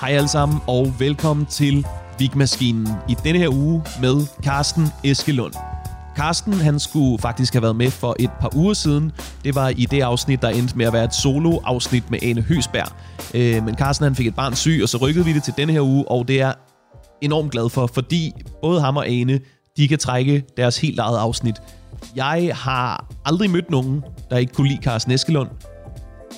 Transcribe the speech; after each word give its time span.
Hej 0.00 0.10
alle 0.10 0.28
sammen, 0.28 0.58
og 0.66 0.94
velkommen 0.98 1.46
til 1.46 1.86
Vigmaskinen 2.18 2.88
i 3.08 3.16
denne 3.24 3.38
her 3.38 3.48
uge 3.48 3.82
med 4.00 4.26
Carsten 4.42 4.86
Eskelund. 5.04 5.52
Carsten, 6.16 6.52
han 6.52 6.78
skulle 6.78 7.18
faktisk 7.18 7.52
have 7.52 7.62
været 7.62 7.76
med 7.76 7.90
for 7.90 8.16
et 8.18 8.30
par 8.40 8.56
uger 8.56 8.74
siden. 8.74 9.12
Det 9.44 9.54
var 9.54 9.68
i 9.68 9.86
det 9.90 10.00
afsnit, 10.00 10.42
der 10.42 10.48
endte 10.48 10.78
med 10.78 10.86
at 10.86 10.92
være 10.92 11.04
et 11.04 11.14
solo-afsnit 11.14 12.10
med 12.10 12.18
Ane 12.22 12.40
Høsberg. 12.40 12.88
Øh, 13.34 13.64
men 13.64 13.74
Carsten, 13.74 14.04
han 14.04 14.14
fik 14.14 14.26
et 14.26 14.34
barn 14.34 14.56
syg, 14.56 14.80
og 14.82 14.88
så 14.88 14.96
rykkede 14.96 15.24
vi 15.24 15.32
det 15.32 15.42
til 15.42 15.54
denne 15.56 15.72
her 15.72 15.80
uge, 15.80 16.08
og 16.08 16.28
det 16.28 16.40
er 16.40 16.52
enormt 17.20 17.52
glad 17.52 17.70
for, 17.70 17.86
fordi 17.86 18.32
både 18.62 18.80
ham 18.80 18.96
og 18.96 19.08
Ane, 19.08 19.40
de 19.76 19.88
kan 19.88 19.98
trække 19.98 20.44
deres 20.56 20.78
helt 20.78 20.98
eget 20.98 21.18
afsnit. 21.18 21.56
Jeg 22.16 22.50
har 22.54 23.06
aldrig 23.24 23.50
mødt 23.50 23.70
nogen, 23.70 24.04
der 24.30 24.36
ikke 24.36 24.52
kunne 24.52 24.68
lide 24.68 24.82
Carsten 24.82 25.12
Eskelund. 25.12 25.48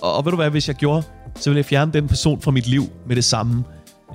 Og, 0.03 0.15
og 0.17 0.25
ved 0.25 0.31
du 0.31 0.37
hvad, 0.37 0.51
hvis 0.51 0.69
jeg 0.69 0.77
gjorde, 0.77 1.03
så 1.37 1.51
vil 1.51 1.57
jeg 1.57 1.65
fjerne 1.65 1.93
den 1.93 2.09
person 2.09 2.41
fra 2.41 2.51
mit 2.51 2.67
liv 2.67 2.83
med 3.07 3.17
det 3.17 3.25
samme. 3.25 3.65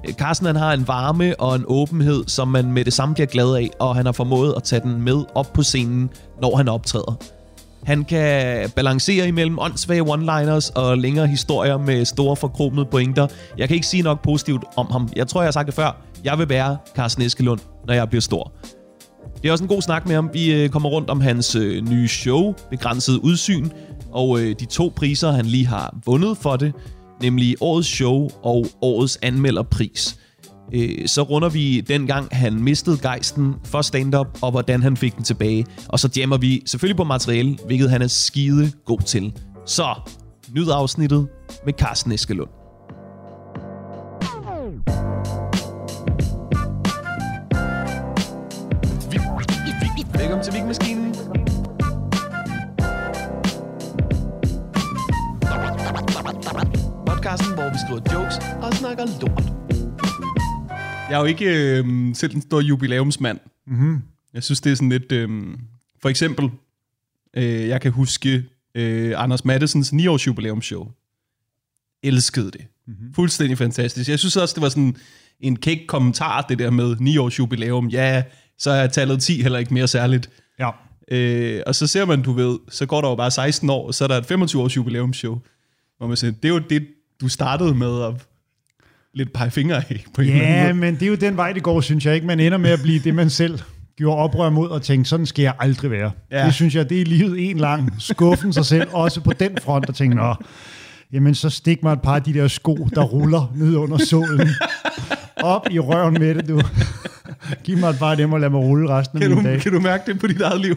Øh, 0.08 0.14
Carsten 0.14 0.48
han 0.48 0.56
har 0.56 0.74
en 0.74 0.88
varme 0.88 1.40
og 1.40 1.56
en 1.56 1.64
åbenhed, 1.68 2.24
som 2.28 2.48
man 2.48 2.72
med 2.72 2.86
det 2.86 2.94
samme 2.94 3.16
bliver 3.16 3.28
glad 3.28 3.56
af, 3.56 3.70
og 3.80 3.96
han 3.96 4.06
har 4.06 4.14
formået 4.14 4.54
at 4.58 4.64
tage 4.64 4.82
den 4.82 5.02
med 5.02 5.24
op 5.36 5.54
på 5.54 5.64
scenen, 5.64 6.10
når 6.42 6.56
han 6.56 6.68
optræder. 6.68 7.18
Han 7.84 8.04
kan 8.04 8.70
balancere 8.70 9.28
imellem 9.28 9.60
åndssvage 9.60 10.02
one-liners 10.02 10.72
og 10.76 10.98
længere 10.98 11.28
historier 11.28 11.78
med 11.78 12.06
store 12.06 12.36
forkromede 12.36 12.86
pointer. 12.86 13.28
Jeg 13.58 13.68
kan 13.68 13.76
ikke 13.76 13.88
sige 13.88 14.04
nok 14.04 14.24
positivt 14.24 14.64
om 14.76 14.88
ham. 14.92 15.10
Jeg 15.16 15.28
tror, 15.28 15.42
jeg 15.42 15.48
har 15.48 15.52
sagt 15.52 15.66
det 15.66 15.74
før. 15.74 16.02
Jeg 16.24 16.38
vil 16.38 16.50
være 16.50 16.78
Carsten 16.96 17.24
Eskelund, 17.24 17.60
når 17.88 17.94
jeg 17.94 18.10
bliver 18.10 18.22
stor. 18.22 18.52
Det 19.42 19.48
er 19.48 19.52
også 19.52 19.64
en 19.64 19.68
god 19.68 19.82
snak 19.82 20.08
med 20.08 20.16
ham. 20.16 20.30
Vi 20.34 20.54
øh, 20.54 20.70
kommer 20.70 20.90
rundt 20.90 21.10
om 21.10 21.22
hans 21.22 21.56
øh, 21.56 21.90
nye 21.90 22.08
show, 22.08 22.54
Begrænset 22.70 23.18
Udsyn, 23.18 23.70
og 24.12 24.40
de 24.40 24.66
to 24.66 24.94
priser, 24.96 25.32
han 25.32 25.46
lige 25.46 25.68
har 25.68 25.96
vundet 26.06 26.38
for 26.38 26.56
det, 26.56 26.74
nemlig 27.22 27.56
Årets 27.62 27.88
Show 27.88 28.30
og 28.44 28.66
Årets 28.82 29.20
Anmelderpris. 29.22 30.20
Øh, 30.74 31.08
så 31.08 31.22
runder 31.22 31.50
vi 31.50 31.82
den 31.82 32.08
gang, 32.08 32.28
han 32.32 32.64
mistede 32.64 32.98
gejsten 33.02 33.56
for 33.64 33.82
stand-up, 33.82 34.28
og 34.42 34.52
hvordan 34.52 34.84
han 34.84 34.98
fik 34.98 35.16
den 35.16 35.24
tilbage. 35.24 35.66
Og 35.88 36.00
så 36.00 36.10
jammer 36.18 36.38
vi 36.38 36.62
selvfølgelig 36.66 36.98
på 36.98 37.04
materiale, 37.04 37.58
hvilket 37.66 37.90
han 37.90 38.02
er 38.02 38.08
skide 38.08 38.72
god 38.86 39.00
til. 39.00 39.34
Så, 39.66 39.96
nyd 40.56 40.70
afsnittet 40.70 41.28
med 41.66 41.74
Carsten 41.74 42.12
Eskelund. 42.12 42.50
Velkommen 50.14 50.44
til 50.44 50.54
Vigmaskinen. 50.54 51.07
Podcasten, 57.28 57.54
hvor 57.54 57.70
vi 57.70 57.78
skriver 57.86 58.02
jokes 58.14 58.36
og 58.62 58.74
snakker 58.74 59.06
lort. 59.22 59.44
Jeg 61.10 61.16
er 61.16 61.20
jo 61.20 61.26
ikke 61.26 61.46
øh, 61.46 61.86
selv 62.16 62.36
en 62.36 62.42
stor 62.42 62.62
jubilæumsmand. 62.62 63.40
Mm-hmm. 63.68 64.02
Jeg 64.34 64.44
synes, 64.44 64.62
det 64.62 64.72
er 64.72 64.76
sådan 64.76 64.90
lidt... 64.90 65.12
Øh, 65.12 65.30
for 66.02 66.10
eksempel, 66.10 66.50
øh, 67.34 67.68
jeg 67.68 67.82
kan 67.82 67.92
huske 67.92 68.44
øh, 68.76 69.14
Anders 69.24 69.46
Mattesens 69.46 69.94
9-års 69.94 70.28
jubilæumsshow. 70.28 70.88
Elskede 72.04 72.52
det. 72.52 72.66
Mm-hmm. 72.88 73.14
Fuldstændig 73.14 73.58
fantastisk. 73.58 74.10
Jeg 74.10 74.20
synes 74.20 74.38
også, 74.38 74.54
det 74.56 74.62
var 74.62 74.70
sådan 74.70 74.96
en 75.40 75.56
kæk 75.56 75.80
kommentar, 75.88 76.42
det 76.42 76.60
der 76.60 76.70
med 76.70 76.96
9-års 76.96 77.40
jubilæum. 77.40 77.88
Ja, 77.88 78.24
så 78.58 78.72
er 78.72 78.88
tallet 78.88 79.22
10 79.22 79.42
heller 79.42 79.60
ikke 79.60 79.74
mere 79.74 79.88
særligt. 79.88 80.30
Ja. 80.60 80.70
Øh, 81.12 81.64
og 81.66 81.76
så 81.76 81.88
ser 81.88 82.06
man, 82.06 82.22
du 82.22 82.32
ved, 82.32 82.60
så 82.70 82.86
går 82.86 83.02
der 83.02 83.10
jo 83.10 83.16
bare 83.16 83.32
16 83.32 83.70
år, 83.70 83.88
og 83.88 83.94
så 83.94 84.04
er 84.04 84.08
der 84.08 84.18
et 84.18 84.32
25-års 84.32 84.78
jubilæumsshow. 84.78 85.40
Hvor 85.98 86.08
man 86.08 86.18
siger, 86.18 86.32
det 86.32 86.46
er 86.46 86.54
jo 86.54 86.60
det, 86.60 86.88
du 87.22 87.28
startede 87.28 87.76
med 87.76 88.02
at 88.04 88.14
lidt 89.14 89.34
pege 89.34 89.52
fingre 89.52 89.76
af 89.76 90.06
på 90.16 90.22
en 90.22 90.28
eller 90.28 90.42
anden 90.42 90.56
Ja, 90.58 90.64
måde. 90.64 90.74
men 90.74 90.94
det 90.96 91.02
er 91.04 91.08
jo 91.08 91.16
den 91.16 91.38
vej, 91.38 91.54
det 91.54 91.64
går, 91.64 91.82
synes 91.82 92.06
jeg 92.06 92.16
ikke. 92.16 92.28
Man 92.28 92.40
ender 92.40 92.58
med 92.58 92.70
at 92.70 92.80
blive 92.82 93.00
det, 93.00 93.16
man 93.16 93.30
selv 93.30 93.60
gjorde 93.98 94.18
oprør 94.18 94.50
mod 94.50 94.70
og 94.70 94.82
tænke, 94.82 95.10
sådan 95.10 95.26
skal 95.26 95.44
jeg 95.44 95.54
aldrig 95.60 95.92
være. 95.92 96.12
Ja. 96.32 96.46
Det 96.46 96.54
synes 96.54 96.76
jeg, 96.76 96.90
det 96.90 97.02
er 97.02 97.06
livet 97.06 97.50
en 97.50 97.58
lang 97.58 97.94
skuffen 98.00 98.54
sig 98.54 98.66
selv, 98.66 98.88
også 98.94 99.22
på 99.22 99.34
den 99.34 99.58
front, 99.62 99.90
og 99.90 99.96
tænke, 99.96 100.16
nå, 100.16 100.36
jamen 101.14 101.36
så 101.36 101.50
stik 101.50 101.84
mig 101.84 101.94
et 101.94 102.02
par 102.02 102.16
af 102.16 102.24
de 102.24 102.34
der 102.34 102.48
sko, 102.48 102.88
der 102.96 103.04
ruller 103.04 103.52
ned 103.56 103.76
under 103.76 103.98
solen. 103.98 104.48
Op 105.38 105.68
i 105.72 105.80
røven 105.80 106.14
med 106.14 106.36
det, 106.36 106.48
du. 106.48 106.62
Giv 107.64 107.78
mig 107.78 107.90
et 107.90 107.98
par 108.00 108.12
af 108.12 108.18
dem 108.18 108.34
og 108.34 108.40
lad 108.40 108.50
mig 108.50 108.60
rulle 108.60 108.90
resten 108.90 109.18
af 109.18 109.22
Kan 109.22 109.36
min 109.36 109.44
du, 109.46 109.50
dag. 109.50 109.62
kan 109.62 109.72
du 109.72 109.80
mærke 109.80 110.12
det 110.12 110.20
på 110.20 110.28
dit 110.28 110.42
eget 110.42 110.62
liv? 110.62 110.76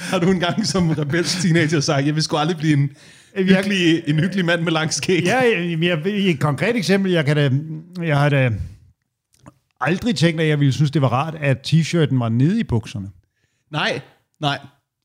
Har 0.00 0.18
du 0.18 0.30
engang 0.30 0.66
som 0.66 0.90
rebelsk 0.90 1.42
teenager 1.42 1.80
sagt, 1.80 2.06
jeg 2.06 2.14
vil 2.14 2.22
sgu 2.22 2.36
aldrig 2.36 2.56
blive 2.56 2.72
en, 2.74 2.90
virkelig, 3.36 4.02
en 4.06 4.18
hyggelig 4.18 4.44
mand 4.44 4.62
med 4.62 4.72
lang 4.72 4.92
skæg? 4.92 5.22
Ja, 5.24 5.38
jeg, 5.38 5.78
jeg, 5.82 6.00
et 6.06 6.40
konkret 6.40 6.76
eksempel, 6.76 7.12
jeg 7.12 7.24
kan 7.24 7.36
da, 7.36 7.50
jeg 8.06 8.18
har 8.18 8.28
da 8.28 8.50
aldrig 9.80 10.16
tænkt, 10.16 10.40
at 10.40 10.48
jeg 10.48 10.60
ville 10.60 10.72
synes, 10.72 10.90
det 10.90 11.02
var 11.02 11.08
rart, 11.08 11.34
at 11.40 11.72
t-shirten 11.72 12.18
var 12.18 12.28
nede 12.28 12.60
i 12.60 12.64
bukserne. 12.64 13.08
Nej, 13.72 14.00
nej. 14.40 14.58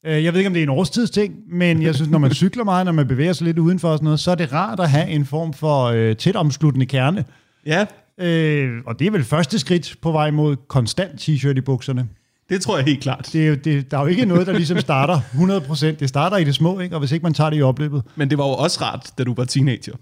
Øh, 0.05 0.23
Jeg 0.23 0.33
ved 0.33 0.39
ikke, 0.39 0.47
om 0.47 0.53
det 0.53 0.59
er 0.59 0.63
en 0.63 0.69
årstidsting, 0.69 1.33
men 1.51 1.81
jeg 1.81 1.95
synes, 1.95 2.11
når 2.11 2.19
man 2.19 2.33
cykler 2.33 2.63
meget, 2.63 2.85
når 2.85 2.91
man 2.91 3.07
bevæger 3.07 3.33
sig 3.33 3.45
lidt 3.45 3.59
udenfor 3.59 3.89
og 3.89 3.97
sådan 3.97 4.03
noget, 4.03 4.19
så 4.19 4.31
er 4.31 4.35
det 4.35 4.53
rart 4.53 4.79
at 4.79 4.89
have 4.89 5.07
en 5.07 5.25
form 5.25 5.53
for 5.53 5.83
øh, 5.85 6.15
tæt 6.15 6.35
omsluttende 6.35 6.85
kerne. 6.85 7.25
Ja, 7.65 7.85
Øh, 8.19 8.69
og 8.85 8.99
det 8.99 9.07
er 9.07 9.11
vel 9.11 9.23
første 9.23 9.59
skridt 9.59 9.95
på 10.01 10.11
vej 10.11 10.31
mod 10.31 10.55
konstant 10.67 11.21
t-shirt 11.21 11.57
i 11.57 11.61
bukserne. 11.61 12.07
Det 12.49 12.61
tror 12.61 12.77
jeg 12.77 12.85
helt 12.85 13.01
klart. 13.01 13.29
Det 13.33 13.43
er 13.43 13.47
jo, 13.47 13.55
det, 13.55 13.91
der 13.91 13.97
er 13.97 14.01
jo 14.01 14.07
ikke 14.07 14.25
noget, 14.25 14.47
der 14.47 14.53
ligesom 14.53 14.79
starter 14.79 15.19
100%. 15.19 15.85
Det 15.85 16.09
starter 16.09 16.37
i 16.37 16.43
det 16.43 16.55
små, 16.55 16.79
ikke? 16.79 16.95
og 16.95 16.99
hvis 16.99 17.11
ikke 17.11 17.23
man 17.23 17.33
tager 17.33 17.49
det 17.49 17.57
i 17.57 17.61
opløbet. 17.61 18.03
Men 18.15 18.29
det 18.29 18.37
var 18.37 18.45
jo 18.45 18.51
også 18.51 18.83
rart, 18.83 19.11
da 19.17 19.23
du 19.23 19.33
var 19.33 19.45
teenager. 19.45 19.93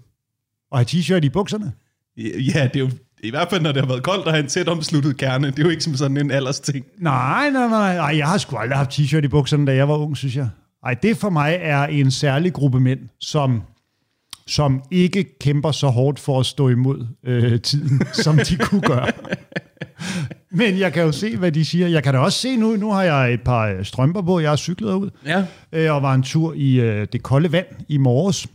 Og 0.70 0.78
have 0.78 0.86
t-shirt 0.90 1.24
i 1.24 1.28
bukserne. 1.28 1.72
Ja, 2.16 2.68
det 2.72 2.76
er 2.76 2.80
jo 2.80 2.90
i 3.22 3.30
hvert 3.30 3.50
fald, 3.50 3.62
når 3.62 3.72
det 3.72 3.82
har 3.82 3.88
været 3.88 4.02
koldt 4.02 4.26
og 4.26 4.32
have 4.32 4.42
en 4.42 4.48
tæt 4.48 4.68
omsluttet 4.68 5.16
kerne. 5.16 5.46
Det 5.46 5.58
er 5.58 5.62
jo 5.62 5.68
ikke 5.68 5.84
som 5.84 5.94
sådan 5.94 6.16
en 6.16 6.30
alders 6.30 6.60
ting. 6.60 6.86
Nej, 6.98 7.50
nej, 7.50 7.68
nej. 7.68 7.96
Ej, 7.96 8.18
jeg 8.18 8.28
har 8.28 8.38
sgu 8.38 8.56
aldrig 8.56 8.78
haft 8.78 8.98
t-shirt 8.98 9.24
i 9.24 9.28
bukserne, 9.28 9.66
da 9.66 9.74
jeg 9.74 9.88
var 9.88 9.96
ung, 9.96 10.16
synes 10.16 10.36
jeg. 10.36 10.48
Ej, 10.84 10.94
det 10.94 11.16
for 11.16 11.30
mig 11.30 11.58
er 11.60 11.84
en 11.84 12.10
særlig 12.10 12.52
gruppe 12.52 12.80
mænd, 12.80 13.00
som, 13.20 13.62
som 14.46 14.82
ikke 14.90 15.38
kæmper 15.38 15.70
så 15.72 15.88
hårdt 15.88 16.18
for 16.18 16.40
at 16.40 16.46
stå 16.46 16.68
imod 16.68 17.06
øh, 17.26 17.60
tiden, 17.60 18.02
som 18.12 18.36
de 18.36 18.56
kunne 18.56 18.80
gøre. 18.80 19.08
Men 20.50 20.78
jeg 20.78 20.92
kan 20.92 21.02
jo 21.02 21.12
se, 21.12 21.36
hvad 21.36 21.52
de 21.52 21.64
siger. 21.64 21.88
Jeg 21.88 22.02
kan 22.02 22.14
da 22.14 22.20
også 22.20 22.38
se 22.38 22.56
nu, 22.56 22.76
nu 22.76 22.90
har 22.92 23.02
jeg 23.02 23.34
et 23.34 23.40
par 23.42 23.66
øh, 23.68 23.84
strømper 23.84 24.22
på, 24.22 24.40
jeg 24.40 24.50
har 24.50 24.56
cyklet 24.56 24.92
ud, 24.92 25.10
Ja. 25.26 25.44
øh, 25.72 25.94
og 25.94 26.02
var 26.02 26.14
en 26.14 26.22
tur 26.22 26.52
i 26.56 26.80
øh, 26.80 27.06
det 27.12 27.22
kolde 27.22 27.52
vand 27.52 27.66
i 27.88 27.96
morges. 27.98 28.46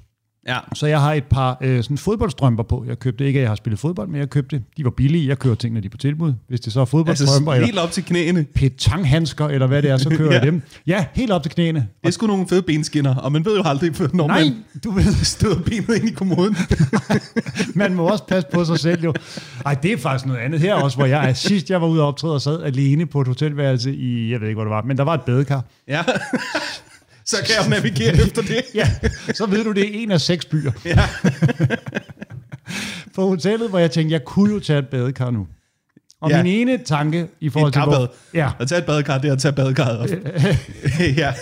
Ja. 0.50 0.58
Så 0.74 0.88
jeg 0.88 1.02
har 1.02 1.14
et 1.14 1.24
par 1.24 1.58
øh, 1.62 1.84
sådan 1.84 1.98
fodboldstrømper 1.98 2.64
på. 2.64 2.84
Jeg 2.88 3.00
købte 3.00 3.26
ikke, 3.28 3.40
at 3.40 3.42
jeg 3.42 3.50
har 3.50 3.56
spillet 3.56 3.80
fodbold, 3.80 4.08
men 4.08 4.20
jeg 4.20 4.30
købte. 4.30 4.62
De 4.78 4.84
var 4.84 4.90
billige. 4.90 5.28
Jeg 5.28 5.40
kører 5.40 5.56
tingene, 5.56 5.82
de 5.82 5.86
er 5.86 5.90
på 5.90 5.98
tilbud. 5.98 6.34
Hvis 6.48 6.60
det 6.60 6.74
så 6.74 6.82
er 6.82 6.86
fodboldstrømper, 6.86 7.52
Altså 7.52 7.56
eller 7.56 7.66
helt 7.66 7.80
op 7.80 7.92
til 7.92 8.04
knæene. 8.06 8.44
petanghandsker, 8.56 9.48
eller 9.48 9.68
hvad 9.68 9.82
det 9.82 9.90
er, 9.92 9.98
så 9.98 10.10
kører 10.18 10.30
Ja. 10.34 10.34
jeg 10.40 10.42
dem. 10.48 10.62
Ja, 10.88 11.06
helt 11.14 11.32
op 11.32 11.44
til 11.44 11.52
knæene. 11.52 11.80
Det 12.02 12.08
er 12.08 12.12
sgu 12.12 12.28
nogle 12.28 12.48
fede 12.48 12.62
benskinner, 12.62 13.16
og 13.16 13.32
man 13.32 13.46
ved 13.46 13.58
jo 13.58 13.64
aldrig, 13.66 13.92
når 14.14 14.28
Nej, 14.28 14.44
man 14.44 14.54
du 14.84 14.92
ved, 14.92 15.24
støder 15.36 15.62
benet 15.62 15.96
ind 15.96 16.10
i 16.10 16.12
kommoden. 16.14 16.56
man 17.76 17.94
må 17.94 18.08
også 18.08 18.24
passe 18.28 18.48
på 18.54 18.66
sig 18.66 18.80
selv 18.80 19.04
jo. 19.04 19.14
Ej, 19.66 19.74
det 19.74 19.94
er 19.94 19.98
faktisk 19.98 20.26
noget 20.26 20.40
andet 20.40 20.60
her 20.60 20.74
også, 20.76 20.98
hvor 20.98 21.06
jeg. 21.06 21.38
Sidst 21.38 21.70
jeg 21.70 21.82
var 21.82 21.88
ude 21.88 22.02
og 22.02 22.08
optræde 22.08 22.34
og 22.34 22.42
sad 22.42 22.64
alene 22.64 23.06
på 23.06 23.22
et 23.22 23.28
hotelværelse 23.28 23.96
i, 23.96 24.32
jeg 24.32 24.42
ved 24.42 24.48
ikke, 24.48 24.56
hvor 24.56 24.64
det 24.64 24.72
var, 24.72 24.82
men 24.82 24.98
der 24.98 25.04
var 25.04 25.14
et 25.14 25.22
badekar. 25.22 25.64
ja. 25.88 26.04
Så 27.30 27.36
kan 27.46 27.56
jeg 27.62 27.70
navigere 27.70 28.14
efter 28.26 28.42
det. 28.42 28.62
Ja, 28.76 28.90
så 29.34 29.46
ved 29.46 29.64
du, 29.64 29.72
det 29.72 29.84
er 29.84 30.04
en 30.04 30.12
af 30.12 30.22
seks 30.22 30.46
byer. 30.46 30.72
Ja. 30.86 31.00
På 33.16 33.28
hotellet, 33.28 33.70
hvor 33.70 33.80
jeg 33.80 33.92
tænkte, 33.92 34.14
jeg 34.14 34.26
kunne 34.26 34.54
jo 34.54 34.60
tage 34.60 34.80
et 34.80 34.88
badekar 34.88 35.32
nu. 35.32 35.48
Og 36.22 36.30
Ja. 36.30 36.44
min 36.44 36.52
ene 36.68 36.78
tanke 36.86 37.28
i 37.40 37.50
forhold 37.50 37.70
Et 37.70 37.74
til... 37.74 37.82
Hvor, 37.84 38.14
ja, 38.34 38.50
At 38.60 38.68
tage 38.68 38.80
et 38.80 38.86
badekar, 38.86 39.18
det 39.18 39.28
er 39.28 39.34
at 39.34 39.40
tage 39.40 39.52
badekarret 39.52 40.10
ja, 41.18 41.34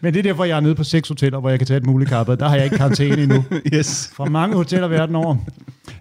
men 0.00 0.14
det 0.14 0.18
er 0.18 0.22
derfor, 0.22 0.44
jeg 0.44 0.56
er 0.56 0.60
nede 0.60 0.74
på 0.74 0.84
seks 0.84 1.08
hoteller, 1.08 1.40
hvor 1.40 1.50
jeg 1.50 1.58
kan 1.58 1.66
tage 1.66 1.78
et 1.78 1.86
muligt 1.86 2.10
karbad. 2.10 2.36
Der 2.36 2.48
har 2.48 2.54
jeg 2.56 2.64
ikke 2.64 2.76
karantæne 2.76 3.22
endnu. 3.22 3.44
yes. 3.74 4.10
fra 4.14 4.24
mange 4.24 4.56
hoteller 4.56 4.88
verden 4.88 5.16
over. 5.16 5.36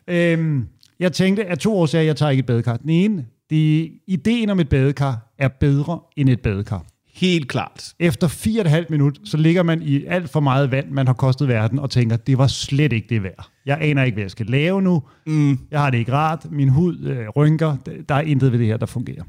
Øhm, 0.08 0.66
jeg 1.00 1.14
tænkte, 1.14 1.46
at 1.46 1.60
to 1.60 1.78
årsager, 1.78 2.04
jeg 2.04 2.16
tager 2.16 2.30
ikke 2.30 2.40
et 2.40 2.46
badekar. 2.46 2.78
Den 2.78 2.90
ene, 2.90 3.26
det, 3.50 3.92
ideen 4.08 4.50
om 4.50 4.60
et 4.60 4.70
badekar 4.70 5.34
er 5.40 5.48
bedre 5.48 6.00
end 6.18 6.30
et 6.30 6.40
badekar. 6.40 6.86
Helt 7.16 7.48
klart. 7.48 7.94
Efter 8.00 8.28
fire 8.28 8.62
og 8.62 8.66
et 8.66 8.72
halvt 8.72 8.90
minut, 8.90 9.20
så 9.24 9.38
ligger 9.38 9.64
man 9.64 9.82
i 9.82 10.06
alt 10.06 10.30
for 10.30 10.40
meget 10.40 10.72
vand, 10.72 10.92
man 10.92 11.08
har 11.08 11.14
kostet 11.14 11.48
verden, 11.48 11.80
og 11.80 11.90
tænker, 11.90 12.18
det 12.18 12.38
var 12.38 12.48
slet 12.48 12.94
ikke 12.94 13.08
det 13.10 13.24
værd. 13.24 13.50
Jeg 13.66 13.78
aner 13.82 14.04
ikke, 14.04 14.16
hvad 14.16 14.24
jeg 14.24 14.32
skal 14.32 14.46
lave 14.46 14.82
nu. 14.82 15.04
Mm. 15.28 15.60
Jeg 15.72 15.80
har 15.80 15.90
det 15.90 15.98
ikke 15.98 16.12
rart. 16.14 16.52
Min 16.52 16.70
hud 16.70 17.00
øh, 17.00 17.28
rynker. 17.30 17.76
Der 18.10 18.16
er 18.16 18.22
intet 18.22 18.52
ved 18.52 18.60
det 18.60 18.68
her, 18.68 18.78
der 18.78 18.86
fungerer. 18.86 19.24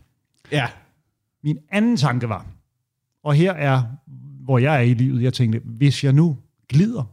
Ja. 0.53 0.67
Min 1.45 1.59
anden 1.73 1.97
tanke 1.97 2.29
var, 2.29 2.47
og 3.25 3.35
her 3.35 3.53
er, 3.53 3.83
hvor 4.45 4.59
jeg 4.59 4.77
er 4.77 4.81
i 4.81 4.95
livet, 4.95 5.23
jeg 5.23 5.33
tænkte, 5.33 5.61
hvis 5.65 6.05
jeg 6.05 6.13
nu 6.13 6.37
glider, 6.69 7.11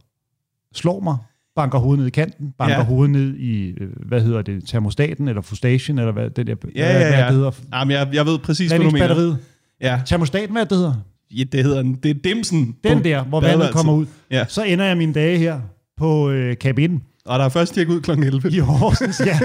slår 0.74 1.00
mig, 1.00 1.16
banker 1.56 1.78
hovedet 1.78 1.98
ned 1.98 2.06
i 2.06 2.10
kanten, 2.10 2.52
banker 2.58 2.74
Ja. 2.74 2.80
ja. 2.80 2.86
hovedet 2.86 3.10
ned 3.10 3.34
i, 3.36 3.68
øh, 3.68 3.90
hvad 4.06 4.20
hedder 4.20 4.42
det, 4.42 4.68
termostaten, 4.68 5.28
eller 5.28 5.42
fustagen, 5.42 5.98
eller 5.98 6.12
hvad 6.12 6.30
det 6.30 6.46
der, 6.46 6.54
Ja, 6.74 6.92
hvad, 6.92 7.00
ja, 7.00 7.08
hvad 7.08 7.18
ja. 7.18 7.26
det 7.26 7.34
hedder. 7.34 7.50
Jamen, 7.74 7.92
jeg, 7.92 8.08
jeg 8.12 8.26
ved 8.26 8.38
præcis, 8.38 8.70
hvad 8.70 8.78
du 8.80 8.90
mener. 8.90 9.36
Ja. 9.84 10.00
Termostaten, 10.06 10.52
hvad 10.52 10.66
det 10.66 10.76
hedder? 10.78 10.94
ja, 11.30 11.44
det 11.52 11.64
hedder 11.64 11.82
det 12.02 12.10
er 12.10 12.14
dimsen. 12.24 12.76
Den 12.84 13.04
der, 13.04 13.22
hvor 13.24 13.40
vandet 13.40 13.70
kommer 13.72 13.92
ud. 13.92 14.06
Ja. 14.30 14.44
Så 14.48 14.62
ender 14.62 14.84
jeg 14.84 14.96
mine 14.96 15.12
dage 15.12 15.38
her 15.38 15.60
på 15.98 16.30
øh, 16.30 16.56
kabinen 16.58 17.02
Og 17.26 17.38
der 17.38 17.44
er 17.44 17.48
først 17.48 17.74
tjek 17.74 17.88
ud 17.88 18.00
kl. 18.00 18.10
11. 18.10 18.42
i 18.50 18.58
Horsens. 18.58 19.20
Ja, 19.26 19.38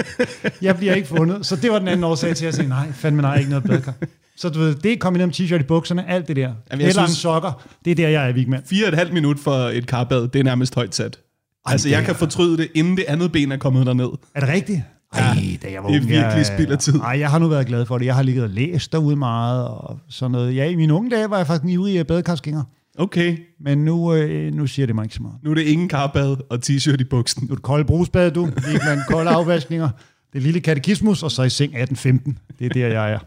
jeg 0.62 0.76
bliver 0.76 0.94
ikke 0.94 1.08
fundet. 1.08 1.46
Så 1.46 1.56
det 1.56 1.70
var 1.70 1.78
den 1.78 1.88
anden 1.88 2.04
årsag 2.04 2.36
til 2.36 2.46
at 2.46 2.54
sige, 2.54 2.68
nej, 2.68 2.92
fandme 2.92 3.22
nej, 3.22 3.36
ikke 3.38 3.50
noget 3.50 3.64
badekar. 3.64 3.94
Så 4.36 4.48
du 4.48 4.58
ved, 4.58 4.74
det 4.74 4.92
er 4.92 4.96
kombineret 4.96 5.28
med 5.28 5.46
t-shirt 5.48 5.60
i 5.60 5.66
bukserne, 5.66 6.08
alt 6.10 6.28
det 6.28 6.36
der. 6.36 6.42
jeg 6.42 6.54
Jamen, 6.72 6.86
Eller 6.86 7.06
synes- 7.06 7.18
sokker, 7.18 7.62
det 7.84 7.90
er 7.90 7.94
der, 7.94 8.08
jeg 8.08 8.28
er 8.28 8.32
vigmand. 8.32 8.62
Fire 8.66 8.84
og 8.84 8.88
et 8.88 8.94
halvt 8.98 9.12
minut 9.12 9.38
for 9.38 9.52
et 9.52 9.86
karbad, 9.86 10.28
det 10.28 10.38
er 10.38 10.42
nærmest 10.44 10.74
højt 10.74 10.94
sat. 10.94 11.18
Altså, 11.66 11.88
det 11.88 11.94
jeg 11.94 12.04
kan 12.04 12.14
fortryde 12.14 12.56
det, 12.56 12.68
inden 12.74 12.96
det 12.96 13.04
andet 13.08 13.32
ben 13.32 13.52
er 13.52 13.56
kommet 13.56 13.86
derned. 13.86 14.08
Er 14.34 14.40
det 14.40 14.48
rigtigt? 14.48 14.80
Ej, 15.12 15.58
da 15.62 15.70
jeg 15.72 15.82
var 15.82 15.88
det 15.88 15.96
er 15.96 16.00
ung, 16.00 16.08
virkelig 16.08 16.36
jeg, 16.36 16.46
spild 16.46 16.70
af 16.72 16.78
tid. 16.78 17.00
Ej, 17.00 17.18
jeg 17.18 17.30
har 17.30 17.38
nu 17.38 17.48
været 17.48 17.66
glad 17.66 17.86
for 17.86 17.98
det. 17.98 18.06
Jeg 18.06 18.14
har 18.14 18.22
ligget 18.22 18.44
og 18.44 18.50
læst 18.50 18.92
derude 18.92 19.16
meget 19.16 19.68
og 19.68 19.98
sådan 20.08 20.30
noget. 20.30 20.56
Ja, 20.56 20.64
i 20.64 20.74
mine 20.74 20.94
unge 20.94 21.10
dage 21.10 21.30
var 21.30 21.36
jeg 21.36 21.46
faktisk 21.46 21.64
en 21.64 21.68
ivrig 21.70 22.06
badekarskænger. 22.06 22.62
Okay, 22.98 23.36
Men 23.60 23.78
nu, 23.78 24.14
øh, 24.14 24.54
nu 24.54 24.66
siger 24.66 24.86
det 24.86 24.94
mig 24.94 25.02
ikke 25.04 25.14
så 25.14 25.22
meget. 25.22 25.36
nu 25.42 25.50
er 25.50 25.54
det 25.54 25.62
ingen 25.62 25.88
karbad 25.88 26.36
og 26.50 26.58
t-shirt 26.66 27.00
i 27.00 27.04
buksen. 27.04 27.44
Nu 27.44 27.50
er 27.52 27.54
det 27.54 27.62
kolde 27.62 27.84
brugsbad, 27.84 28.30
du. 28.30 28.44
Vigman, 28.44 28.98
kolde 29.08 29.30
afvaskninger. 29.30 29.88
Det 30.32 30.42
lille 30.42 30.60
katekismus, 30.60 31.22
og 31.22 31.30
så 31.30 31.42
i 31.42 31.50
seng 31.50 31.66
1815. 31.74 32.38
Det 32.58 32.64
er 32.66 32.70
der, 32.70 32.86
jeg 32.86 33.12
er. 33.12 33.18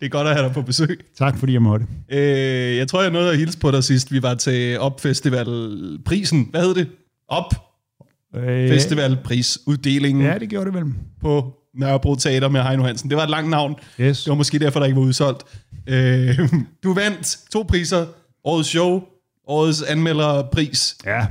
Det 0.00 0.06
er 0.06 0.10
godt 0.10 0.28
at 0.28 0.34
have 0.34 0.46
dig 0.46 0.54
på 0.54 0.62
besøg. 0.62 1.00
Tak, 1.18 1.38
fordi 1.38 1.52
jeg 1.52 1.62
måtte. 1.62 1.86
Øh, 2.12 2.76
jeg 2.76 2.88
tror, 2.88 3.02
jeg 3.02 3.10
nåede 3.10 3.30
at 3.30 3.38
hilse 3.38 3.58
på 3.58 3.70
dig 3.70 3.84
sidst. 3.84 4.12
Vi 4.12 4.22
var 4.22 4.34
til 4.34 4.78
Op 4.78 5.00
Festival 5.00 5.46
prisen. 6.04 6.48
Hvad 6.50 6.62
hed 6.62 6.74
det? 6.74 6.88
Op 7.28 7.54
Øh, 8.36 8.68
Festival 8.68 9.18
prisuddelingen 9.24 10.24
Ja, 10.24 10.38
det 10.38 10.48
gjorde 10.48 10.66
det 10.66 10.74
vel. 10.74 10.84
på 11.20 11.54
Nørrebro 11.74 12.14
Teater 12.14 12.48
med 12.48 12.62
Heino 12.62 12.82
Hansen. 12.82 13.10
Det 13.10 13.16
var 13.16 13.22
et 13.24 13.30
langt 13.30 13.50
navn. 13.50 13.74
Yes. 14.00 14.22
Det 14.24 14.30
var 14.30 14.36
måske 14.36 14.58
derfor, 14.58 14.80
der 14.80 14.86
ikke 14.86 14.96
var 14.96 15.06
udsolgt. 15.06 15.42
Øh, 15.86 16.38
du 16.84 16.94
vandt 16.94 17.38
to 17.52 17.62
priser. 17.68 18.06
Årets 18.44 18.68
show, 18.68 19.02
årets 19.46 19.82
anmelderpris. 19.82 20.96
Ja, 21.06 21.26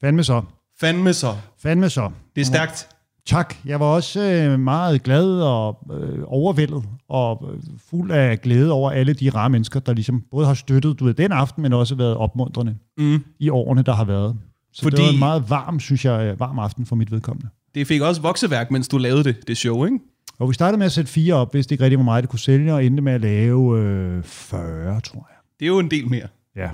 fandme 0.00 0.24
så. 0.24 0.42
Fandme 0.80 1.12
så. 1.12 1.34
Fandme 1.62 1.90
så. 1.90 2.10
Det 2.36 2.40
er 2.40 2.44
stærkt. 2.44 2.88
Tak. 3.26 3.54
Jeg 3.64 3.80
var 3.80 3.86
også 3.86 4.20
øh, 4.20 4.60
meget 4.60 5.02
glad 5.02 5.24
og 5.40 5.78
øh, 6.00 6.18
overvældet 6.26 6.84
og 7.08 7.48
øh, 7.54 7.60
fuld 7.90 8.10
af 8.10 8.40
glæde 8.40 8.72
over 8.72 8.90
alle 8.90 9.12
de 9.12 9.30
rare 9.30 9.50
mennesker, 9.50 9.80
der 9.80 9.92
ligesom 9.92 10.24
både 10.30 10.46
har 10.46 10.54
støttet 10.54 10.98
du 11.00 11.04
ved, 11.04 11.14
den 11.14 11.32
aften, 11.32 11.62
men 11.62 11.72
også 11.72 11.94
været 11.94 12.16
opmuntrende 12.16 12.76
Mm. 12.98 13.24
i 13.38 13.48
årene, 13.48 13.82
der 13.82 13.92
har 13.94 14.04
været. 14.04 14.36
Så 14.78 14.82
Fordi... 14.82 14.96
Det 14.96 15.04
var 15.04 15.10
en 15.12 15.18
meget 15.18 15.50
varm, 15.50 15.80
synes 15.80 16.04
jeg, 16.04 16.20
øh, 16.32 16.40
varm 16.40 16.58
aften 16.58 16.86
for 16.86 16.96
mit 16.96 17.10
vedkommende. 17.12 17.48
Det 17.74 17.86
fik 17.86 18.00
også 18.00 18.20
vokseværk, 18.20 18.70
mens 18.70 18.88
du 18.88 18.98
lavede 18.98 19.24
det, 19.24 19.48
det 19.48 19.56
show, 19.56 19.84
ikke? 19.84 19.98
Og 20.38 20.48
vi 20.48 20.54
startede 20.54 20.78
med 20.78 20.86
at 20.86 20.92
sætte 20.92 21.10
fire 21.10 21.34
op, 21.34 21.52
hvis 21.52 21.66
det 21.66 21.72
ikke 21.72 21.84
rigtig 21.84 21.98
var 21.98 22.04
mig, 22.04 22.22
det 22.22 22.30
kunne 22.30 22.38
sælge, 22.38 22.74
og 22.74 22.84
endte 22.84 23.02
med 23.02 23.12
at 23.12 23.20
lave 23.20 23.80
øh, 23.80 24.22
40, 24.24 25.00
tror 25.00 25.26
jeg. 25.30 25.36
Det 25.58 25.64
er 25.64 25.68
jo 25.68 25.78
en 25.78 25.90
del 25.90 26.08
mere. 26.08 26.26
Ja. 26.56 26.70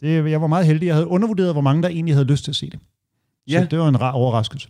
Det, 0.00 0.30
jeg 0.30 0.40
var 0.40 0.46
meget 0.46 0.66
heldig. 0.66 0.86
Jeg 0.86 0.94
havde 0.94 1.06
undervurderet, 1.06 1.52
hvor 1.52 1.60
mange 1.60 1.82
der 1.82 1.88
egentlig 1.88 2.14
havde 2.14 2.26
lyst 2.26 2.44
til 2.44 2.50
at 2.52 2.56
se 2.56 2.66
det. 2.70 2.78
Så 3.48 3.54
Ja. 3.58 3.66
det 3.70 3.78
var 3.78 3.88
en 3.88 4.00
rar 4.00 4.12
overraskelse. 4.12 4.68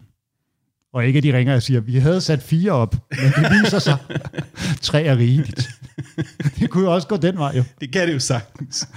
Og 0.93 1.07
ikke 1.07 1.17
at 1.17 1.23
de 1.23 1.37
ringer 1.37 1.55
og 1.55 1.63
siger, 1.63 1.81
vi 1.81 1.97
havde 1.99 2.21
sat 2.21 2.43
fire 2.43 2.73
op, 2.73 2.97
men 3.11 3.33
det 3.45 3.51
viser 3.63 3.79
sig, 3.79 3.97
tre 4.81 5.03
er 5.03 5.17
rigeligt. 5.17 5.71
det 6.59 6.71
kunne 6.71 6.85
jo 6.85 6.95
også 6.95 7.09
gå 7.09 7.17
den 7.17 7.39
vej, 7.39 7.53
jo. 7.57 7.65
Det 7.81 7.93
kan 7.93 8.09
det 8.09 8.15
jo 8.15 8.19
sagtens. 8.19 8.89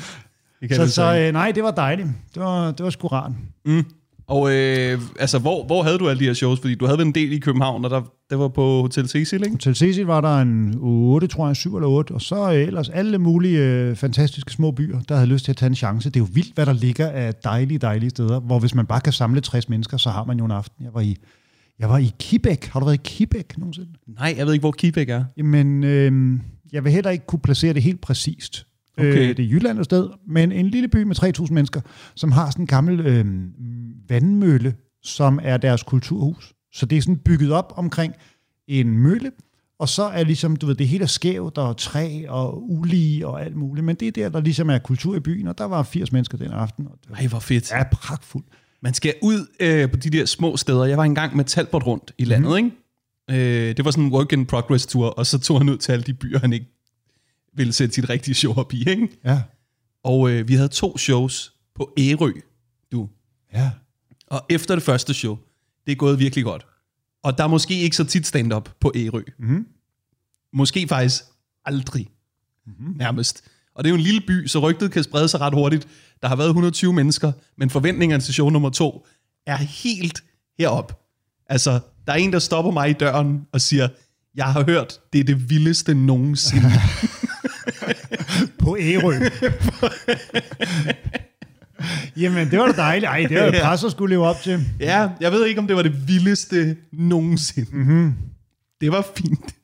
Det 0.70 0.78
kan 0.78 0.88
Så, 0.88 0.94
så 0.94 1.18
øh, 1.18 1.34
nej, 1.34 1.52
det 1.52 1.64
var 1.64 1.72
dejligt. 1.72 2.08
Det 2.34 2.44
var, 2.44 2.72
det 2.72 2.84
var 2.84 2.90
sgu 2.90 3.08
rart. 3.08 3.32
Mm. 3.66 3.86
Og 4.28 4.52
øh, 4.52 5.02
altså, 5.20 5.40
hvor, 5.40 5.66
hvor 5.66 5.84
havde 5.84 5.98
du 5.98 6.10
alle 6.10 6.20
de 6.20 6.26
her 6.26 6.34
shows? 6.34 6.60
Fordi 6.60 6.76
du 6.76 6.86
havde 6.86 7.02
en 7.02 7.12
del 7.16 7.32
i 7.32 7.40
København, 7.40 7.86
og 7.86 7.92
der, 7.92 8.02
det 8.30 8.40
var 8.40 8.48
på 8.48 8.82
Hotel 8.82 9.10
Cecil, 9.10 9.44
ikke? 9.44 9.58
Til 9.58 9.76
Cecil 9.76 10.06
var 10.06 10.22
der 10.22 10.42
en 10.42 10.76
8, 10.80 11.28
tror 11.28 11.48
jeg, 11.48 11.56
7 11.56 11.76
eller 11.76 11.88
8, 11.88 12.12
og 12.12 12.22
så 12.22 12.52
øh, 12.52 12.68
ellers 12.68 12.90
alle 12.90 13.18
mulige 13.18 13.60
øh, 13.60 13.96
fantastiske 13.96 14.52
små 14.52 14.72
byer, 14.72 15.00
der 15.02 15.16
havde 15.16 15.28
lyst 15.28 15.46
til 15.46 15.52
at 15.52 15.58
tage 15.58 15.68
en 15.68 15.76
chance. 15.76 16.10
Det 16.10 16.16
er 16.16 16.20
jo 16.20 16.28
vildt, 16.34 16.56
hvad 16.56 16.66
der 16.66 16.74
ligger 16.74 17.08
af 17.08 17.36
dejlige, 17.36 17.78
dejlige 17.78 18.10
steder, 18.10 18.40
hvor 18.40 18.60
hvis 18.60 18.76
man 18.76 18.86
bare 18.86 19.02
kan 19.02 19.14
samle 19.14 19.42
60 19.42 19.70
mennesker, 19.70 19.98
så 19.98 20.10
har 20.10 20.24
man 20.24 20.38
jo 20.38 20.46
en 20.46 20.52
aften. 20.52 20.86
Jeg 20.86 20.94
var 20.94 21.02
i, 21.02 21.16
jeg 21.80 21.90
var 21.90 21.98
i 21.98 22.12
Kibæk. 22.20 22.66
Har 22.66 22.80
du 22.80 22.86
været 22.86 22.98
i 22.98 23.02
Kibæk 23.04 23.58
nogensinde? 23.58 23.90
Nej, 24.08 24.36
jeg 24.38 24.46
ved 24.46 24.54
ikke, 24.54 24.64
hvor 24.64 24.72
Kibæk 24.72 25.10
er. 25.10 25.24
Jamen, 25.38 25.84
øh, 25.84 26.40
jeg 26.72 26.84
vil 26.84 26.92
heller 26.92 27.12
ikke 27.12 27.26
kunne 27.26 27.40
placere 27.40 27.74
det 27.74 27.84
helt 27.84 28.02
præcist. 28.02 28.68
Okay. 28.98 29.30
Øh, 29.30 29.38
det 29.38 29.40
er 29.40 29.50
Jylland 29.50 29.80
et 29.80 29.86
sted, 29.86 30.10
men 30.28 30.52
en 30.52 30.68
lille 30.68 30.88
by 30.88 31.04
med 31.04 31.16
3.000 31.40 31.54
mennesker, 31.54 31.82
som 32.16 32.32
har 32.32 32.50
sådan 32.50 32.64
en 32.64 32.68
gammel 32.68 33.00
øh, 33.00 33.26
vandmølle, 34.10 34.74
som 35.04 35.40
er 35.44 35.58
deres 35.58 35.84
kulturhus. 35.84 36.54
Så 36.74 36.86
det 36.86 36.98
er 36.98 37.02
sådan 37.02 37.18
bygget 37.18 37.52
op 37.52 37.74
omkring 37.76 38.14
en 38.68 38.98
mølle, 38.98 39.32
og 39.80 39.90
så 39.90 40.04
er 40.04 40.24
ligesom, 40.24 40.56
du 40.56 40.66
ved, 40.66 40.76
det 40.76 40.88
hele 40.88 41.04
er 41.04 41.08
skævt, 41.08 41.58
og 41.58 41.78
træ 41.78 42.26
og 42.28 42.72
ulige 42.72 43.28
og 43.28 43.46
alt 43.46 43.56
muligt, 43.56 43.86
men 43.86 43.96
det 43.96 44.08
er 44.08 44.12
der, 44.12 44.30
der 44.30 44.42
ligesom 44.42 44.70
er 44.70 44.78
kultur 44.78 45.16
i 45.16 45.20
byen, 45.20 45.48
og 45.48 45.58
der 45.58 45.66
var 45.66 45.84
80 45.84 46.12
mennesker 46.12 46.38
den 46.38 46.52
aften, 46.52 46.88
og 46.88 46.98
det 47.02 47.10
var 47.10 47.16
Ej, 47.16 47.28
hvor 47.28 47.40
fedt. 47.40 47.72
ja, 47.72 47.84
pragtfuldt. 47.92 48.48
Man 48.82 48.94
skal 48.94 49.14
ud 49.22 49.48
øh, 49.60 49.92
på 49.92 49.98
de 49.98 50.10
der 50.10 50.26
små 50.26 50.58
steder. 50.58 50.86
Jeg 50.86 50.98
var 50.98 51.04
engang 51.04 51.36
med 51.36 51.46
Talbot 51.46 51.88
rundt 51.88 52.14
i 52.18 52.26
landet, 52.26 52.52
mm. 52.52 52.58
ikke? 52.58 53.70
Øh, 53.70 53.78
det 53.78 53.86
var 53.86 53.92
sådan 53.92 54.04
en 54.04 54.12
work-in-progress-tur, 54.12 55.08
og 55.08 55.26
så 55.26 55.40
tog 55.40 55.60
han 55.60 55.70
ud 55.70 55.78
til 55.78 55.92
alle 55.92 56.04
de 56.04 56.14
byer, 56.14 56.40
han 56.40 56.54
ikke 56.54 56.75
ville 57.56 57.74
sætte 57.74 57.96
sit 57.96 58.10
rigtige 58.10 58.36
show 58.36 58.54
op 58.54 58.74
i, 58.74 58.90
ikke? 58.90 59.08
Ja, 59.26 59.42
Og 60.04 60.30
øh, 60.32 60.48
vi 60.48 60.54
havde 60.56 60.68
to 60.68 60.98
shows 60.98 61.54
på 61.76 61.94
Ærø, 62.00 62.32
du. 62.92 63.10
ja. 63.54 63.72
Og 64.28 64.46
efter 64.50 64.76
det 64.76 64.84
første 64.84 65.14
show, 65.14 65.38
det 65.86 65.92
er 65.92 65.96
gået 65.96 66.20
virkelig 66.20 66.44
godt. 66.46 66.66
Og 67.24 67.38
der 67.38 67.44
er 67.44 67.48
måske 67.48 67.80
ikke 67.80 67.96
så 67.96 68.04
tit 68.04 68.28
stand-up 68.28 68.70
på 68.80 68.92
Ærø. 68.96 69.22
Mhm. 69.40 69.68
Måske 70.54 70.88
faktisk 70.88 71.24
aldrig. 71.66 72.08
Mm-hmm. 72.68 72.94
Nærmest. 72.98 73.44
Og 73.76 73.84
det 73.84 73.90
er 73.90 73.92
jo 73.92 73.96
en 73.98 74.02
lille 74.04 74.22
by, 74.28 74.48
så 74.48 74.60
rygtet 74.60 74.92
kan 74.92 75.04
sprede 75.04 75.28
sig 75.28 75.40
ret 75.40 75.54
hurtigt. 75.54 75.88
Der 76.22 76.28
har 76.28 76.36
været 76.36 76.48
120 76.48 76.94
mennesker, 76.94 77.32
men 77.58 77.70
forventningerne 77.70 78.24
til 78.24 78.34
show 78.34 78.50
nummer 78.50 78.70
to 78.70 79.06
er 79.46 79.56
helt 79.58 80.24
herop. 80.60 81.02
Altså, 81.50 81.80
der 82.08 82.14
er 82.14 82.18
en, 82.18 82.34
der 82.34 82.40
stopper 82.40 82.72
mig 82.72 82.90
i 82.90 82.94
døren 82.94 83.48
og 83.52 83.62
siger, 83.62 83.90
jeg 84.36 84.46
har 84.54 84.64
hørt, 84.64 85.00
det 85.14 85.20
er 85.20 85.24
det 85.24 85.50
vildeste 85.50 85.94
nogensinde. 85.94 86.72
På 88.64 88.78
Ærø. 88.80 89.14
Jamen, 92.18 92.52
det 92.52 92.60
var 92.60 92.66
da 92.68 92.72
dejligt. 92.72 93.10
Ej, 93.10 93.26
det 93.30 93.38
var 93.38 93.44
jo 93.44 93.50
et 93.50 93.62
pres 93.64 93.84
at 93.84 93.92
skulle 93.92 94.16
leve 94.16 94.26
op 94.28 94.42
til. 94.44 94.60
ja, 94.80 95.10
jeg 95.22 95.32
ved 95.32 95.46
ikke, 95.46 95.60
om 95.62 95.68
det 95.68 95.76
var 95.76 95.82
det 95.82 96.08
vildeste 96.08 96.76
nogensinde. 96.94 97.70
Mm-hmm. 97.78 98.14
Det 98.82 98.92
var 98.92 99.06
fint. 99.18 99.56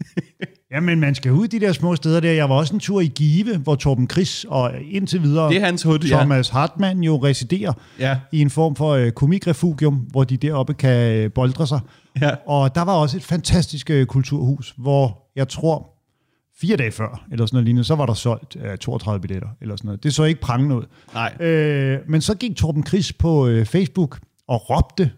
Jamen, 0.72 1.00
man 1.00 1.16
skal 1.16 1.32
ud 1.32 1.48
de 1.48 1.60
der 1.60 1.74
små 1.74 1.96
steder 1.96 2.20
der. 2.20 2.32
Jeg 2.32 2.50
var 2.50 2.56
også 2.56 2.74
en 2.74 2.80
tur 2.80 3.02
i 3.02 3.08
Give, 3.08 3.58
hvor 3.58 3.76
Torben 3.76 4.10
Chris 4.10 4.46
og 4.50 4.72
indtil 4.92 5.22
videre 5.24 5.50
Det 5.50 5.58
er 5.58 5.66
hans 5.66 5.84
hud, 5.84 6.00
ja. 6.00 6.18
Thomas 6.18 6.50
Hartmann 6.50 7.04
jo 7.04 7.18
residerer 7.24 7.74
Ja. 8.00 8.18
i 8.32 8.42
en 8.42 8.50
form 8.50 8.76
for 8.76 8.90
øh, 8.92 9.12
komikrefugium, 9.12 9.96
hvor 9.96 10.24
de 10.24 10.38
deroppe 10.38 10.74
kan 10.74 11.14
øh, 11.16 11.32
boldre 11.34 11.68
sig. 11.68 11.80
Ja. 12.22 12.30
Og 12.48 12.76
der 12.76 12.82
var 12.82 12.94
også 12.94 13.18
et 13.18 13.24
fantastisk 13.24 13.90
øh, 13.90 14.06
kulturhus, 14.06 14.74
hvor 14.78 15.32
jeg 15.36 15.48
tror, 15.48 15.90
fire 16.62 16.78
dage 16.78 16.92
før, 16.92 17.24
eller 17.32 17.46
sådan 17.46 17.56
noget 17.56 17.66
lignende, 17.66 17.84
så 17.84 17.96
var 17.96 18.06
der 18.06 18.14
solgt 18.14 18.56
øh, 18.66 18.78
32 18.78 19.22
billetter, 19.22 19.50
eller 19.62 19.76
sådan 19.76 19.88
noget. 19.88 20.04
Det 20.04 20.14
så 20.14 20.24
ikke 20.24 20.42
prangende 20.42 20.76
ud. 20.76 20.84
Nej. 21.14 21.46
Øh, 21.48 22.00
men 22.08 22.22
så 22.22 22.36
gik 22.36 22.56
Torben 22.56 22.86
Chris 22.86 23.14
på 23.14 23.48
øh, 23.48 23.66
Facebook 23.66 24.20
og 24.48 24.70
råbte 24.70 25.12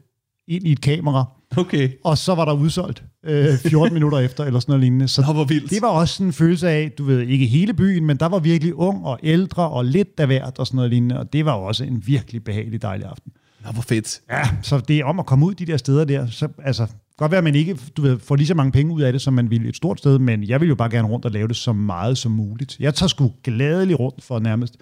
ind 0.47 0.67
i 0.67 0.71
et 0.71 0.81
kamera, 0.81 1.25
Okay. 1.57 1.89
og 2.03 2.17
så 2.17 2.35
var 2.35 2.45
der 2.45 2.53
udsolgt 2.53 3.03
øh, 3.25 3.57
14 3.57 3.93
minutter 3.97 4.19
efter, 4.19 4.43
eller 4.45 4.59
sådan 4.59 4.71
noget 4.71 4.81
lignende. 4.81 5.07
Så 5.07 5.21
Nå, 5.27 5.33
hvor 5.33 5.43
vildt. 5.43 5.69
det 5.71 5.81
var 5.81 5.87
også 5.87 6.13
sådan 6.13 6.27
en 6.27 6.33
følelse 6.33 6.69
af, 6.69 6.91
du 6.97 7.03
ved, 7.03 7.19
ikke 7.19 7.45
hele 7.45 7.73
byen, 7.73 8.05
men 8.05 8.17
der 8.17 8.25
var 8.25 8.39
virkelig 8.39 8.75
ung 8.75 9.05
og 9.05 9.19
ældre 9.23 9.69
og 9.69 9.85
lidt 9.85 10.09
af 10.17 10.27
hvert 10.27 10.59
og 10.59 10.67
sådan 10.67 10.75
noget 10.75 10.91
lignende, 10.91 11.19
og 11.19 11.33
det 11.33 11.45
var 11.45 11.51
også 11.51 11.83
en 11.83 12.03
virkelig 12.07 12.43
behagelig 12.43 12.81
dejlig 12.81 13.05
aften. 13.07 13.31
Nå, 13.65 13.71
hvor 13.71 13.81
fedt. 13.81 14.21
Ja, 14.29 14.43
så 14.61 14.79
det 14.79 14.97
er 14.99 15.05
om 15.05 15.19
at 15.19 15.25
komme 15.25 15.45
ud 15.45 15.53
de 15.53 15.65
der 15.65 15.77
steder 15.77 16.05
der, 16.05 16.27
så 16.27 16.47
altså, 16.63 16.87
godt 17.17 17.31
være, 17.31 17.37
at 17.37 17.43
man 17.43 17.55
ikke 17.55 17.77
du 17.97 18.01
ved, 18.01 18.19
får 18.19 18.35
lige 18.35 18.47
så 18.47 18.55
mange 18.55 18.71
penge 18.71 18.93
ud 18.93 19.01
af 19.01 19.11
det, 19.11 19.21
som 19.21 19.33
man 19.33 19.49
ville 19.49 19.69
et 19.69 19.75
stort 19.75 19.99
sted, 19.99 20.19
men 20.19 20.43
jeg 20.43 20.61
vil 20.61 20.69
jo 20.69 20.75
bare 20.75 20.89
gerne 20.89 21.07
rundt 21.07 21.25
og 21.25 21.31
lave 21.31 21.47
det 21.47 21.55
så 21.55 21.73
meget 21.73 22.17
som 22.17 22.31
muligt. 22.31 22.77
Jeg 22.79 22.95
tager 22.95 23.07
sgu 23.07 23.31
gladeligt 23.43 23.99
rundt 23.99 24.23
for 24.23 24.39
nærmest, 24.39 24.75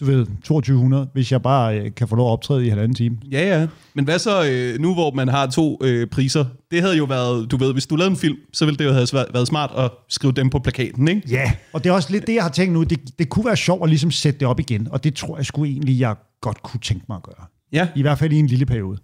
du 0.00 0.04
ved, 0.04 0.26
2200, 0.44 1.08
hvis 1.12 1.32
jeg 1.32 1.42
bare 1.42 1.78
øh, 1.78 1.94
kan 1.96 2.08
få 2.08 2.16
lov 2.16 2.28
at 2.28 2.32
optræde 2.32 2.66
i 2.66 2.68
halvanden 2.68 2.94
time. 2.94 3.16
Ja, 3.32 3.60
ja. 3.60 3.66
Men 3.94 4.04
hvad 4.04 4.18
så 4.18 4.48
øh, 4.50 4.80
nu, 4.80 4.94
hvor 4.94 5.10
man 5.10 5.28
har 5.28 5.46
to 5.46 5.78
øh, 5.82 6.06
priser? 6.06 6.44
Det 6.70 6.82
havde 6.82 6.96
jo 6.96 7.04
været, 7.04 7.50
du 7.50 7.56
ved, 7.56 7.72
hvis 7.72 7.86
du 7.86 7.96
lavede 7.96 8.10
en 8.10 8.16
film, 8.16 8.36
så 8.52 8.64
ville 8.64 8.78
det 8.78 8.84
jo 8.84 8.92
have 8.92 9.06
været 9.32 9.46
smart 9.46 9.70
at 9.76 9.90
skrive 10.08 10.32
dem 10.32 10.50
på 10.50 10.58
plakaten, 10.58 11.08
ikke? 11.08 11.22
Ja, 11.30 11.52
og 11.72 11.84
det 11.84 11.90
er 11.90 11.94
også 11.94 12.12
lidt 12.12 12.26
det, 12.26 12.34
jeg 12.34 12.42
har 12.42 12.50
tænkt 12.50 12.72
nu. 12.72 12.82
Det, 12.82 13.18
det 13.18 13.28
kunne 13.28 13.44
være 13.44 13.56
sjovt 13.56 13.82
at 13.82 13.88
ligesom 13.88 14.10
sætte 14.10 14.40
det 14.40 14.48
op 14.48 14.60
igen, 14.60 14.88
og 14.90 15.04
det 15.04 15.14
tror 15.14 15.36
jeg 15.36 15.46
sgu 15.46 15.64
egentlig, 15.64 16.00
jeg 16.00 16.14
godt 16.40 16.62
kunne 16.62 16.80
tænke 16.80 17.04
mig 17.08 17.16
at 17.16 17.22
gøre. 17.22 17.46
Ja, 17.72 17.88
I 17.96 18.02
hvert 18.02 18.18
fald 18.18 18.32
i 18.32 18.38
en 18.38 18.46
lille 18.46 18.66
periode. 18.66 18.98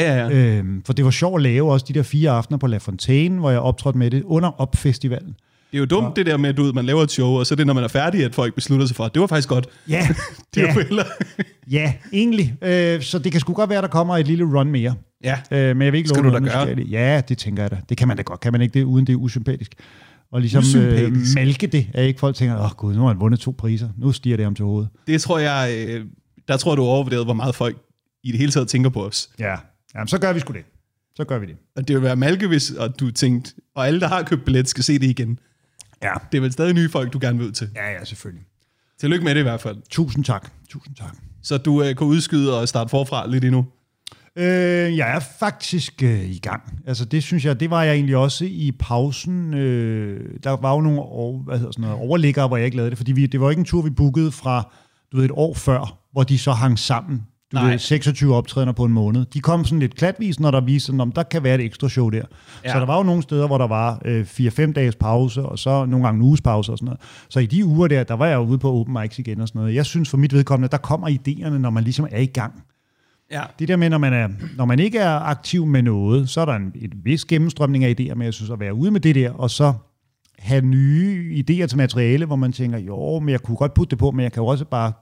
Ja, 0.00 0.16
ja. 0.16 0.28
ja. 0.28 0.58
Øhm, 0.58 0.82
for 0.86 0.92
det 0.92 1.04
var 1.04 1.10
sjovt 1.10 1.36
at 1.38 1.42
lave 1.42 1.72
også 1.72 1.86
de 1.88 1.92
der 1.92 2.02
fire 2.02 2.30
aftener 2.30 2.58
på 2.58 2.66
La 2.66 2.76
Fontaine, 2.76 3.38
hvor 3.38 3.50
jeg 3.50 3.60
optrådte 3.60 3.98
med 3.98 4.10
det 4.10 4.22
under 4.22 4.60
opfestivalen. 4.60 5.34
Det 5.70 5.78
er 5.78 5.80
jo 5.80 5.84
dumt, 5.84 6.16
det 6.16 6.26
der 6.26 6.36
med, 6.36 6.48
at 6.50 6.56
du, 6.56 6.62
ved, 6.62 6.72
man 6.72 6.84
laver 6.84 7.02
et 7.02 7.10
show, 7.10 7.28
og 7.28 7.46
så 7.46 7.54
er 7.54 7.56
det, 7.56 7.66
når 7.66 7.74
man 7.74 7.84
er 7.84 7.88
færdig, 7.88 8.24
at 8.24 8.34
folk 8.34 8.54
beslutter 8.54 8.86
sig 8.86 8.96
for, 8.96 9.04
at 9.04 9.14
det 9.14 9.20
var 9.20 9.26
faktisk 9.26 9.48
godt. 9.48 9.66
Ja, 9.88 10.08
Det 10.54 10.62
er 10.62 10.66
ja, 10.66 10.72
heller... 10.72 11.04
ja 11.70 11.92
egentlig. 12.12 12.54
Øh, 12.62 13.02
så 13.02 13.18
det 13.18 13.32
kan 13.32 13.40
sgu 13.40 13.52
godt 13.52 13.70
være, 13.70 13.82
der 13.82 13.88
kommer 13.88 14.16
et 14.16 14.26
lille 14.26 14.44
run 14.44 14.70
mere. 14.70 14.94
ja. 15.24 15.38
Øh, 15.50 15.76
men 15.76 15.84
jeg 15.84 15.92
vil 15.92 15.98
ikke 15.98 16.08
Skal 16.08 16.22
love 16.22 16.38
du 16.40 16.46
da 16.46 16.52
gøre? 16.52 16.74
det. 16.74 16.90
Ja, 16.90 17.22
det 17.28 17.38
tænker 17.38 17.62
jeg 17.62 17.70
da. 17.70 17.76
Det 17.88 17.96
kan 17.96 18.08
man 18.08 18.16
da 18.16 18.22
godt. 18.22 18.40
Kan 18.40 18.52
man 18.52 18.60
ikke 18.60 18.78
det, 18.78 18.84
uden 18.84 19.06
det 19.06 19.12
er 19.12 19.16
usympatisk? 19.16 19.74
Og 20.32 20.40
ligesom 20.40 20.80
øh, 20.80 21.12
mælke 21.34 21.66
det, 21.66 21.86
at 21.94 22.04
ikke 22.06 22.20
folk 22.20 22.36
tænker, 22.36 22.56
åh 22.56 22.64
oh, 22.64 22.70
gud, 22.70 22.94
nu 22.94 23.00
har 23.00 23.08
han 23.08 23.20
vundet 23.20 23.40
to 23.40 23.54
priser. 23.58 23.88
Nu 23.98 24.12
stiger 24.12 24.36
det 24.36 24.44
ham 24.44 24.54
til 24.54 24.64
hovedet. 24.64 24.88
Det 25.06 25.20
tror 25.20 25.38
jeg... 25.38 25.86
Øh, 25.88 26.04
der 26.48 26.56
tror 26.56 26.72
jeg, 26.72 26.76
du 26.76 26.82
overvurderet, 26.82 27.24
hvor 27.24 27.34
meget 27.34 27.54
folk 27.54 27.76
i 28.24 28.30
det 28.30 28.38
hele 28.38 28.52
taget 28.52 28.68
tænker 28.68 28.90
på 28.90 29.06
os. 29.06 29.28
Ja, 29.38 29.54
Jamen, 29.94 30.08
så 30.08 30.20
gør 30.20 30.32
vi 30.32 30.40
sgu 30.40 30.52
det. 30.52 30.64
så 31.16 31.24
gør 31.24 31.38
vi 31.38 31.46
det. 31.46 31.56
Og 31.76 31.88
det 31.88 31.96
vil 31.96 32.02
være 32.02 32.16
malke, 32.16 32.46
hvis 32.46 32.70
og 32.70 33.00
du 33.00 33.10
tænkte, 33.10 33.54
og 33.74 33.86
alle, 33.86 34.00
der 34.00 34.08
har 34.08 34.22
købt 34.22 34.44
billet, 34.44 34.68
skal 34.68 34.84
se 34.84 34.98
det 34.98 35.06
igen. 35.06 35.38
Ja. 36.02 36.12
Det 36.32 36.38
er 36.38 36.42
vel 36.42 36.52
stadig 36.52 36.74
nye 36.74 36.90
folk, 36.90 37.12
du 37.12 37.18
gerne 37.22 37.38
vil 37.38 37.46
ud 37.46 37.52
til. 37.52 37.70
Ja, 37.74 37.90
ja, 37.92 38.04
selvfølgelig. 38.04 38.44
Tillykke 39.00 39.24
med 39.24 39.34
det 39.34 39.40
i 39.40 39.42
hvert 39.42 39.60
fald. 39.60 39.76
Tusind 39.90 40.24
tak. 40.24 40.50
Tusind 40.68 40.96
tak. 40.96 41.16
Så 41.42 41.58
du 41.58 41.82
øh, 41.82 41.96
kan 41.96 42.06
udskyde 42.06 42.60
og 42.60 42.68
starte 42.68 42.90
forfra 42.90 43.26
lidt 43.26 43.44
endnu. 43.44 43.66
Øh, 44.36 44.96
jeg 44.96 45.16
er 45.16 45.20
faktisk 45.38 46.02
øh, 46.02 46.30
i 46.30 46.38
gang. 46.38 46.62
Altså 46.86 47.04
det 47.04 47.22
synes 47.22 47.44
jeg, 47.44 47.60
det 47.60 47.70
var 47.70 47.82
jeg 47.82 47.94
egentlig 47.94 48.16
også 48.16 48.44
i 48.44 48.72
pausen. 48.78 49.54
Øh, 49.54 50.38
der 50.44 50.50
var 50.50 50.74
jo 50.74 50.80
nogle 50.80 51.00
år, 51.00 51.42
hvad 51.42 51.58
hedder 51.58 51.72
sådan 51.72 51.82
noget, 51.82 51.98
overliggere, 51.98 52.48
hvor 52.48 52.56
jeg 52.56 52.66
ikke 52.66 52.76
lavede 52.76 52.90
det, 52.90 52.98
fordi 52.98 53.12
vi, 53.12 53.26
det 53.26 53.40
var 53.40 53.50
ikke 53.50 53.60
en 53.60 53.64
tur, 53.64 53.82
vi 53.82 53.90
bookede 53.90 54.32
fra 54.32 54.72
du 55.12 55.16
ved, 55.16 55.24
et 55.24 55.30
år 55.34 55.54
før, 55.54 55.98
hvor 56.12 56.22
de 56.22 56.38
så 56.38 56.52
hang 56.52 56.78
sammen. 56.78 57.22
Nej. 57.54 57.70
ved, 57.70 57.78
26 57.78 58.34
optrædener 58.34 58.72
på 58.72 58.84
en 58.84 58.92
måned. 58.92 59.24
De 59.24 59.40
kom 59.40 59.64
sådan 59.64 59.78
lidt 59.78 59.94
klatvis, 59.94 60.40
når 60.40 60.50
der 60.50 60.60
viste, 60.60 60.86
sådan, 60.86 61.00
om 61.00 61.12
der 61.12 61.22
kan 61.22 61.42
være 61.42 61.54
et 61.54 61.60
ekstra 61.60 61.88
show 61.88 62.10
der. 62.10 62.22
Ja. 62.64 62.72
Så 62.72 62.78
der 62.78 62.86
var 62.86 62.96
jo 62.96 63.02
nogle 63.02 63.22
steder, 63.22 63.46
hvor 63.46 63.58
der 63.58 63.66
var 63.66 64.02
øh, 64.04 64.22
4-5 64.22 64.72
dages 64.72 64.96
pause, 64.96 65.42
og 65.42 65.58
så 65.58 65.86
nogle 65.86 66.06
gange 66.06 66.18
en 66.18 66.22
uges 66.22 66.40
pause 66.40 66.72
og 66.72 66.78
sådan 66.78 66.86
noget. 66.86 67.00
Så 67.28 67.40
i 67.40 67.46
de 67.46 67.64
uger 67.64 67.88
der, 67.88 68.04
der 68.04 68.14
var 68.14 68.26
jeg 68.26 68.36
jo 68.36 68.40
ude 68.40 68.58
på 68.58 68.72
open 68.72 68.96
mics 69.00 69.18
igen 69.18 69.40
og 69.40 69.48
sådan 69.48 69.58
noget. 69.58 69.74
Jeg 69.74 69.86
synes 69.86 70.10
for 70.10 70.16
mit 70.16 70.32
vedkommende, 70.32 70.68
der 70.70 70.78
kommer 70.78 71.08
idéerne, 71.08 71.58
når 71.58 71.70
man 71.70 71.84
ligesom 71.84 72.06
er 72.10 72.20
i 72.20 72.26
gang. 72.26 72.62
Ja. 73.32 73.42
Det 73.58 73.68
der 73.68 73.76
med, 73.76 73.90
når 73.90 73.98
man, 73.98 74.12
er, 74.12 74.28
når 74.56 74.64
man 74.64 74.78
ikke 74.78 74.98
er 74.98 75.18
aktiv 75.18 75.66
med 75.66 75.82
noget, 75.82 76.28
så 76.28 76.40
er 76.40 76.44
der 76.44 76.54
en 76.54 76.72
et 76.74 76.92
vis 77.04 77.24
gennemstrømning 77.24 77.84
af 77.84 77.94
idéer, 78.00 78.14
men 78.14 78.22
jeg 78.22 78.34
synes 78.34 78.50
at 78.50 78.60
være 78.60 78.74
ude 78.74 78.90
med 78.90 79.00
det 79.00 79.14
der, 79.14 79.30
og 79.30 79.50
så 79.50 79.72
have 80.38 80.60
nye 80.60 81.44
idéer 81.50 81.66
til 81.66 81.76
materiale, 81.76 82.26
hvor 82.26 82.36
man 82.36 82.52
tænker, 82.52 82.78
jo, 82.78 83.18
men 83.18 83.28
jeg 83.28 83.40
kunne 83.40 83.56
godt 83.56 83.74
putte 83.74 83.90
det 83.90 83.98
på, 83.98 84.10
men 84.10 84.22
jeg 84.22 84.32
kan 84.32 84.42
jo 84.42 84.46
også 84.46 84.64
bare, 84.64 84.92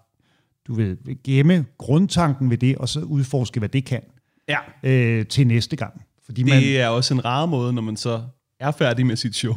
du 0.67 0.75
ved, 0.75 1.23
gemme 1.25 1.65
grundtanken 1.79 2.51
ved 2.51 2.59
det, 2.59 2.77
og 2.77 2.89
så 2.89 3.01
udforske, 3.01 3.59
hvad 3.59 3.69
det 3.69 3.85
kan 3.85 4.01
ja. 4.49 4.59
øh, 4.83 5.27
til 5.27 5.47
næste 5.47 5.77
gang. 5.77 6.03
Fordi 6.25 6.43
man, 6.43 6.53
Det 6.63 6.81
er 6.81 6.89
også 6.89 7.15
en 7.15 7.25
rar 7.25 7.47
måde, 7.47 7.73
når 7.73 7.83
man 7.83 7.97
så 7.97 8.23
er 8.61 8.71
færdig 8.71 9.07
med 9.07 9.17
sit 9.17 9.35
show. 9.37 9.55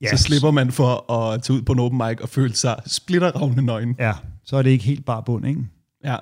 ja, 0.00 0.16
Så 0.16 0.22
slipper 0.22 0.50
man 0.50 0.72
for 0.72 1.12
at 1.12 1.42
tage 1.42 1.56
ud 1.56 1.62
på 1.62 1.72
en 1.72 1.78
open 1.78 1.98
mic 1.98 2.20
og 2.20 2.28
føle 2.28 2.54
sig 2.54 2.76
splitterravne 2.86 3.62
nøgen. 3.62 3.96
Ja, 3.98 4.12
så 4.44 4.56
er 4.56 4.62
det 4.62 4.70
ikke 4.70 4.84
helt 4.84 5.04
bare 5.04 5.22
bund, 5.26 5.46
ikke? 5.46 5.60
Ja. 6.04 6.16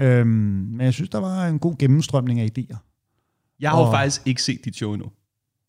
Øhm, 0.00 0.26
men 0.28 0.80
jeg 0.80 0.94
synes, 0.94 1.10
der 1.10 1.18
var 1.18 1.46
en 1.46 1.58
god 1.58 1.78
gennemstrømning 1.78 2.40
af 2.40 2.48
idéer. 2.58 2.76
Jeg 3.60 3.70
har 3.70 3.78
jo 3.78 3.84
Og- 3.86 3.92
faktisk 3.92 4.22
ikke 4.26 4.42
set 4.42 4.64
dit 4.64 4.76
show 4.76 4.92
endnu. 4.92 5.08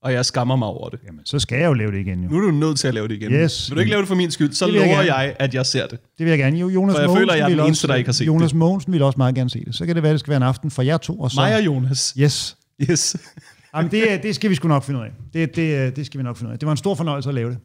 Og 0.03 0.13
jeg 0.13 0.25
skammer 0.25 0.55
mig 0.55 0.67
over 0.67 0.89
det. 0.89 0.99
Jamen, 1.07 1.25
så 1.25 1.39
skal 1.39 1.59
jeg 1.59 1.67
jo 1.67 1.73
lave 1.73 1.91
det 1.91 1.97
igen, 1.99 2.23
jo. 2.23 2.29
Nu 2.29 2.37
er 2.37 2.41
du 2.41 2.51
nødt 2.51 2.79
til 2.79 2.87
at 2.87 2.93
lave 2.93 3.07
det 3.07 3.13
igen. 3.15 3.31
Yes. 3.31 3.69
Vil 3.69 3.75
du 3.75 3.79
ikke 3.79 3.89
lave 3.89 3.99
det 3.99 4.07
for 4.07 4.15
min 4.15 4.31
skyld, 4.31 4.53
så 4.53 4.67
Det 4.67 4.73
jeg 4.73 4.81
lover 4.85 4.95
gerne. 5.03 5.13
jeg, 5.13 5.35
at 5.39 5.53
jeg 5.53 5.65
ser 5.65 5.87
det. 5.87 5.99
Det 6.17 6.25
vil 6.25 6.27
jeg 6.29 6.37
gerne. 6.39 6.57
Jo, 6.57 6.69
Jonas 6.69 6.93
For 6.95 6.99
jeg 6.99 7.07
Mogensen 7.07 7.21
føler, 7.21 7.33
jeg 7.33 7.43
er 7.43 7.47
den 7.49 7.57
vil 7.57 7.65
eneste, 7.65 7.81
også, 7.83 7.87
der 7.87 7.95
ikke 7.95 8.07
har 8.07 8.13
set 8.13 8.27
Jonas 8.27 8.49
det. 8.49 8.57
Mogensen 8.57 8.93
vil 8.93 9.01
også 9.01 9.17
meget 9.17 9.35
gerne 9.35 9.49
se 9.49 9.65
det. 9.65 9.75
Så 9.75 9.85
kan 9.85 9.95
det 9.95 10.03
være, 10.03 10.11
det 10.11 10.19
skal 10.19 10.29
være 10.31 10.37
en 10.37 10.43
aften 10.43 10.71
for 10.71 10.81
jer 10.81 10.97
to. 10.97 11.19
Og 11.19 11.31
så, 11.31 11.41
Mig 11.41 11.55
og 11.55 11.65
Jonas. 11.65 12.13
Yes. 12.19 12.57
Yes. 12.89 13.15
Jamen, 13.75 13.91
det, 13.91 14.23
det 14.23 14.35
skal 14.35 14.49
vi 14.49 14.55
sgu 14.55 14.67
nok 14.67 14.83
finde 14.83 14.99
ud 14.99 15.05
af. 15.05 15.11
Det, 15.33 15.55
det, 15.55 15.95
det 15.95 16.05
skal 16.05 16.17
vi 16.17 16.23
nok 16.23 16.37
finde 16.37 16.49
ud 16.49 16.53
af. 16.53 16.59
Det 16.59 16.65
var 16.65 16.71
en 16.71 16.77
stor 16.77 16.95
fornøjelse 16.95 17.29
at 17.29 17.35
lave 17.35 17.49
det. 17.49 17.57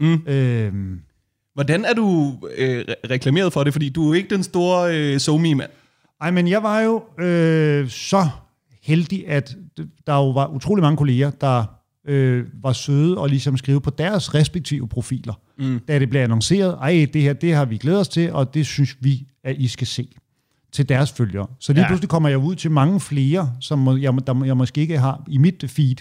Mm. 0.00 0.22
Øhm, 0.26 0.98
Hvordan 1.54 1.84
er 1.84 1.92
du 1.94 2.34
øh, 2.58 2.84
re- 2.88 2.94
reklameret 3.10 3.52
for 3.52 3.64
det? 3.64 3.72
Fordi 3.72 3.88
du 3.88 4.10
er 4.10 4.14
ikke 4.14 4.30
den 4.34 4.42
store 4.42 4.96
øh, 4.98 5.20
somi-mand. 5.20 5.70
ej, 6.20 6.30
men 6.30 6.48
jeg 6.48 6.62
var 6.62 6.80
jo 6.80 7.02
øh, 7.24 7.88
så 7.88 8.28
heldig, 8.82 9.28
at 9.28 9.56
der 10.06 10.14
jo 10.14 10.30
var 10.30 10.46
utrolig 10.46 10.82
mange 10.82 10.96
kolleger, 10.96 11.30
der 11.30 11.64
øh, 12.08 12.44
var 12.62 12.72
søde 12.72 13.18
og 13.18 13.28
ligesom 13.28 13.56
skrive 13.56 13.80
på 13.80 13.90
deres 13.90 14.34
respektive 14.34 14.88
profiler, 14.88 15.34
mm. 15.58 15.80
da 15.88 15.98
det 15.98 16.10
blev 16.10 16.20
annonceret, 16.20 16.76
ej, 16.80 17.06
det 17.12 17.22
her, 17.22 17.32
det 17.32 17.54
har 17.54 17.64
vi 17.64 17.76
glædet 17.76 18.00
os 18.00 18.08
til, 18.08 18.32
og 18.32 18.54
det 18.54 18.66
synes 18.66 18.96
vi, 19.00 19.26
at 19.44 19.56
I 19.58 19.68
skal 19.68 19.86
se 19.86 20.08
til 20.72 20.88
deres 20.88 21.12
følgere. 21.12 21.46
Så 21.58 21.72
lige 21.72 21.82
Ja. 21.82 21.88
pludselig 21.88 22.08
kommer 22.08 22.28
jeg 22.28 22.38
ud 22.38 22.54
til 22.54 22.70
mange 22.70 23.00
flere, 23.00 23.52
som 23.60 23.98
jeg, 24.02 24.14
der, 24.26 24.44
jeg 24.44 24.56
måske 24.56 24.80
ikke 24.80 24.98
har 24.98 25.24
i 25.28 25.38
mit 25.38 25.64
feed, 25.68 25.96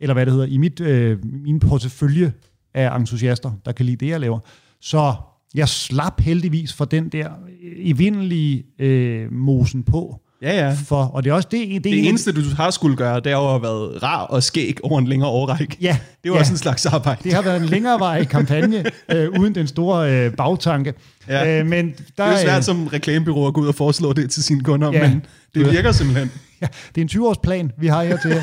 eller 0.00 0.14
hvad 0.14 0.26
det 0.26 0.32
hedder, 0.32 0.46
i 0.46 0.56
mit, 0.56 0.80
øh, 0.80 1.18
min 1.24 1.60
portefølje 1.60 2.32
af 2.74 2.96
entusiaster, 2.98 3.52
der 3.64 3.72
kan 3.72 3.86
lide 3.86 3.96
det, 3.96 4.10
jeg 4.10 4.20
laver. 4.20 4.38
Så 4.80 5.14
jeg 5.54 5.68
slap 5.68 6.20
heldigvis 6.20 6.72
for 6.72 6.84
den 6.84 7.08
der 7.08 7.30
evindelige 7.76 8.64
øh, 8.78 9.32
mosen 9.32 9.82
på. 9.82 10.20
Ja, 10.42 10.66
ja. 10.66 10.76
For, 10.86 11.02
og 11.04 11.24
det 11.24 11.30
er 11.30 11.34
også 11.34 11.48
det, 11.50 11.68
det, 11.68 11.84
Det 11.84 12.08
eneste, 12.08 12.32
du 12.32 12.40
har 12.56 12.70
skulle 12.70 12.96
gøre, 12.96 13.16
det 13.20 13.26
er 13.26 13.36
jo 13.36 13.56
været 13.56 14.02
rar 14.02 14.22
og 14.22 14.42
skæg 14.42 14.76
over 14.82 14.98
en 14.98 15.06
længere 15.06 15.30
årrække. 15.30 15.76
Ja, 15.80 15.98
Det 16.24 16.30
var 16.30 16.36
ja. 16.36 16.40
også 16.40 16.52
en 16.52 16.58
slags 16.58 16.86
arbejde. 16.86 17.20
Det 17.24 17.32
har 17.34 17.42
været 17.42 17.62
en 17.62 17.68
længerevarig 17.68 18.28
kampagne, 18.38 18.84
øh, 19.08 19.28
uden 19.40 19.54
den 19.54 19.66
store 19.66 20.12
øh, 20.12 20.32
bagtanke. 20.32 20.94
Ja. 21.28 21.58
Øh, 21.60 21.66
men 21.66 21.86
der, 21.86 21.92
Det 21.92 22.04
er 22.18 22.26
jo 22.26 22.32
øh, 22.32 22.38
svært 22.38 22.64
som 22.64 22.86
reklamebyrå 22.86 23.46
at 23.46 23.54
gå 23.54 23.60
ud 23.60 23.68
og 23.68 23.74
foreslå 23.74 24.12
det 24.12 24.30
til 24.30 24.42
sine 24.44 24.60
kunder, 24.60 24.92
Ja. 24.92 25.08
men 25.08 25.24
det 25.54 25.70
virker 25.72 25.92
simpelthen. 25.92 26.30
Ja, 26.62 26.66
det 26.94 27.00
er 27.00 27.02
en 27.04 27.08
20-års 27.22 27.38
plan, 27.38 27.72
vi 27.78 27.86
har 27.86 28.02
her 28.04 28.16
til 28.22 28.28
at 28.28 28.42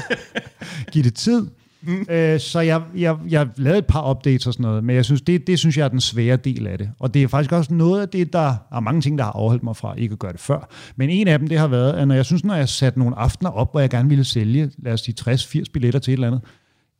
give 0.93 1.03
det 1.03 1.13
tid. 1.13 1.47
Mm. 1.81 2.05
Øh, 2.09 2.39
så 2.39 2.59
jeg, 2.59 2.81
jeg, 2.95 3.17
jeg 3.29 3.47
lavede 3.57 3.79
et 3.79 3.85
par 3.85 4.09
updates 4.09 4.47
og 4.47 4.53
sådan 4.53 4.63
noget, 4.63 4.83
men 4.83 4.95
jeg 4.95 5.05
synes, 5.05 5.21
det, 5.21 5.47
det 5.47 5.59
synes 5.59 5.77
jeg 5.77 5.83
er 5.83 5.87
den 5.87 6.01
svære 6.01 6.35
del 6.35 6.67
af 6.67 6.77
det. 6.77 6.89
Og 6.99 7.13
det 7.13 7.23
er 7.23 7.27
faktisk 7.27 7.51
også 7.51 7.73
noget 7.73 8.01
af 8.01 8.09
det, 8.09 8.33
der 8.33 8.55
er 8.71 8.79
mange 8.79 9.01
ting, 9.01 9.17
der 9.17 9.23
har 9.23 9.31
afholdt 9.31 9.63
mig 9.63 9.75
fra 9.75 9.95
ikke 9.95 10.13
at 10.13 10.19
gøre 10.19 10.31
det 10.31 10.39
før. 10.39 10.69
Men 10.95 11.09
en 11.09 11.27
af 11.27 11.39
dem, 11.39 11.47
det 11.47 11.57
har 11.59 11.67
været, 11.67 11.93
at 11.93 12.07
når 12.07 12.15
jeg 12.15 12.25
synes, 12.25 12.43
når 12.43 12.55
jeg 12.55 12.69
satte 12.69 12.99
nogle 12.99 13.17
aftener 13.17 13.51
op, 13.51 13.71
hvor 13.71 13.79
jeg 13.79 13.89
gerne 13.89 14.09
ville 14.09 14.23
sælge, 14.23 14.71
lad 14.77 14.93
os 14.93 15.01
sige 15.01 15.15
60-80 15.29 15.63
billetter 15.73 15.99
til 15.99 16.11
et 16.11 16.13
eller 16.13 16.27
andet, 16.27 16.41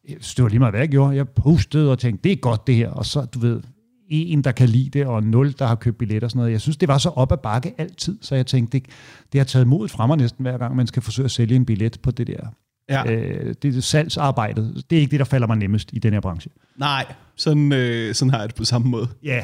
det 0.07 0.43
var 0.43 0.50
lige 0.50 0.60
meget, 0.60 0.72
hvad 0.72 0.81
jeg 0.81 0.89
gjorde. 0.89 1.15
Jeg 1.15 1.29
postede 1.29 1.91
og 1.91 2.00
tænkte, 2.00 2.24
det 2.24 2.31
er 2.31 2.36
godt 2.36 2.67
det 2.67 2.75
her. 2.75 2.89
Og 2.89 3.05
så, 3.05 3.25
du 3.25 3.39
ved, 3.39 3.62
en, 4.10 4.43
der 4.43 4.51
kan 4.51 4.69
lide 4.69 4.89
det, 4.89 5.05
og 5.05 5.24
nul, 5.24 5.55
der 5.60 5.65
har 5.65 5.75
købt 5.75 5.98
billetter 5.98 6.25
og 6.25 6.31
sådan 6.31 6.39
noget. 6.39 6.51
Jeg 6.51 6.62
synes, 6.62 6.77
det 6.77 6.88
var 6.88 6.98
så 6.98 7.10
op 7.10 7.31
ad 7.31 7.38
bakke 7.38 7.74
altid, 7.77 8.17
så 8.22 8.36
jeg 8.36 8.46
tænkte, 8.46 8.79
det, 8.79 8.88
det 9.31 9.39
har 9.39 9.46
taget 9.46 9.67
modet 9.67 9.91
fra 9.91 10.07
mig 10.07 10.17
næsten 10.17 10.43
hver 10.43 10.57
gang, 10.57 10.75
man 10.75 10.88
skal 10.88 11.01
forsøge 11.01 11.25
at 11.25 11.31
sælge 11.31 11.55
en 11.55 11.65
billet 11.65 12.00
på 12.01 12.12
det 12.12 12.27
der. 12.27 12.48
Ja. 12.89 13.12
Øh, 13.12 13.56
det 13.62 13.77
er 13.77 13.82
salgsarbejdet. 13.82 14.84
Det 14.89 14.96
er 14.96 15.00
ikke 15.00 15.12
det, 15.12 15.20
der 15.20 15.25
falder 15.25 15.48
mig 15.48 15.58
nemmest 15.58 15.89
i 15.94 16.00
den 16.00 16.13
her 16.13 16.20
branche. 16.20 16.51
Nej, 16.77 17.06
sådan, 17.36 17.72
øh, 17.72 18.15
sådan 18.15 18.29
har 18.32 18.39
jeg 18.39 18.48
det 18.48 18.56
på 18.56 18.65
samme 18.65 18.89
måde. 18.89 19.08
Ja. 19.24 19.44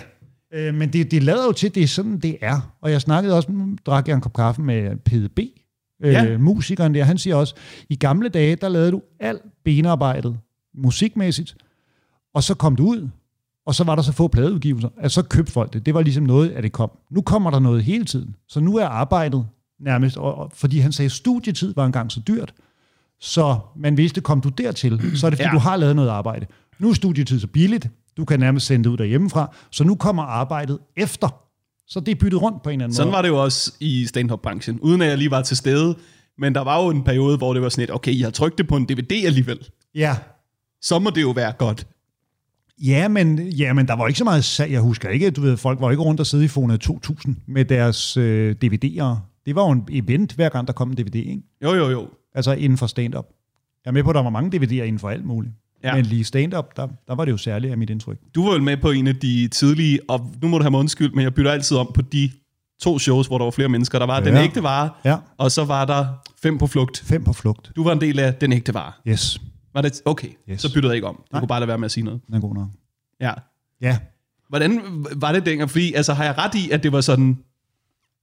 Øh, 0.53 0.73
men 0.73 0.93
det, 0.93 1.11
det 1.11 1.23
lader 1.23 1.45
jo 1.45 1.51
til, 1.51 1.67
at 1.67 1.75
det 1.75 1.83
er 1.83 1.87
sådan, 1.87 2.19
det 2.19 2.37
er. 2.41 2.75
Og 2.81 2.91
jeg 2.91 3.01
snakkede 3.01 3.35
også, 3.35 3.51
nu 3.51 3.77
drak 3.85 4.07
jeg 4.07 4.15
en 4.15 4.21
kop 4.21 4.33
kaffe 4.33 4.61
med 4.61 4.95
PDB, 4.97 5.39
øh, 6.03 6.13
Ja. 6.13 6.37
musikeren 6.37 6.93
der. 6.93 7.03
Han 7.03 7.17
siger 7.17 7.35
også, 7.35 7.55
i 7.89 7.95
gamle 7.95 8.29
dage, 8.29 8.55
der 8.55 8.69
lavede 8.69 8.91
du 8.91 9.01
alt 9.19 9.41
benarbejdet 9.65 10.37
musikmæssigt, 10.75 11.55
og 12.33 12.43
så 12.43 12.55
kom 12.55 12.75
du 12.75 12.87
ud, 12.87 13.09
og 13.65 13.75
så 13.75 13.83
var 13.83 13.95
der 13.95 14.01
så 14.03 14.11
få 14.11 14.27
pladeudgivelser, 14.27 14.89
at 14.97 15.11
så 15.11 15.21
købte 15.21 15.51
folk 15.51 15.73
det. 15.73 15.85
Det 15.85 15.93
var 15.93 16.01
ligesom 16.01 16.23
noget, 16.23 16.49
at 16.51 16.63
det 16.63 16.71
kom. 16.71 16.91
Nu 17.11 17.21
kommer 17.21 17.51
der 17.51 17.59
noget 17.59 17.83
hele 17.83 18.05
tiden. 18.05 18.35
Så 18.47 18.59
nu 18.59 18.75
er 18.77 18.85
arbejdet 18.85 19.45
nærmest, 19.79 20.17
og, 20.17 20.35
og, 20.35 20.51
fordi 20.55 20.79
han 20.79 20.91
sagde, 20.91 21.05
at 21.05 21.11
studietid 21.11 21.73
var 21.75 21.85
engang 21.85 22.11
så 22.11 22.19
dyrt, 22.27 22.53
så 23.23 23.59
man 23.75 23.97
vidste, 23.97 24.21
kom 24.21 24.41
du 24.41 24.49
dertil, 24.49 25.11
så 25.17 25.25
er 25.25 25.29
det 25.29 25.37
fordi, 25.39 25.47
Ja. 25.47 25.53
du 25.53 25.59
har 25.59 25.75
lavet 25.77 25.95
noget 25.95 26.09
arbejde. 26.09 26.45
Nu 26.79 26.89
er 26.89 26.93
studietid 26.93 27.39
så 27.39 27.47
billigt, 27.47 27.89
du 28.17 28.25
kan 28.25 28.39
nærmest 28.39 28.65
sende 28.65 28.83
det 28.83 28.89
ud 28.89 28.97
derhjemmefra, 28.97 29.55
så 29.71 29.83
nu 29.83 29.95
kommer 29.95 30.23
arbejdet 30.23 30.79
efter. 30.97 31.39
Så 31.87 31.99
det 31.99 32.11
er 32.11 32.15
byttet 32.15 32.41
rundt 32.41 32.63
på 32.63 32.69
en 32.69 32.73
eller 32.73 32.83
anden 32.85 32.95
Sådan 32.95 33.07
måde. 33.07 33.15
var 33.15 33.21
det 33.21 33.29
jo 33.29 33.43
også 33.43 33.73
i 33.79 34.05
stand-up-branchen, 34.05 34.79
uden 34.79 35.01
at 35.01 35.07
jeg 35.09 35.17
lige 35.17 35.31
var 35.31 35.41
til 35.41 35.57
stede. 35.57 35.95
Men 36.37 36.55
der 36.55 36.61
var 36.61 36.83
jo 36.83 36.89
en 36.89 37.03
periode, 37.03 37.37
hvor 37.37 37.53
det 37.53 37.61
var 37.61 37.69
sådan 37.69 37.81
lidt, 37.81 37.91
okay, 37.91 38.19
jeg 38.19 38.25
har 38.25 38.31
trykt 38.31 38.57
det 38.57 38.67
på 38.67 38.77
en 38.77 38.85
DVD 38.85 39.25
alligevel. 39.25 39.59
Ja, 39.95 40.17
Så 40.81 40.99
må 40.99 41.09
det 41.09 41.21
jo 41.21 41.31
være 41.31 41.51
godt. 41.51 41.87
Ja, 42.83 43.07
men, 43.07 43.39
ja, 43.47 43.73
men 43.73 43.87
der 43.87 43.95
var 43.95 44.07
ikke 44.07 44.17
så 44.17 44.23
meget 44.23 44.43
salg. 44.43 44.71
Jeg 44.71 44.81
husker 44.81 45.09
ikke, 45.09 45.31
du 45.31 45.41
ved, 45.41 45.57
folk 45.57 45.81
var 45.81 45.91
ikke 45.91 46.03
rundt 46.03 46.19
og 46.19 46.25
sidde 46.25 46.45
i 46.45 46.47
Fona 46.47 46.77
2000 46.77 47.35
med 47.47 47.65
deres 47.65 48.17
øh, 48.17 48.55
DVD'er. 48.65 49.15
Det 49.45 49.55
var 49.55 49.65
jo 49.65 49.71
en 49.71 49.87
event, 49.91 50.33
hver 50.33 50.49
gang 50.49 50.67
der 50.67 50.73
kom 50.73 50.89
en 50.89 50.97
DVD, 50.97 51.15
ikke? 51.15 51.41
Jo, 51.63 51.73
jo, 51.73 51.89
jo. 51.89 52.07
Altså 52.35 52.53
inden 52.53 52.77
for 52.77 52.87
stand-up. 52.87 53.25
Jeg 53.85 53.89
er 53.89 53.93
med 53.93 54.03
på, 54.03 54.09
at 54.09 54.15
der 54.15 54.21
var 54.23 54.29
mange 54.29 54.57
DVD'er 54.57 54.83
inden 54.83 54.99
for 54.99 55.09
alt 55.09 55.25
muligt. 55.25 55.53
Ja. 55.83 55.95
Men 55.95 56.05
lige 56.05 56.23
stand-up, 56.23 56.77
der, 56.77 56.87
der 57.07 57.15
var 57.15 57.25
det 57.25 57.31
jo 57.31 57.37
særligt 57.37 57.71
af 57.71 57.77
mit 57.77 57.89
indtryk. 57.89 58.17
Du 58.35 58.43
var 58.45 58.51
vel 58.51 58.63
med 58.63 58.77
på 58.77 58.91
en 58.91 59.07
af 59.07 59.15
de 59.15 59.47
tidlige, 59.47 59.99
og 60.09 60.31
nu 60.41 60.47
må 60.47 60.57
du 60.57 60.63
have 60.63 60.71
mig 60.71 60.79
undskyld, 60.79 61.11
men 61.13 61.23
jeg 61.23 61.33
bytter 61.33 61.51
altid 61.51 61.77
om 61.77 61.91
på 61.93 62.01
de 62.01 62.31
to 62.81 62.99
shows, 62.99 63.27
hvor 63.27 63.37
der 63.37 63.45
var 63.45 63.51
flere 63.51 63.69
mennesker. 63.69 63.99
Der 63.99 64.05
var 64.05 64.19
ja. 64.21 64.25
Den. 64.25 64.37
Ægte 64.37 64.63
Vare, 64.63 64.89
Ja, 65.05 65.17
og 65.37 65.51
så 65.51 65.65
var 65.65 65.85
der 65.85 66.07
Fem 66.41 66.57
på 66.57 66.67
Flugt. 66.67 66.99
fem 67.05 67.23
på 67.23 67.33
flugt. 67.33 67.71
Du 67.75 67.83
var 67.83 67.91
en 67.91 68.01
del 68.01 68.19
af 68.19 68.33
Den 68.35 68.53
Ægte 68.53 68.73
Vare. 68.73 68.91
Yes, 69.07 69.41
Var 69.73 69.81
det? 69.81 70.01
Okay, 70.05 70.27
Yes. 70.49 70.61
så 70.61 70.73
byttede 70.73 70.87
jeg 70.91 70.95
ikke 70.95 71.07
om. 71.07 71.15
Du 71.15 71.21
Nej. 71.31 71.39
kunne 71.41 71.47
bare 71.47 71.59
lade 71.59 71.67
være 71.67 71.77
med 71.77 71.85
at 71.85 71.91
sige 71.91 72.03
noget. 72.03 72.21
den 72.27 72.35
er 72.35 72.39
god 72.39 72.55
nok. 72.55 72.67
Ja. 73.21 73.33
Ja, 73.81 73.97
Hvordan 74.49 74.81
var 75.15 75.31
det 75.31 75.45
dengang? 75.45 75.69
Fordi, 75.69 75.93
altså, 75.93 76.13
har 76.13 76.23
jeg 76.23 76.37
ret 76.37 76.55
i, 76.55 76.69
at 76.69 76.83
det 76.83 76.91
var 76.91 77.01
sådan, 77.01 77.37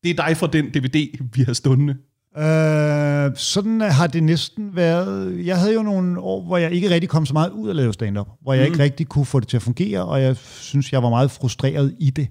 det 0.04 0.10
er 0.18 0.26
dig 0.26 0.36
fra 0.36 0.46
den 0.46 0.64
DVD, 0.66 1.18
vi 1.34 1.42
har 1.42 1.52
stående? 1.52 1.96
Øh, 2.38 3.30
sådan 3.36 3.80
har 3.80 4.06
det 4.06 4.22
næsten 4.22 4.76
været. 4.76 5.46
Jeg 5.46 5.58
havde 5.58 5.74
jo 5.74 5.82
nogle 5.82 6.20
år, 6.20 6.42
hvor 6.46 6.56
jeg 6.56 6.72
ikke 6.72 6.90
rigtig 6.90 7.08
kom 7.10 7.26
så 7.26 7.32
meget 7.32 7.50
ud 7.50 7.70
at 7.70 7.76
lave 7.76 7.92
stand-up. 7.92 8.28
Hvor 8.42 8.52
jeg 8.52 8.62
mm. 8.68 8.72
ikke 8.72 8.82
rigtig 8.84 9.06
kunne 9.06 9.24
få 9.24 9.40
det 9.40 9.48
til 9.48 9.56
at 9.56 9.62
fungere, 9.62 10.04
og 10.04 10.22
jeg 10.22 10.36
synes, 10.36 10.92
jeg 10.92 11.02
var 11.02 11.10
meget 11.10 11.30
frustreret 11.30 11.94
i 11.98 12.10
det. 12.10 12.28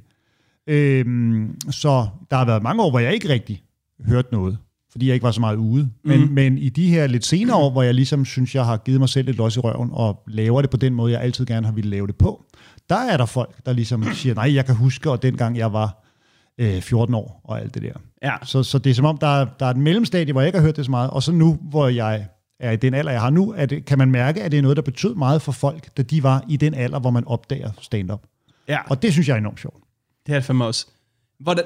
Øhm, 0.68 1.56
så 1.72 2.08
der 2.32 2.38
har 2.38 2.46
været 2.46 2.64
mange 2.64 2.84
år, 2.84 2.90
hvor 2.90 3.00
jeg 3.00 3.14
ikke 3.14 3.30
rigtig 3.30 3.62
hørte 4.06 4.28
noget, 4.32 4.58
fordi 4.92 5.08
jeg 5.08 5.14
ikke 5.14 5.24
var 5.24 5.32
så 5.32 5.40
meget 5.42 5.56
ude. 5.58 5.90
Men, 6.04 6.20
Mhm. 6.22 6.32
men 6.34 6.58
i 6.58 6.70
de 6.70 6.90
her 6.90 7.08
lidt 7.08 7.26
senere 7.26 7.58
år, 7.58 7.70
hvor 7.72 7.84
jeg 7.84 7.94
ligesom 7.94 8.26
synes, 8.26 8.56
jeg 8.56 8.66
har 8.66 8.78
givet 8.78 9.00
mig 9.00 9.10
selv 9.10 9.26
lidt 9.26 9.38
løs 9.38 9.56
i 9.58 9.60
røven, 9.60 9.90
og 9.94 10.24
laver 10.28 10.62
det 10.62 10.70
på 10.70 10.78
den 10.78 10.94
måde, 10.94 11.12
jeg 11.14 11.22
altid 11.22 11.46
gerne 11.46 11.66
har 11.66 11.74
ville 11.74 11.90
lave 11.90 12.08
det 12.08 12.16
på, 12.16 12.44
der 12.90 12.96
er 12.96 13.18
der 13.18 13.26
folk, 13.26 13.66
der 13.66 13.74
ligesom 13.74 14.04
siger, 14.14 14.36
nej, 14.36 14.54
jeg 14.56 14.66
kan 14.66 14.76
huske, 14.76 15.12
og 15.12 15.22
dengang 15.22 15.58
jeg 15.58 15.74
var 15.74 16.06
øh, 16.60 16.82
14 16.82 17.16
år, 17.16 17.42
og 17.44 17.60
alt 17.62 17.74
det 17.74 17.82
der. 17.84 17.94
Ja. 18.24 18.36
Så, 18.44 18.64
så 18.64 18.78
det 18.78 18.90
er 18.90 18.94
som 18.94 19.06
om, 19.06 19.18
der 19.18 19.28
er, 19.28 19.46
der 19.60 19.66
er 19.66 19.70
et 19.70 19.78
mellemstadie, 19.78 20.32
hvor 20.32 20.42
jeg 20.42 20.48
ikke 20.48 20.58
har 20.60 20.66
hørt 20.66 20.76
det 20.76 20.86
så 20.86 20.92
meget, 20.92 21.10
og 21.10 21.24
så 21.24 21.32
nu, 21.32 21.58
hvor 21.62 21.88
jeg 21.88 22.26
er 22.60 22.72
i 22.72 22.76
den 22.76 22.94
alder, 22.94 23.12
jeg 23.12 23.22
har 23.22 23.30
nu, 23.30 23.52
at 23.52 23.74
kan 23.86 23.98
man 23.98 24.12
mærke, 24.12 24.44
at 24.44 24.52
det 24.52 24.58
er 24.58 24.62
noget, 24.62 24.78
der 24.78 24.84
betød 24.84 25.16
meget 25.16 25.42
for 25.42 25.52
folk, 25.52 25.98
da 25.98 26.02
de 26.02 26.24
var 26.24 26.44
i 26.50 26.58
den 26.58 26.74
alder, 26.74 27.00
hvor 27.00 27.10
man 27.10 27.24
opdager 27.28 27.72
stand-up. 27.82 28.22
Ja, 28.68 28.78
Og 28.90 29.02
det 29.02 29.12
synes 29.12 29.28
jeg 29.28 29.34
er 29.34 29.38
enormt 29.38 29.60
sjovt. 29.60 29.78
det 30.26 30.32
er 30.34 30.38
det 30.38 30.46
fandme 30.46 30.66
også. 30.66 30.88
Hvordan, 31.40 31.64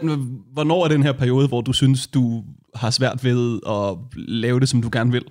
hvornår 0.53 0.83
er 0.83 0.87
den 0.87 1.03
her 1.03 1.11
periode, 1.11 1.47
hvor 1.47 1.61
du 1.61 1.73
synes, 1.73 2.07
du 2.07 2.43
har 2.75 2.89
svært 2.89 3.23
ved 3.23 3.59
at 3.69 3.97
lave 4.27 4.59
det, 4.59 4.69
som 4.69 4.81
du 4.81 4.89
gerne 4.91 5.11
vil? 5.11 5.25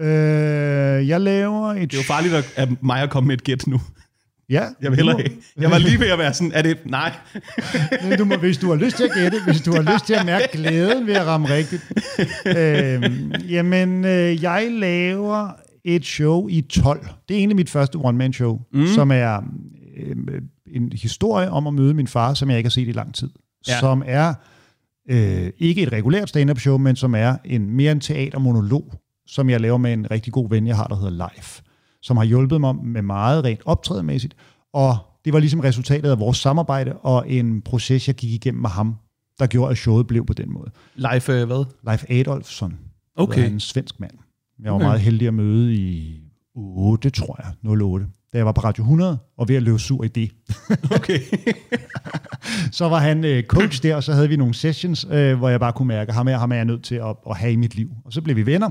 Øh, 0.00 1.08
jeg 1.08 1.20
laver 1.20 1.66
et... 1.68 1.90
Det 1.90 1.94
er 1.94 1.98
jo 2.02 2.06
farligt 2.06 2.34
at, 2.34 2.52
at 2.56 2.82
mig 2.82 3.02
at 3.02 3.10
komme 3.10 3.26
med 3.26 3.34
et 3.36 3.44
gæt 3.44 3.66
nu. 3.66 3.80
Ja, 4.50 4.64
Jeg 4.82 4.90
vil 4.90 4.96
hellere. 4.96 5.24
Jeg 5.60 5.70
var 5.70 5.78
lige 5.78 6.00
ved 6.00 6.06
at 6.06 6.18
være 6.18 6.34
sådan, 6.34 6.52
er 6.54 6.62
det... 6.62 6.78
Nej. 6.84 7.12
Men 8.02 8.18
du 8.18 8.24
må, 8.24 8.36
hvis 8.36 8.58
du 8.58 8.68
har 8.68 8.76
lyst 8.76 8.96
til 8.96 9.04
at 9.04 9.10
gætte, 9.14 9.38
hvis 9.46 9.60
du 9.60 9.72
har 9.72 9.92
lyst 9.92 10.06
til 10.06 10.14
at 10.14 10.26
mærke 10.26 10.48
glæden 10.52 11.06
ved 11.06 11.14
at 11.14 11.26
ramme 11.26 11.48
rigtigt. 11.48 11.92
Øhm, 12.46 13.32
jamen, 13.48 14.04
øh, 14.04 14.42
jeg 14.42 14.68
laver 14.70 15.50
et 15.84 16.06
show 16.06 16.48
i 16.48 16.60
12. 16.60 17.00
Det 17.28 17.34
er 17.34 17.38
egentlig 17.38 17.56
mit 17.56 17.70
første 17.70 17.96
one-man-show, 17.96 18.60
mm. 18.72 18.86
som 18.86 19.10
er 19.10 19.42
øh, 19.96 20.16
en 20.66 20.92
historie 20.92 21.50
om 21.50 21.66
at 21.66 21.74
møde 21.74 21.94
min 21.94 22.06
far, 22.06 22.34
som 22.34 22.50
jeg 22.50 22.58
ikke 22.58 22.68
har 22.68 22.70
set 22.70 22.88
i 22.88 22.92
lang 22.92 23.14
tid. 23.14 23.30
Ja. 23.68 23.78
Som 23.80 24.02
er 24.06 24.34
øh, 25.10 25.50
ikke 25.58 25.82
et 25.82 25.92
regulært 25.92 26.28
stand-up 26.28 26.58
show, 26.58 26.78
men 26.78 26.96
som 26.96 27.14
er 27.14 27.36
en 27.44 27.70
mere 27.70 27.92
en 27.92 28.00
teatermonolog, 28.00 28.92
som 29.26 29.50
jeg 29.50 29.60
laver 29.60 29.78
med 29.78 29.92
en 29.92 30.10
rigtig 30.10 30.32
god 30.32 30.50
ven, 30.50 30.66
jeg 30.66 30.76
har, 30.76 30.86
der 30.86 30.96
hedder 30.96 31.28
Life, 31.34 31.62
som 32.02 32.16
har 32.16 32.24
hjulpet 32.24 32.60
mig 32.60 32.76
med 32.76 33.02
meget 33.02 33.44
rent 33.44 33.60
optrædemæssigt, 33.64 34.36
og 34.72 34.96
det 35.24 35.32
var 35.32 35.38
ligesom 35.38 35.60
resultatet 35.60 36.10
af 36.10 36.18
vores 36.20 36.36
samarbejde 36.38 36.92
og 36.96 37.30
en 37.30 37.62
proces, 37.62 38.08
jeg 38.08 38.14
gik 38.16 38.30
igennem 38.30 38.60
med 38.62 38.70
ham, 38.70 38.94
der 39.38 39.46
gjorde, 39.46 39.70
at 39.70 39.78
showet 39.78 40.06
blev 40.06 40.26
på 40.26 40.32
den 40.32 40.52
måde. 40.52 40.70
Live 40.94 41.40
øh, 41.40 41.46
hvad? 41.46 41.64
Leif 41.86 42.04
Adolfsson, 42.08 42.78
Okay. 43.16 43.32
okay. 43.42 43.50
en 43.50 43.60
svensk 43.60 44.00
mand. 44.00 44.12
Jeg 44.62 44.72
var 44.72 44.76
Okay. 44.78 44.86
meget 44.86 45.00
heldig 45.00 45.28
at 45.28 45.34
møde 45.34 45.74
i 45.74 46.20
8, 46.54 47.10
tror 47.10 47.40
jeg, 47.42 47.70
08, 47.82 48.06
da 48.32 48.38
jeg 48.38 48.46
var 48.46 48.52
på 48.52 48.60
Radio 48.60 48.82
100 48.82 49.18
og 49.38 49.48
ved 49.48 49.56
at 49.56 49.62
løbe 49.62 49.78
sur 49.78 50.04
i 50.04 50.08
det. 50.08 50.30
Okay. 50.96 51.20
Så 52.72 52.88
var 52.88 52.98
han 52.98 53.24
øh, 53.24 53.42
coach 53.42 53.82
der, 53.82 53.96
og 53.96 54.02
så 54.04 54.12
havde 54.12 54.28
vi 54.28 54.36
nogle 54.36 54.54
sessions, 54.54 55.06
øh, 55.10 55.38
hvor 55.38 55.48
jeg 55.48 55.60
bare 55.60 55.72
kunne 55.72 55.88
mærke, 55.88 56.08
at 56.08 56.14
ham 56.14 56.28
er, 56.28 56.36
ham 56.38 56.52
er 56.52 56.56
jeg 56.56 56.64
nødt 56.64 56.84
til 56.84 56.94
at, 56.94 57.16
at 57.30 57.36
have 57.36 57.52
i 57.52 57.56
mit 57.56 57.74
liv. 57.74 57.90
Og 58.04 58.12
så 58.12 58.20
blev 58.22 58.36
vi 58.36 58.46
venner, 58.46 58.70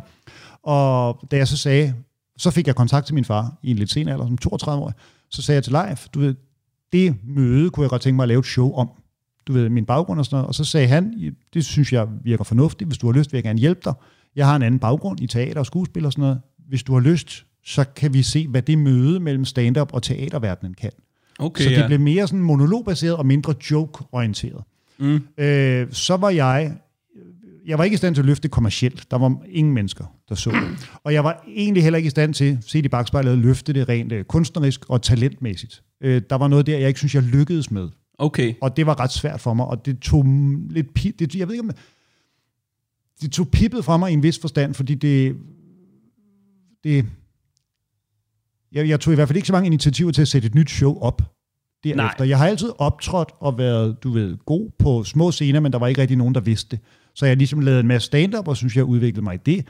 og 0.64 1.20
da 1.32 1.38
jeg 1.38 1.48
så 1.48 1.58
sagde, 1.58 1.94
så 2.38 2.52
fik 2.52 2.68
jeg 2.68 2.76
kontakt 2.76 3.06
til 3.06 3.16
min 3.16 3.26
far 3.26 3.58
i 3.64 3.72
en 3.72 3.78
lidt 3.78 3.92
sen 3.92 4.08
alder, 4.08 4.26
som 4.26 4.38
32 4.38 4.84
år, 4.84 4.94
så 5.30 5.42
sagde 5.42 5.56
jeg 5.56 5.64
til 5.64 5.74
Leif, 5.74 6.08
du 6.14 6.20
ved, 6.20 6.36
det 6.92 7.16
møde 7.24 7.70
kunne 7.70 7.84
jeg 7.84 7.90
godt 7.90 8.02
tænke 8.02 8.16
mig 8.16 8.24
at 8.24 8.28
lave 8.28 8.40
et 8.40 8.46
show 8.46 8.74
om. 8.74 8.90
Du 9.48 9.54
ved, 9.54 9.70
min 9.70 9.86
baggrund 9.86 10.20
og 10.20 10.26
sådan 10.26 10.36
noget. 10.36 10.48
Og 10.48 10.56
så 10.56 10.64
sagde 10.64 10.88
han, 10.88 11.34
det 11.54 11.66
synes 11.66 11.94
jeg 11.94 12.08
virker 12.24 12.44
fornuftigt, 12.44 12.88
hvis 12.88 12.98
du 12.98 13.08
har 13.08 13.14
lyst, 13.14 13.32
vil 13.32 13.38
jeg 13.38 13.44
gerne 13.44 13.60
hjælpe 13.60 13.82
dig. 13.86 13.94
Jeg 14.36 14.48
har 14.48 14.56
en 14.56 14.62
anden 14.62 14.80
baggrund 14.80 15.20
i 15.20 15.28
teater 15.28 15.60
og 15.60 15.66
skuespil 15.66 16.06
og 16.06 16.12
sådan 16.12 16.22
noget. 16.22 16.42
Hvis 16.68 16.84
du 16.84 16.94
har 16.94 17.00
lyst, 17.00 17.46
så 17.66 17.86
kan 17.96 18.14
vi 18.14 18.24
se, 18.24 18.48
hvad 18.48 18.62
det 18.62 18.78
møde 18.78 19.20
mellem 19.20 19.46
stand-up 19.46 19.94
og 19.94 20.04
teaterverdenen 20.04 20.74
kan. 20.74 20.92
Okay, 21.40 21.64
Så 21.64 21.70
det 21.70 21.78
ja. 21.78 21.88
blev 21.88 22.00
mere 22.00 22.28
sådan 22.28 22.42
monologbaseret 22.42 23.16
og 23.16 23.26
mindre 23.26 23.54
joke-orienteret. 23.72 24.64
Mm. 24.98 25.22
Øh, 25.38 25.88
så 25.92 26.18
var 26.18 26.30
jeg... 26.30 26.78
Jeg 27.68 27.78
var 27.78 27.84
ikke 27.84 27.94
i 27.94 27.98
stand 27.98 28.16
til 28.16 28.22
at 28.22 28.26
løfte 28.26 28.44
det 28.44 28.52
kommercielt. 28.52 29.12
Der 29.12 29.18
var 29.18 29.42
ingen 29.50 29.74
mennesker, 29.74 30.06
der 30.30 30.36
så 30.36 30.50
det. 30.50 30.90
Og 31.04 31.14
jeg 31.14 31.24
var 31.24 31.44
egentlig 31.48 31.84
heller 31.84 31.98
ikke 31.98 32.08
i 32.08 32.10
stand 32.10 32.34
til, 32.34 32.58
set 32.62 32.86
i 32.86 32.88
bagspejlet, 32.88 33.32
at 33.32 33.38
løfte 33.38 33.74
det 33.74 33.90
rent 33.90 34.12
øh, 34.12 34.26
kunstnerisk 34.26 34.90
og 34.90 35.02
talentmæssigt. 35.02 35.84
Øh, 36.02 36.22
der 36.30 36.36
var 36.36 36.48
noget 36.48 36.66
der, 36.66 36.78
jeg 36.78 36.88
ikke 36.88 37.00
synes, 37.00 37.16
jeg 37.16 37.24
lykkedes 37.24 37.72
med. 37.72 37.90
Okay. 38.18 38.54
Og 38.62 38.78
det 38.78 38.86
var 38.86 39.00
ret 39.00 39.12
svært 39.12 39.42
for 39.42 39.54
mig, 39.54 39.66
og 39.66 39.86
det 39.86 40.00
tog 40.00 40.26
lidt... 40.70 40.88
Pi- 41.00 41.12
det, 41.20 41.36
jeg 41.36 41.48
ved 41.48 41.56
ikke, 41.56 41.64
om 41.64 41.72
det 43.22 43.32
tog 43.32 43.50
pippet 43.50 43.86
fra 43.86 43.98
mig 43.98 44.12
i 44.12 44.14
en 44.14 44.24
vis 44.24 44.40
forstand, 44.40 44.74
fordi 44.74 44.96
det... 44.96 45.36
det 46.84 47.06
jeg, 48.72 48.90
jeg 48.90 49.00
tog 49.00 49.14
i 49.14 49.16
hvert 49.16 49.28
fald 49.28 49.38
ikke 49.38 49.48
så 49.48 49.54
mange 49.54 49.68
initiativer 49.68 50.12
til 50.12 50.22
at 50.22 50.28
sætte 50.28 50.46
et 50.46 50.56
nyt 50.56 50.70
show 50.70 51.00
op 51.00 51.22
derefter. 51.84 52.20
Nej. 52.20 52.30
Jeg 52.30 52.38
har 52.38 52.48
altid 52.48 52.72
optrådt 52.78 53.32
og 53.40 53.58
været, 53.58 54.04
du 54.04 54.12
ved, 54.12 54.38
god 54.46 54.70
på 54.80 55.04
små 55.04 55.32
scener, 55.32 55.60
men 55.60 55.72
der 55.72 55.80
var 55.80 55.88
ikke 55.88 56.02
rigtig 56.02 56.18
nogen, 56.18 56.36
der 56.36 56.42
vidste 56.42 56.78
det. 56.78 56.80
Så 57.18 57.26
jeg 57.26 57.38
ligesom 57.38 57.60
lavet 57.60 57.80
en 57.80 57.88
masse 57.88 58.06
stand-up, 58.06 58.48
og 58.48 58.58
synes, 58.58 58.76
jeg 58.76 58.84
udviklede 58.84 59.24
mig 59.24 59.36
i 59.36 59.38
det. 59.38 59.68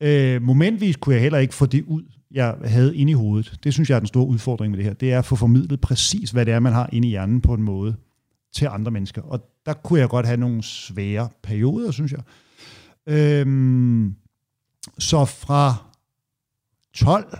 Øh, 0.00 0.42
momentvis 0.42 0.96
kunne 0.96 1.14
jeg 1.14 1.22
heller 1.22 1.38
ikke 1.38 1.54
få 1.54 1.66
det 1.66 1.84
ud, 1.84 2.02
jeg 2.30 2.56
havde 2.64 2.96
inde 2.96 3.10
i 3.10 3.14
hovedet. 3.14 3.58
Det 3.64 3.72
synes 3.72 3.90
jeg 3.90 3.96
er 3.96 4.00
den 4.00 4.06
store 4.06 4.26
udfordring 4.26 4.70
med 4.70 4.78
det 4.78 4.84
her. 4.84 4.92
Det 4.92 5.12
er 5.12 5.18
at 5.18 5.24
få 5.24 5.36
formidlet 5.36 5.80
præcis, 5.80 6.30
hvad 6.30 6.46
det 6.46 6.54
er, 6.54 6.60
man 6.60 6.72
har 6.72 6.88
inde 6.92 7.08
i 7.08 7.10
hjernen 7.10 7.40
på 7.40 7.54
en 7.54 7.62
måde 7.62 7.96
til 8.52 8.66
andre 8.66 8.90
mennesker. 8.90 9.22
Og 9.22 9.50
der 9.66 9.72
kunne 9.72 10.00
jeg 10.00 10.08
godt 10.08 10.26
have 10.26 10.36
nogle 10.36 10.62
svære 10.62 11.28
perioder, 11.42 11.90
synes 11.90 12.12
jeg. 12.12 12.22
Øhm, 13.06 14.14
så 14.98 15.24
fra 15.24 15.74
12 16.94 17.38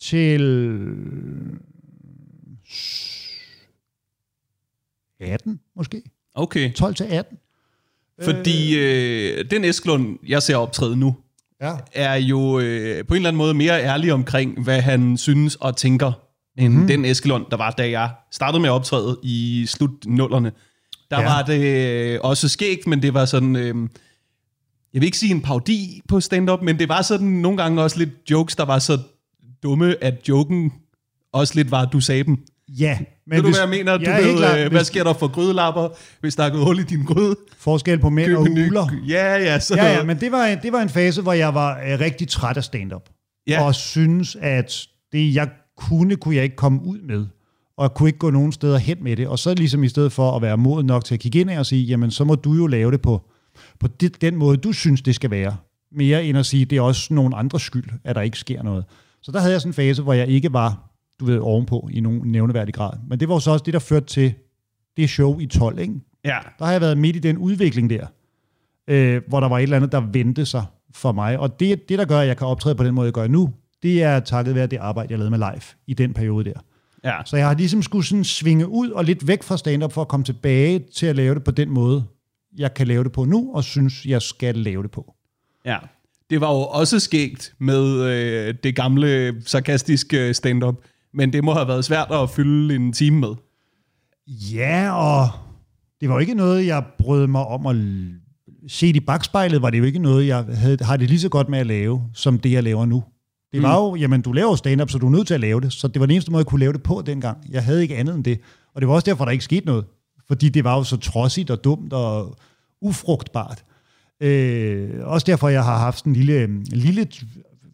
til 0.00 0.40
18 5.20 5.60
måske. 5.76 6.02
Okay. 6.34 6.72
12 6.72 6.94
til 6.94 7.04
18. 7.04 7.38
Fordi 8.22 8.78
øh, 8.78 9.44
den 9.50 9.64
Esklund, 9.64 10.18
jeg 10.28 10.42
ser 10.42 10.56
optræde 10.56 10.96
nu, 10.96 11.16
Ja. 11.60 11.72
er 11.92 12.14
jo 12.14 12.58
øh, 12.58 13.04
på 13.04 13.14
en 13.14 13.16
eller 13.16 13.28
anden 13.28 13.38
måde 13.38 13.54
mere 13.54 13.82
ærlig 13.82 14.12
omkring, 14.12 14.62
hvad 14.62 14.80
han 14.80 15.16
synes 15.16 15.56
og 15.56 15.76
tænker, 15.76 16.12
end 16.58 16.74
mm. 16.74 16.86
den 16.86 17.04
Eskelund, 17.04 17.46
der 17.50 17.56
var, 17.56 17.70
da 17.70 17.90
jeg 17.90 18.10
startede 18.32 18.60
med 18.60 18.68
at 18.68 18.72
optræde 18.72 19.18
i 19.22 19.66
slut 19.68 19.90
nullerne. 20.06 20.52
Der 21.10 21.20
ja. 21.20 21.24
var 21.24 21.42
det 21.42 21.60
øh, 22.14 22.20
også 22.22 22.48
skægt, 22.48 22.86
men 22.86 23.02
det 23.02 23.14
var 23.14 23.24
sådan... 23.24 23.56
Øh, 23.56 23.74
jeg 24.92 25.00
vil 25.00 25.04
ikke 25.04 25.18
sige 25.18 25.34
en 25.34 25.42
parodi 25.42 26.00
på 26.08 26.20
stand-up, 26.20 26.62
men 26.62 26.78
det 26.78 26.88
var 26.88 27.02
sådan 27.02 27.26
nogle 27.26 27.58
gange 27.62 27.82
også 27.82 27.98
lidt 27.98 28.10
jokes, 28.30 28.56
der 28.56 28.64
var 28.64 28.78
så 28.78 28.98
dumme, 29.62 30.04
at 30.04 30.28
joken 30.28 30.72
også 31.32 31.54
lidt 31.54 31.70
var, 31.70 31.82
at 31.82 31.92
du 31.92 32.00
sagde 32.00 32.24
dem. 32.24 32.38
Ja, 32.68 32.98
men 33.26 33.36
Ved 33.36 33.42
du, 33.42 33.48
hvis- 33.48 33.56
hvad 33.56 33.68
jeg 33.68 33.70
mener? 33.70 33.96
Du 33.98 34.02
Ja, 34.04 34.18
ved, 34.18 34.36
klart. 34.36 34.58
øh, 34.58 34.68
hvad 34.70 34.78
Hvis- 34.80 34.86
sker 34.86 35.04
der 35.04 35.12
for 35.12 35.28
grydelapper, 35.28 35.88
hvis 36.20 36.34
der 36.36 36.44
er 36.44 36.50
gået 36.50 36.64
hul 36.64 36.78
i 36.78 36.82
din 36.82 37.04
gryde? 37.04 37.36
Forskel 37.58 37.98
på 37.98 38.10
mænd 38.10 38.32
og 38.34 38.46
Køb 38.46 38.52
uler. 38.52 38.86
Ja, 39.08 39.36
ja, 39.36 39.58
så 39.60 39.74
Ja, 39.76 39.92
ja, 39.92 40.04
men 40.04 40.20
det 40.20 40.32
var, 40.32 40.44
en, 40.46 40.58
det 40.62 40.72
var 40.72 40.80
en 40.82 40.88
fase, 40.88 41.22
hvor 41.22 41.32
jeg 41.32 41.54
var 41.54 41.78
øh, 41.78 42.00
rigtig 42.00 42.28
træt 42.28 42.56
af 42.56 42.64
stand-up. 42.64 43.08
Ja. 43.46 43.64
Og 43.64 43.74
synes, 43.74 44.36
at 44.40 44.86
det, 45.12 45.34
jeg 45.34 45.48
kunne, 45.76 46.16
kunne 46.16 46.34
jeg 46.36 46.44
ikke 46.44 46.56
komme 46.56 46.80
ud 46.84 46.98
med. 46.98 47.26
Og 47.78 47.82
jeg 47.84 47.90
kunne 47.94 48.08
ikke 48.08 48.18
gå 48.18 48.30
nogen 48.30 48.52
steder 48.52 48.78
hen 48.78 48.96
med 49.04 49.16
det. 49.16 49.28
Og 49.28 49.38
så 49.38 49.54
ligesom 49.54 49.84
i 49.84 49.88
stedet 49.88 50.12
for 50.12 50.36
at 50.36 50.42
være 50.42 50.56
moden 50.56 50.86
nok 50.86 51.04
til 51.04 51.14
at 51.14 51.20
kigge 51.20 51.40
ind 51.40 51.50
og 51.50 51.66
sige, 51.66 51.82
jamen 51.84 52.10
så 52.10 52.24
må 52.24 52.34
du 52.34 52.52
jo 52.52 52.66
lave 52.66 52.90
det 52.90 53.02
på, 53.02 53.22
på 53.80 53.86
det, 53.86 54.20
den 54.20 54.36
måde, 54.36 54.56
du 54.56 54.72
synes, 54.72 55.02
det 55.02 55.14
skal 55.14 55.30
være. 55.30 55.56
Mere 55.96 56.24
end 56.24 56.38
at 56.38 56.46
sige, 56.46 56.64
det 56.64 56.78
er 56.78 56.82
også 56.82 57.14
nogen 57.14 57.32
andres 57.36 57.62
skyld, 57.62 57.90
at 58.04 58.14
der 58.16 58.22
ikke 58.22 58.38
sker 58.38 58.62
noget. 58.62 58.84
Så 59.22 59.32
der 59.32 59.40
havde 59.40 59.52
jeg 59.52 59.60
sådan 59.60 59.70
en 59.70 59.74
fase, 59.74 60.02
hvor 60.02 60.12
jeg 60.12 60.28
ikke 60.28 60.52
var, 60.52 60.90
du 61.20 61.24
ved, 61.24 61.38
ovenpå 61.38 61.88
i 61.92 62.00
nogen 62.00 62.32
nævneværdig 62.32 62.74
grad. 62.74 62.92
Men 63.08 63.20
det 63.20 63.28
var 63.28 63.34
jo 63.34 63.40
så 63.40 63.50
også 63.50 63.62
det, 63.62 63.74
der 63.74 63.80
førte 63.80 64.06
til 64.06 64.34
det 64.96 65.10
show 65.10 65.38
i 65.38 65.46
12, 65.46 65.78
ikke? 65.78 65.94
ja. 66.24 66.38
der 66.58 66.64
har 66.64 66.72
jeg 66.72 66.80
været 66.80 66.98
midt 66.98 67.16
i 67.16 67.18
den 67.18 67.38
udvikling 67.38 67.90
der, 67.90 68.06
øh, 68.88 69.22
hvor 69.28 69.40
der 69.40 69.48
var 69.48 69.58
et 69.58 69.62
eller 69.62 69.76
andet, 69.76 69.92
der 69.92 70.00
vendte 70.00 70.46
sig 70.46 70.64
for 70.94 71.12
mig. 71.12 71.38
Og 71.38 71.60
det, 71.60 71.88
det, 71.88 71.98
der 71.98 72.04
gør, 72.04 72.18
at 72.20 72.26
jeg 72.28 72.36
kan 72.36 72.46
optræde 72.46 72.74
på 72.74 72.84
den 72.84 72.94
måde, 72.94 73.04
jeg 73.04 73.12
gør 73.12 73.26
nu, 73.26 73.52
det 73.82 74.02
er 74.02 74.20
takket 74.20 74.54
være 74.54 74.66
det 74.66 74.76
arbejde, 74.76 75.10
jeg 75.10 75.18
lavede 75.18 75.30
med 75.30 75.38
live 75.38 75.62
i 75.86 75.94
den 75.94 76.14
periode 76.14 76.44
der. 76.44 76.60
ja. 77.04 77.16
Så 77.24 77.36
jeg 77.36 77.46
har 77.46 77.54
ligesom 77.54 77.82
skulle 77.82 78.06
sådan 78.06 78.24
svinge 78.24 78.68
ud 78.68 78.90
og 78.90 79.04
lidt 79.04 79.26
væk 79.26 79.42
fra 79.42 79.56
stand-up 79.56 79.92
for 79.92 80.00
at 80.00 80.08
komme 80.08 80.24
tilbage 80.24 80.78
til 80.78 81.06
at 81.06 81.16
lave 81.16 81.34
det 81.34 81.44
på 81.44 81.50
den 81.50 81.70
måde, 81.70 82.04
jeg 82.58 82.74
kan 82.74 82.86
lave 82.86 83.04
det 83.04 83.12
på 83.12 83.24
nu, 83.24 83.54
og 83.54 83.64
synes, 83.64 84.06
jeg 84.06 84.22
skal 84.22 84.54
lave 84.54 84.82
det 84.82 84.90
på. 84.90 85.14
Ja, 85.64 85.78
det 86.30 86.40
var 86.40 86.50
jo 86.50 86.60
også 86.60 87.00
skægt 87.00 87.54
med 87.58 88.02
øh, 88.02 88.54
det 88.62 88.76
gamle 88.76 89.42
sarkastiske 89.46 90.34
stand-up, 90.34 90.74
men 91.14 91.32
det 91.32 91.44
må 91.44 91.52
have 91.52 91.68
været 91.68 91.84
svært 91.84 92.10
at 92.10 92.30
fylde 92.30 92.74
en 92.74 92.92
time 92.92 93.20
med. 93.20 93.34
Ja, 94.26 94.92
og 94.92 95.28
det 96.00 96.08
var 96.08 96.14
jo 96.14 96.18
ikke 96.18 96.34
noget, 96.34 96.66
jeg 96.66 96.84
brød 96.98 97.26
mig 97.26 97.46
om 97.46 97.66
at 97.66 97.76
se 98.68 98.86
i 98.86 99.00
bagspejlet, 99.00 99.62
var 99.62 99.70
det 99.70 99.78
jo 99.78 99.84
ikke 99.84 99.98
noget, 99.98 100.26
jeg 100.26 100.44
havde, 100.44 100.84
har 100.84 100.96
det 100.96 101.08
lige 101.08 101.20
så 101.20 101.28
godt 101.28 101.48
med 101.48 101.58
at 101.58 101.66
lave, 101.66 102.02
som 102.14 102.38
det, 102.38 102.52
jeg 102.52 102.62
laver 102.62 102.86
nu. 102.86 103.04
Det 103.52 103.62
var 103.62 103.80
jo, 103.80 103.94
jamen 103.94 104.22
du 104.22 104.32
laver 104.32 104.56
stand-up, 104.56 104.90
så 104.90 104.98
du 104.98 105.06
er 105.06 105.10
nødt 105.10 105.26
til 105.26 105.34
at 105.34 105.40
lave 105.40 105.60
det. 105.60 105.72
Så 105.72 105.88
det 105.88 106.00
var 106.00 106.06
den 106.06 106.14
eneste 106.14 106.30
måde, 106.30 106.40
jeg 106.40 106.46
kunne 106.46 106.60
lave 106.60 106.72
det 106.72 106.82
på 106.82 107.02
dengang. 107.06 107.38
Jeg 107.50 107.64
havde 107.64 107.82
ikke 107.82 107.96
andet 107.96 108.14
end 108.14 108.24
det. 108.24 108.40
Og 108.74 108.80
det 108.80 108.88
var 108.88 108.94
også 108.94 109.04
derfor, 109.10 109.24
der 109.24 109.32
ikke 109.32 109.44
skete 109.44 109.66
noget. 109.66 109.84
Fordi 110.28 110.48
det 110.48 110.64
var 110.64 110.76
jo 110.76 110.84
så 110.84 110.96
trodsigt 110.96 111.50
og 111.50 111.64
dumt 111.64 111.92
og 111.92 112.36
ufrugtbart. 112.80 113.64
Øh, 114.20 114.90
også 115.02 115.24
derfor, 115.24 115.48
jeg 115.48 115.64
har 115.64 115.78
haft 115.78 116.04
en 116.04 116.12
lille, 116.12 116.44
en 116.44 116.62
lille 116.62 117.08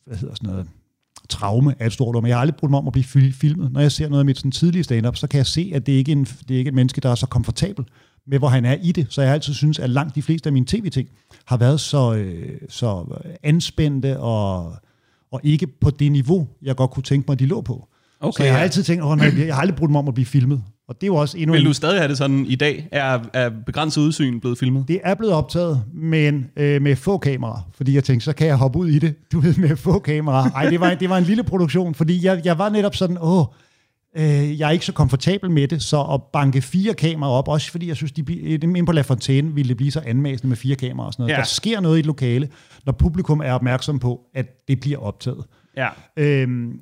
hvad 0.06 0.16
hedder 0.16 0.34
sådan 0.34 0.50
noget, 0.50 0.66
traume 1.30 1.74
er 1.78 1.86
et 1.86 1.92
stort 1.92 2.16
ord, 2.16 2.22
men 2.22 2.28
jeg 2.28 2.36
har 2.36 2.40
aldrig 2.40 2.56
brugt 2.56 2.70
mig 2.70 2.78
om 2.78 2.86
at 2.86 2.92
blive 2.92 3.04
fil- 3.04 3.32
filmet. 3.32 3.72
Når 3.72 3.80
jeg 3.80 3.92
ser 3.92 4.08
noget 4.08 4.20
af 4.20 4.24
mit 4.24 4.36
sådan 4.38 4.50
tidlige 4.50 4.84
stand-up, 4.84 5.16
så 5.16 5.26
kan 5.26 5.38
jeg 5.38 5.46
se, 5.46 5.72
at 5.74 5.86
det 5.86 5.92
ikke 5.92 6.12
er 6.12 6.16
en, 6.16 6.24
det 6.24 6.54
er 6.54 6.58
ikke 6.58 6.68
et 6.68 6.74
menneske, 6.74 7.00
der 7.00 7.10
er 7.10 7.14
så 7.14 7.26
komfortabel 7.26 7.84
med, 8.26 8.38
hvor 8.38 8.48
han 8.48 8.64
er 8.64 8.76
i 8.82 8.92
det. 8.92 9.06
Så 9.10 9.20
jeg 9.20 9.30
har 9.30 9.34
altid 9.34 9.54
synes, 9.54 9.78
at 9.78 9.90
langt 9.90 10.14
de 10.14 10.22
fleste 10.22 10.48
af 10.48 10.52
mine 10.52 10.66
tv-ting 10.66 11.08
har 11.44 11.56
været 11.56 11.80
så, 11.80 12.14
øh, 12.14 12.58
så 12.68 13.04
anspændte 13.42 14.20
og, 14.20 14.72
og 15.32 15.40
ikke 15.42 15.66
på 15.66 15.90
det 15.90 16.12
niveau, 16.12 16.48
jeg 16.62 16.76
godt 16.76 16.90
kunne 16.90 17.02
tænke 17.02 17.24
mig, 17.28 17.38
de 17.38 17.46
lå 17.46 17.60
på. 17.60 17.88
Okay, 18.20 18.36
så 18.36 18.44
jeg 18.44 18.52
har 18.52 18.58
ja. 18.58 18.64
altid 18.64 18.82
tænkt, 18.82 19.04
nej, 19.04 19.32
jeg 19.46 19.54
har 19.54 19.60
aldrig 19.60 19.76
brugt 19.76 19.92
mig 19.92 19.98
om 19.98 20.08
at 20.08 20.14
blive 20.14 20.26
filmet. 20.26 20.62
Og 20.90 20.96
det 21.00 21.02
er 21.02 21.06
jo 21.06 21.14
også 21.14 21.38
endnu 21.38 21.52
Vil 21.52 21.64
du 21.64 21.72
stadig 21.72 21.98
have 21.98 22.08
det 22.08 22.18
sådan 22.18 22.46
i 22.46 22.54
dag? 22.54 22.88
Er, 22.92 23.20
er 23.32 23.50
begrænset 23.66 24.00
udsyn 24.00 24.40
blevet 24.40 24.58
filmet? 24.58 24.88
Det 24.88 25.00
er 25.04 25.14
blevet 25.14 25.34
optaget, 25.34 25.82
men 25.94 26.50
øh, 26.56 26.82
med 26.82 26.96
få 26.96 27.18
kameraer, 27.18 27.68
fordi 27.74 27.94
jeg 27.94 28.04
tænkte, 28.04 28.24
så 28.24 28.32
kan 28.32 28.46
jeg 28.46 28.56
hoppe 28.56 28.78
ud 28.78 28.88
i 28.88 28.98
det, 28.98 29.14
du 29.32 29.40
ved, 29.40 29.54
med 29.54 29.76
få 29.76 29.98
kameraer. 29.98 30.50
Ej, 30.50 30.70
det 30.70 30.80
var, 30.80 30.94
det 30.94 31.10
var 31.10 31.18
en 31.18 31.24
lille 31.24 31.42
produktion, 31.42 31.94
fordi 31.94 32.24
jeg, 32.24 32.40
jeg 32.44 32.58
var 32.58 32.68
netop 32.68 32.94
sådan, 32.94 33.18
åh, 33.20 33.44
øh, 34.16 34.60
jeg 34.60 34.66
er 34.66 34.70
ikke 34.70 34.86
så 34.86 34.92
komfortabel 34.92 35.50
med 35.50 35.68
det, 35.68 35.82
så 35.82 36.02
at 36.02 36.22
banke 36.32 36.62
fire 36.62 36.94
kameraer 36.94 37.32
op, 37.32 37.48
også 37.48 37.70
fordi 37.70 37.88
jeg 37.88 37.96
synes, 37.96 38.12
de 38.12 38.24
inde 38.62 38.86
på 38.86 38.92
La 38.92 39.02
Fontaine 39.02 39.54
ville 39.54 39.68
det 39.68 39.76
blive 39.76 39.90
så 39.90 40.02
anmæsende 40.06 40.48
med 40.48 40.56
fire 40.56 40.76
kameraer 40.76 41.06
og 41.06 41.12
sådan 41.12 41.22
noget. 41.22 41.32
Ja. 41.32 41.36
Der 41.36 41.46
sker 41.46 41.80
noget 41.80 41.96
i 41.96 42.00
et 42.00 42.06
lokale, 42.06 42.48
når 42.86 42.92
publikum 42.92 43.40
er 43.44 43.52
opmærksom 43.52 43.98
på, 43.98 44.20
at 44.34 44.46
det 44.68 44.80
bliver 44.80 44.98
optaget. 44.98 45.44
Ja. 45.76 45.88
Øhm, 46.16 46.72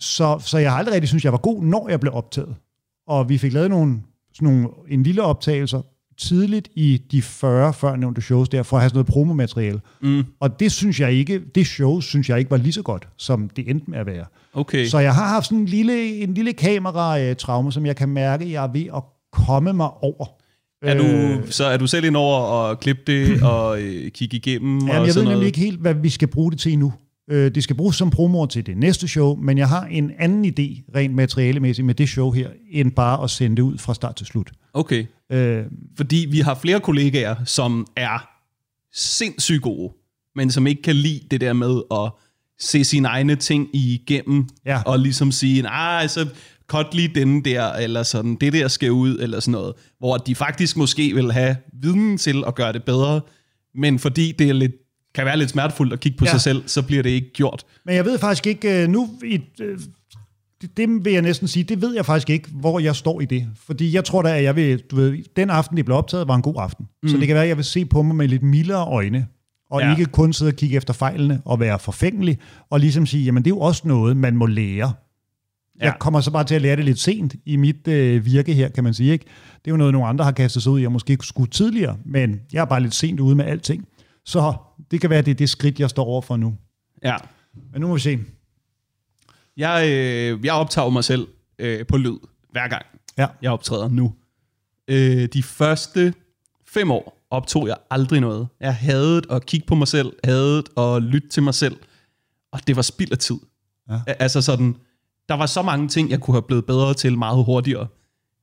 så, 0.00 0.38
så 0.38 0.58
jeg 0.58 0.70
har 0.70 0.78
aldrig 0.78 0.94
rigtig 0.94 1.08
synes 1.08 1.24
jeg 1.24 1.32
var 1.32 1.38
god, 1.38 1.62
når 1.62 1.88
jeg 1.88 2.00
blev 2.00 2.12
optaget. 2.14 2.54
Og 3.06 3.28
vi 3.28 3.38
fik 3.38 3.52
lavet 3.52 3.70
nogle, 3.70 3.96
sådan 4.34 4.48
nogle, 4.48 4.68
en 4.88 5.02
lille 5.02 5.22
optagelser 5.22 5.82
tidligt 6.18 6.68
i 6.74 7.02
de 7.10 7.22
40 7.22 7.72
førnævnte 7.72 8.20
shows 8.22 8.48
der, 8.48 8.62
for 8.62 8.76
at 8.76 8.80
have 8.82 8.88
sådan 8.88 8.96
noget 8.96 9.06
promomateriale. 9.06 9.80
Mm. 10.02 10.24
Og 10.40 10.60
det 10.60 10.72
synes 10.72 11.00
jeg 11.00 11.12
ikke, 11.12 11.40
det 11.54 11.66
show 11.66 12.00
synes 12.00 12.28
jeg 12.28 12.38
ikke 12.38 12.50
var 12.50 12.56
lige 12.56 12.72
så 12.72 12.82
godt, 12.82 13.08
som 13.16 13.48
det 13.48 13.70
endte 13.70 13.90
med 13.90 13.98
at 13.98 14.06
være. 14.06 14.24
Okay. 14.54 14.86
Så 14.86 14.98
jeg 14.98 15.14
har 15.14 15.26
haft 15.28 15.46
sådan 15.46 15.58
en 15.58 15.66
lille, 15.66 16.16
en 16.22 16.34
lille 16.34 16.52
kamera-traume, 16.52 17.72
som 17.72 17.86
jeg 17.86 17.96
kan 17.96 18.08
mærke, 18.08 18.52
jeg 18.52 18.64
er 18.64 18.72
ved 18.72 18.86
at 18.96 19.02
komme 19.32 19.72
mig 19.72 19.90
over. 20.02 20.26
er 20.82 20.98
du, 20.98 21.04
Øh, 21.04 21.50
så 21.50 21.64
er 21.64 21.76
du 21.76 21.86
selv 21.86 22.04
ind 22.04 22.16
over 22.16 22.38
og 22.38 22.80
klippe 22.80 23.02
det 23.06 23.42
og 23.52 23.80
øh, 23.82 24.10
kigge 24.10 24.36
igennem? 24.36 24.76
og 24.76 24.80
Jamen, 24.80 24.92
jeg 24.94 25.02
ved 25.02 25.12
sådan 25.12 25.24
nemlig 25.24 25.34
noget? 25.34 25.46
ikke 25.46 25.58
helt, 25.60 25.80
hvad 25.80 25.94
vi 25.94 26.08
skal 26.08 26.28
bruge 26.28 26.50
det 26.52 26.60
til 26.60 26.72
endnu. 26.72 26.92
Øh, 27.30 27.54
det 27.54 27.62
skal 27.62 27.76
bruges 27.76 27.96
som 27.96 28.10
promo 28.10 28.46
til 28.46 28.66
det 28.66 28.76
næste 28.76 29.08
show, 29.08 29.36
men 29.36 29.58
jeg 29.58 29.68
har 29.68 29.84
en 29.84 30.10
anden 30.18 30.44
idé, 30.44 30.90
rent 30.96 31.14
materialemæssigt, 31.14 31.86
med 31.86 31.94
det 31.94 32.08
show 32.08 32.30
her, 32.30 32.48
end 32.70 32.92
bare 32.92 33.24
at 33.24 33.30
sende 33.30 33.56
det 33.56 33.62
ud 33.62 33.78
fra 33.78 33.94
start 33.94 34.16
til 34.16 34.26
slut. 34.26 34.50
Okay. 34.74 35.04
Øh, 35.32 35.64
Fordi 35.96 36.26
vi 36.30 36.40
har 36.40 36.54
flere 36.54 36.80
kollegaer, 36.80 37.34
som 37.44 37.86
er 37.96 38.28
sindssygt 38.94 39.62
gode, 39.62 39.92
men 40.36 40.50
som 40.50 40.66
ikke 40.66 40.82
kan 40.82 40.96
lide 40.96 41.20
det 41.30 41.40
der 41.40 41.52
med 41.52 41.80
at 41.92 42.10
se 42.60 42.84
sine 42.84 43.08
egne 43.08 43.36
ting 43.36 43.68
igennem, 43.72 44.48
Ja. 44.66 44.82
og 44.86 44.98
ligesom 44.98 45.32
sige, 45.32 45.62
nej, 45.62 46.06
så 46.06 46.26
cut 46.68 46.94
lige 46.94 47.08
den 47.14 47.44
der, 47.44 47.72
eller 47.72 48.02
sådan, 48.02 48.34
det 48.34 48.52
der 48.52 48.68
skal 48.68 48.90
ud, 48.92 49.18
eller 49.18 49.40
sådan 49.40 49.52
noget. 49.52 49.74
Hvor 49.98 50.16
de 50.16 50.34
faktisk 50.34 50.76
måske 50.76 51.14
vil 51.14 51.32
have 51.32 51.56
viden 51.82 52.18
til 52.18 52.44
at 52.46 52.54
gøre 52.54 52.72
det 52.72 52.84
bedre, 52.84 53.20
men 53.74 53.98
fordi 53.98 54.32
det 54.32 54.48
er 54.48 54.52
lidt, 54.52 54.72
kan 55.16 55.26
være 55.26 55.36
lidt 55.36 55.50
smertefuldt 55.50 55.92
at 55.92 56.00
kigge 56.00 56.18
på 56.18 56.24
Ja. 56.24 56.30
sig 56.30 56.40
selv, 56.40 56.62
så 56.68 56.82
bliver 56.82 57.02
det 57.02 57.10
ikke 57.10 57.32
gjort. 57.32 57.64
men 57.86 57.94
jeg 57.94 58.04
ved 58.04 58.18
faktisk 58.18 58.46
ikke, 58.46 58.82
øh, 58.82 58.88
nu 58.88 59.08
i, 59.24 59.40
øh, 59.60 59.78
det, 60.62 60.76
det 60.76 61.04
vil 61.04 61.12
jeg 61.12 61.22
næsten 61.22 61.48
sige, 61.48 61.64
det 61.64 61.82
ved 61.82 61.94
jeg 61.94 62.06
faktisk 62.06 62.30
ikke, 62.30 62.48
hvor 62.52 62.80
jeg 62.80 62.96
står 62.96 63.20
i 63.20 63.24
det. 63.24 63.46
Fordi 63.66 63.94
jeg 63.94 64.04
tror 64.04 64.22
da, 64.22 64.36
at 64.36 64.42
jeg 64.42 64.56
vil, 64.56 64.78
du 64.90 64.96
ved, 64.96 65.18
den 65.36 65.50
aften, 65.50 65.76
det 65.76 65.84
blev 65.84 65.96
optaget, 65.96 66.28
var 66.28 66.34
en 66.34 66.42
god 66.42 66.54
aften. 66.58 66.86
Mm. 67.02 67.08
Så 67.08 67.16
det 67.16 67.26
kan 67.26 67.34
være, 67.34 67.42
at 67.44 67.48
jeg 67.48 67.56
vil 67.56 67.64
se 67.64 67.84
på 67.84 68.02
mig 68.02 68.16
med 68.16 68.28
lidt 68.28 68.42
mildere 68.42 68.86
øjne, 68.86 69.26
og 69.70 69.80
Ja. 69.80 69.90
ikke 69.90 70.04
kun 70.04 70.32
sidde 70.32 70.48
og 70.48 70.54
kigge 70.54 70.76
efter 70.76 70.94
fejlene 70.94 71.40
og 71.44 71.60
være 71.60 71.78
forfængelig, 71.78 72.38
og 72.70 72.80
ligesom 72.80 73.06
sige, 73.06 73.24
jamen 73.24 73.44
det 73.44 73.50
er 73.50 73.54
jo 73.54 73.60
også 73.60 73.82
noget, 73.88 74.16
man 74.16 74.36
må 74.36 74.46
lære. 74.46 74.92
Jeg 75.80 75.86
Ja. 75.86 75.92
kommer 75.98 76.20
så 76.20 76.30
bare 76.30 76.44
til 76.44 76.54
at 76.54 76.62
lære 76.62 76.76
det 76.76 76.84
lidt 76.84 76.98
sent 76.98 77.34
i 77.46 77.56
mit 77.56 77.88
øh, 77.88 78.24
virke 78.26 78.54
her, 78.54 78.68
kan 78.68 78.84
man 78.84 78.94
sige. 78.94 79.12
Ikke? 79.12 79.24
Det 79.64 79.70
er 79.70 79.72
jo 79.72 79.76
noget, 79.76 79.92
nogle 79.92 80.08
andre 80.08 80.24
har 80.24 80.32
kastet 80.32 80.62
sig 80.62 80.72
ud 80.72 80.80
i, 80.80 80.84
og 80.86 80.92
måske 80.92 81.18
skulle 81.20 81.50
tidligere, 81.50 81.96
men 82.04 82.40
jeg 82.52 82.60
er 82.60 82.64
bare 82.64 82.80
lidt 82.82 82.94
sent 82.94 83.20
ude 83.20 83.34
med 83.36 83.44
alting. 83.44 83.84
Så 84.26 84.54
det 84.90 85.00
kan 85.00 85.10
være, 85.10 85.22
det 85.22 85.30
er 85.30 85.34
det 85.34 85.50
skridt, 85.50 85.80
jeg 85.80 85.90
står 85.90 86.04
over 86.04 86.22
for 86.22 86.36
nu. 86.36 86.56
Ja. 87.04 87.16
Men 87.72 87.80
nu 87.80 87.86
må 87.88 87.94
vi 87.94 88.00
se. 88.00 88.18
Jeg, 89.56 89.84
øh, 89.88 90.44
jeg 90.44 90.54
optager 90.54 90.90
mig 90.90 91.04
selv 91.04 91.28
øh, 91.58 91.86
på 91.86 91.96
lyd 91.96 92.16
hver 92.50 92.68
gang, 92.68 92.86
Ja. 93.18 93.26
jeg 93.42 93.50
optræder 93.50 93.88
nu. 93.88 94.14
Øh, 94.88 95.28
de 95.32 95.42
første 95.42 96.14
fem 96.66 96.90
år 96.90 97.26
optog 97.30 97.68
jeg 97.68 97.76
aldrig 97.90 98.20
noget. 98.20 98.48
Jeg 98.60 98.76
havde 98.76 99.22
at 99.30 99.46
kigge 99.46 99.66
på 99.66 99.74
mig 99.74 99.88
selv, 99.88 100.12
havde 100.24 100.62
at 100.76 101.02
lytte 101.02 101.28
til 101.28 101.42
mig 101.42 101.54
selv, 101.54 101.76
og 102.52 102.66
det 102.66 102.76
var 102.76 102.82
spild 102.82 103.12
af 103.12 103.18
tid. 103.18 103.36
Ja. 103.90 104.00
Altså 104.06 104.42
sådan, 104.42 104.76
der 105.28 105.34
var 105.34 105.46
så 105.46 105.62
mange 105.62 105.88
ting, 105.88 106.10
jeg 106.10 106.20
kunne 106.20 106.34
have 106.34 106.42
blevet 106.42 106.66
bedre 106.66 106.94
til 106.94 107.18
meget 107.18 107.44
hurtigere, 107.44 107.86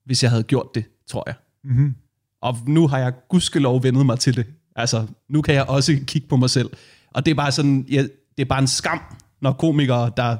hvis 0.06 0.24
jeg 0.24 0.32
havde 0.32 0.44
gjort 0.44 0.68
det, 0.76 0.86
tror 1.08 1.24
jeg. 1.28 1.36
Mm-hmm. 1.64 1.96
Og 2.42 2.58
nu 2.68 2.88
har 2.88 2.98
jeg 3.00 3.14
gudskelov 3.30 3.84
vendet 3.84 4.06
mig 4.06 4.20
til 4.20 4.36
det. 4.36 4.46
Altså, 4.76 5.08
nu 5.30 5.42
kan 5.42 5.56
jeg 5.56 5.64
også 5.64 6.00
kigge 6.08 6.28
på 6.28 6.36
mig 6.36 6.50
selv. 6.50 6.70
Og 7.14 7.26
det 7.26 7.32
er 7.32 7.36
bare 7.36 7.52
sådan, 7.52 7.86
ja, 7.92 8.02
det 8.38 8.42
er 8.42 8.46
bare 8.46 8.60
en 8.62 8.68
skam, 8.68 9.00
når 9.42 9.52
komikere, 9.52 10.12
der, 10.18 10.38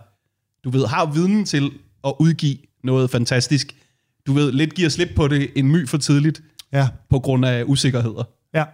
du 0.64 0.70
ved, 0.70 0.86
har 0.86 1.06
viden 1.14 1.46
til 1.46 1.72
at 2.04 2.14
udgive 2.20 2.58
noget 2.84 3.10
fantastisk, 3.10 3.76
du 4.28 4.34
ved, 4.34 4.52
lidt 4.52 4.74
giver 4.74 4.90
slip 4.90 5.10
på 5.16 5.28
det 5.28 5.50
en 5.56 5.68
my 5.72 5.88
for 5.88 5.98
tidligt, 5.98 6.42
Ja. 6.74 6.88
på 7.10 7.20
grund 7.20 7.46
af 7.46 7.64
usikkerheder. 7.68 8.24
Ja. 8.54 8.66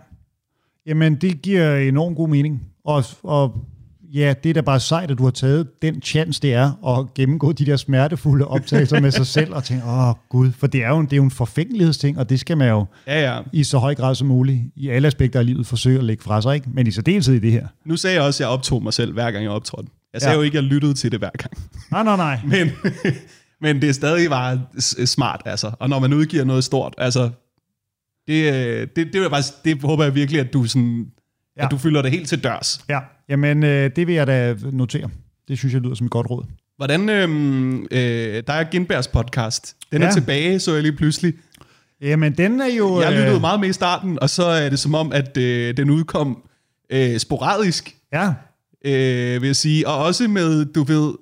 Jamen, 0.86 1.16
det 1.16 1.42
giver 1.42 1.76
enormt 1.76 2.18
god 2.18 2.30
mening. 2.30 2.62
Og, 2.86 3.04
og 3.24 3.66
ja, 4.14 4.34
det 4.44 4.50
er 4.50 4.54
da 4.54 4.62
bare 4.62 4.80
sejt, 4.80 5.12
at 5.12 5.18
du 5.18 5.24
har 5.24 5.32
taget 5.32 5.82
den 5.82 6.02
chance, 6.02 6.42
det 6.42 6.54
er 6.54 6.98
at 7.00 7.14
gennemgå 7.14 7.52
de 7.52 7.66
der 7.66 7.76
smertefulde 7.78 8.46
optagelser 8.48 9.00
med 9.00 9.12
sig 9.12 9.28
selv 9.28 9.54
og 9.54 9.64
tænke, 9.64 9.84
åh 9.86 10.14
gud, 10.30 10.52
for 10.52 10.68
det 10.68 10.84
er 10.84 10.90
jo 10.90 11.00
en, 11.00 11.06
det 11.06 11.14
er 11.14 11.18
jo 11.18 11.24
en 11.24 11.32
forfængelighedsting, 11.32 12.18
og 12.20 12.30
det 12.30 12.40
skal 12.40 12.58
man 12.58 12.70
jo 12.70 12.86
Ja, 13.08 13.34
ja. 13.36 13.42
i 13.54 13.64
så 13.64 13.78
høj 13.78 13.96
grad 13.96 14.16
som 14.16 14.28
muligt 14.28 14.62
i 14.76 14.90
alle 14.90 15.08
aspekter 15.08 15.40
af 15.40 15.46
livet 15.46 15.68
forsøge 15.68 15.98
at 15.98 16.04
lægge 16.04 16.24
fra 16.24 16.42
sig, 16.42 16.56
ikke? 16.56 16.68
men 16.74 16.88
i 16.88 16.92
særdeleshed 16.92 17.36
i 17.36 17.40
det 17.40 17.52
her. 17.52 17.68
Nu 17.86 17.98
sagde 17.98 18.16
jeg 18.16 18.24
også, 18.24 18.44
at 18.44 18.48
jeg 18.48 18.54
optog 18.54 18.84
mig 18.84 18.94
selv, 18.94 19.14
hver 19.14 19.32
gang 19.32 19.44
jeg 19.44 19.52
optrådte. 19.52 19.90
Jeg 20.14 20.22
sagde 20.22 20.32
Ja. 20.34 20.38
jo 20.38 20.44
ikke, 20.44 20.58
at 20.58 20.64
jeg 20.64 20.72
lyttede 20.72 20.94
til 20.94 21.12
det 21.12 21.20
hver 21.20 21.30
gang. 21.38 21.54
Nej, 21.92 22.04
nej, 22.04 22.16
nej. 22.18 22.40
Men, 22.58 22.72
men 23.62 23.82
det 23.82 23.90
er 23.90 23.94
stadig 23.94 24.30
bare 24.30 24.62
smart, 25.06 25.42
altså. 25.46 25.72
Og 25.80 25.90
når 25.90 26.00
man 26.00 26.14
udgiver 26.14 26.44
noget 26.44 26.64
stort, 26.64 26.94
altså, 26.98 27.30
det, 28.28 28.54
øh, 28.54 28.82
det, 28.82 28.96
det, 28.96 29.14
vil 29.14 29.22
jeg 29.22 29.32
bare, 29.32 29.44
det 29.66 29.82
håber 29.82 30.04
jeg 30.04 30.16
virkelig, 30.16 30.40
at 30.42 30.54
du, 30.54 30.66
sådan, 30.66 31.06
ja. 31.60 31.66
At 31.66 31.72
du 31.72 31.78
fylder 31.78 32.02
det 32.02 32.12
helt 32.12 32.30
til 32.30 32.44
dørs. 32.44 32.86
Ja, 32.90 33.00
jamen 33.30 33.64
øh, 33.64 33.92
det 33.96 34.08
vil 34.08 34.16
jeg 34.16 34.28
da 34.28 34.56
notere. 34.72 35.10
Det 35.48 35.58
synes 35.58 35.74
jeg 35.74 35.82
lyder 35.82 35.96
som 35.96 36.06
et 36.06 36.12
godt 36.12 36.30
råd. 36.30 36.44
Hvordan, 36.78 37.10
øhm, 37.10 37.82
øh, 37.92 38.44
der 38.48 38.54
er 38.54 38.64
Ginbergs 38.64 39.08
podcast. 39.08 39.76
Den 39.92 40.02
ja. 40.02 40.08
er 40.08 40.12
tilbage, 40.12 40.60
så 40.60 40.74
jeg 40.74 40.84
lige 40.84 40.96
pludselig. 40.96 41.34
Jamen, 42.02 42.34
den 42.34 42.62
er 42.62 42.76
jo... 42.78 43.02
Jeg 43.02 43.12
øh, 43.14 43.20
lyttede 43.20 43.40
meget 43.40 43.60
med 43.60 43.70
i 43.70 43.74
starten, 43.74 44.20
og 44.22 44.30
så 44.30 44.46
er 44.46 44.70
det 44.70 44.80
som 44.80 44.96
om, 44.96 45.12
at 45.12 45.38
øh, 45.38 45.78
den 45.78 45.90
udkom 45.90 46.44
øh, 46.90 47.20
sporadisk, 47.20 47.96
Ja, 48.14 48.34
øh, 48.86 49.42
vil 49.42 49.48
jeg 49.48 49.56
sige. 49.56 49.88
Og 49.88 49.98
også 49.98 50.28
med, 50.28 50.66
du 50.66 50.84
ved, 50.84 51.14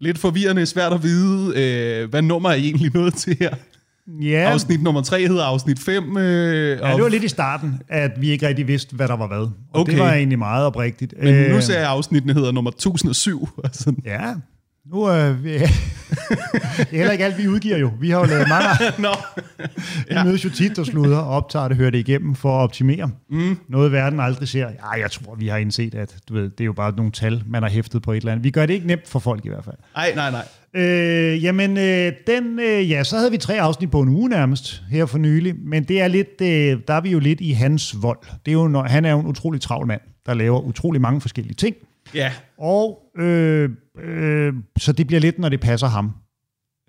lidt 0.00 0.18
forvirrende, 0.18 0.66
svært 0.66 0.92
at 0.92 1.02
vide, 1.02 1.52
øh, 1.56 2.10
hvad 2.10 2.22
nummer 2.22 2.50
er 2.50 2.54
I 2.54 2.64
egentlig 2.64 2.94
nået 2.94 3.14
til 3.14 3.36
her. 3.40 3.54
Ja. 4.22 4.50
Afsnit 4.52 4.82
nummer 4.82 5.02
3 5.02 5.26
hedder 5.28 5.44
afsnit 5.44 5.78
5. 5.78 6.16
Øh, 6.16 6.78
Ja, 6.82 6.92
det 6.94 7.02
var 7.02 7.08
lidt 7.08 7.24
i 7.24 7.28
starten, 7.28 7.82
at 7.88 8.10
vi 8.20 8.30
ikke 8.30 8.48
rigtig 8.48 8.68
vidste, 8.68 8.96
hvad 8.96 9.08
der 9.08 9.16
var 9.16 9.26
hvad. 9.26 9.38
Og 9.38 9.50
Okay. 9.72 9.92
det 9.92 10.00
var 10.00 10.12
egentlig 10.12 10.38
meget 10.38 10.66
oprigtigt. 10.66 11.14
Men 11.22 11.34
Øh, 11.34 11.50
nu 11.54 11.60
ser 11.60 11.74
jeg, 11.74 11.82
at 11.82 11.88
afsnittene 11.88 12.34
hedder 12.34 12.52
nummer 12.52 12.70
1007. 12.70 13.48
og 13.56 13.70
sådan. 13.72 14.02
Ja, 14.14 14.34
nu 14.86 15.10
øh, 15.10 15.44
vi, 15.44 15.58
det 16.78 16.92
er 16.92 16.96
heller 16.96 17.12
ikke 17.12 17.24
alt, 17.24 17.38
vi 17.38 17.48
udgiver 17.48 17.76
jo. 17.78 17.90
Vi 18.00 18.10
har 18.10 18.18
jo 18.18 18.24
lavet 18.24 18.48
mange... 18.48 18.68
Nå. 19.08 19.14
Vi 20.08 20.14
mødes 20.24 20.44
jo 20.44 20.50
tit 20.50 20.78
og 20.78 20.86
sluder 20.86 21.18
og 21.18 21.28
optager 21.28 21.68
det, 21.68 21.76
hører 21.76 21.90
det 21.90 21.98
igennem 21.98 22.34
for 22.34 22.58
at 22.58 22.62
optimere. 22.62 23.10
Mm. 23.30 23.58
Noget 23.68 23.92
verden 23.92 24.20
aldrig 24.20 24.48
ser. 24.48 24.68
Ja, 24.68 25.00
jeg 25.00 25.10
tror, 25.10 25.34
vi 25.34 25.48
har 25.48 25.56
indset, 25.56 25.94
at 25.94 26.16
du 26.28 26.34
ved, 26.34 26.42
det 26.42 26.60
er 26.60 26.64
jo 26.64 26.72
bare 26.72 26.92
nogle 26.96 27.12
tal, 27.12 27.42
man 27.46 27.62
har 27.62 27.70
hæftet 27.70 28.02
på 28.02 28.12
et 28.12 28.16
eller 28.16 28.32
andet. 28.32 28.44
Vi 28.44 28.50
gør 28.50 28.66
det 28.66 28.74
ikke 28.74 28.86
nemt 28.86 29.08
for 29.08 29.18
folk 29.18 29.44
i 29.44 29.48
hvert 29.48 29.64
fald. 29.64 29.76
Ej, 29.96 30.12
nej, 30.14 30.30
nej. 30.30 30.46
Øh, 30.76 31.44
jamen, 31.44 31.78
øh, 31.78 32.12
den, 32.26 32.60
øh, 32.60 32.90
ja, 32.90 33.04
så 33.04 33.16
havde 33.16 33.30
vi 33.30 33.38
tre 33.38 33.60
afsnit 33.60 33.90
på 33.90 34.00
en 34.00 34.08
uge 34.08 34.28
nærmest, 34.28 34.82
her 34.90 35.06
for 35.06 35.18
nylig, 35.18 35.54
men 35.64 35.84
det 35.84 36.00
er 36.00 36.08
lidt, 36.08 36.40
øh, 36.42 36.80
der 36.88 36.94
er 36.94 37.00
vi 37.00 37.10
jo 37.10 37.18
lidt 37.18 37.40
i 37.40 37.52
hans 37.52 38.02
vold. 38.02 38.18
Det 38.46 38.50
er 38.50 38.52
jo, 38.52 38.68
når, 38.68 38.82
han 38.82 39.04
er 39.04 39.10
jo 39.10 39.20
en 39.20 39.26
utrolig 39.26 39.60
travl 39.60 39.86
mand, 39.86 40.00
der 40.26 40.34
laver 40.34 40.60
utrolig 40.60 41.00
mange 41.00 41.20
forskellige 41.20 41.54
ting, 41.54 41.76
Ja, 42.14 42.32
og 42.58 43.02
øh, 43.18 43.70
øh, 43.98 44.52
så 44.78 44.92
det 44.92 45.06
bliver 45.06 45.20
lidt, 45.20 45.38
når 45.38 45.48
det 45.48 45.60
passer 45.60 45.86
ham. 45.86 46.12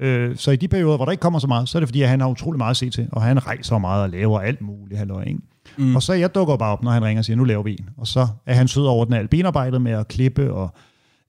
Øh, 0.01 0.37
så 0.37 0.51
i 0.51 0.55
de 0.55 0.67
perioder, 0.67 0.95
hvor 0.95 1.05
der 1.05 1.11
ikke 1.11 1.21
kommer 1.21 1.39
så 1.39 1.47
meget, 1.47 1.69
så 1.69 1.77
er 1.77 1.79
det 1.79 1.87
fordi, 1.87 2.01
at 2.01 2.09
han 2.09 2.21
har 2.21 2.27
utrolig 2.27 2.57
meget 2.57 2.71
at 2.71 2.77
se 2.77 2.89
til, 2.89 3.09
og 3.11 3.21
han 3.21 3.47
rejser 3.47 3.77
meget 3.77 4.03
og 4.03 4.09
laver 4.09 4.39
alt 4.39 4.61
muligt, 4.61 4.97
halløj, 4.97 5.23
ikke? 5.23 5.39
Mm. 5.77 5.95
Og 5.95 6.03
så 6.03 6.13
jeg 6.13 6.35
dukker 6.35 6.57
bare 6.57 6.71
op, 6.71 6.83
når 6.83 6.91
han 6.91 7.03
ringer 7.03 7.21
og 7.21 7.25
siger, 7.25 7.37
nu 7.37 7.43
laver 7.43 7.63
vi 7.63 7.71
en. 7.71 7.89
Og 7.97 8.07
så 8.07 8.27
er 8.45 8.53
han 8.53 8.67
sød 8.67 8.85
over 8.85 9.05
den 9.05 9.13
alt 9.13 9.29
benarbejdet 9.29 9.81
med 9.81 9.91
at 9.91 10.07
klippe 10.07 10.53
og 10.53 10.69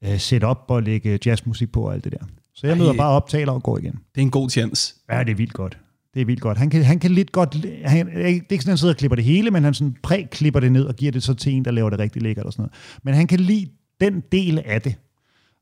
øh, 0.05 0.19
sætte 0.19 0.45
op 0.45 0.65
og 0.69 0.83
lægge 0.83 1.19
jazzmusik 1.27 1.73
på 1.73 1.81
og 1.83 1.95
alt 1.95 2.05
det 2.05 2.13
der. 2.13 2.27
Så 2.55 2.67
jeg 2.67 2.79
møder 2.79 2.91
Ej. 2.91 2.97
bare 2.97 3.11
op, 3.11 3.29
taler 3.29 3.53
og 3.53 3.63
går 3.63 3.79
igen. 3.79 3.93
det 3.93 4.21
er 4.21 4.23
en 4.23 4.31
god 4.31 4.51
chance. 4.51 4.95
Ja, 5.11 5.25
det 5.25 5.31
er 5.31 5.35
vildt 5.35 5.53
godt. 5.53 5.79
Det 6.17 6.23
er 6.23 6.27
vildt 6.27 6.41
godt. 6.41 6.59
Han 6.59 6.71
kan, 6.71 6.85
han 6.85 6.99
kan 6.99 7.11
lidt 7.11 7.33
godt... 7.33 7.57
Han, 7.85 8.07
det 8.07 8.23
er 8.23 8.27
ikke 8.27 8.45
sådan, 8.49 8.57
at 8.59 8.67
han 8.67 8.77
sidder 8.79 8.95
og 8.95 8.99
klipper 8.99 9.17
det 9.17 9.25
hele, 9.25 9.51
men 9.51 9.65
han 9.65 9.75
sådan 9.75 9.97
præ-klipper 10.03 10.61
det 10.61 10.73
ned 10.73 10.85
og 10.85 10.95
giver 10.97 11.13
det 11.13 11.23
så 11.23 11.35
til 11.35 11.53
en, 11.53 11.65
der 11.65 11.71
laver 11.71 11.91
det 11.91 11.99
rigtig 11.99 12.23
lækkert 12.23 12.47
og 12.47 12.53
sådan 12.53 12.63
noget. 12.63 12.73
Men 13.05 13.15
han 13.15 13.27
kan 13.27 13.41
lide 13.41 13.67
den 14.01 14.23
del 14.33 14.63
af 14.67 14.83
det. 14.83 14.95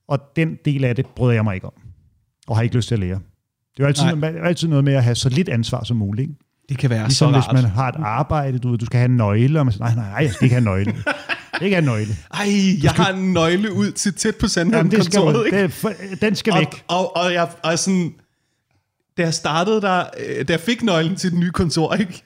Og 0.08 0.18
den 0.36 0.56
del 0.64 0.84
af 0.84 0.96
det 0.96 1.06
bryder 1.06 1.34
jeg 1.34 1.44
mig 1.44 1.54
ikke 1.54 1.66
om. 1.66 1.72
Og 2.48 2.56
har 2.56 2.62
ikke 2.62 2.76
lyst 2.76 2.88
til 2.88 2.94
at 2.94 2.98
lære. 2.98 3.14
Det 3.76 3.78
er 3.78 3.84
jo 3.84 3.86
altid, 3.86 4.04
er 4.04 4.44
altid 4.44 4.68
noget 4.68 4.84
med 4.84 4.92
at 4.94 5.04
have 5.04 5.14
så 5.14 5.28
lidt 5.28 5.48
ansvar 5.48 5.84
som 5.84 5.96
muligt. 5.96 6.28
Ikke? 6.28 6.34
Det 6.68 6.78
kan 6.78 6.90
være 6.90 7.04
Ligesom 7.04 7.32
så 7.34 7.38
hvis 7.40 7.62
man 7.62 7.70
har 7.70 7.88
et 7.88 7.94
arbejde, 7.98 8.58
du 8.58 8.70
ved, 8.70 8.78
du 8.78 8.86
skal 8.86 8.98
have 8.98 9.08
en 9.10 9.16
nøgle, 9.16 9.58
og 9.60 9.66
man 9.66 9.72
siger, 9.72 9.84
nej, 9.84 9.94
nej, 9.94 10.08
nej, 10.10 10.18
jeg 10.22 10.32
skal 10.32 10.44
ikke 10.44 10.54
have 10.54 10.64
nøgle. 10.64 10.94
Ikke 11.62 11.76
have 11.76 11.86
nøgle. 11.86 12.06
Ej, 12.34 12.46
jeg 12.82 12.90
har 12.90 13.12
en 13.12 13.32
nøgle 13.32 13.72
ud 13.72 13.92
til 13.92 14.14
tæt 14.14 14.34
på 14.40 14.46
Jamen, 14.56 14.90
det 14.90 15.04
skal, 15.04 15.12
sandheden 15.12 15.50
du- 15.52 15.56
det, 15.56 15.72
for- 15.72 15.92
den 16.20 16.34
skal 16.34 16.52
og, 16.52 16.58
væk. 16.58 16.84
og, 16.88 17.16
og, 17.16 17.32
jeg, 17.32 17.48
og 17.62 17.78
sådan, 17.78 18.12
da 19.18 19.22
jeg 19.22 19.34
startede 19.34 19.80
der, 19.80 20.04
øh, 20.26 20.48
da 20.48 20.52
jeg 20.52 20.60
fik 20.60 20.82
nøglen 20.82 21.16
til 21.16 21.30
det 21.30 21.38
nye 21.38 21.50
kontor, 21.50 21.94
ikke? 21.94 22.22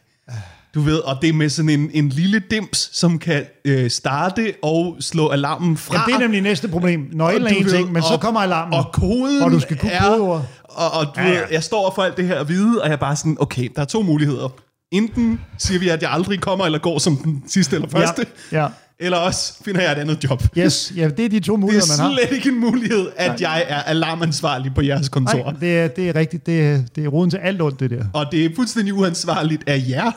Du 0.74 0.80
ved, 0.80 0.96
og 0.98 1.18
det 1.22 1.28
er 1.28 1.32
med 1.32 1.48
sådan 1.48 1.68
en, 1.68 1.90
en 1.94 2.08
lille 2.08 2.42
dims, 2.50 2.90
som 2.92 3.18
kan 3.18 3.44
øh, 3.64 3.90
starte 3.90 4.54
og 4.62 4.96
slå 5.00 5.28
alarmen 5.28 5.76
fra. 5.76 5.94
Ja, 5.94 6.02
det 6.06 6.14
er 6.14 6.18
nemlig 6.18 6.40
næste 6.40 6.68
problem. 6.68 7.08
Nøglen 7.12 7.46
er 7.46 7.50
en 7.50 7.64
ved, 7.64 7.72
ting, 7.72 7.92
men 7.92 8.02
så 8.02 8.08
og- 8.14 8.20
kommer 8.20 8.40
alarmen. 8.40 8.74
Og 8.74 8.92
koden 8.92 9.42
Og 9.42 9.50
du 9.50 9.60
skal 9.60 9.78
kunne 9.78 9.92
er, 9.92 10.08
kodeord. 10.10 10.46
Og, 10.64 10.90
og 10.90 11.06
du 11.16 11.20
ja. 11.20 11.26
ja. 11.28 11.32
Ved, 11.34 11.42
jeg 11.50 11.62
står 11.62 11.92
for 11.94 12.02
alt 12.02 12.16
det 12.16 12.26
her 12.26 12.40
at 12.40 12.48
vide, 12.48 12.82
og 12.82 12.86
jeg 12.88 12.92
er 12.92 12.96
bare 12.98 13.16
sådan, 13.16 13.36
okay, 13.40 13.68
der 13.76 13.82
er 13.82 13.86
to 13.86 14.02
muligheder. 14.02 14.48
Enten 14.92 15.40
siger 15.58 15.80
vi, 15.80 15.88
at 15.88 16.02
jeg 16.02 16.10
aldrig 16.10 16.40
kommer 16.40 16.64
eller 16.64 16.78
går 16.78 16.98
som 16.98 17.16
den 17.16 17.44
sidste 17.46 17.76
eller 17.76 17.88
første, 17.88 18.26
Ja, 18.52 18.62
ja. 18.62 18.68
Eller 19.00 19.18
også 19.18 19.64
finder 19.64 19.82
jeg 19.82 19.92
et 19.92 19.98
andet 19.98 20.24
job. 20.24 20.42
Yes, 20.58 20.92
ja, 20.96 21.08
det 21.08 21.24
er 21.24 21.28
de 21.28 21.40
to 21.40 21.52
Det 21.56 21.60
muligheder, 21.60 21.86
man 21.98 22.06
er 22.06 22.10
har. 22.10 22.18
slet 22.28 22.36
ikke 22.36 22.48
en 22.48 22.60
mulighed, 22.60 23.08
at 23.16 23.40
jeg 23.40 23.64
er 23.68 23.82
alarmansvarlig 23.82 24.74
på 24.74 24.82
jeres 24.82 25.08
kontor. 25.08 25.44
Nej, 25.44 25.52
det 25.60 25.78
er, 25.78 25.88
det 25.88 26.08
er 26.08 26.14
rigtigt. 26.14 26.46
Det 26.46 26.60
er, 26.66 26.80
det 26.96 27.04
er 27.04 27.08
roden 27.08 27.30
til 27.30 27.36
alt 27.38 27.62
ondt, 27.62 27.80
det 27.80 27.90
der. 27.90 28.04
Og 28.12 28.26
det 28.32 28.44
er 28.44 28.48
fuldstændig 28.56 28.94
uansvarligt 28.94 29.62
af 29.66 29.84
jer, 29.88 30.10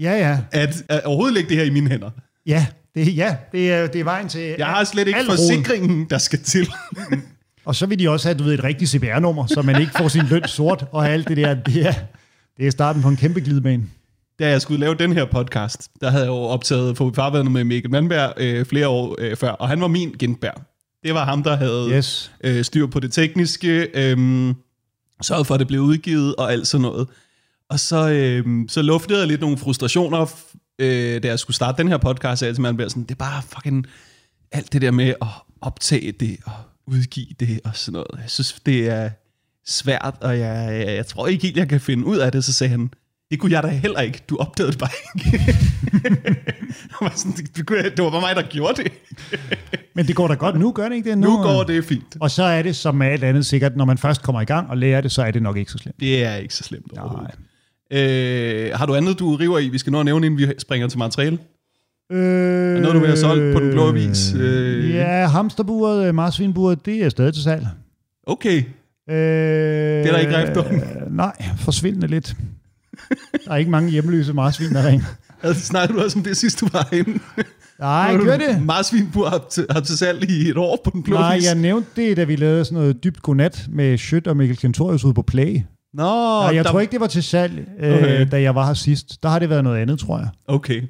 Ja, 0.00 0.12
ja. 0.12 0.38
at, 0.52 0.82
at 0.88 1.04
overhovedet 1.04 1.34
lægge 1.34 1.48
det 1.48 1.56
her 1.56 1.64
i 1.64 1.70
mine 1.70 1.90
hænder. 1.90 2.10
Ja, 2.46 2.66
det, 2.94 3.16
ja, 3.16 3.36
det 3.52 3.72
er, 3.72 3.86
det 3.86 4.00
er 4.00 4.04
vejen 4.04 4.28
til 4.28 4.54
Jeg 4.58 4.66
har 4.66 4.84
slet 4.84 5.08
ikke 5.08 5.20
forsikringen, 5.26 6.06
der 6.10 6.18
skal 6.18 6.38
til. 6.42 6.68
Og 7.64 7.74
så 7.76 7.86
vil 7.86 7.98
de 7.98 8.08
også 8.08 8.28
have, 8.28 8.38
du 8.38 8.44
ved, 8.44 8.54
et 8.54 8.64
rigtigt 8.64 8.90
CPR-nummer, 8.90 9.46
så 9.46 9.62
man 9.62 9.80
ikke 9.80 9.92
får 9.98 10.08
sin 10.08 10.22
løn 10.30 10.46
sort 10.46 10.84
og 10.92 11.08
alt 11.10 11.28
det 11.28 11.36
der. 11.36 11.54
Det 11.54 11.86
er, 11.86 11.92
det 12.58 12.66
er 12.66 12.70
starten 12.70 13.02
på 13.02 13.08
en 13.08 13.16
kæmpe 13.16 13.40
glidebane. 13.40 13.82
Da 14.40 14.48
jeg 14.48 14.62
skulle 14.62 14.80
lave 14.80 14.94
den 14.94 15.12
her 15.12 15.24
podcast, 15.24 15.90
der 16.00 16.10
havde 16.10 16.24
jeg 16.24 16.30
jo 16.30 16.34
optaget 16.36 16.96
på 16.96 17.12
farvandet 17.14 17.52
med 17.52 17.64
Mikkel 17.64 17.90
Mandberg 17.90 18.32
øh, 18.36 18.66
flere 18.66 18.88
år 18.88 19.16
øh, 19.18 19.36
før, 19.36 19.50
og 19.50 19.68
han 19.68 19.80
var 19.80 19.88
min 19.88 20.10
Gindberg. 20.18 20.62
Det 21.02 21.14
var 21.14 21.24
ham, 21.24 21.42
der 21.42 21.56
havde 21.56 21.90
Yes. 21.90 22.32
øh, 22.44 22.64
styr 22.64 22.86
på 22.86 23.00
det 23.00 23.12
tekniske, 23.12 23.88
øh, 23.94 24.54
sørgede 25.22 25.44
for, 25.44 25.54
at 25.54 25.60
det 25.60 25.66
blev 25.68 25.80
udgivet 25.80 26.36
og 26.36 26.52
alt 26.52 26.66
sådan 26.66 26.82
noget. 26.82 27.08
Og 27.70 27.80
så, 27.80 28.10
øh, 28.10 28.44
så 28.68 28.82
luftede 28.82 29.18
jeg 29.18 29.28
lidt 29.28 29.40
nogle 29.40 29.58
frustrationer, 29.58 30.26
øh, 30.78 31.22
da 31.22 31.28
jeg 31.28 31.38
skulle 31.38 31.56
starte 31.56 31.82
den 31.82 31.88
her 31.88 31.96
podcast, 31.98 32.42
altså 32.42 32.62
man 32.62 32.76
bliver 32.76 32.88
sådan, 32.88 33.02
det 33.02 33.10
er 33.10 33.14
bare 33.14 33.42
fucking 33.42 33.86
alt 34.52 34.72
det 34.72 34.82
der 34.82 34.90
med 34.90 35.08
at 35.22 35.28
optage 35.60 36.12
det 36.12 36.36
og 36.44 36.52
udgive 36.86 37.26
det 37.40 37.60
og 37.64 37.70
sådan 37.74 37.92
noget. 37.92 38.20
Jeg 38.22 38.30
synes, 38.30 38.52
det 38.66 38.88
er 38.88 39.10
svært, 39.66 40.14
og 40.20 40.38
jeg, 40.38 40.84
jeg, 40.86 40.96
jeg 40.96 41.06
tror 41.06 41.26
ikke 41.26 41.42
helt, 41.42 41.56
jeg 41.56 41.68
kan 41.68 41.80
finde 41.80 42.06
ud 42.06 42.18
af 42.18 42.32
det. 42.32 42.44
Så 42.44 42.52
sagde 42.52 42.70
han, 42.70 42.90
det 43.30 43.38
kunne 43.40 43.52
jeg 43.52 43.62
da 43.62 43.68
heller 43.68 44.00
ikke. 44.00 44.20
Du 44.28 44.36
opdagede 44.36 44.72
det 44.72 44.78
bare 44.78 44.90
ikke. 45.14 45.56
Var 47.00 47.12
sådan, 47.16 47.32
det, 47.56 47.66
kunne 47.66 47.82
det 47.82 48.04
var 48.04 48.10
bare 48.10 48.20
mig, 48.20 48.36
der 48.36 48.42
gjorde 48.42 48.82
det. 48.82 48.92
Men 49.94 50.06
det 50.06 50.16
går 50.16 50.28
da 50.28 50.34
godt 50.34 50.58
nu, 50.58 50.72
gør 50.72 50.88
det 50.88 50.96
ikke 50.96 51.10
det? 51.10 51.18
Nu 51.18 51.36
går 51.42 51.62
det 51.62 51.84
fint. 51.84 52.16
Og 52.20 52.30
så 52.30 52.42
er 52.42 52.62
det 52.62 52.76
som 52.76 52.94
med 52.94 53.06
alt 53.06 53.24
andet 53.24 53.46
sikkert, 53.46 53.76
når 53.76 53.84
man 53.84 53.98
først 53.98 54.22
kommer 54.22 54.40
i 54.40 54.44
gang 54.44 54.70
og 54.70 54.76
lærer 54.76 55.00
det, 55.00 55.12
så 55.12 55.22
er 55.22 55.30
det 55.30 55.42
nok 55.42 55.56
ikke 55.56 55.70
så 55.72 55.78
slemt. 55.78 56.00
Det 56.00 56.24
er 56.24 56.34
ikke 56.34 56.54
så 56.54 56.62
slemt 56.64 56.98
overhovedet. 56.98 57.34
Øh, 57.92 58.70
har 58.74 58.86
du 58.86 58.94
andet, 58.94 59.18
du 59.18 59.36
river 59.36 59.58
i, 59.58 59.68
vi 59.68 59.78
skal 59.78 59.92
nå 59.92 59.98
at 60.00 60.04
nævne, 60.04 60.26
inden 60.26 60.38
vi 60.38 60.52
springer 60.58 60.88
til 60.88 60.98
materiale? 60.98 61.38
Øh, 62.12 62.76
Er 62.76 62.80
noget, 62.80 62.94
du 62.94 62.98
vil 62.98 63.08
have 63.08 63.16
solgt 63.18 63.54
på 63.56 63.60
Den 63.60 63.70
Blå 63.70 63.88
Avis? 63.88 64.34
Øh. 64.34 64.90
Ja, 64.94 65.26
hamsterburet, 65.26 66.08
øh, 66.08 66.14
marsvinburet, 66.14 66.86
det 66.86 67.04
er 67.04 67.08
stadig 67.08 67.34
til 67.34 67.42
salg. 67.42 67.66
Okay, 68.26 68.64
Øh, 69.10 69.16
det 69.16 70.06
er 70.06 70.12
der 70.12 70.18
ikke 70.18 70.38
rift 70.38 70.56
om. 70.56 70.66
Øh, 70.74 71.16
nej, 71.16 71.32
forsvindende 71.56 72.06
lidt. 72.06 72.34
Der 73.44 73.52
er 73.52 73.56
ikke 73.56 73.70
mange 73.70 73.90
hjemløse 73.90 74.32
marsvin, 74.32 74.70
der 74.74 74.86
ringer. 74.86 75.06
altså, 75.42 75.66
snakkede 75.66 75.98
du 75.98 76.04
også 76.04 76.18
om 76.18 76.22
det 76.24 76.36
sidst, 76.36 76.60
du 76.60 76.68
var 76.72 76.88
inde? 76.92 77.18
Nej, 77.78 78.16
gør 78.16 78.36
det. 78.36 78.62
Marsvinbur 78.62 79.28
har 79.28 79.42
til, 79.50 79.66
har 79.70 79.80
til 79.80 79.98
salg 79.98 80.30
i 80.30 80.48
et 80.48 80.56
år 80.56 80.78
på 80.84 80.90
Den 80.94 81.02
Blå 81.02 81.16
Nej, 81.16 81.40
jeg 81.44 81.54
nævnte 81.54 81.88
det, 81.96 82.16
da 82.16 82.24
vi 82.24 82.36
lavede 82.36 82.64
sådan 82.64 82.78
noget 82.78 83.04
dybt 83.04 83.22
godnat 83.22 83.66
med 83.68 83.98
Schødt 83.98 84.26
og 84.26 84.36
Mikkel 84.36 84.56
Kentorius 84.58 85.04
ude 85.04 85.14
på 85.14 85.22
Play. 85.22 85.60
Nå, 85.94 86.02
Nej, 86.02 86.54
jeg 86.54 86.64
der, 86.64 86.70
tror 86.70 86.80
ikke, 86.80 86.92
det 86.92 87.00
var 87.00 87.06
til 87.06 87.22
salg, 87.22 87.68
øh, 87.80 87.94
Okay. 87.94 88.26
da 88.30 88.42
jeg 88.42 88.54
var 88.54 88.66
her 88.66 88.74
sidst. 88.74 89.22
Der 89.22 89.28
har 89.28 89.38
det 89.38 89.50
været 89.50 89.64
noget 89.64 89.78
andet, 89.78 89.98
tror 89.98 90.18
jeg. 90.18 90.28
Okay. 90.46 90.82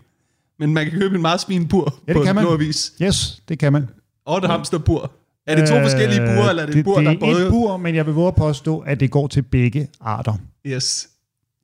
Men 0.58 0.74
man 0.74 0.84
kan 0.90 0.98
købe 0.98 1.14
en 1.16 1.22
marsvinbur 1.22 1.94
Ja, 2.08 2.12
det 2.12 2.16
på 2.18 2.24
kan 2.24 2.36
Den. 2.36 2.44
Blå 2.44 2.52
Avis. 2.54 2.92
Yes, 3.02 3.42
det 3.48 3.58
kan 3.58 3.72
man. 3.72 3.88
Og 4.26 4.38
et 4.38 4.44
hamsterbur. 4.44 5.10
Er 5.46 5.54
det 5.56 5.68
to 5.68 5.74
Øh, 5.76 5.82
forskellige 5.82 6.20
bur, 6.20 6.48
eller 6.50 6.62
er 6.62 6.66
det, 6.66 6.76
et 6.76 6.84
bur, 6.84 6.96
det 6.96 7.04
der 7.04 7.10
er 7.10 7.14
er 7.14 7.18
både... 7.20 7.44
et 7.46 7.50
bur, 7.50 7.76
men 7.76 7.94
jeg 7.94 8.06
vil 8.06 8.14
våge 8.14 8.28
at 8.28 8.34
påstå, 8.34 8.78
at 8.78 9.00
det 9.00 9.10
går 9.10 9.26
til 9.26 9.42
begge 9.42 9.88
arter. 10.00 10.34
Yes. 10.66 11.08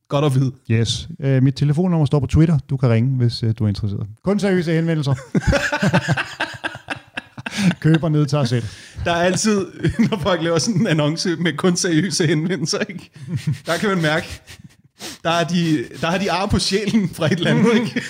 Godt 0.09 0.25
at 0.25 0.35
vide. 0.35 0.53
Yes. 0.71 1.09
Øh, 1.21 1.43
mit 1.43 1.55
telefonnummer 1.55 2.07
står 2.07 2.21
på 2.21 2.27
Twitter. 2.27 2.59
Du 2.71 2.77
kan 2.77 2.89
ringe, 2.91 3.17
hvis 3.17 3.43
øh, 3.43 3.55
du 3.59 3.65
er 3.65 3.69
interesseret. 3.69 4.07
Kun 4.25 4.39
seriøse 4.41 4.73
henvendelser. 4.73 5.15
Køber 7.81 8.09
ned 8.09 8.27
til 8.27 8.39
os 8.39 8.49
selv. 8.49 8.65
Der 9.05 9.11
er 9.13 9.23
altid, 9.23 9.67
når 10.11 10.19
folk 10.19 10.43
laver 10.43 10.59
sådan 10.59 10.81
en 10.81 10.87
annonce 10.87 11.37
med 11.37 11.57
kun 11.57 11.77
seriøse 11.77 12.27
henvendelser, 12.27 12.79
ikke? 12.79 13.11
der 13.67 13.77
kan 13.77 13.89
man 13.89 14.03
mærke, 14.03 14.41
der 15.25 15.31
er 15.31 15.45
de, 15.45 15.85
der 16.01 16.07
har 16.11 16.19
de 16.19 16.33
ar 16.33 16.47
på 16.47 16.59
sjælen 16.59 17.09
fra 17.09 17.27
et 17.27 17.33
eller 17.33 17.51
andet. 17.51 17.75
Ikke? 17.75 18.03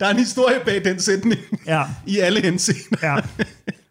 Der 0.00 0.06
er 0.06 0.10
en 0.10 0.18
historie 0.18 0.60
bag 0.64 0.84
den 0.84 1.00
sætning 1.00 1.40
Ja, 1.66 1.82
i 2.06 2.18
alle 2.18 2.40
henseender. 2.42 2.98
ja. 3.02 3.16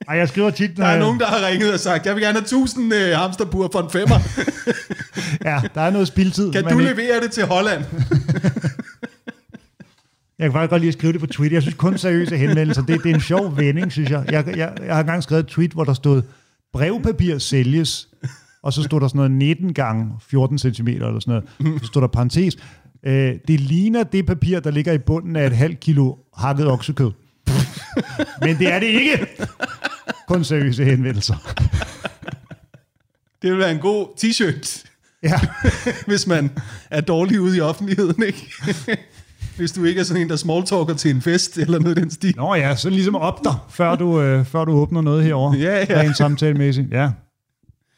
Ej, 0.10 0.17
jeg 0.17 0.28
skriver 0.30 0.50
tit, 0.50 0.78
Der 0.78 0.86
er 0.86 0.89
jeg- 0.89 1.00
nogen, 1.00 1.20
der 1.20 1.26
har 1.26 1.48
ringet 1.48 1.74
og 1.74 1.80
sagt, 1.80 2.06
jeg 2.06 2.15
vil 2.15 2.24
gerne 2.24 2.34
have 2.39 2.43
1000 2.43 2.93
øh, 2.93 3.17
hamsterbur 3.17 3.70
for 3.72 3.80
en 3.82 3.89
femmer. 3.89 4.15
Ja, 5.46 5.62
der 5.76 5.82
er 5.82 5.89
noget 5.89 6.08
spildtid. 6.08 6.52
Kan 6.52 6.63
du 6.63 6.70
ikke- 6.70 6.84
levere 6.84 7.22
det 7.24 7.32
til 7.32 7.46
Holland? 7.46 7.84
Jeg 10.39 10.46
kan 10.46 10.52
faktisk 10.54 10.70
godt 10.70 10.82
lide 10.82 10.88
at 10.88 10.93
skrive 10.93 11.13
det 11.13 11.20
på 11.22 11.28
Twitter. 11.28 11.56
Jeg 11.56 11.62
synes 11.62 11.76
kun 11.76 11.98
seriøse 11.98 12.38
henvendelser, 12.38 12.82
det, 12.86 13.04
det 13.04 13.12
er 13.12 13.15
en 13.15 13.22
sjov 13.22 13.58
vending, 13.58 13.91
synes 13.91 14.10
jeg. 14.10 14.26
Jeg, 14.32 14.48
jeg. 14.58 14.74
jeg 14.86 14.93
har 14.93 15.00
engang 15.00 15.24
skrevet 15.24 15.43
et 15.43 15.48
tweet, 15.50 15.72
hvor 15.72 15.84
der 15.84 15.93
stod, 15.93 16.22
brevpapir 16.74 17.38
sælges, 17.38 18.08
og 18.63 18.74
så 18.74 18.84
stod 18.84 19.02
der 19.02 19.08
sådan 19.08 19.17
noget 19.17 19.32
19 19.32 19.74
gange 19.74 20.06
14 20.30 20.60
cm 20.60 20.88
eller 20.88 21.20
sådan 21.20 21.43
noget. 21.62 21.82
Så 21.82 21.88
stod 21.88 22.02
der 22.02 22.08
parentes. 22.08 22.58
Øh, 23.06 23.34
det 23.48 23.60
ligner 23.60 24.04
det 24.04 24.26
papir, 24.26 24.60
der 24.60 24.72
ligger 24.72 24.93
i 24.93 24.98
bunden 24.98 25.36
af 25.36 25.46
et 25.48 25.54
halvt 25.56 25.80
kilo 25.80 26.13
hakket 26.38 26.67
oksekød. 26.67 27.12
Men 28.41 28.58
det 28.58 28.74
er 28.74 28.80
det 28.80 28.88
ikke. 28.88 29.28
Kun 30.28 30.43
seriøse 30.43 30.86
henvendelser. 30.86 31.36
Det 33.41 33.52
vil 33.52 33.58
være 33.58 33.72
en 33.72 33.80
god 33.80 34.08
t-shirt, 34.20 34.88
Ja, 35.24 35.39
hvis 36.08 36.28
man 36.28 36.52
er 36.91 37.02
dårlig 37.02 37.41
ude 37.41 37.58
i 37.58 37.62
offentligheden, 37.62 38.24
ikke? 38.24 38.52
Hvis 39.58 39.72
du 39.72 39.84
ikke 39.84 40.00
er 40.00 40.04
sådan 40.04 40.22
en, 40.22 40.30
der 40.30 40.36
smalltalker 40.36 40.93
til 40.93 41.12
en 41.12 41.22
fest, 41.22 41.58
eller 41.58 41.80
noget 41.80 41.98
i 41.98 42.02
den 42.02 42.12
stil. 42.12 42.34
Nå 42.38 42.56
ja, 42.56 42.76
så 42.76 42.89
ligesom 42.89 43.15
op 43.15 43.43
dig, 43.43 43.54
før 43.70 43.96
du, 43.96 44.22
øh, 44.22 44.46
før 44.46 44.65
du 44.65 44.72
åbner 44.72 45.02
noget 45.02 45.24
herovre. 45.24 45.58
Ja, 45.58 45.86
ja. 45.89 46.00
Rent 46.00 46.17
samtalemæssigt, 46.17 46.91
ja. 46.91 47.12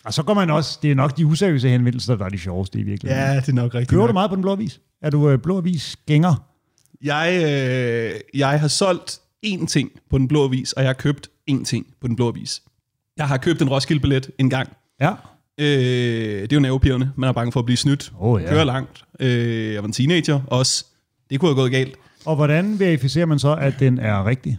Og 0.03 0.13
så 0.13 0.23
går 0.23 0.33
man 0.33 0.49
også, 0.49 0.79
det 0.81 0.91
er 0.91 0.95
nok 0.95 1.17
de 1.17 1.25
useriøse 1.25 1.69
henvendelser, 1.69 2.15
der 2.15 2.25
er 2.25 2.29
de 2.29 2.37
sjoveste 2.37 2.79
i 2.79 2.83
virkeligheden. 2.83 3.33
Ja, 3.33 3.39
det 3.39 3.49
er 3.49 3.53
nok 3.53 3.73
rigtigt. 3.73 3.89
Køber 3.89 4.01
nok. 4.01 4.09
du 4.09 4.13
meget 4.13 4.29
på 4.29 4.35
den 4.35 4.41
blå 4.41 4.51
avis? 4.51 4.79
Er 5.01 5.09
du 5.09 5.29
øh, 5.29 5.39
blå 5.39 5.57
avis 5.57 5.95
gænger? 6.07 6.45
Jeg, 7.01 7.41
øh, 7.43 8.19
jeg 8.33 8.59
har 8.59 8.67
solgt 8.67 9.19
én 9.45 9.65
ting 9.67 9.91
på 10.09 10.17
den 10.17 10.27
blå 10.27 10.43
avis, 10.43 10.73
og 10.73 10.81
jeg 10.83 10.89
har 10.89 10.93
købt 10.93 11.27
én 11.51 11.63
ting 11.63 11.85
på 12.01 12.07
den 12.07 12.15
blå 12.15 12.27
avis. 12.27 12.61
Jeg 13.17 13.27
har 13.27 13.37
købt 13.37 13.61
en 13.61 13.69
Roskilde-billet 13.69 14.31
en 14.39 14.49
gang. 14.49 14.69
Ja. 15.01 15.11
Øh, 15.59 15.67
det 16.41 16.51
er 16.53 16.55
jo 16.55 16.59
nervepirrende. 16.59 17.11
Man 17.17 17.27
er 17.29 17.33
bange 17.33 17.51
for 17.51 17.59
at 17.59 17.65
blive 17.65 17.77
snydt. 17.77 18.11
Åh, 18.21 18.41
ja. 18.41 18.49
Kører 18.49 18.63
langt. 18.63 19.03
Øh, 19.19 19.73
jeg 19.73 19.81
var 19.83 19.87
en 19.87 19.93
teenager 19.93 20.41
også. 20.47 20.85
Det 21.29 21.39
kunne 21.39 21.49
have 21.49 21.55
gået 21.55 21.71
galt. 21.71 21.95
Og 22.25 22.35
hvordan 22.35 22.79
verificerer 22.79 23.25
man 23.25 23.39
så, 23.39 23.55
at 23.55 23.73
den 23.79 23.99
er 23.99 24.25
rigtig? 24.25 24.57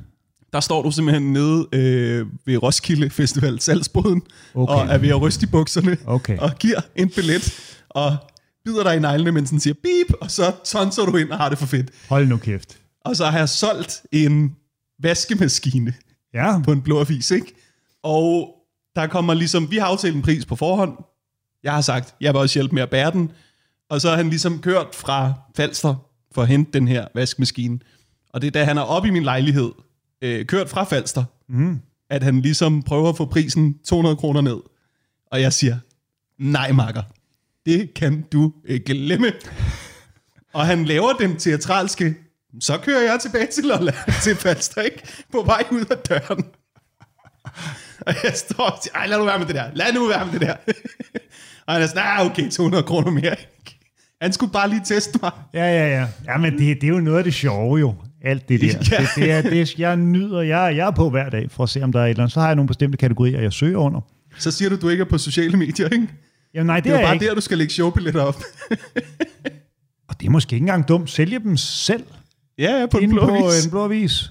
Der 0.53 0.61
står 0.61 0.83
du 0.83 0.91
simpelthen 0.91 1.33
nede 1.33 1.67
øh, 1.73 2.27
ved 2.47 2.63
Roskilde 2.63 3.11
Festival 3.11 3.61
salgsboden, 3.61 4.23
Okay. 4.55 4.75
og 4.75 4.81
er 4.87 4.99
ved 4.99 5.09
at 5.09 5.21
ryste 5.23 5.45
i 5.45 5.47
bukserne, 5.47 5.97
Okay. 6.07 6.39
og 6.39 6.51
giver 6.59 6.81
en 6.97 7.11
billet, 7.11 7.77
og 7.89 8.17
bider 8.65 8.83
dig 8.83 8.97
i 8.97 8.99
neglene, 8.99 9.33
mens 9.33 9.51
den 9.51 9.61
siger 9.61 9.75
beep, 9.83 10.13
og 10.21 10.31
så 10.31 10.53
tonser 10.65 11.05
du 11.05 11.17
ind 11.17 11.31
og 11.31 11.39
har 11.39 11.49
det 11.49 11.59
for 11.59 11.67
fedt. 11.67 11.91
Hold 12.09 12.27
nu 12.29 12.37
kæft. 12.37 12.79
Og 13.05 13.17
så 13.17 13.27
har 13.27 13.39
jeg 13.39 13.49
solgt 13.49 14.03
en 14.13 14.57
vaskemaskine 15.03 15.95
Ja, 16.35 16.59
på 16.65 16.73
en 16.73 16.83
blå 16.83 17.01
avis, 17.01 17.31
ikke? 17.31 17.55
Og 18.03 18.55
der 18.97 19.07
kommer 19.07 19.35
ligesom, 19.35 19.71
vi 19.71 19.77
har 19.77 19.87
aftalt 19.87 20.17
en 20.17 20.23
pris 20.23 20.47
på 20.47 20.57
forhånd. 20.57 20.99
Jeg 21.63 21.73
har 21.73 21.81
sagt, 21.81 22.15
jeg 22.21 22.35
vil 22.35 22.41
også 22.41 22.59
hjælpe 22.59 22.75
med 22.75 22.83
at 22.83 22.91
bære 22.91 23.11
den. 23.11 23.33
Og 23.89 24.01
så 24.01 24.09
har 24.09 24.17
han 24.17 24.31
ligesom 24.31 24.61
kørt 24.61 24.95
fra 24.95 25.33
Falster 25.57 25.95
for 26.33 26.43
at 26.43 26.49
hente 26.49 26.71
den 26.73 26.89
her 26.89 27.07
vaskemaskine. 27.15 27.79
Og 28.33 28.41
det 28.41 28.47
er 28.47 28.51
da 28.51 28.65
han 28.65 28.79
er 28.79 28.83
oppe 28.83 29.09
i 29.09 29.11
min 29.11 29.23
lejlighed, 29.23 29.71
øh, 30.23 30.47
kørt 30.47 30.69
fra 30.69 30.85
Falster, 30.85 31.25
mm. 31.49 31.81
at 32.11 32.23
han 32.23 32.41
ligesom 32.41 32.83
prøver 32.83 33.09
at 33.09 33.17
få 33.17 33.25
prisen 33.25 33.79
200 33.79 34.17
kroner 34.17 34.41
ned. 34.41 34.59
Og 35.27 35.41
jeg 35.41 35.53
siger, 35.53 35.79
nej 36.39 36.73
makker, 36.73 37.03
det 37.67 37.95
kan 37.95 38.25
du 38.33 38.53
øh, 38.65 38.81
glemme. 38.87 39.33
Og 40.55 40.67
han 40.67 40.85
laver 40.85 41.13
den 41.13 41.37
teatralske, 41.37 42.15
så 42.61 42.79
kører 42.79 43.01
jeg 43.13 43.19
tilbage 43.21 43.47
til 43.47 43.65
Lolland, 43.65 43.97
til 44.23 44.37
Falster, 44.37 44.83
ikke? 44.83 45.03
På 45.33 45.43
vej 45.47 45.65
ud 45.71 45.85
af 45.91 45.97
døren. 45.99 46.45
Og 48.07 48.15
jeg 48.25 48.33
står 48.35 48.65
og 48.65 48.79
siger, 48.83 48.95
ej, 48.95 49.07
lad 49.07 49.19
nu 49.19 49.25
være 49.25 49.39
med 49.39 49.47
det 49.47 49.55
der, 49.55 49.65
lad 49.75 49.93
nu 49.95 50.09
være 50.09 50.25
med 50.27 50.33
det 50.33 50.41
der. 50.41 50.55
og 51.67 51.73
han 51.75 51.83
er 51.83 51.87
sådan, 51.87 52.03
ah, 52.07 52.27
okay, 52.27 52.51
200 52.51 52.83
kroner 52.83 53.11
mere. 53.11 53.31
ikke?" 53.31 53.79
Han 54.23 54.33
skulle 54.33 54.53
bare 54.53 54.69
lige 54.69 54.83
teste 54.85 55.19
mig. 55.23 55.31
ja, 55.55 55.65
ja, 55.65 55.89
ja. 56.01 56.07
Ja, 56.25 56.37
men 56.39 56.53
det, 56.59 56.81
det 56.81 56.85
er 56.85 56.89
jo 56.89 57.01
noget 57.01 57.19
af 57.19 57.25
det 57.25 57.35
sjove 57.35 57.79
jo. 57.79 57.95
Alt 58.25 58.49
det 58.49 58.61
der. 58.61 58.67
Ja. 58.67 58.97
Det, 59.01 59.09
det 59.17 59.31
er, 59.31 59.43
det, 59.43 59.79
jeg 59.79 59.97
nyder. 59.97 60.41
Jeg, 60.41 60.77
jeg 60.77 60.87
er 60.87 60.91
på 60.91 61.11
hver 61.11 61.29
dag 61.31 61.51
for 61.51 61.63
at 61.63 61.69
se, 61.69 61.83
om 61.83 61.93
der 61.93 62.01
er 62.01 62.05
et 62.05 62.11
eller 62.11 62.23
andet. 62.23 62.33
Så 62.35 62.41
har 62.41 62.47
jeg 62.47 62.57
nogle 62.57 62.69
bestemte 62.69 62.99
kategorier, 62.99 63.41
jeg 63.41 63.53
søger 63.53 63.79
under. 63.79 64.01
Så 64.39 64.51
siger 64.51 64.69
du, 64.69 64.77
du 64.77 64.89
ikke 64.89 65.01
er 65.01 65.09
på 65.09 65.19
sociale 65.19 65.57
medier, 65.57 65.89
ikke? 65.89 66.09
Jamen 66.55 66.67
nej, 66.67 66.77
det, 66.77 66.85
Det 66.85 66.93
er 66.93 66.97
er 66.99 67.03
bare 67.03 67.15
ikke. 67.15 67.27
der, 67.27 67.35
du 67.35 67.41
skal 67.41 67.59
lægge 67.59 67.73
showbilletter 67.73 68.23
op. 68.23 68.43
Og 70.09 70.21
det 70.21 70.27
er 70.27 70.31
måske 70.31 70.55
ikke 70.55 70.63
engang 70.65 70.89
dumt. 70.89 71.11
Sælge 71.11 71.39
dem 71.39 71.57
selv 71.57 72.05
ja, 72.61 72.81
ja, 72.81 72.87
på 72.87 72.99
den 73.01 73.11
blå 73.11 73.27
på 73.27 73.35
avis. 73.35 73.65
en 73.65 73.71
blå 73.71 73.85
avis. 73.85 74.31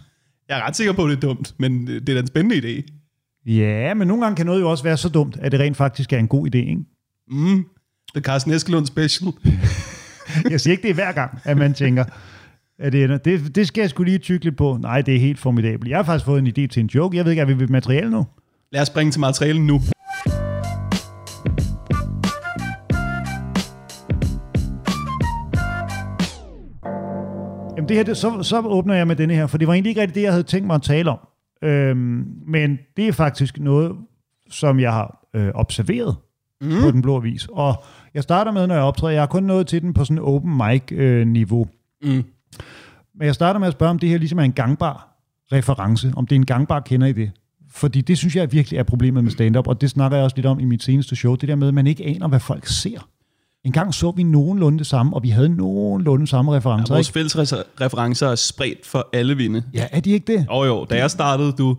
Jeg 0.49 0.59
er 0.59 0.67
ret 0.67 0.75
sikker 0.75 0.93
på, 0.93 1.03
at 1.05 1.09
det 1.09 1.15
er 1.15 1.21
dumt, 1.21 1.53
men 1.57 1.87
det 1.87 2.09
er 2.09 2.13
da 2.13 2.19
en 2.19 2.27
spændende 2.27 2.55
idé. 2.55 2.95
Ja, 3.45 3.93
men 3.93 4.07
nogle 4.07 4.23
gange 4.23 4.35
kan 4.35 4.45
noget 4.45 4.61
jo 4.61 4.69
også 4.69 4.83
være 4.83 4.97
så 4.97 5.09
dumt, 5.09 5.37
at 5.41 5.51
det 5.51 5.59
rent 5.59 5.77
faktisk 5.77 6.13
er 6.13 6.17
en 6.17 6.27
god 6.27 6.47
idé, 6.47 6.57
ikke? 6.57 6.81
Mm. 7.27 7.65
The 8.15 8.21
Carsten 8.21 8.51
Eskelund 8.53 8.85
Special. 8.85 9.31
Jeg 10.51 10.61
siger 10.61 10.71
ikke, 10.71 10.83
det 10.83 10.89
er 10.89 10.93
hver 10.93 11.11
gang, 11.11 11.39
at 11.43 11.57
man 11.57 11.73
tænker, 11.73 12.05
at 12.79 12.91
det, 12.93 13.03
ender. 13.03 13.17
det, 13.17 13.55
det 13.55 13.67
skal 13.67 13.81
jeg 13.81 13.89
skulle 13.89 14.11
lige 14.11 14.19
tykke 14.19 14.45
lidt 14.45 14.57
på. 14.57 14.77
Nej, 14.81 15.01
det 15.01 15.15
er 15.15 15.19
helt 15.19 15.39
formidabelt. 15.39 15.89
Jeg 15.89 15.97
har 15.97 16.03
faktisk 16.03 16.25
fået 16.25 16.39
en 16.39 16.47
idé 16.47 16.67
til 16.67 16.79
en 16.79 16.89
joke. 16.95 17.17
Jeg 17.17 17.25
ved 17.25 17.31
ikke, 17.31 17.41
er 17.41 17.45
vi 17.45 17.59
ved 17.59 17.67
materiale 17.67 18.09
nu? 18.09 18.25
Lad 18.71 18.81
os 18.81 18.87
springe 18.87 19.11
til 19.11 19.21
materialen 19.21 19.67
nu. 19.67 19.81
Det 27.89 27.97
her, 27.97 28.03
det, 28.03 28.17
så, 28.17 28.43
så 28.43 28.59
åbner 28.59 28.95
jeg 28.95 29.07
med 29.07 29.15
denne 29.15 29.33
her, 29.33 29.47
for 29.47 29.57
det 29.57 29.67
var 29.67 29.73
egentlig 29.73 29.89
ikke 29.89 30.01
rigtig 30.01 30.15
det, 30.15 30.21
jeg 30.21 30.31
havde 30.31 30.43
tænkt 30.43 30.67
mig 30.67 30.75
at 30.75 30.81
tale 30.81 31.09
om. 31.11 31.19
Øhm, 31.63 32.25
men 32.47 32.79
det 32.97 33.07
er 33.07 33.11
faktisk 33.11 33.59
noget, 33.59 33.91
som 34.49 34.79
jeg 34.79 34.93
har 34.93 35.27
øh, 35.35 35.51
observeret 35.55 36.15
mm. 36.61 36.69
på 36.81 36.91
Den 36.91 37.01
Blå 37.01 37.15
Avis. 37.15 37.47
Og 37.51 37.83
jeg 38.13 38.23
starter 38.23 38.51
med, 38.51 38.67
når 38.67 38.75
jeg 38.75 38.83
optræder, 38.83 39.13
jeg 39.13 39.21
har 39.21 39.27
kun 39.27 39.43
nået 39.43 39.67
til 39.67 39.81
den 39.81 39.93
på 39.93 40.05
sådan 40.05 40.17
en 40.17 40.23
open 40.23 40.57
mic-niveau. 40.57 41.67
Mm. 42.03 42.23
Men 43.15 43.25
jeg 43.25 43.35
starter 43.35 43.59
med 43.59 43.67
at 43.67 43.73
spørge, 43.73 43.89
om 43.89 43.99
det 43.99 44.09
her 44.09 44.17
ligesom 44.17 44.39
er 44.39 44.43
en 44.43 44.51
gangbar 44.51 45.09
reference, 45.51 46.13
om 46.15 46.27
det 46.27 46.35
er 46.35 46.39
en 46.39 46.45
gangbar 46.45 46.79
kender 46.79 47.07
i 47.07 47.11
det. 47.11 47.31
Fordi 47.71 48.01
det 48.01 48.17
synes 48.17 48.35
jeg 48.35 48.51
virkelig 48.51 48.77
er 48.77 48.83
problemet 48.83 49.23
med 49.23 49.31
stand-up, 49.31 49.67
og 49.67 49.81
det 49.81 49.89
snakker 49.89 50.17
jeg 50.17 50.23
også 50.23 50.35
lidt 50.35 50.45
om 50.45 50.59
i 50.59 50.65
mit 50.65 50.83
seneste 50.83 51.15
show, 51.15 51.35
det 51.35 51.49
der 51.49 51.55
med, 51.55 51.67
at 51.67 51.73
man 51.73 51.87
ikke 51.87 52.05
aner, 52.05 52.27
hvad 52.27 52.39
folk 52.39 52.67
ser. 52.67 53.09
En 53.65 53.71
gang 53.71 53.93
så 53.93 54.11
vi 54.11 54.23
nogenlunde 54.23 54.79
det 54.79 54.87
samme, 54.87 55.15
og 55.15 55.23
vi 55.23 55.29
havde 55.29 55.49
nogenlunde 55.49 56.27
samme 56.27 56.55
referencer. 56.55 56.93
Vores 56.93 57.07
ikke? 57.07 57.13
fælles 57.13 57.53
re- 57.53 57.63
referencer 57.81 58.27
er 58.27 58.35
spredt 58.35 58.85
for 58.85 59.09
alle 59.13 59.37
vinde. 59.37 59.63
Ja, 59.73 59.87
er 59.91 59.99
de 59.99 60.11
ikke 60.11 60.33
det? 60.33 60.45
Og 60.49 60.67
jo, 60.67 60.85
da 60.89 60.97
jeg 60.97 61.11
startede, 61.11 61.51
du, 61.51 61.77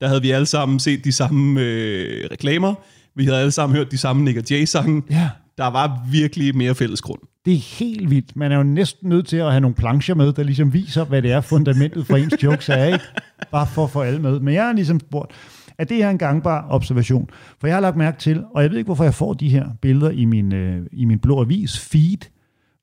der 0.00 0.08
havde 0.08 0.22
vi 0.22 0.30
alle 0.30 0.46
sammen 0.46 0.80
set 0.80 1.04
de 1.04 1.12
samme 1.12 1.60
øh, 1.60 2.28
reklamer. 2.30 2.74
Vi 3.16 3.24
havde 3.24 3.38
alle 3.38 3.50
sammen 3.50 3.76
hørt 3.76 3.90
de 3.90 3.98
samme 3.98 4.24
Nick 4.24 4.38
og 4.38 4.44
Jay-sange. 4.50 5.02
Ja. 5.10 5.28
Der 5.58 5.66
var 5.66 6.00
virkelig 6.10 6.56
mere 6.56 6.74
fælles 6.74 7.00
grund. 7.00 7.20
Det 7.44 7.52
er 7.54 7.78
helt 7.78 8.10
vildt. 8.10 8.36
Man 8.36 8.52
er 8.52 8.56
jo 8.56 8.62
næsten 8.62 9.08
nødt 9.08 9.26
til 9.26 9.36
at 9.36 9.50
have 9.50 9.60
nogle 9.60 9.74
plancher 9.74 10.14
med, 10.14 10.32
der 10.32 10.42
ligesom 10.42 10.72
viser, 10.72 11.04
hvad 11.04 11.22
det 11.22 11.32
er, 11.32 11.40
fundamentet 11.40 12.06
for 12.06 12.16
ens 12.16 12.34
jokes 12.42 12.68
er, 12.68 12.84
ikke? 12.84 13.04
Bare 13.50 13.66
for 13.66 13.84
at 13.84 13.90
få 13.90 14.00
alle 14.00 14.18
med. 14.18 14.40
Men 14.40 14.54
jeg 14.54 14.64
har 14.64 14.72
ligesom 14.72 15.00
spurgt, 15.00 15.32
er 15.80 15.84
det 15.84 15.96
her 15.96 16.10
en 16.10 16.18
gangbar 16.18 16.66
observation? 16.70 17.30
For 17.60 17.66
jeg 17.66 17.76
har 17.76 17.80
lagt 17.80 17.96
mærke 17.96 18.18
til, 18.18 18.44
og 18.54 18.62
jeg 18.62 18.70
ved 18.70 18.78
ikke, 18.78 18.88
hvorfor 18.88 19.04
jeg 19.04 19.14
får 19.14 19.34
de 19.34 19.48
her 19.48 19.68
billeder 19.82 20.10
i 20.10 20.24
min, 20.24 20.52
øh, 20.52 20.86
i 20.92 21.04
min 21.04 21.18
blå 21.18 21.40
avis 21.40 21.78
feed, 21.78 22.18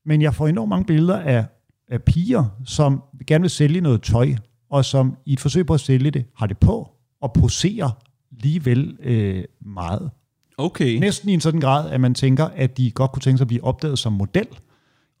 men 0.06 0.22
jeg 0.22 0.34
får 0.34 0.48
enormt 0.48 0.68
mange 0.68 0.84
billeder 0.84 1.18
af, 1.18 1.44
af 1.88 2.02
piger, 2.02 2.44
som 2.64 3.02
gerne 3.26 3.42
vil 3.42 3.50
sælge 3.50 3.80
noget 3.80 4.02
tøj, 4.02 4.34
og 4.70 4.84
som 4.84 5.16
i 5.26 5.32
et 5.32 5.40
forsøg 5.40 5.66
på 5.66 5.74
at 5.74 5.80
sælge 5.80 6.10
det, 6.10 6.24
har 6.36 6.46
det 6.46 6.58
på 6.58 6.88
og 7.20 7.32
poserer 7.32 7.90
ligevel 8.30 8.96
øh, 9.02 9.44
meget. 9.60 10.10
Okay. 10.58 10.98
Næsten 10.98 11.28
i 11.28 11.34
en 11.34 11.40
sådan 11.40 11.60
grad, 11.60 11.90
at 11.90 12.00
man 12.00 12.14
tænker, 12.14 12.44
at 12.44 12.76
de 12.76 12.90
godt 12.90 13.12
kunne 13.12 13.22
tænke 13.22 13.38
sig 13.38 13.44
at 13.44 13.48
blive 13.48 13.64
opdaget 13.64 13.98
som 13.98 14.12
model. 14.12 14.46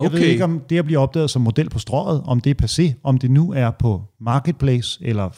Jeg 0.02 0.12
ved 0.12 0.18
Okay. 0.18 0.28
ikke, 0.28 0.44
om 0.44 0.60
det 0.70 0.78
at 0.78 0.84
blive 0.84 0.98
opdaget 0.98 1.30
som 1.30 1.42
model 1.42 1.70
på 1.70 1.78
strøget, 1.78 2.22
om 2.26 2.40
det 2.40 2.50
er 2.50 2.66
passé, 2.66 3.00
om 3.02 3.18
det 3.18 3.30
nu 3.30 3.52
er 3.52 3.70
på 3.70 4.02
Marketplace 4.20 5.04
eller 5.04 5.30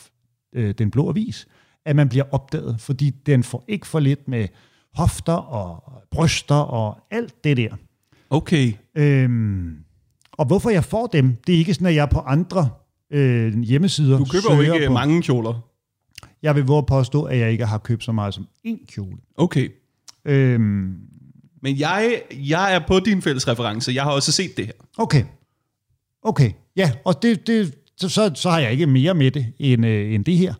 øh, 0.53 0.75
Den 0.79 0.91
Blå 0.91 1.09
Avis, 1.09 1.49
at 1.87 1.97
man 1.97 2.09
bliver 2.09 2.25
opdaget, 2.31 2.81
fordi 2.81 3.11
den 3.11 3.43
får 3.45 3.65
ikke 3.69 3.87
for 3.87 4.01
lidt 4.01 4.29
med 4.29 4.49
hofter 4.95 5.33
og 5.33 5.93
bryster 6.11 6.55
og 6.55 6.99
alt 7.11 7.45
det 7.45 7.57
der. 7.57 7.71
Okay. 8.31 8.73
Øhm, 8.95 9.77
og 10.33 10.47
hvorfor 10.47 10.71
jeg 10.71 10.85
får 10.85 11.07
dem, 11.07 11.37
det 11.47 11.55
er 11.55 11.59
ikke 11.59 11.75
sådan, 11.75 11.87
at 11.87 11.95
jeg 11.95 12.09
på 12.09 12.19
andre 12.21 12.69
øh, 13.13 13.59
hjemmesider 13.59 14.19
Du 14.19 14.25
køber 14.25 14.55
jo 14.65 14.73
ikke 14.75 14.87
på. 14.87 14.93
mange 14.93 15.23
kjoler. 15.23 15.67
Jeg 16.43 16.55
vil 16.57 16.65
våge 16.65 16.83
påstå, 16.87 17.23
at 17.23 17.39
jeg 17.39 17.53
ikke 17.53 17.67
har 17.67 17.79
købt 17.79 18.05
så 18.05 18.13
meget 18.13 18.35
som 18.35 18.47
én 18.67 18.87
kjole. 18.87 19.17
Okay. 19.37 19.69
Øhm, 20.25 20.97
Men 21.63 21.79
jeg, 21.79 22.23
jeg 22.33 22.75
er 22.75 22.81
på 22.89 23.01
din 23.01 23.23
fælles 23.23 23.49
reference. 23.49 23.93
Jeg 23.95 24.03
har 24.03 24.11
også 24.13 24.33
set 24.33 24.57
det 24.57 24.67
her. 24.67 24.73
Okay. 24.99 25.25
Okay. 26.23 26.51
Ja, 26.77 26.93
og 27.05 27.23
det, 27.23 27.47
det, 27.47 27.75
så, 27.97 28.09
så, 28.09 28.31
så 28.35 28.51
har 28.51 28.59
jeg 28.59 28.73
ikke 28.73 28.87
mere 28.87 29.15
med 29.15 29.31
det 29.31 29.47
end, 29.59 29.87
øh, 29.87 30.15
end 30.15 30.25
det 30.25 30.37
her. 30.37 30.55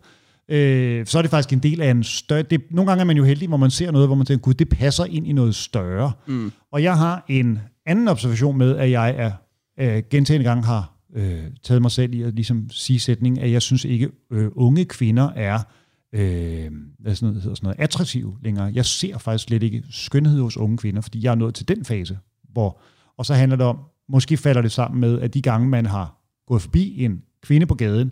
Øh, 0.51 1.05
så 1.05 1.17
er 1.17 1.21
det 1.21 1.31
faktisk 1.31 1.53
en 1.53 1.59
del 1.59 1.81
af 1.81 1.91
en 1.91 2.03
større... 2.03 2.41
Det, 2.41 2.61
nogle 2.71 2.91
gange 2.91 3.01
er 3.01 3.05
man 3.05 3.17
jo 3.17 3.23
heldig, 3.23 3.47
hvor 3.47 3.57
man 3.57 3.71
ser 3.71 3.91
noget, 3.91 4.07
hvor 4.07 4.15
man 4.15 4.25
tænker, 4.25 4.41
gud, 4.41 4.53
det 4.53 4.69
passer 4.69 5.05
ind 5.05 5.27
i 5.27 5.33
noget 5.33 5.55
større. 5.55 6.11
Mm. 6.27 6.51
Og 6.71 6.83
jeg 6.83 6.97
har 6.97 7.25
en 7.27 7.59
anden 7.85 8.07
observation 8.07 8.57
med, 8.57 8.77
at 8.77 8.91
jeg 8.91 9.15
er 9.17 9.31
øh, 9.79 10.03
gentagende 10.09 10.43
gange 10.43 10.63
har 10.63 10.93
øh, 11.15 11.43
taget 11.63 11.81
mig 11.81 11.91
selv 11.91 12.13
i 12.13 12.21
at 12.21 12.33
ligesom 12.33 12.69
sige 12.69 12.99
sætningen, 12.99 13.41
at 13.41 13.51
jeg 13.51 13.61
synes 13.61 13.85
ikke, 13.85 14.09
øh, 14.31 14.49
unge 14.55 14.85
kvinder 14.85 15.29
er 15.35 15.59
øh, 16.13 16.71
hvad 16.99 17.15
sådan 17.15 17.27
noget, 17.27 17.41
hedder 17.41 17.55
sådan 17.55 17.65
noget, 17.67 17.79
attraktive 17.79 18.37
længere. 18.43 18.71
Jeg 18.73 18.85
ser 18.85 19.17
faktisk 19.17 19.43
slet 19.47 19.63
ikke 19.63 19.83
skønhed 19.89 20.41
hos 20.41 20.57
unge 20.57 20.77
kvinder, 20.77 21.01
fordi 21.01 21.23
jeg 21.23 21.31
er 21.31 21.35
nået 21.35 21.55
til 21.55 21.67
den 21.67 21.85
fase, 21.85 22.17
hvor... 22.51 22.79
Og 23.17 23.25
så 23.25 23.33
handler 23.33 23.55
det 23.55 23.65
om, 23.65 23.79
måske 24.09 24.37
falder 24.37 24.61
det 24.61 24.71
sammen 24.71 25.01
med, 25.01 25.21
at 25.21 25.33
de 25.33 25.41
gange, 25.41 25.67
man 25.67 25.85
har 25.85 26.17
gået 26.47 26.61
forbi 26.61 27.03
en 27.03 27.21
kvinde 27.43 27.65
på 27.65 27.75
gaden, 27.75 28.11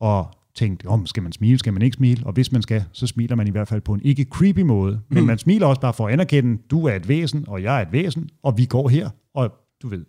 og 0.00 0.34
tænkt, 0.56 0.86
om 0.86 1.06
skal 1.06 1.22
man 1.22 1.32
smile, 1.32 1.58
skal 1.58 1.72
man 1.72 1.82
ikke 1.82 1.94
smile, 1.94 2.26
og 2.26 2.32
hvis 2.32 2.52
man 2.52 2.62
skal, 2.62 2.84
så 2.92 3.06
smiler 3.06 3.36
man 3.36 3.46
i 3.46 3.50
hvert 3.50 3.68
fald 3.68 3.80
på 3.80 3.92
en 3.94 4.00
ikke 4.04 4.26
creepy 4.30 4.60
måde, 4.60 5.00
men 5.08 5.20
Mm. 5.20 5.26
man 5.26 5.38
smiler 5.38 5.66
også 5.66 5.80
bare 5.80 5.92
for 5.92 6.06
at 6.06 6.12
anerkende, 6.12 6.62
du 6.70 6.86
er 6.86 6.94
et 6.94 7.08
væsen, 7.08 7.44
og 7.48 7.62
jeg 7.62 7.78
er 7.78 7.82
et 7.86 7.92
væsen, 7.92 8.28
og 8.42 8.58
vi 8.58 8.64
går 8.64 8.88
her, 8.88 9.10
og 9.34 9.52
du 9.82 9.88
ved, 9.88 10.04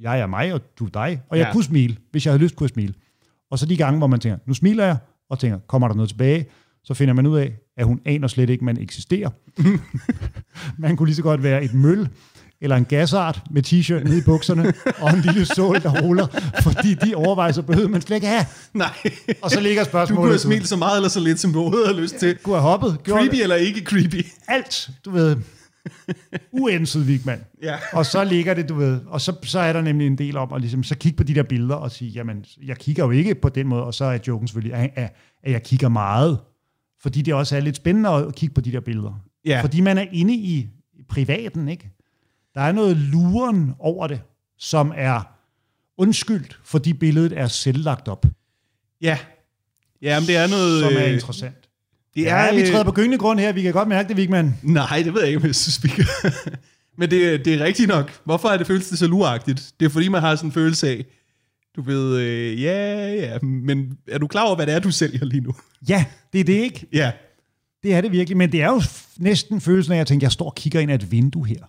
jeg 0.00 0.20
er 0.20 0.26
mig, 0.26 0.52
og 0.54 0.60
du 0.78 0.84
er 0.84 0.88
dig, 0.90 1.20
og 1.28 1.38
jeg 1.38 1.46
Ja. 1.46 1.52
kunne 1.52 1.64
smile, 1.64 1.96
hvis 2.10 2.26
jeg 2.26 2.32
havde 2.32 2.42
lyst 2.42 2.56
kunne 2.56 2.64
jeg 2.64 2.70
smile. 2.70 2.94
Og 3.50 3.58
så 3.58 3.66
de 3.66 3.76
gange, 3.76 3.98
hvor 3.98 4.06
man 4.06 4.20
tænker, 4.20 4.38
nu 4.46 4.54
smiler 4.54 4.84
jeg, 4.84 4.96
og 5.30 5.38
tænker, 5.38 5.58
kommer 5.58 5.88
der 5.88 5.94
noget 5.94 6.08
tilbage, 6.08 6.46
så 6.84 6.94
finder 6.94 7.14
man 7.14 7.26
ud 7.26 7.38
af, 7.38 7.54
at 7.76 7.86
hun 7.86 8.00
aner 8.04 8.28
slet 8.28 8.50
ikke, 8.50 8.64
man 8.64 8.78
eksisterer. 8.80 9.30
man 10.78 10.96
kunne 10.96 11.06
lige 11.06 11.16
så 11.16 11.22
godt 11.22 11.42
være 11.42 11.64
et 11.64 11.74
møl, 11.74 12.08
eller 12.64 12.76
en 12.76 12.84
gasart 12.84 13.42
med 13.50 13.62
t-shirt 13.66 14.04
nede 14.04 14.18
i 14.18 14.22
bukserne, 14.22 14.72
og 14.98 15.10
en 15.10 15.20
lille 15.20 15.44
sål, 15.44 15.82
der 15.82 16.02
ruller, 16.02 16.26
fordi 16.62 16.94
de 16.94 17.14
overvejelser 17.14 17.62
behøvede 17.62 17.92
man 17.92 18.00
slet 18.02 18.14
ikke 18.16 18.26
have. 18.26 18.44
Nej. 18.74 18.94
Og 19.42 19.50
så 19.50 19.60
ligger 19.60 19.82
Du 19.84 19.88
spørgsmålet... 19.88 20.20
kunne 20.20 20.30
have 20.30 20.38
smilet 20.38 20.68
så 20.68 20.76
meget 20.76 20.96
eller 20.96 21.08
så 21.08 21.20
lidt, 21.20 21.40
som 21.40 21.52
du 21.52 21.84
har 21.86 21.92
lyst 22.00 22.14
til. 22.14 22.36
Kunne 22.42 22.54
have 22.54 22.62
hoppet, 22.62 22.98
Creepy 23.04 23.34
eller 23.42 23.56
ikke 23.56 23.80
creepy? 23.80 24.26
alt, 24.48 24.90
du 25.04 25.10
ved. 25.10 25.36
Uenset, 26.52 27.08
Vigman. 27.08 27.40
Ja. 27.62 27.76
Og 27.92 28.06
så 28.06 28.24
ligger 28.24 28.54
det, 28.54 28.68
du 28.68 28.74
ved, 28.74 29.00
og 29.06 29.20
så, 29.20 29.36
så 29.42 29.58
er 29.58 29.72
der 29.72 29.80
nemlig 29.80 30.06
en 30.06 30.18
del 30.18 30.36
om 30.36 30.52
at 30.52 30.60
ligesom, 30.60 30.82
så 30.82 30.96
kigge 30.96 31.16
på 31.16 31.22
de 31.22 31.34
der 31.34 31.42
billeder 31.42 31.74
og 31.74 31.90
sige, 31.90 32.10
jamen, 32.10 32.44
jeg 32.66 32.78
kigger 32.78 33.04
jo 33.04 33.10
ikke 33.10 33.34
på 33.34 33.48
den 33.48 33.66
måde, 33.66 33.82
og 33.82 33.94
så 33.94 34.04
er 34.04 34.18
joken 34.28 34.48
selvfølgelig, 34.48 34.74
at, 34.74 34.90
at, 34.94 35.14
at 35.42 35.52
jeg 35.52 35.62
kigger 35.62 35.88
meget, 35.88 36.38
fordi 37.02 37.22
det 37.22 37.34
også 37.34 37.56
er 37.56 37.60
lidt 37.60 37.76
spændende 37.76 38.10
at 38.10 38.34
kigge 38.34 38.54
på 38.54 38.60
de 38.60 38.72
der 38.72 38.80
billeder. 38.80 39.20
Ja. 39.46 39.60
Fordi 39.62 39.80
man 39.80 39.98
er 39.98 40.04
inde 40.12 40.34
i 40.34 40.68
privaten, 41.08 41.68
ikke? 41.68 41.90
Der 42.54 42.60
er 42.60 42.72
noget 42.72 42.96
luren 42.96 43.74
over 43.78 44.06
det, 44.06 44.20
som 44.58 44.92
er 44.96 45.20
undskyldt, 45.98 46.58
fordi 46.64 46.92
billedet 46.92 47.38
er 47.38 47.48
selvlagt 47.48 48.08
op, 48.08 48.26
Ja. 49.00 49.18
Ja, 50.02 50.20
men 50.20 50.26
det 50.26 50.36
er 50.36 50.46
noget... 50.46 50.84
som 50.84 50.92
er 50.96 51.06
øh, 51.06 51.12
interessant. 51.12 51.56
Det 52.14 52.22
Ja, 52.22 52.36
er, 52.36 52.54
vi 52.54 52.60
øh, 52.60 52.66
træder 52.68 52.84
på 52.84 52.92
gyngende 52.92 53.18
grund 53.18 53.40
her, 53.40 53.52
vi 53.52 53.62
kan 53.62 53.72
godt 53.72 53.88
mærke 53.88 54.08
det, 54.08 54.16
Vigman. 54.16 54.54
Nej, 54.62 55.02
det 55.04 55.14
ved 55.14 55.20
jeg 55.20 55.28
ikke, 55.28 55.40
om 55.40 55.46
jeg 55.46 55.54
synes, 55.54 55.84
vi 55.84 55.88
kan. 55.88 56.04
Men 56.98 57.10
det, 57.10 57.44
det 57.44 57.54
er 57.54 57.64
rigtigt 57.64 57.88
nok. 57.88 58.20
Hvorfor 58.24 58.48
er 58.48 58.56
det 58.56 58.66
føles 58.66 58.88
det 58.88 58.98
så 58.98 59.06
luragtigt? 59.06 59.72
Det 59.80 59.86
er 59.86 59.90
fordi, 59.90 60.08
man 60.08 60.20
har 60.20 60.36
sådan 60.36 60.48
en 60.48 60.52
følelse 60.52 60.88
af, 60.88 61.04
du 61.76 61.82
ved, 61.82 62.18
øh, 62.20 62.62
ja, 62.62 63.12
ja, 63.14 63.38
men 63.42 63.98
er 64.08 64.18
du 64.18 64.26
klar 64.26 64.44
over, 64.46 64.56
hvad 64.56 64.66
det 64.66 64.74
er, 64.74 64.78
du 64.78 64.90
sælger 64.90 65.24
lige 65.24 65.40
nu? 65.40 65.54
Ja, 65.88 66.04
det 66.32 66.40
er 66.40 66.44
det 66.44 66.52
ikke. 66.52 66.86
Ja. 66.92 67.12
Det 67.82 67.94
er 67.94 68.00
det 68.00 68.12
virkelig, 68.12 68.36
men 68.36 68.52
det 68.52 68.62
er 68.62 68.66
jo 68.68 68.82
næsten 69.16 69.60
følelsen 69.60 69.92
af, 69.92 69.96
at 69.96 69.98
jeg 69.98 70.06
tænker, 70.06 70.24
jeg 70.24 70.32
står 70.32 70.46
og 70.46 70.54
kigger 70.54 70.80
ind 70.80 70.90
ad 70.90 71.02
et 71.02 71.10
vindue 71.12 71.46
her. 71.46 71.64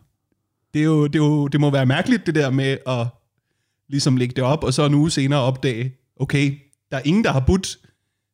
Det, 0.76 0.82
er 0.82 0.86
jo, 0.86 1.08
det, 1.08 1.16
er 1.16 1.26
jo, 1.26 1.48
det 1.48 1.60
må 1.60 1.70
være 1.70 1.86
mærkeligt, 1.86 2.26
det 2.26 2.36
der 2.36 2.50
med 2.50 2.78
at 2.88 3.08
ligesom 3.90 4.18
lægge 4.18 4.36
det 4.36 4.44
op, 4.44 4.64
og 4.64 4.74
så 4.74 4.86
en 4.86 4.94
uge 4.94 5.12
senere 5.12 5.40
opdage, 5.40 5.94
okay, 6.20 6.60
der 6.92 6.98
er 6.98 7.02
ingen, 7.06 7.24
der 7.24 7.32
har 7.32 7.40
budt, 7.40 7.78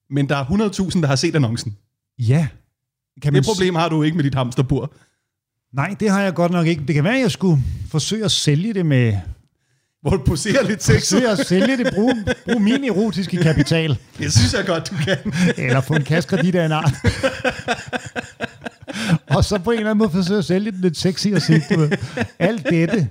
men 0.09 0.29
der 0.29 0.35
er 0.37 0.45
100.000, 0.45 1.01
der 1.01 1.07
har 1.07 1.15
set 1.15 1.35
annoncen. 1.35 1.77
Ja. 2.19 2.47
Kan 3.21 3.33
Det 3.33 3.45
problem 3.45 3.75
har 3.75 3.89
du 3.89 4.03
ikke 4.03 4.17
med 4.17 4.23
dit 4.23 4.35
hamsterbur. 4.35 4.93
Nej, 5.73 5.95
det 5.99 6.09
har 6.09 6.21
jeg 6.21 6.33
godt 6.33 6.51
nok 6.51 6.67
ikke. 6.67 6.83
Det 6.87 6.95
kan 6.95 7.03
være, 7.03 7.15
at 7.15 7.21
jeg 7.21 7.31
skulle 7.31 7.63
forsøge 7.89 8.25
at 8.25 8.31
sælge 8.31 8.73
det 8.73 8.85
med... 8.85 9.17
Hvor 10.01 10.11
du 10.11 10.23
poserer 10.25 10.67
lidt 10.67 10.83
sexet. 10.83 10.99
Forsøge 10.99 11.29
at 11.29 11.47
sælge 11.47 11.77
det, 11.77 11.93
bruge, 11.93 12.25
bruge 12.45 12.59
min 12.59 12.83
erotiske 12.83 13.37
kapital. 13.37 13.97
Det 14.17 14.33
synes 14.33 14.53
jeg 14.53 14.65
godt, 14.65 14.89
du 14.89 14.95
kan. 14.95 15.33
Eller 15.57 15.81
få 15.81 15.93
en 15.93 16.03
kassekredit 16.03 16.55
af 16.55 16.65
en 16.65 16.71
art. 16.71 16.93
og 19.35 19.45
så 19.45 19.59
på 19.59 19.71
en 19.71 19.77
eller 19.77 19.91
anden 19.91 19.97
måde 19.97 20.09
forsøge 20.09 20.37
at 20.37 20.45
sælge 20.45 20.71
det 20.71 20.79
lidt 20.79 20.97
sexy 20.97 21.27
og 21.27 21.41
sige, 21.41 21.61
du 21.69 21.79
ved, 21.79 21.91
alt 22.39 22.69
dette. 22.69 23.09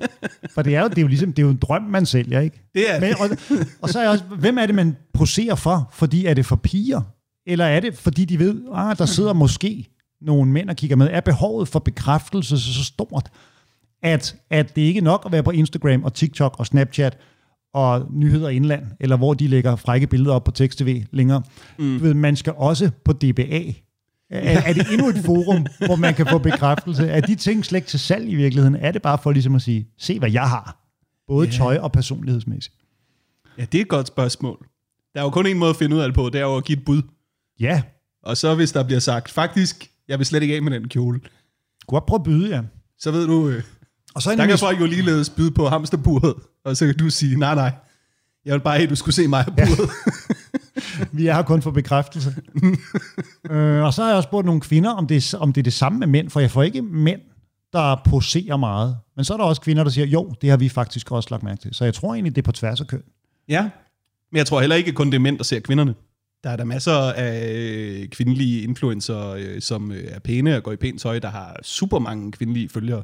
For 0.54 0.62
det 0.62 0.76
er 0.76 0.82
jo, 0.82 0.88
det 0.88 0.98
er 0.98 1.02
jo 1.02 1.08
ligesom, 1.08 1.32
det 1.32 1.42
er 1.42 1.46
jo 1.46 1.50
en 1.50 1.56
drøm, 1.56 1.82
man 1.82 2.06
sælger, 2.06 2.40
ikke? 2.40 2.68
Det 2.74 2.94
er 2.94 3.00
Men, 3.00 3.14
og, 3.20 3.58
og 3.82 3.88
så 3.88 3.98
er 3.98 4.02
jeg 4.02 4.10
også, 4.10 4.24
hvem 4.24 4.58
er 4.58 4.66
det, 4.66 4.74
man 4.74 4.96
poserer 5.14 5.54
for? 5.54 5.90
Fordi 5.92 6.26
er 6.26 6.34
det 6.34 6.46
for 6.46 6.56
piger? 6.56 7.00
Eller 7.46 7.64
er 7.64 7.80
det, 7.80 7.98
fordi 7.98 8.24
de 8.24 8.38
ved, 8.38 8.62
ah, 8.74 8.98
der 8.98 9.06
sidder 9.06 9.32
måske 9.32 9.88
nogle 10.20 10.52
mænd 10.52 10.70
og 10.70 10.76
kigger 10.76 10.96
med, 10.96 11.08
er 11.10 11.20
behovet 11.20 11.68
for 11.68 11.78
bekræftelse 11.78 12.58
så, 12.58 12.74
så 12.74 12.84
stort, 12.84 13.30
at, 14.02 14.36
at 14.50 14.76
det 14.76 14.82
ikke 14.82 14.98
er 14.98 15.04
nok 15.04 15.22
at 15.26 15.32
være 15.32 15.42
på 15.42 15.50
Instagram 15.50 16.04
og 16.04 16.14
TikTok 16.14 16.56
og 16.58 16.66
Snapchat 16.66 17.18
og 17.74 18.06
nyheder 18.10 18.48
indland, 18.48 18.86
eller 19.00 19.16
hvor 19.16 19.34
de 19.34 19.48
lægger 19.48 19.76
frække 19.76 20.06
billeder 20.06 20.34
op 20.34 20.44
på 20.44 20.50
tekst-tv 20.50 21.04
længere. 21.10 21.42
Mm. 21.78 21.98
Du 21.98 22.04
ved, 22.04 22.14
man 22.14 22.36
skal 22.36 22.52
også 22.56 22.90
på 23.04 23.12
DBA. 23.12 23.72
Er, 24.30 24.62
er 24.62 24.72
det 24.72 24.86
endnu 24.92 25.08
et 25.08 25.18
forum, 25.24 25.66
hvor 25.86 25.96
man 25.96 26.14
kan 26.14 26.26
få 26.26 26.38
bekræftelse? 26.38 27.06
Er 27.06 27.20
de 27.20 27.34
ting 27.34 27.64
slet 27.64 27.76
ikke 27.76 27.88
til 27.88 28.00
salg 28.00 28.28
i 28.28 28.34
virkeligheden? 28.34 28.76
Er 28.76 28.92
det 28.92 29.02
bare 29.02 29.18
for 29.22 29.32
ligesom 29.32 29.54
at 29.54 29.62
sige, 29.62 29.88
se 29.98 30.18
hvad 30.18 30.30
jeg 30.30 30.48
har? 30.48 30.76
Både 31.28 31.46
yeah. 31.46 31.56
tøj 31.56 31.76
og 31.76 31.92
personlighedsmæssigt. 31.92 32.76
Ja, 33.58 33.64
det 33.72 33.78
er 33.78 33.82
et 33.82 33.88
godt 33.88 34.06
spørgsmål. 34.06 34.66
Der 35.14 35.20
er 35.20 35.24
jo 35.24 35.30
kun 35.30 35.46
en 35.46 35.58
måde 35.58 35.70
at 35.70 35.76
finde 35.76 35.96
ud 35.96 36.00
af 36.00 36.08
det 36.08 36.14
på, 36.14 36.30
det 36.32 36.34
er 36.34 36.44
jo 36.44 36.56
at 36.56 36.64
give 36.64 36.78
et 36.78 36.84
bud. 36.84 37.02
Ja. 37.60 37.82
Og 38.22 38.36
så 38.36 38.54
hvis 38.54 38.72
der 38.72 38.82
bliver 38.82 39.00
sagt, 39.00 39.30
faktisk, 39.30 39.90
jeg 40.08 40.18
vil 40.18 40.26
slet 40.26 40.42
ikke 40.42 40.56
af 40.56 40.62
med 40.62 40.72
den 40.72 40.88
kjole, 40.88 41.20
Godt 41.86 42.06
prøve 42.06 42.18
at 42.18 42.22
byde, 42.22 42.56
ja. 42.56 42.62
så 42.98 43.10
ved 43.10 43.26
du, 43.26 43.48
øh, 43.48 43.62
Og 44.14 44.22
så 44.22 44.30
der 44.30 44.46
kan 44.46 44.58
folk 44.58 44.80
jo 44.80 44.86
ligeledes 44.86 45.30
byde 45.30 45.50
på 45.50 45.68
hamsterburet, 45.68 46.34
og 46.64 46.76
så 46.76 46.86
kan 46.86 46.96
du 46.96 47.10
sige, 47.10 47.36
nej, 47.36 47.54
nej, 47.54 47.72
jeg 48.44 48.54
vil 48.54 48.60
bare 48.60 48.74
have, 48.74 48.84
at 48.84 48.90
du 48.90 48.96
skulle 48.96 49.14
se 49.14 49.28
mig 49.28 49.44
på 49.44 49.50
buret. 49.54 49.90
Vi 51.12 51.26
er 51.26 51.34
her 51.34 51.42
kun 51.42 51.62
for 51.62 51.70
bekræftelse. 51.70 52.34
øh, 53.50 53.82
og 53.84 53.94
så 53.94 54.02
har 54.02 54.08
jeg 54.08 54.16
også 54.16 54.26
spurgt 54.26 54.46
nogle 54.46 54.60
kvinder, 54.60 54.90
om 54.90 55.06
det, 55.06 55.34
er, 55.34 55.38
om 55.38 55.52
det 55.52 55.60
er 55.60 55.62
det 55.62 55.72
samme 55.72 55.98
med 55.98 56.06
mænd, 56.06 56.30
for 56.30 56.40
jeg 56.40 56.50
får 56.50 56.62
ikke 56.62 56.82
mænd, 56.82 57.20
der 57.72 58.02
poserer 58.04 58.56
meget. 58.56 58.96
Men 59.16 59.24
så 59.24 59.32
er 59.32 59.36
der 59.36 59.44
også 59.44 59.60
kvinder, 59.62 59.84
der 59.84 59.90
siger, 59.90 60.06
jo, 60.06 60.34
det 60.42 60.50
har 60.50 60.56
vi 60.56 60.68
faktisk 60.68 61.12
også 61.12 61.28
lagt 61.30 61.42
mærke 61.42 61.60
til. 61.60 61.74
Så 61.74 61.84
jeg 61.84 61.94
tror 61.94 62.14
egentlig, 62.14 62.36
det 62.36 62.42
er 62.42 62.46
på 62.46 62.52
tværs 62.52 62.80
af 62.80 62.86
køn. 62.86 63.02
Ja, 63.48 63.70
men 64.32 64.38
jeg 64.38 64.46
tror 64.46 64.60
heller 64.60 64.76
ikke 64.76 64.92
kun 64.92 65.06
det 65.06 65.14
er 65.14 65.18
mænd, 65.20 65.38
der 65.38 65.44
ser 65.44 65.60
kvinderne. 65.60 65.94
Der 66.44 66.50
er 66.50 66.56
der 66.56 66.64
masser 66.64 66.92
af 67.12 68.08
kvindelige 68.10 68.62
influencer, 68.62 69.28
øh, 69.30 69.60
som 69.60 69.92
øh, 69.92 70.04
er 70.08 70.18
pæne 70.18 70.56
og 70.56 70.62
går 70.62 70.72
i 70.72 70.76
pænt 70.76 71.00
tøj, 71.00 71.18
der 71.18 71.28
har 71.30 71.56
super 71.62 71.98
mange 71.98 72.32
kvindelige 72.32 72.68
følgere, 72.68 73.02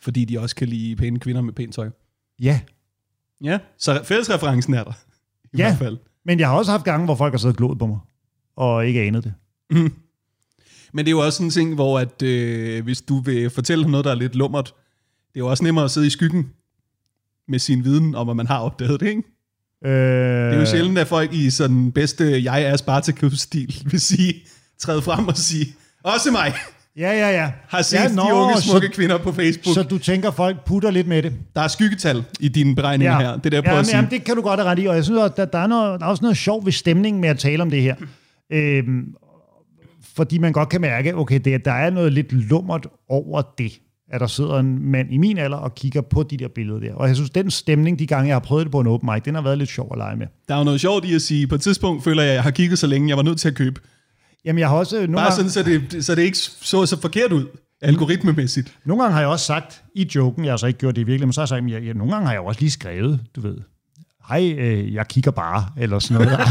fordi 0.00 0.24
de 0.24 0.40
også 0.40 0.56
kan 0.56 0.68
lide 0.68 0.96
pæne 0.96 1.18
kvinder 1.18 1.40
med 1.42 1.52
pænt 1.52 1.74
tøj. 1.74 1.90
Ja, 2.42 2.60
Ja, 3.44 3.58
så 3.78 4.00
fællesreferencen 4.04 4.74
er 4.74 4.84
der. 4.84 4.92
I 5.52 5.56
Ja. 5.58 5.64
hvert 5.68 5.78
fald. 5.78 5.98
Men 6.26 6.40
jeg 6.40 6.48
har 6.48 6.56
også 6.56 6.70
haft 6.70 6.84
gange, 6.84 7.04
hvor 7.04 7.14
folk 7.14 7.32
har 7.32 7.38
siddet 7.38 7.60
og 7.60 7.78
på 7.78 7.86
mig, 7.86 7.98
og 8.56 8.86
ikke 8.86 9.02
anet 9.02 9.24
det. 9.24 9.34
Men 10.92 11.04
det 11.04 11.08
er 11.08 11.10
jo 11.10 11.18
også 11.24 11.36
sådan 11.36 11.46
en 11.46 11.50
ting, 11.50 11.74
hvor 11.74 11.98
at, 11.98 12.22
øh, 12.22 12.84
hvis 12.84 13.02
du 13.02 13.20
vil 13.20 13.50
fortælle 13.50 13.90
noget, 13.90 14.04
der 14.04 14.10
er 14.10 14.14
lidt 14.14 14.34
lummert, 14.34 14.74
det 15.32 15.40
er 15.40 15.44
jo 15.44 15.46
også 15.50 15.64
nemmere 15.64 15.84
at 15.84 15.90
sidde 15.90 16.06
i 16.06 16.10
skyggen 16.10 16.50
med 17.48 17.58
sin 17.58 17.84
viden 17.84 18.14
om, 18.14 18.28
at 18.28 18.36
man 18.36 18.46
har 18.46 18.58
opdaget 18.58 19.00
det, 19.00 19.06
ikke? 19.08 19.22
Øh, 19.84 19.90
Det 19.92 20.54
er 20.54 20.60
jo 20.60 20.66
sjældent, 20.66 20.98
at 20.98 21.06
folk 21.06 21.32
i 21.32 21.50
sådan 21.50 21.92
bedste 21.92 22.44
jeg 22.44 22.62
er 22.62 22.76
Spartacus-stil 22.76 23.82
vil 23.90 24.00
sige, 24.00 24.34
træde 24.78 25.02
frem 25.02 25.28
og 25.28 25.36
sige, 25.36 25.74
også 26.02 26.30
mig 26.30 26.54
Ja, 26.98 27.12
ja, 27.12 27.30
ja. 27.30 27.52
har 27.68 27.82
set 27.82 27.96
ja, 27.96 28.02
ja, 28.02 28.08
de 28.08 28.34
unge 28.34 28.60
smukke 28.60 28.86
så, 28.86 28.92
kvinder 28.92 29.18
på 29.18 29.32
Facebook. 29.32 29.74
så 29.74 29.82
du 29.82 29.98
tænker, 29.98 30.30
folk 30.30 30.64
putter 30.64 30.90
lidt 30.90 31.06
med 31.06 31.22
det. 31.22 31.32
der 31.56 31.60
er 31.60 31.68
skyggetal 31.68 32.24
i 32.40 32.48
dine 32.48 32.74
beregninger 32.74 33.18
her. 33.18 33.36
Det 33.36 33.46
er 33.46 33.50
det, 33.50 33.52
jeg 33.52 33.64
ja, 33.64 33.78
at 33.78 33.86
sige. 33.86 33.96
jamen, 33.96 34.10
det 34.10 34.24
kan 34.24 34.36
du 34.36 34.42
godt 34.42 34.60
have 34.60 34.70
ret 34.70 34.78
i, 34.78 34.86
og 34.86 34.94
jeg 34.94 35.04
synes, 35.04 35.22
at 35.22 35.36
der, 35.36 35.44
der, 35.44 35.58
er 35.58 35.66
noget, 35.66 36.00
der 36.00 36.06
er 36.06 36.10
også 36.10 36.22
noget 36.22 36.36
sjov 36.36 36.64
ved 36.64 36.72
stemningen 36.72 37.20
med 37.20 37.28
at 37.28 37.38
tale 37.38 37.62
om 37.62 37.70
det 37.70 37.82
her. 37.82 37.94
Øhm, 38.52 39.04
fordi 40.16 40.38
man 40.38 40.52
godt 40.52 40.68
kan 40.68 40.80
mærke, 40.80 41.16
okay, 41.16 41.40
det, 41.44 41.64
der 41.64 41.72
er 41.72 41.90
noget 41.90 42.12
lidt 42.12 42.32
lummert 42.32 42.86
over 43.08 43.42
det, 43.58 43.80
at 44.12 44.20
der 44.20 44.26
sidder 44.26 44.58
en 44.58 44.90
mand 44.90 45.12
i 45.12 45.16
min 45.16 45.38
alder 45.38 45.56
og 45.56 45.74
kigger 45.74 46.00
på 46.00 46.22
de 46.22 46.36
der 46.36 46.48
billeder 46.48 46.80
der. 46.80 46.94
Og 46.94 47.08
jeg 47.08 47.16
synes, 47.16 47.30
den 47.30 47.50
stemning, 47.50 47.98
de 47.98 48.06
gange, 48.06 48.28
jeg 48.28 48.34
har 48.34 48.40
prøvet 48.40 48.64
det 48.64 48.72
på 48.72 48.80
en 48.80 48.86
open 48.86 49.10
mic, 49.12 49.22
den 49.22 49.34
har 49.34 49.42
været 49.42 49.58
lidt 49.58 49.70
sjov 49.70 49.88
at 49.92 49.98
lege 49.98 50.16
med. 50.16 50.26
Der 50.48 50.54
er 50.54 50.58
jo 50.58 50.64
noget 50.64 50.80
sjovt 50.80 51.04
i 51.04 51.14
at 51.14 51.22
sige, 51.22 51.46
på 51.46 51.54
et 51.54 51.60
tidspunkt 51.60 52.04
føler 52.04 52.22
jeg, 52.22 52.30
at 52.30 52.34
jeg 52.34 52.42
har 52.42 52.50
kigget 52.50 52.78
så 52.78 52.86
længe, 52.86 53.08
jeg 53.08 53.16
var 53.16 53.22
nødt 53.22 53.38
til 53.38 53.48
at 53.48 53.54
købe. 53.54 53.80
Jamen, 54.44 54.58
jeg 54.60 54.68
har 54.68 54.76
også... 54.76 54.96
Nogle 54.96 55.14
Bare 55.14 55.24
gange, 55.24 55.50
sådan, 55.50 55.50
så 55.50 55.90
det, 55.90 56.04
så 56.04 56.14
det 56.14 56.22
ikke 56.22 56.38
så 56.38 56.86
så 56.86 57.00
forkert 57.00 57.32
ud, 57.32 57.46
algoritmemæssigt. 57.80 58.78
Nogle 58.84 59.02
gange 59.02 59.14
har 59.14 59.20
jeg 59.20 59.28
også 59.28 59.46
sagt, 59.46 59.82
i 59.94 60.10
joken, 60.14 60.44
jeg 60.44 60.52
har 60.52 60.56
så 60.56 60.66
ikke 60.66 60.78
gjort 60.78 60.96
det 60.96 61.02
i 61.02 61.04
virkeligheden, 61.04 61.28
men 61.28 61.32
så 61.32 61.40
har 61.40 61.42
jeg 61.44 61.48
sagt, 61.48 61.70
jeg, 61.70 61.86
jeg, 61.86 61.94
nogle 61.94 62.12
gange 62.12 62.26
har 62.26 62.32
jeg 62.32 62.40
også 62.40 62.60
lige 62.60 62.70
skrevet, 62.70 63.20
du 63.36 63.40
ved, 63.40 63.56
hej, 64.28 64.54
øh, 64.58 64.94
jeg 64.94 65.08
kigger 65.08 65.30
bare, 65.30 65.66
eller 65.78 65.98
sådan 65.98 66.26
noget. 66.26 66.40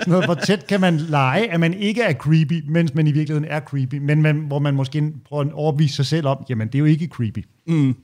sådan 0.00 0.10
noget. 0.12 0.24
Hvor 0.24 0.34
tæt 0.34 0.66
kan 0.66 0.80
man 0.80 0.96
lege, 0.96 1.52
at 1.52 1.60
man 1.60 1.74
ikke 1.74 2.02
er 2.02 2.12
creepy, 2.12 2.64
mens 2.68 2.94
man 2.94 3.06
i 3.06 3.12
virkeligheden 3.12 3.50
er 3.50 3.60
creepy, 3.60 3.94
men 3.94 4.22
man, 4.22 4.36
hvor 4.36 4.58
man 4.58 4.74
måske 4.74 5.12
prøver 5.28 5.44
at 5.44 5.52
overbevise 5.52 5.96
sig 5.96 6.06
selv 6.06 6.26
om, 6.26 6.44
jamen 6.48 6.68
det 6.68 6.74
er 6.74 6.78
jo 6.78 6.84
ikke 6.84 7.06
creepy. 7.06 7.44
Mm. 7.66 7.96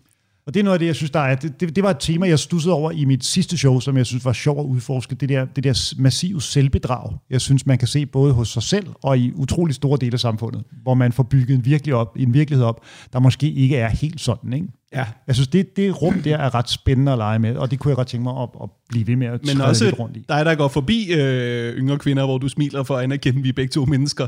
Og 0.47 0.55
det 0.55 0.61
er 0.61 0.65
noget 0.65 0.75
af 0.75 0.79
det, 0.79 0.87
jeg 0.87 0.95
synes, 0.95 1.11
der 1.11 1.21
er. 1.21 1.35
Det, 1.35 1.61
det, 1.61 1.77
det 1.77 1.85
var 1.85 1.91
et 1.91 1.97
tema, 2.01 2.29
jeg 2.29 2.39
stussede 2.39 2.75
over 2.75 2.91
i 2.91 3.05
mit 3.05 3.25
sidste 3.25 3.59
show, 3.59 3.81
som 3.81 3.97
jeg 3.97 4.07
synes 4.07 4.25
var 4.25 4.33
sjov 4.33 4.61
at 4.61 4.65
udforske. 4.65 5.15
Det 5.15 5.29
der, 5.29 5.45
det 5.45 5.65
der 5.65 5.95
massive 5.99 6.43
selvbedrag, 6.43 7.13
jeg 7.31 7.41
synes, 7.41 7.67
man 7.67 7.79
kan 7.79 7.89
se 7.89 8.07
både 8.07 8.33
hos 8.33 8.49
sig 8.49 8.63
selv 8.63 8.87
og 9.03 9.19
i 9.19 9.33
utrolig 9.35 9.75
store 9.75 9.99
dele 10.01 10.13
af 10.13 10.21
samfundet, 10.21 10.63
hvor 10.83 10.95
man 10.95 11.13
får 11.13 11.23
bygget 11.23 11.55
en, 11.55 11.65
virkelig 11.65 11.95
op, 11.95 12.17
en 12.19 12.35
virkelighed 12.35 12.67
op, 12.67 12.85
der 13.13 13.19
måske 13.19 13.53
ikke 13.53 13.77
er 13.77 13.89
helt 13.89 14.21
sådan. 14.21 14.53
Ikke? 14.53 14.67
Ja. 14.95 15.07
Jeg 15.27 15.35
synes, 15.35 15.49
det, 15.49 15.77
det 15.77 16.03
rum 16.03 16.23
der 16.23 16.37
er 16.37 16.55
ret 16.55 16.71
spændende 16.71 17.13
at 17.13 17.19
lege 17.19 17.39
med, 17.39 17.57
og 17.57 17.71
det 17.71 17.79
kunne 17.79 17.89
jeg 17.91 17.97
godt 17.97 18.09
tænke 18.09 18.25
mig 18.25 18.43
at, 18.43 18.49
at 18.63 18.69
blive 18.89 19.07
ved 19.07 19.17
med 19.17 19.27
at 19.27 19.41
Men 19.47 19.61
også 19.61 19.85
lidt 19.85 19.99
rundt 19.99 20.17
i. 20.17 20.25
dig, 20.29 20.45
der 20.45 20.55
går 20.55 20.69
forbi 20.69 21.13
øh, 21.13 21.75
yngre 21.77 21.99
kvinder, 21.99 22.25
hvor 22.25 22.39
du 22.39 22.49
smiler 22.49 22.83
for 22.83 22.97
at 22.97 23.05
anerkende, 23.05 23.39
at 23.39 23.45
vi 23.45 23.49
er 23.49 23.53
begge 23.53 23.71
to 23.71 23.85
mennesker. 23.85 24.27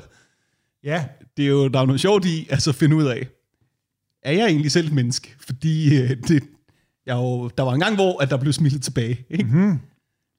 Ja, 0.84 1.04
Det 1.36 1.44
er 1.44 1.48
jo, 1.48 1.68
der 1.68 1.80
er 1.80 1.86
noget 1.86 2.00
sjovt 2.00 2.24
i 2.24 2.46
altså, 2.50 2.70
at 2.70 2.76
finde 2.76 2.96
ud 2.96 3.04
af, 3.04 3.28
er 4.26 4.32
jeg 4.32 4.46
egentlig 4.46 4.72
selv 4.72 4.86
et 4.86 4.92
menneske? 4.92 5.34
Fordi 5.40 5.96
øh, 5.98 6.10
det, 6.28 6.42
jeg 7.06 7.14
jo, 7.14 7.48
der 7.48 7.62
var 7.62 7.72
en 7.72 7.80
gang, 7.80 7.94
hvor 7.94 8.22
at 8.22 8.30
der 8.30 8.36
blev 8.36 8.52
smilet 8.52 8.82
tilbage. 8.82 9.26
Ikke? 9.30 9.44
Mm-hmm. 9.44 9.78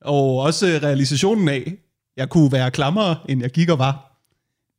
Og 0.01 0.37
også 0.37 0.67
øh, 0.67 0.83
realisationen 0.83 1.49
af, 1.49 1.73
jeg 2.17 2.29
kunne 2.29 2.51
være 2.51 2.71
klammere, 2.71 3.17
end 3.29 3.41
jeg 3.41 3.51
gik 3.51 3.69
og 3.69 3.79
var. 3.79 4.21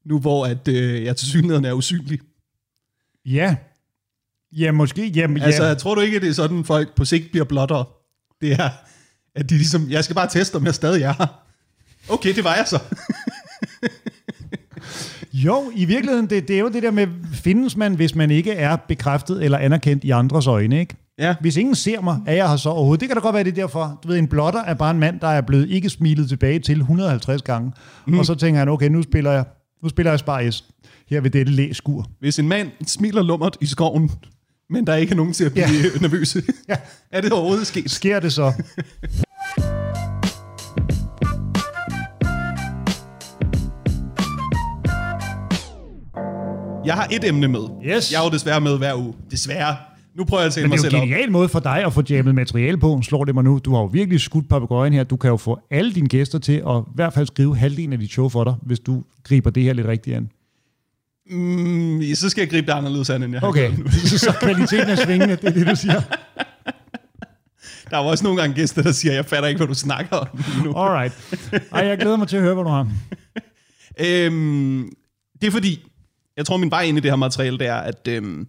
Nu 0.04 0.18
hvor 0.18 0.46
at, 0.46 0.68
øh, 0.68 1.04
jeg 1.04 1.16
til 1.16 1.28
synligheden 1.28 1.64
er 1.64 1.72
usynlig. 1.72 2.20
ja. 3.26 3.56
Ja, 4.52 4.72
måske. 4.72 5.08
Jamen, 5.08 5.36
ja. 5.36 5.44
Altså, 5.44 5.74
tror 5.74 5.94
du 5.94 6.00
ikke, 6.00 6.16
at 6.16 6.22
det 6.22 6.28
er 6.28 6.34
sådan, 6.34 6.64
folk 6.64 6.94
på 6.94 7.04
sigt 7.04 7.30
bliver 7.30 7.44
blottere? 7.44 7.84
Det 8.40 8.52
er, 8.52 8.70
at 9.34 9.50
de 9.50 9.54
ligesom, 9.54 9.90
jeg 9.90 10.04
skal 10.04 10.16
bare 10.16 10.28
teste, 10.28 10.56
om 10.56 10.64
jeg 10.64 10.74
stadig 10.74 11.02
er 11.02 11.12
her. 11.12 11.44
Okay, 12.08 12.34
det 12.34 12.44
var 12.44 12.54
jeg 12.54 12.68
så. 12.68 12.78
Jo, 15.44 15.70
i 15.74 15.84
virkeligheden, 15.84 16.26
det, 16.30 16.48
det 16.48 16.56
er 16.56 16.60
jo 16.60 16.68
det 16.68 16.82
der 16.82 16.90
med, 16.90 17.06
findes 17.32 17.76
man, 17.76 17.94
hvis 17.94 18.14
man 18.14 18.30
ikke 18.30 18.52
er 18.52 18.76
bekræftet 18.76 19.44
eller 19.44 19.58
anerkendt 19.58 20.04
i 20.04 20.10
andres 20.10 20.46
øjne, 20.46 20.80
ikke? 20.80 20.96
Ja. 21.18 21.34
Hvis 21.40 21.56
ingen 21.56 21.74
ser 21.74 22.00
mig, 22.00 22.20
er 22.26 22.32
jeg 22.34 22.48
her 22.48 22.56
så 22.56 22.68
overhovedet. 22.68 23.00
Det 23.00 23.08
kan 23.08 23.16
da 23.16 23.20
godt 23.20 23.34
være, 23.34 23.44
det 23.44 23.50
er 23.50 23.54
derfor. 23.54 23.98
Du 24.02 24.08
ved, 24.08 24.18
en 24.18 24.26
blotter 24.28 24.60
er 24.60 24.74
bare 24.74 24.90
en 24.90 24.98
mand, 24.98 25.20
der 25.20 25.28
er 25.28 25.40
blevet 25.40 25.68
ikke 25.70 25.88
smilet 25.90 26.28
tilbage 26.28 26.58
til 26.58 26.78
150 26.78 27.42
gange. 27.42 27.72
Mm. 28.06 28.18
Og 28.18 28.26
så 28.26 28.34
tænker 28.34 28.58
han, 28.58 28.68
okay, 28.68 28.88
nu 28.88 29.02
spiller 29.02 29.30
jeg, 29.32 29.44
nu 29.82 29.88
spiller 29.88 30.12
jeg 30.12 30.18
Spar 30.18 30.50
S. 30.50 30.64
Her 31.10 31.20
ved 31.20 31.30
dette 31.30 31.52
læskur. 31.52 32.06
Hvis 32.20 32.38
en 32.38 32.48
mand 32.48 32.68
smiler 32.86 33.22
lummert 33.22 33.56
i 33.60 33.66
skoven, 33.66 34.10
men 34.70 34.86
der 34.86 34.94
ikke 34.94 35.12
er 35.12 35.16
nogen 35.16 35.32
til 35.32 35.44
at 35.44 35.52
blive 35.52 35.66
Ja. 35.66 35.72
ja. 35.94 36.00
nervøse, 36.08 36.42
Ja. 36.68 36.76
er 37.12 37.20
det 37.20 37.32
overhovedet 37.32 37.66
sket? 37.66 37.90
Sker 37.90 38.20
det 38.20 38.32
så? 38.32 38.52
Jeg 46.88 46.96
har 46.96 47.08
et 47.10 47.24
emne 47.24 47.48
med. 47.48 47.60
Yes. 47.86 48.12
Jeg 48.12 48.20
er 48.20 48.24
jo 48.24 48.30
desværre 48.30 48.60
med 48.60 48.78
hver 48.78 48.94
uge. 48.94 49.14
Desværre. 49.30 49.76
Nu 50.16 50.24
prøver 50.24 50.40
jeg 50.42 50.46
at 50.46 50.52
tale 50.52 50.64
Men 50.64 50.70
mig 50.70 50.78
det 50.78 50.84
er 50.84 50.90
selv 50.90 50.94
jo 50.94 50.98
en 50.98 51.02
op. 51.02 51.08
genial 51.08 51.30
måde 51.32 51.48
for 51.48 51.60
dig 51.60 51.84
at 51.84 51.92
få 51.92 52.02
jammet 52.10 52.34
materiale 52.34 52.78
på, 52.78 53.00
slår 53.02 53.24
det 53.24 53.34
mig 53.34 53.44
nu. 53.44 53.58
Du 53.64 53.74
har 53.74 53.80
jo 53.80 53.86
virkelig 53.86 54.20
skudt 54.20 54.48
papegøjen 54.48 54.92
her. 54.92 55.04
Du 55.04 55.16
kan 55.16 55.30
jo 55.30 55.36
få 55.36 55.58
alle 55.70 55.92
dine 55.94 56.08
gæster 56.08 56.38
til 56.38 56.52
at 56.52 56.76
i 56.86 56.90
hvert 56.94 57.12
fald 57.12 57.26
skrive 57.26 57.56
halvdelen 57.56 57.92
af 57.92 57.98
dit 57.98 58.10
show 58.10 58.28
for 58.28 58.44
dig, 58.44 58.54
hvis 58.62 58.80
du 58.80 59.02
griber 59.24 59.50
det 59.50 59.62
her 59.62 59.72
lidt 59.72 59.86
rigtigt 59.86 60.16
an. 60.16 60.30
Mm, 61.30 62.02
så 62.14 62.28
skal 62.28 62.42
jeg 62.42 62.50
gribe 62.50 62.66
det 62.66 62.72
anderledes 62.72 63.10
an, 63.10 63.22
end 63.22 63.32
jeg 63.32 63.40
har 63.40 63.48
Okay, 63.48 63.70
nu. 63.78 63.90
så 64.26 64.36
kvaliteten 64.40 64.88
er 64.88 64.96
svingende, 64.96 65.36
det 65.36 65.44
er 65.44 65.50
det, 65.52 65.66
du 65.66 65.76
siger. 65.76 66.00
Der 67.90 67.96
er 67.98 68.02
jo 68.02 68.08
også 68.08 68.24
nogle 68.24 68.40
gange 68.40 68.54
gæster, 68.54 68.82
der 68.82 68.92
siger, 68.92 69.12
jeg 69.14 69.24
fatter 69.24 69.48
ikke, 69.48 69.58
hvad 69.58 69.66
du 69.68 69.74
snakker 69.74 70.16
om 70.16 70.26
nu. 70.64 70.76
Alright. 70.76 71.38
Ej, 71.72 71.86
jeg 71.86 71.98
glæder 71.98 72.16
mig 72.16 72.28
til 72.28 72.36
at 72.36 72.42
høre, 72.42 72.54
hvad 72.54 72.64
du 72.64 72.70
har. 72.70 72.88
Øhm, 74.06 74.88
det 75.40 75.46
er 75.46 75.50
fordi, 75.50 75.87
jeg 76.38 76.46
tror 76.46 76.56
min 76.56 76.70
vej 76.70 76.82
ind 76.82 76.98
i 76.98 77.00
det 77.00 77.10
her 77.10 77.16
materiale, 77.16 77.58
det 77.58 77.66
er 77.66 77.76
at, 77.76 78.08
øhm, 78.08 78.46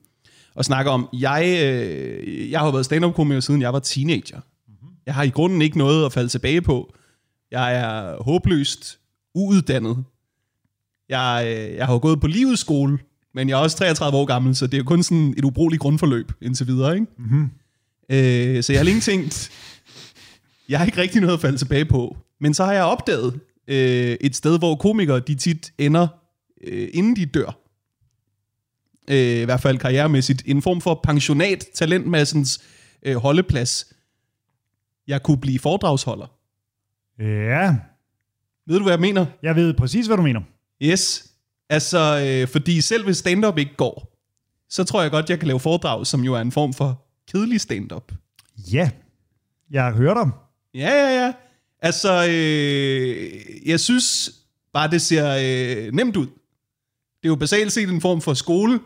at 0.56 0.66
snakke 0.66 0.92
om, 0.92 1.10
jeg, 1.14 1.60
øh, 1.64 2.52
jeg 2.52 2.60
har 2.60 2.72
været 2.72 2.86
stand-up-komiker 2.86 3.40
siden 3.40 3.62
jeg 3.62 3.74
var 3.74 3.80
teenager. 3.80 4.38
Mm-hmm. 4.38 4.90
Jeg 5.06 5.14
har 5.14 5.24
i 5.24 5.30
grunden 5.30 5.62
ikke 5.62 5.78
noget 5.78 6.06
at 6.06 6.14
falde 6.14 6.30
tilbage 6.30 6.62
på. 6.62 6.94
Jeg 7.52 7.76
er 7.76 8.24
håbløst 8.24 9.00
uuddannet. 9.36 10.04
Jeg, 11.10 11.44
øh, 11.48 11.76
jeg 11.76 11.86
har 11.86 11.94
jo 11.94 12.00
gået 12.02 12.22
på 12.22 12.28
livets 12.28 12.62
skole, 12.62 13.00
men 13.34 13.50
jeg 13.50 13.56
er 13.56 13.60
også 13.60 13.78
33 13.78 14.18
år 14.18 14.26
gammel, 14.26 14.56
så 14.56 14.68
det 14.68 14.74
er 14.74 14.78
jo 14.78 14.84
kun 14.84 15.04
sådan 15.04 15.34
et 15.38 15.46
ubrugeligt 15.46 15.82
grundforløb 15.82 16.32
indtil 16.42 16.68
videre. 16.68 16.94
Ikke? 16.94 17.08
Mm-hmm. 17.18 17.50
Øh, 18.10 18.64
så 18.64 18.74
jeg 18.74 18.80
har 18.80 18.84
længe 18.84 19.02
tænkt, 19.02 19.52
jeg 20.70 20.80
har 20.80 20.86
ikke 20.86 21.02
rigtig 21.02 21.22
noget 21.22 21.34
at 21.34 21.42
falde 21.42 21.58
tilbage 21.58 21.86
på. 21.86 22.18
Men 22.42 22.54
så 22.54 22.66
har 22.66 22.74
jeg 22.74 22.84
opdaget 22.84 23.40
øh, 23.68 24.18
et 24.22 24.36
sted, 24.36 24.60
hvor 24.60 24.76
komikere 24.76 25.20
de 25.20 25.36
tit 25.36 25.74
ender, 25.78 26.08
øh, 26.64 26.90
inden 26.94 27.16
de 27.16 27.26
dør. 27.26 27.69
Øh, 29.10 29.42
I 29.42 29.46
hvert 29.46 29.62
fald 29.62 29.78
karrieremæssigt. 29.78 30.44
En 30.46 30.62
form 30.62 30.82
for 30.82 31.00
pensionat, 31.04 31.66
talentmassens 31.74 32.62
øh, 33.04 33.16
holdeplads. 33.16 33.94
Jeg 35.08 35.24
kunne 35.24 35.38
blive 35.38 35.60
foredragsholder. 35.60 36.28
Ja, 37.20 37.76
Ved 38.68 38.78
du, 38.78 38.84
hvad 38.84 38.94
jeg 38.94 39.00
mener? 39.00 39.26
jeg 39.44 39.56
ved 39.56 39.74
præcis, 39.74 40.08
hvad 40.08 40.18
du 40.18 40.24
mener. 40.24 40.42
Yes. 40.82 41.32
Altså, 41.70 42.26
øh, 42.26 42.48
fordi 42.48 42.82
selv 42.82 43.04
hvis 43.06 43.18
stand-up 43.18 43.58
ikke 43.58 43.76
går, 43.78 44.16
så 44.70 44.84
tror 44.84 45.02
jeg 45.02 45.12
godt, 45.12 45.30
jeg 45.30 45.40
kan 45.40 45.48
lave 45.48 45.60
foredrag, 45.60 46.08
som 46.08 46.22
jo 46.22 46.34
er 46.34 46.42
en 46.42 46.52
form 46.52 46.74
for 46.74 47.06
kedelig 47.32 47.62
stand-up. 47.62 48.12
Ja, 48.72 48.90
jeg 49.72 49.92
hørt 49.92 50.18
om. 50.18 50.34
Ja, 50.74 50.90
ja, 50.90 51.26
ja. 51.26 51.34
Altså, 51.82 52.28
øh, 52.30 53.42
jeg 53.66 53.80
synes 53.80 54.32
bare, 54.74 54.92
det 54.92 55.02
ser 55.02 55.36
øh, 55.88 55.94
nemt 55.94 56.16
ud. 56.16 56.26
Det 57.22 57.24
er 57.26 57.30
jo 57.30 57.36
basalt 57.36 57.72
set 57.72 57.90
en 57.90 58.02
form 58.02 58.22
for 58.22 58.34
skole, 58.34 58.80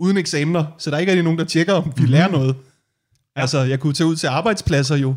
uden 0.00 0.16
eksamener, 0.16 0.64
så 0.78 0.90
der 0.90 0.96
er 0.96 1.00
ikke 1.00 1.12
rigtig 1.12 1.24
nogen, 1.24 1.38
der 1.38 1.44
tjekker, 1.44 1.72
om 1.72 1.92
vi 1.96 2.06
lærer 2.06 2.30
noget. 2.30 2.54
Altså, 3.36 3.58
jeg 3.60 3.80
kunne 3.80 3.92
tage 3.92 4.06
ud 4.06 4.16
til 4.16 4.26
arbejdspladser 4.26 4.96
jo, 4.96 5.14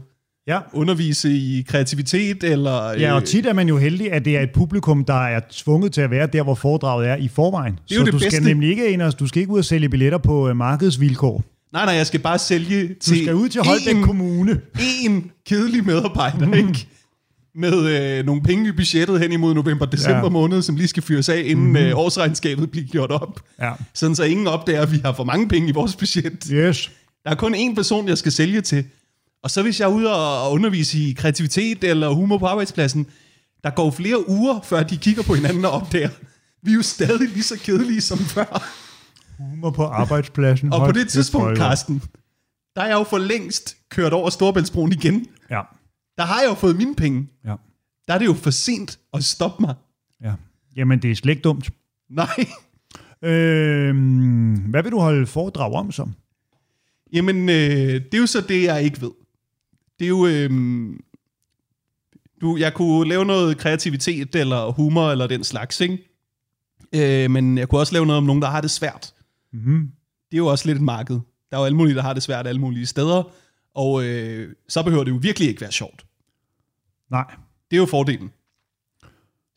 Ja. 0.47 0.59
undervise 0.73 1.31
i 1.37 1.61
kreativitet, 1.67 2.43
eller... 2.43 2.99
Ja, 2.99 3.13
og 3.13 3.21
øh, 3.21 3.27
tit 3.27 3.45
er 3.45 3.53
man 3.53 3.67
jo 3.67 3.77
heldig, 3.77 4.11
at 4.11 4.25
det 4.25 4.37
er 4.37 4.41
et 4.41 4.49
publikum, 4.53 5.05
der 5.05 5.25
er 5.25 5.39
tvunget 5.51 5.91
til 5.93 6.01
at 6.01 6.11
være 6.11 6.27
der, 6.27 6.43
hvor 6.43 6.55
foredraget 6.55 7.07
er 7.09 7.15
i 7.15 7.27
forvejen. 7.27 7.73
er 7.73 7.95
så 7.95 8.03
det 8.03 8.13
du 8.13 8.19
skal 8.19 8.31
bedste. 8.31 8.43
nemlig 8.49 8.69
ikke 8.69 8.89
ind 8.91 9.11
du 9.19 9.27
skal 9.27 9.39
ikke 9.39 9.51
ud 9.51 9.57
og 9.59 9.65
sælge 9.65 9.89
billetter 9.89 10.17
på 10.17 10.49
øh, 10.49 10.55
markedsvilkår. 10.55 11.43
Nej, 11.73 11.85
nej, 11.85 11.93
jeg 11.95 12.07
skal 12.07 12.19
bare 12.19 12.39
sælge 12.39 12.87
Du 12.87 12.93
til 13.01 13.17
skal 13.23 13.35
ud 13.35 13.49
til 13.49 13.61
Holbæk 13.61 13.95
én- 13.95 14.05
Kommune. 14.05 14.61
en 15.05 15.31
kedelig 15.47 15.85
medarbejder, 15.85 16.45
mm. 16.47 16.53
ikke? 16.53 16.87
Med 17.55 18.17
øh, 18.19 18.25
nogle 18.25 18.41
penge 18.43 18.69
i 18.69 18.71
budgettet 18.71 19.19
hen 19.19 19.31
imod 19.31 19.53
november-december 19.53 20.23
Ja. 20.23 20.29
måned, 20.29 20.61
som 20.61 20.75
lige 20.75 20.87
skal 20.87 21.03
fyres 21.03 21.29
af, 21.29 21.41
inden 21.45 21.67
mm. 21.67 21.75
øh, 21.75 21.97
årsregnskabet 21.97 22.71
bliver 22.71 22.87
gjort 22.87 23.11
op. 23.11 23.39
Ja. 23.59 23.73
Sådan 23.93 24.15
så 24.15 24.23
ingen 24.23 24.47
opdager, 24.47 24.81
at 24.81 24.91
vi 24.91 24.97
har 25.05 25.13
for 25.13 25.23
mange 25.23 25.47
penge 25.47 25.69
i 25.69 25.71
vores 25.71 25.95
budget. 25.95 26.43
Yes. 26.51 26.91
Der 27.23 27.31
er 27.31 27.35
kun 27.35 27.55
én 27.55 27.75
person, 27.75 28.07
jeg 28.07 28.17
skal 28.17 28.31
sælge 28.31 28.61
til. 28.61 28.85
Og 29.43 29.51
så 29.51 29.61
hvis 29.61 29.79
jeg 29.79 29.85
er 29.85 29.89
ude 29.93 30.15
og 30.15 30.51
undervise 30.51 30.99
i 30.99 31.13
kreativitet 31.13 31.83
eller 31.83 32.09
humor 32.09 32.37
på 32.37 32.45
arbejdspladsen, 32.45 33.07
der 33.63 33.69
går 33.69 33.91
flere 33.91 34.29
uger, 34.29 34.59
før 34.63 34.83
de 34.83 34.97
kigger 34.97 35.23
på 35.23 35.33
hinanden 35.35 35.65
og 35.65 35.71
opdager, 35.71 36.09
vi 36.63 36.71
er 36.71 36.75
jo 36.75 36.81
stadig 36.81 37.29
lige 37.29 37.43
så 37.43 37.59
kedelige 37.63 38.01
som 38.01 38.17
før. 38.17 38.69
Humor 39.39 39.69
på 39.71 39.83
arbejdspladsen. 39.85 40.73
Og 40.73 40.85
på 40.85 40.91
det 40.91 41.09
tidspunkt. 41.09 41.57
Karsten, 41.57 42.01
der 42.75 42.81
er 42.81 42.85
jeg 42.87 42.93
jo 42.93 43.03
for 43.03 43.17
længst 43.17 43.77
kørt 43.89 44.13
over 44.13 44.29
Storbæltsbroen 44.29 44.91
igen. 44.91 45.25
Ja. 45.49 45.61
Der 46.17 46.23
har 46.23 46.41
jeg 46.41 46.49
jo 46.49 46.53
fået 46.53 46.75
mine 46.75 46.95
penge. 46.95 47.27
Ja. 47.45 47.55
Der 48.07 48.13
er 48.13 48.17
det 48.17 48.25
jo 48.25 48.33
for 48.33 48.49
sent 48.51 48.99
at 49.13 49.23
stoppe 49.23 49.61
mig. 49.61 49.75
ja. 50.23 50.33
Jamen, 50.75 51.01
det 51.01 51.11
er 51.11 51.15
slet 51.15 51.31
ikke 51.31 51.41
dumt. 51.41 51.69
Nej. 52.09 52.45
Øh, 53.21 53.95
hvad 54.69 54.83
vil 54.83 54.91
du 54.91 54.99
holde 54.99 55.27
foredrag 55.27 55.73
om 55.73 55.91
som? 55.91 56.13
Jamen, 57.13 57.49
øh, 57.49 57.55
det 57.93 58.13
er 58.13 58.17
jo 58.17 58.25
så 58.27 58.41
det, 58.41 58.63
jeg 58.63 58.83
ikke 58.83 59.01
ved. 59.01 59.11
Det 59.99 60.05
er 60.05 60.09
jo... 60.09 60.27
Øh, 60.27 60.49
du, 62.41 62.57
jeg 62.57 62.73
kunne 62.73 63.09
lave 63.09 63.25
noget 63.25 63.57
kreativitet, 63.57 64.35
eller 64.35 64.71
humor, 64.71 65.11
eller 65.11 65.27
den 65.27 65.43
slags, 65.43 65.81
ikke? 65.81 66.09
Øh, 66.95 67.31
men 67.31 67.57
jeg 67.57 67.69
kunne 67.69 67.81
også 67.81 67.93
lave 67.93 68.05
noget 68.05 68.17
om 68.17 68.23
nogen, 68.23 68.41
der 68.41 68.49
har 68.49 68.61
det 68.61 68.71
svært. 68.71 69.13
Mm-hmm. 69.53 69.91
Det 70.31 70.37
er 70.37 70.37
jo 70.37 70.47
også 70.47 70.65
lidt 70.67 70.77
et 70.77 70.83
marked. 70.83 71.15
Der 71.49 71.57
er 71.57 71.61
jo 71.61 71.65
alle 71.65 71.77
mulige, 71.77 71.95
der 71.95 72.01
har 72.01 72.13
det 72.13 72.23
svært 72.23 72.47
alle 72.47 72.61
mulige 72.61 72.85
steder. 72.85 73.31
Og 73.75 74.03
øh, 74.03 74.53
så 74.69 74.83
behøver 74.83 75.03
det 75.03 75.11
jo 75.11 75.17
virkelig 75.21 75.49
ikke 75.49 75.61
være 75.61 75.71
sjovt. 75.71 76.05
Nej. 77.11 77.25
Det 77.71 77.77
er 77.77 77.81
jo 77.81 77.85
fordelen. 77.85 78.31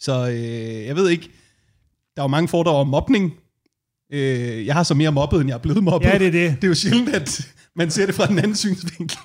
Så 0.00 0.28
øh, 0.28 0.86
jeg 0.86 0.96
ved 0.96 1.08
ikke, 1.08 1.30
der 2.16 2.22
er 2.22 2.24
jo 2.24 2.28
mange 2.28 2.48
foredrag 2.48 2.74
om 2.74 2.88
mobning. 2.88 3.34
Øh, 4.12 4.66
jeg 4.66 4.74
har 4.74 4.82
så 4.82 4.94
mere 4.94 5.12
mobbet, 5.12 5.40
end 5.40 5.48
jeg 5.48 5.54
er 5.54 5.58
blevet 5.58 5.84
mobbet. 5.84 6.08
Ja, 6.08 6.18
det 6.18 6.26
er 6.26 6.30
det. 6.30 6.50
Det 6.60 6.64
er 6.64 6.68
jo 6.68 6.74
sjældent, 6.74 7.08
at 7.08 7.48
man 7.74 7.90
ser 7.90 8.06
det 8.06 8.14
fra 8.14 8.26
den 8.26 8.38
anden 8.38 8.56
synsvinkel. 8.56 9.18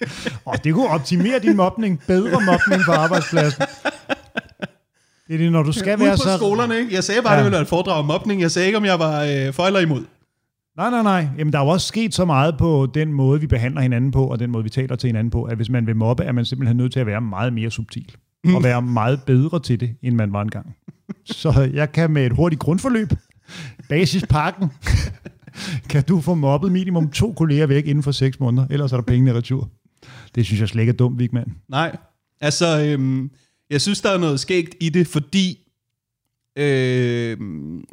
Og 0.44 0.64
det 0.64 0.74
kunne 0.74 0.88
optimere 0.88 1.38
din 1.38 1.56
mobning. 1.56 2.02
Bedre 2.06 2.40
mobning 2.44 2.82
på 2.84 2.92
arbejdspladsen. 2.92 3.62
Det 5.26 5.34
er 5.34 5.38
det, 5.38 5.52
når 5.52 5.62
du 5.62 5.72
skal 5.72 5.96
Ude 5.96 6.04
være 6.04 6.16
på 6.16 6.22
så... 6.22 6.36
skolerne, 6.36 6.78
ikke? 6.78 6.94
Jeg 6.94 7.04
sagde 7.04 7.22
bare, 7.22 7.32
Ja. 7.32 7.38
ja. 7.38 7.38
det 7.38 7.44
ville 7.44 7.52
være 7.54 7.62
et 7.62 7.68
foredrag 7.68 7.98
om 7.98 8.04
mobning. 8.04 8.40
Jeg 8.40 8.50
sagde 8.50 8.66
ikke, 8.66 8.78
om 8.78 8.84
jeg 8.84 8.98
var 8.98 9.22
øh, 9.24 9.52
for 9.52 9.66
eller 9.66 9.80
imod. 9.80 10.04
Nej, 10.76 10.90
nej, 10.90 11.02
nej. 11.02 11.28
Jamen, 11.38 11.52
der 11.52 11.58
er 11.58 11.64
jo 11.64 11.68
også 11.68 11.86
sket 11.86 12.14
så 12.14 12.24
meget 12.24 12.58
på 12.58 12.90
den 12.94 13.12
måde, 13.12 13.40
vi 13.40 13.46
behandler 13.46 13.80
hinanden 13.80 14.10
på, 14.10 14.26
og 14.26 14.38
den 14.38 14.50
måde, 14.50 14.64
vi 14.64 14.70
taler 14.70 14.96
til 14.96 15.08
hinanden 15.08 15.30
på, 15.30 15.44
at 15.44 15.56
hvis 15.56 15.70
man 15.70 15.86
vil 15.86 15.96
mobbe, 15.96 16.24
er 16.24 16.32
man 16.32 16.44
simpelthen 16.44 16.76
nødt 16.76 16.92
til 16.92 17.00
at 17.00 17.06
være 17.06 17.20
meget 17.20 17.52
mere 17.52 17.70
subtil. 17.70 18.14
Mm. 18.44 18.54
Og 18.54 18.62
være 18.62 18.82
meget 18.82 19.22
bedre 19.26 19.60
til 19.60 19.80
det, 19.80 19.96
end 20.02 20.14
man 20.14 20.32
var 20.32 20.42
engang. 20.42 20.76
Så 21.24 21.70
jeg 21.74 21.92
kan 21.92 22.10
med 22.10 22.26
et 22.26 22.32
hurtigt 22.32 22.60
grundforløb, 22.60 23.08
basispakken, 23.88 24.68
kan 25.90 26.04
du 26.04 26.20
få 26.20 26.34
mobbet 26.34 26.72
minimum 26.72 27.10
to 27.10 27.32
kolleger 27.32 27.66
væk 27.66 27.86
inden 27.86 28.02
for 28.02 28.12
seks 28.12 28.40
måneder, 28.40 28.66
ellers 28.70 28.92
er 28.92 28.96
der 28.96 29.04
pengene 29.04 29.30
i 29.30 29.34
retur. 29.34 29.70
Det 30.34 30.46
synes 30.46 30.60
jeg 30.60 30.68
slet 30.68 30.82
ikke 30.82 30.90
er 30.90 30.96
dumt, 30.96 31.18
Vigman. 31.18 31.54
Nej. 31.68 31.96
Altså, 32.40 32.84
øhm, 32.86 33.30
jeg 33.70 33.80
synes, 33.80 34.00
der 34.00 34.10
er 34.10 34.18
noget 34.18 34.40
skægt 34.40 34.74
i 34.80 34.88
det, 34.88 35.06
fordi 35.06 35.58
øhm, 36.56 37.84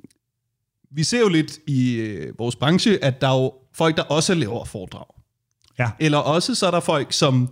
vi 0.92 1.04
ser 1.04 1.20
jo 1.20 1.28
lidt 1.30 1.60
i 1.68 1.94
øh, 1.96 2.34
vores 2.40 2.56
branche, 2.56 3.04
at 3.04 3.22
der 3.22 3.28
er 3.28 3.42
jo 3.42 3.54
folk, 3.74 3.98
der 3.98 4.04
også 4.04 4.34
laver 4.34 4.66
foredrag. 4.66 5.06
Ja. 5.80 5.90
Eller 6.00 6.18
også 6.18 6.56
så 6.56 6.68
er 6.68 6.72
der 6.72 6.80
folk, 6.80 7.14
som 7.14 7.50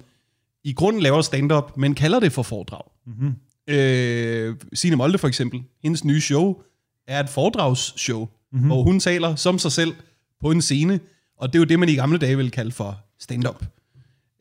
i 0.63 0.73
grunden 0.73 1.01
laver 1.01 1.21
stand-up, 1.21 1.77
men 1.77 1.95
kalder 1.95 2.19
det 2.19 2.31
for 2.33 2.43
foredrag. 2.43 2.81
Mm-hmm. 3.05 3.33
Øh, 3.67 4.55
Signe 4.73 4.95
Molde 4.95 5.17
for 5.17 5.27
eksempel, 5.27 5.63
hendes 5.83 6.03
nye 6.05 6.21
show 6.21 6.61
er 7.07 7.19
et 7.19 7.29
foredragsshow, 7.29 8.19
Mhm. 8.19 8.29
mm-hmm. 8.51 8.67
hvor 8.67 8.83
hun 8.83 8.99
taler 8.99 9.35
som 9.35 9.59
sig 9.59 9.71
selv 9.71 9.93
på 10.41 10.51
en 10.51 10.61
scene, 10.61 10.99
og 11.38 11.47
det 11.53 11.55
er 11.55 11.59
jo 11.59 11.65
det, 11.65 11.79
man 11.79 11.89
i 11.89 11.95
gamle 11.95 12.17
dage 12.17 12.35
ville 12.38 12.51
kalde 12.51 12.71
for 12.71 12.99
stand-up. 13.19 13.65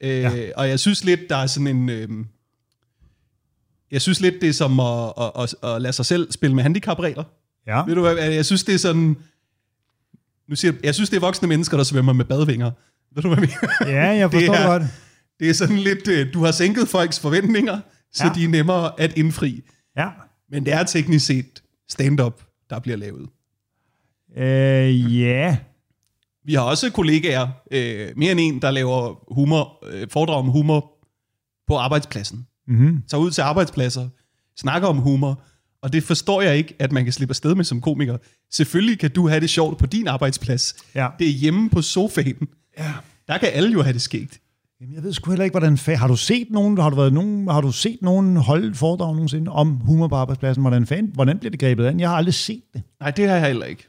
Øh, 0.01 0.09
ja. 0.11 0.51
Og 0.57 0.69
jeg 0.69 0.81
synes 0.81 1.05
lidt, 1.05 1.21
der 1.29 1.37
er 1.37 1.47
sådan 1.47 1.67
en... 1.67 1.89
Øh, 1.89 2.09
jeg 3.91 4.03
synes 4.03 4.21
lidt, 4.21 4.35
det 4.41 4.49
er 4.49 4.53
som 4.53 4.81
at, 4.81 5.13
at, 5.19 5.33
at, 5.63 5.71
at 5.75 5.83
lade 5.83 5.93
sig 5.93 6.07
selv 6.07 6.33
spille 6.33 6.55
med 6.57 6.63
handicapregler. 6.63 7.25
Ja. 7.67 7.85
Ved 7.85 7.95
du 7.95 8.01
hvad, 8.01 8.17
jeg 8.17 8.45
synes, 8.47 8.65
det 8.65 8.75
er 8.75 8.79
sådan... 8.79 9.17
Nu 10.49 10.57
siger 10.57 10.73
jeg, 10.73 10.85
jeg 10.85 10.95
synes, 10.95 11.11
det 11.11 11.17
er 11.17 11.21
voksne 11.21 11.49
mennesker, 11.49 11.77
der 11.77 11.85
svømmer 11.85 12.13
med 12.13 12.25
badvinger. 12.25 12.71
Ved 13.15 13.23
du, 13.23 13.29
hvad 13.35 13.39
jeg 13.49 13.49
mener? 13.81 13.93
ja, 14.01 14.07
jeg 14.11 14.31
forstår 14.33 14.55
Det 14.55 14.63
er- 14.63 14.67
godt. 14.67 14.83
Det 15.41 15.51
er 15.51 15.55
sådan 15.55 15.79
lidt, 15.79 16.09
øh, 16.09 16.35
du 16.35 16.45
har 16.45 16.53
sænket 16.53 16.89
folks 16.89 17.21
forventninger, 17.21 17.81
så 18.13 18.25
ja. 18.27 18.33
de 18.35 18.45
er 18.45 18.49
nemmere 18.49 19.01
at 19.01 19.17
indfri. 19.19 19.63
Ja. 19.97 20.09
Men 20.51 20.65
det 20.65 20.73
er 20.73 20.83
teknisk 20.85 21.27
set 21.27 21.63
stand-up, 21.89 22.43
der 22.71 22.79
bliver 22.79 22.97
lavet. 22.97 23.29
Øh, 24.37 25.21
ja. 25.21 25.57
Vi 26.45 26.55
har 26.55 26.61
også 26.63 26.91
kollegaer, 26.91 27.49
øh, 27.71 28.09
mere 28.17 28.33
end 28.33 28.41
en, 28.41 28.63
der 28.63 28.71
laver 28.71 29.25
humor, 29.35 29.85
øh, 29.93 30.07
foredrag 30.11 30.37
om 30.39 30.47
humor 30.49 30.93
på 31.67 31.77
arbejdspladsen. 31.77 32.47
Mm-hmm. 32.69 33.03
Tager 33.09 33.21
ud 33.23 33.31
til 33.31 33.43
arbejdspladser, 33.43 34.09
snakker 34.57 34.89
om 34.89 34.97
humor, 34.99 35.43
og 35.83 35.93
det 35.93 36.03
forstår 36.03 36.43
jeg 36.43 36.57
ikke, 36.57 36.75
at 36.79 36.93
man 36.93 37.05
kan 37.05 37.13
slippe 37.13 37.33
afsted 37.33 37.55
med 37.55 37.65
som 37.65 37.81
komiker. 37.81 38.17
Selvfølgelig 38.53 38.99
kan 38.99 39.11
du 39.11 39.29
have 39.29 39.41
det 39.41 39.51
sjovt 39.51 39.79
på 39.79 39.87
din 39.87 40.09
arbejdsplads. 40.09 40.75
Ja. 40.95 41.09
Det 41.19 41.27
er 41.27 41.33
hjemme 41.33 41.71
på 41.71 41.83
sofaen. 41.83 42.49
ja. 42.79 42.93
Der 43.29 43.39
kan 43.39 43.49
alle 43.53 43.73
jo 43.73 43.83
have 43.83 43.93
det 43.93 44.03
skægt. 44.03 44.41
Jamen, 44.81 44.95
jeg 44.95 45.03
ved 45.03 45.13
sgu 45.13 45.31
heller 45.31 45.45
ikke, 45.45 45.53
hvordan... 45.59 45.75
Fa- 45.75 45.95
har 45.95 46.09
du 46.09 46.17
set 46.17 46.47
nogen, 46.51 46.79
har 46.79 46.91
du, 46.91 46.97
været 46.97 47.13
nogen, 47.13 47.49
har 47.49 47.61
du 47.61 47.73
set 47.73 47.99
nogen 48.03 48.37
holde 48.37 48.75
foredrag 48.75 49.15
nogensinde 49.15 49.51
om 49.53 49.71
humor 49.77 50.09
på 50.09 50.15
arbejdspladsen? 50.15 50.63
Hvordan, 50.63 50.87
fan, 50.87 51.11
hvordan 51.15 51.39
bliver 51.39 51.51
det 51.51 51.61
grebet 51.61 51.87
an? 51.87 52.01
Jeg 52.01 52.09
har 52.09 52.17
aldrig 52.17 52.35
set 52.35 52.63
det. 52.75 52.83
Nej, 53.01 53.11
det 53.11 53.29
har 53.29 53.37
jeg 53.37 53.47
heller 53.47 53.67
ikke. 53.67 53.89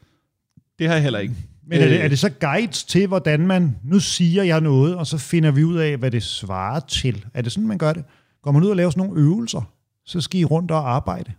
Det 0.79 0.87
har 0.87 0.93
jeg 0.93 1.03
heller 1.03 1.19
ikke. 1.19 1.33
Men 1.69 1.81
er 1.81 1.85
det, 1.87 1.93
Øh, 1.97 2.03
er 2.03 2.07
det 2.07 2.19
så 2.19 2.29
guides 2.29 2.83
til, 2.83 3.07
hvordan 3.07 3.47
man... 3.47 3.75
Nu 3.83 3.99
siger 3.99 4.43
jeg 4.43 4.61
noget, 4.61 4.95
og 4.95 5.07
så 5.07 5.17
finder 5.17 5.51
vi 5.51 5.63
ud 5.63 5.75
af, 5.77 5.97
hvad 5.97 6.11
det 6.11 6.23
svarer 6.23 6.79
til. 6.79 7.25
Er 7.33 7.41
det 7.41 7.51
sådan, 7.51 7.67
man 7.67 7.77
gør 7.77 7.93
det? 7.93 8.03
Går 8.43 8.51
man 8.51 8.63
ud 8.63 8.69
og 8.69 8.75
laver 8.75 8.89
sådan 8.89 9.07
nogle 9.07 9.21
øvelser, 9.21 9.61
så 10.05 10.21
skal 10.21 10.39
I 10.39 10.43
rundt 10.45 10.71
og 10.71 10.91
arbejde. 10.95 11.31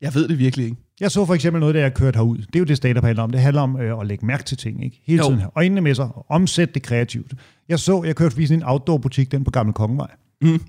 Jeg 0.00 0.14
ved 0.14 0.28
det 0.28 0.38
virkelig 0.38 0.64
ikke. 0.64 0.76
Jeg 1.00 1.10
så 1.10 1.26
for 1.26 1.34
eksempel 1.34 1.60
noget, 1.60 1.74
da 1.74 1.80
jeg 1.80 1.94
kørte 1.94 2.16
herud. 2.16 2.38
Det 2.38 2.56
er 2.56 2.58
jo 2.58 2.64
det, 2.64 2.76
stand 2.76 2.98
handler 3.04 3.22
om. 3.22 3.30
Det 3.30 3.40
handler 3.40 3.62
om 3.62 3.80
øh, 3.80 4.00
at 4.00 4.06
lægge 4.06 4.26
mærke 4.26 4.44
til 4.44 4.56
ting, 4.56 4.84
ikke? 4.84 5.02
Hele 5.06 5.22
Jo. 5.24 5.28
tiden 5.30 5.42
øjnene 5.56 5.80
med 5.80 5.94
sig, 5.94 6.04
og 6.04 6.26
omsætte 6.28 6.74
det 6.74 6.82
kreativt. 6.82 7.32
Jeg 7.68 7.78
så, 7.78 8.02
jeg 8.04 8.16
kørte 8.16 8.30
forbi 8.30 8.46
sådan 8.46 8.58
en 8.58 8.68
outdoor-butik, 8.68 9.32
den 9.32 9.44
på 9.44 9.50
Gamle 9.50 9.72
Kongevej. 9.72 10.10
Mm. 10.42 10.60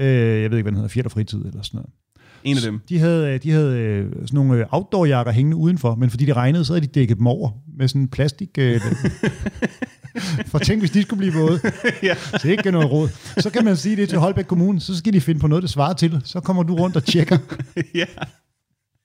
Øh, 0.00 0.06
jeg 0.42 0.50
ved 0.50 0.58
ikke, 0.58 0.62
hvad 0.62 0.64
den 0.64 0.74
hedder, 0.74 0.88
Fjert 0.88 1.04
og 1.06 1.12
Fritid 1.12 1.38
eller 1.38 1.62
sådan 1.62 1.78
noget. 1.78 1.90
En 2.44 2.56
af 2.56 2.62
dem. 2.62 2.80
De 2.88 2.98
havde, 2.98 3.34
øh, 3.34 3.42
de 3.42 3.50
havde 3.50 3.78
øh, 3.78 4.10
sådan 4.12 4.28
nogle 4.32 4.54
øh, 4.60 4.66
outdoor-jakker 4.70 5.32
hængende 5.32 5.56
udenfor, 5.56 5.94
men 5.94 6.10
fordi 6.10 6.24
de 6.24 6.32
regnede, 6.32 6.64
så 6.64 6.72
havde 6.72 6.86
de 6.86 6.92
dækket 6.92 7.18
dem 7.18 7.26
over 7.26 7.50
med 7.78 7.88
sådan 7.88 8.00
en 8.00 8.08
plastik... 8.08 8.48
Øh, 8.58 8.80
for 10.50 10.58
tænk, 10.58 10.80
hvis 10.80 10.90
de 10.90 11.02
skulle 11.02 11.18
blive 11.18 11.34
våde. 11.34 11.60
ja. 12.02 12.14
Så 12.14 12.38
det 12.42 12.44
er 12.44 12.50
ikke 12.50 12.70
noget 12.70 12.90
råd. 12.90 13.08
Så 13.38 13.50
kan 13.50 13.64
man 13.64 13.76
sige 13.76 13.96
det 13.96 14.08
til 14.08 14.18
Holbæk 14.18 14.44
Kommune, 14.44 14.80
så 14.80 14.96
skal 14.96 15.12
de 15.12 15.20
finde 15.20 15.40
på 15.40 15.46
noget, 15.46 15.62
der 15.62 15.68
svarer 15.68 15.92
til. 15.92 16.20
Så 16.24 16.40
kommer 16.40 16.62
du 16.62 16.74
rundt 16.74 16.96
og 16.96 17.04
tjekker. 17.04 17.38
ja. 17.94 18.04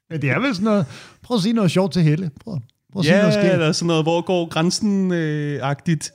Men 0.09 0.21
det 0.21 0.29
er 0.29 0.39
vel 0.39 0.55
sådan 0.55 0.63
noget... 0.63 0.85
Prøv 1.21 1.35
at 1.35 1.43
sige 1.43 1.53
noget 1.53 1.71
sjovt 1.71 1.93
til 1.93 2.01
Helle. 2.01 2.31
Prøv, 2.43 2.59
prøv 2.93 2.99
at 2.99 3.05
sige 3.05 3.15
ja, 3.15 3.21
noget 3.21 3.33
skægt. 3.33 3.53
eller 3.53 3.71
sådan 3.71 3.87
noget, 3.87 4.03
hvor 4.03 4.21
går 4.21 4.49
grænsen-agtigt. 4.49 6.11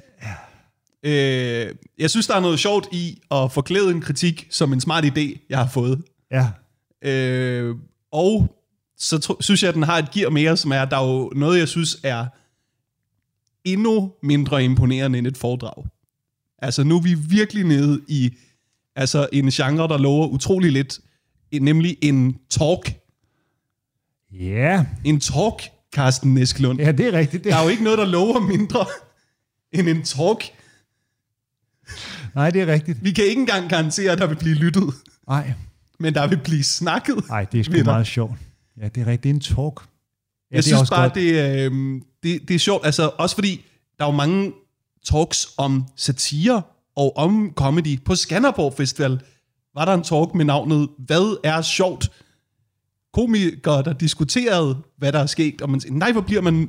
Øh, 1.02 1.74
jeg 1.98 2.10
synes, 2.10 2.26
der 2.26 2.36
er 2.36 2.40
noget 2.40 2.58
sjovt 2.58 2.88
i 2.92 3.20
at 3.30 3.52
forklæde 3.52 3.90
en 3.90 4.00
kritik 4.00 4.46
som 4.50 4.72
en 4.72 4.80
smart 4.80 5.04
idé, 5.04 5.46
jeg 5.50 5.58
har 5.58 5.68
fået. 5.68 6.02
Ja. 6.30 6.50
Øh, 7.04 7.76
og 8.12 8.56
så 8.98 9.18
tro, 9.18 9.36
synes 9.40 9.62
jeg, 9.62 9.68
at 9.68 9.74
den 9.74 9.82
har 9.82 9.98
et 9.98 10.10
gear 10.10 10.30
mere, 10.30 10.56
som 10.56 10.72
er, 10.72 10.84
der 10.84 10.96
er 10.96 11.06
jo 11.06 11.32
noget, 11.36 11.58
jeg 11.58 11.68
synes 11.68 12.00
er 12.02 12.26
endnu 13.64 14.12
mindre 14.22 14.64
imponerende 14.64 15.18
end 15.18 15.26
et 15.26 15.36
foredrag. 15.36 15.84
Altså 16.58 16.84
nu 16.84 16.96
er 16.96 17.00
vi 17.00 17.14
virkelig 17.14 17.64
nede 17.64 18.00
i 18.08 18.30
altså 18.96 19.28
en 19.32 19.50
genre, 19.50 19.88
der 19.88 19.98
lover 19.98 20.26
utrolig 20.26 20.72
lidt, 20.72 21.00
nemlig 21.60 21.96
en 22.02 22.36
talk. 22.50 22.94
Ja, 24.40 24.84
En 25.04 25.20
talk, 25.20 25.62
Carsten 25.94 26.38
Eskelund. 26.38 26.80
ja 26.80 26.92
det 26.92 27.06
er 27.06 27.12
rigtigt. 27.12 27.44
Det. 27.44 27.52
Der 27.52 27.58
er 27.58 27.62
jo 27.62 27.68
ikke 27.68 27.84
noget, 27.84 27.98
der 27.98 28.04
lover 28.04 28.40
mindre 28.40 28.86
end 29.72 29.88
en 29.88 30.02
talk. 30.02 30.44
Nej, 32.34 32.50
det 32.50 32.62
er 32.62 32.66
rigtigt. 32.66 33.04
Vi 33.04 33.12
kan 33.12 33.24
ikke 33.24 33.40
engang 33.40 33.68
garantere, 33.70 34.12
at 34.12 34.18
der 34.18 34.26
vil 34.26 34.36
blive 34.36 34.54
lyttet, 34.54 34.94
Nej, 35.28 35.52
men 36.00 36.14
der 36.14 36.26
vil 36.26 36.36
blive 36.44 36.64
snakket. 36.64 37.28
Nej, 37.28 37.44
det 37.44 37.60
er 37.60 37.64
sgu 37.64 37.84
meget 37.84 38.06
sjovt. 38.06 38.38
Ja, 38.80 38.88
det 38.88 39.00
er 39.00 39.06
rigtigt. 39.06 39.22
Det 39.22 39.30
er 39.30 39.34
en 39.34 39.40
talk. 39.40 39.56
Ja, 39.80 39.86
Jeg 40.50 40.56
det 40.56 40.64
synes 40.64 40.80
også 40.80 40.92
bare, 40.92 41.02
godt. 41.02 41.14
det, 41.14 41.64
øhm, 41.64 42.02
det, 42.22 42.48
det 42.48 42.54
er 42.54 42.58
sjovt. 42.58 42.86
Altså, 42.86 43.10
også 43.18 43.34
fordi, 43.36 43.64
der 43.98 44.04
er 44.04 44.08
jo 44.08 44.16
mange 44.16 44.52
talks 45.10 45.48
om 45.56 45.84
satire 45.96 46.62
og 46.96 47.16
om 47.16 47.52
comedy. 47.56 48.02
På 48.04 48.14
Skanderborg 48.14 48.74
Festival 48.76 49.20
var 49.74 49.84
der 49.84 49.94
en 49.94 50.02
talk 50.02 50.34
med 50.34 50.44
navnet 50.44 50.88
Hvad 50.98 51.40
er 51.44 51.62
sjovt? 51.62 52.10
Komikere, 53.14 53.82
der 53.82 53.92
diskuterede, 53.92 54.76
hvad 54.98 55.12
der 55.12 55.18
er 55.18 55.26
sket, 55.26 55.62
og 55.62 55.70
man 55.70 55.80
siger, 55.80 55.92
nej, 55.94 56.12
hvor 56.12 56.20
bliver 56.20 56.40
man 56.42 56.68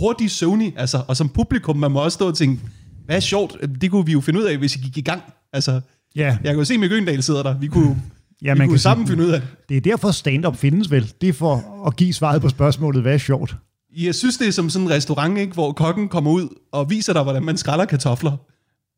hurtigt 0.00 0.32
søvnig, 0.32 0.74
altså, 0.76 1.02
og 1.08 1.16
som 1.16 1.28
publikum, 1.28 1.76
man 1.76 1.90
må 1.90 2.04
også 2.04 2.14
stå 2.14 2.26
og 2.28 2.34
tænke, 2.36 2.60
hvad 3.04 3.16
er 3.16 3.20
sjovt? 3.20 3.56
Det 3.80 3.90
kunne 3.90 4.06
vi 4.06 4.12
jo 4.12 4.20
finde 4.20 4.40
ud 4.40 4.44
af, 4.44 4.56
hvis 4.58 4.76
I 4.76 4.78
gik 4.78 4.98
i 4.98 5.00
gang. 5.00 5.22
Altså, 5.52 5.80
Ja, 6.16 6.26
jeg 6.26 6.38
kan 6.52 6.54
jo 6.58 6.64
se, 6.64 6.74
at 6.74 6.80
Mikke 6.80 7.22
sidder 7.22 7.42
der. 7.42 7.58
Vi 7.58 7.66
kunne, 7.66 8.02
ja 8.42 8.52
vi 8.52 8.58
man 8.58 8.68
kunne 8.68 8.74
kan 8.74 8.80
sammen 8.80 9.06
sige, 9.06 9.16
finde 9.16 9.28
ud 9.28 9.32
af 9.34 9.40
det. 9.40 9.48
det 9.68 9.76
er 9.76 9.80
derfor 9.80 10.10
stand-up 10.10 10.56
findes 10.56 10.90
vel. 10.90 11.12
Det 11.20 11.28
er 11.28 11.32
for 11.32 11.84
at 11.86 11.96
give 11.96 12.14
svaret 12.14 12.42
på 12.42 12.48
spørgsmålet, 12.48 13.02
hvad 13.02 13.14
er 13.14 13.18
sjovt? 13.18 13.56
Jeg 13.96 14.14
synes, 14.14 14.36
det 14.36 14.48
er 14.48 14.52
som 14.52 14.70
sådan 14.70 14.86
en 14.86 14.92
restaurant, 14.92 15.38
ikke, 15.38 15.52
hvor 15.52 15.72
kokken 15.72 16.08
kommer 16.08 16.30
ud 16.30 16.48
og 16.72 16.90
viser 16.90 17.12
dig, 17.12 17.22
hvordan 17.22 17.42
man 17.44 17.56
skræller 17.56 17.84
kartofler. 17.84 18.36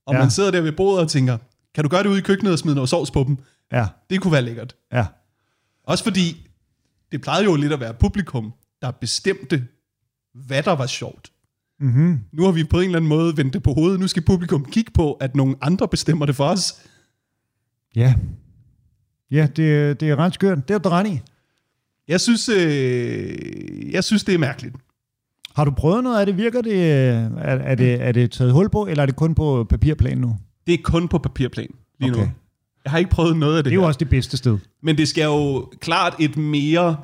Og 0.07 0.15
ja. 0.15 0.19
man 0.21 0.31
sidder 0.31 0.51
der 0.51 0.61
ved 0.61 0.73
bordet 0.73 1.01
og 1.01 1.09
tænker, 1.09 1.37
kan 1.75 1.85
du 1.85 1.91
gøre 1.91 2.03
det 2.03 2.09
ude 2.09 2.19
i 2.19 2.23
køkkenet 2.23 2.53
og 2.53 2.59
smide 2.59 2.75
noget 2.75 2.91
sovs 2.91 3.11
på 3.11 3.25
dem? 3.29 3.37
Ja, 3.73 3.87
Det 4.11 4.21
kunne 4.21 4.33
være 4.33 4.43
lækkert. 4.43 4.75
ja. 4.93 5.07
Også 5.87 6.05
fordi, 6.05 6.50
det 7.13 7.21
plejede 7.21 7.45
jo 7.45 7.57
lidt 7.57 7.73
at 7.73 7.81
være 7.81 7.95
publikum, 7.95 8.53
der 8.83 8.91
bestemte, 8.91 9.67
hvad 10.35 10.63
der 10.63 10.73
var 10.73 10.87
sjovt. 10.87 11.33
Mm-hmm. 11.81 12.21
Nu 12.33 12.45
har 12.45 12.53
vi 12.53 12.65
på 12.65 12.79
en 12.79 12.85
eller 12.85 12.97
anden 12.97 13.09
måde 13.09 13.37
vendt 13.37 13.55
det 13.55 13.63
på 13.63 13.73
hovedet. 13.73 14.01
Nu 14.01 14.09
skal 14.09 14.23
publikum 14.23 14.65
kigge 14.65 14.91
på, 14.91 15.13
at 15.13 15.37
nogle 15.37 15.57
andre 15.61 15.89
bestemmer 15.89 16.27
det 16.27 16.37
for 16.37 16.45
os. 16.45 16.83
Ja. 17.97 18.15
Ja, 19.31 19.49
det, 19.57 20.01
det 20.01 20.11
er 20.11 20.17
ret 20.17 20.35
skørt. 20.35 20.69
Det 20.69 20.75
er 20.75 20.79
du 20.79 20.89
ret 20.89 21.07
i. 21.07 21.21
Jeg 22.09 22.21
synes, 22.21 22.49
øh, 22.49 23.93
jeg 23.93 24.05
synes, 24.05 24.25
det 24.25 24.35
er 24.35 24.39
mærkeligt. 24.39 24.77
Har 25.55 25.65
du 25.65 25.71
prøvet 25.71 26.05
noget 26.05 26.21
af 26.21 26.27
det? 26.27 26.37
Virker 26.37 26.63
det? 26.63 27.01
Er, 27.01 27.31
er, 27.39 27.75
det, 27.75 28.03
er 28.03 28.13
det 28.13 28.31
taget 28.31 28.53
hul 28.53 28.71
på, 28.71 28.87
eller 28.87 29.03
er 29.03 29.07
det 29.07 29.17
kun 29.17 29.35
på 29.35 29.65
papirplan 29.65 30.19
nu? 30.19 30.37
Det 30.67 30.75
er 30.75 30.79
kun 30.85 31.09
på 31.09 31.19
papirplan 31.19 31.69
lige 32.01 32.13
Okay. 32.13 32.23
nu. 32.23 32.31
Jeg 32.85 32.91
har 32.91 32.99
ikke 32.99 33.11
prøvet 33.11 33.37
noget 33.37 33.57
af 33.57 33.65
det, 33.65 33.71
Det 33.71 33.73
er 33.73 33.75
jo 33.75 33.81
her. 33.81 33.87
også 33.89 33.99
det 33.99 34.09
bedste 34.09 34.37
sted. 34.37 34.59
Men 34.83 34.99
det 34.99 35.09
skal 35.09 35.25
jo 35.25 35.73
klart 35.81 36.15
et 36.21 36.37
mere 36.37 36.97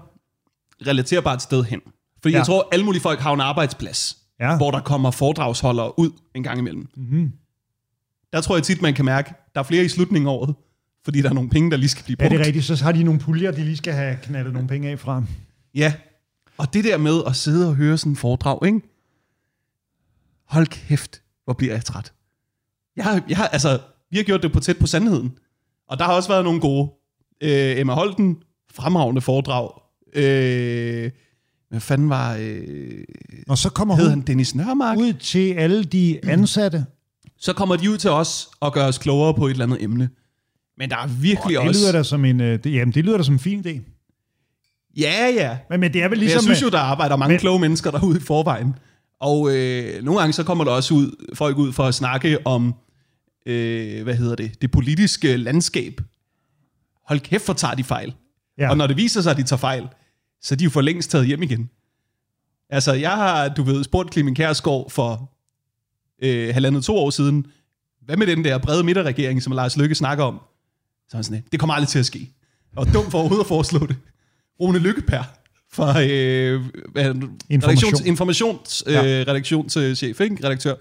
relaterbart 0.87 1.43
sted 1.43 1.65
hen. 1.65 1.81
Fordi 2.23 2.33
ja. 2.33 2.37
Ja. 2.37 2.39
jeg 2.41 2.47
tror, 2.47 2.69
alle 2.73 2.85
mulige 2.85 3.03
folk 3.03 3.21
har 3.21 3.31
jo 3.31 3.35
en 3.35 3.41
arbejdsplads, 3.41 4.19
Ja. 4.41 4.57
hvor 4.57 4.71
der 4.71 4.81
kommer 4.81 5.11
foredragsholdere 5.11 5.99
ud 5.99 6.11
en 6.35 6.43
gang 6.43 6.59
imellem. 6.59 6.89
Mm-hmm. 6.97 7.33
Der 8.33 8.41
tror 8.41 8.57
jeg 8.57 8.63
tit, 8.65 8.83
man 8.83 8.95
kan 8.95 9.05
mærke, 9.05 9.35
der 9.55 9.61
er 9.61 9.65
flere 9.65 9.85
i 9.85 9.89
slutningen 9.89 10.29
af 10.29 10.33
året, 10.33 10.55
fordi 11.05 11.23
der 11.23 11.29
er 11.31 11.35
nogle 11.35 11.51
penge, 11.51 11.71
der 11.71 11.77
lige 11.77 11.89
skal 11.89 12.05
blive 12.05 12.17
Er 12.21 12.29
brugt. 12.29 12.39
det 12.39 12.47
rigtigt? 12.47 12.65
Så 12.65 12.85
har 12.85 12.93
de 12.93 13.03
nogle 13.03 13.21
puljer, 13.21 13.51
de 13.51 13.65
lige 13.65 13.77
skal 13.77 13.93
have 13.93 14.19
knaldet 14.23 14.53
nogle 14.53 14.69
penge 14.69 14.89
af 14.91 14.99
fra. 14.99 15.23
Ja. 15.75 15.95
Og 16.59 16.75
det 16.75 16.85
der 16.85 16.99
med 16.99 17.21
at 17.27 17.37
sidde 17.37 17.69
og 17.69 17.75
høre 17.75 17.99
sådan 17.99 18.13
en 18.13 18.17
foredrag, 18.17 18.67
ikke? 18.67 18.81
Hold 20.49 20.67
kæft, 20.67 21.23
hvor 21.45 21.53
bliver 21.53 21.73
jeg 21.75 21.85
træt. 21.85 22.13
Jeg 22.97 23.05
har, 23.05 23.23
jeg 23.29 23.37
har, 23.37 23.47
altså, 23.47 23.79
vi 24.11 24.17
har 24.17 24.25
gjort 24.25 24.43
det 24.43 24.53
på 24.53 24.61
tæt 24.61 24.77
på 24.79 24.87
sandheden. 24.87 25.39
Og 25.89 25.99
der 25.99 26.05
har 26.05 26.13
også 26.13 26.29
været 26.29 26.45
nogle 26.45 26.61
gode. 26.61 26.91
Øh, 27.43 27.81
Emma 27.81 27.93
Holten, 27.93 28.37
fremragende 28.75 29.21
foredrag. 29.21 29.71
Øh, 30.15 31.11
hvad 31.71 31.81
fanden 31.81 32.09
var... 32.09 32.37
Øh, 32.41 33.05
Og 33.49 33.59
så 33.59 33.71
kommer 33.71 33.97
hed 33.97 34.11
han 34.11 34.21
Dennis 34.21 34.55
Nørmark? 34.55 34.99
ud 34.99 35.13
til 35.13 35.53
alle 35.53 35.85
de 35.85 36.19
ansatte. 36.25 36.85
Så 37.39 37.53
kommer 37.53 37.77
de 37.77 37.91
ud 37.91 37.99
til 37.99 38.11
os 38.11 38.49
og 38.61 38.73
gør 38.73 38.87
os 38.87 38.99
klogere 38.99 39.35
på 39.35 39.47
et 39.47 39.51
eller 39.51 39.65
andet 39.65 39.83
emne. 39.83 40.11
Men 40.79 40.91
der 40.91 40.97
er 40.97 41.07
virkelig 41.07 41.59
Det 41.59 41.69
også... 41.69 41.81
lyder 41.81 41.93
da 41.93 42.03
som 42.03 42.25
en, 42.25 42.41
øh, 42.41 42.59
det, 42.65 42.75
jamen, 42.75 42.95
det 42.95 43.05
lyder 43.05 43.17
da 43.17 43.23
som 43.23 43.35
en 43.35 43.39
fin 43.39 43.61
idé. 43.67 43.81
Ja, 45.01 45.29
ja. 45.35 45.59
Men, 45.71 45.81
men 45.81 45.93
det 45.93 46.03
er 46.03 46.09
vel 46.09 46.19
ligesom... 46.19 46.37
jeg 46.37 46.43
synes 46.43 46.63
jo, 46.63 46.69
der 46.69 46.79
arbejder 46.79 47.17
mange 47.17 47.33
men... 47.33 47.41
kloge 47.41 47.59
mennesker 47.61 47.91
derude 47.91 48.17
i 48.17 48.21
forvejen. 48.21 48.75
Og 49.21 49.57
øh, 49.57 50.05
nogle 50.05 50.21
gange 50.21 50.33
så 50.33 50.45
kommer 50.45 50.65
der 50.65 50.71
også 50.71 50.95
ud, 50.95 51.35
folk 51.35 51.59
ud 51.59 51.73
for 51.73 51.85
at 51.85 51.95
snakke 51.95 52.47
om, 52.47 52.75
øh, 53.47 54.03
hvad 54.03 54.15
hedder 54.15 54.35
det, 54.37 54.63
det 54.63 54.71
politiske 54.71 55.37
landskab. 55.37 56.01
Hold 57.07 57.21
kæft, 57.21 57.45
for 57.45 57.53
tager 57.53 57.75
de 57.75 57.85
fejl. 57.85 58.15
Ja. 58.59 58.71
Og 58.71 58.77
når 58.77 58.87
det 58.87 58.97
viser 58.97 59.21
sig, 59.21 59.31
at 59.31 59.37
de 59.37 59.43
tager 59.43 59.59
fejl, 59.61 59.89
så 60.43 60.55
er 60.55 60.57
de 60.57 60.65
jo 60.65 60.71
for 60.71 60.81
længst 60.81 61.11
taget 61.11 61.27
hjem 61.27 61.43
igen. 61.43 61.71
Altså, 62.71 62.93
jeg 62.93 63.11
har, 63.11 63.49
du 63.49 63.63
ved, 63.63 63.85
spurgt 63.85 64.13
Clemen 64.13 64.35
Kærsgaard 64.35 64.91
for 64.91 65.33
øh, 66.23 66.55
halvandet 66.55 66.85
to 66.85 66.97
år 66.97 67.11
siden, 67.11 67.47
hvad 68.05 68.17
med 68.17 68.27
den 68.27 68.45
der 68.45 68.59
brede 68.59 68.85
midterregering, 68.85 69.43
som 69.43 69.53
Lars 69.53 69.77
Lykke 69.77 69.95
snakker 69.95 70.25
om? 70.25 70.41
Så 71.09 71.11
er 71.13 71.17
han 71.17 71.25
sådan, 71.25 71.45
det 71.53 71.61
kommer 71.61 71.75
aldrig 71.75 71.89
til 71.89 71.99
at 71.99 72.07
ske. 72.07 72.33
Og 72.77 72.87
dumt 72.95 73.11
for 73.11 73.19
overhovedet 73.19 73.45
at 73.45 73.49
foreslå 73.49 73.87
det. 73.87 73.97
Rune 74.61 74.79
Lykkepær 74.79 75.39
fra 75.73 76.03
øh, 76.03 76.63
informations 78.07 78.85
øh, 78.87 78.93
Ja. 78.93 79.03
ikke? 80.21 80.45
redaktør. 80.45 80.75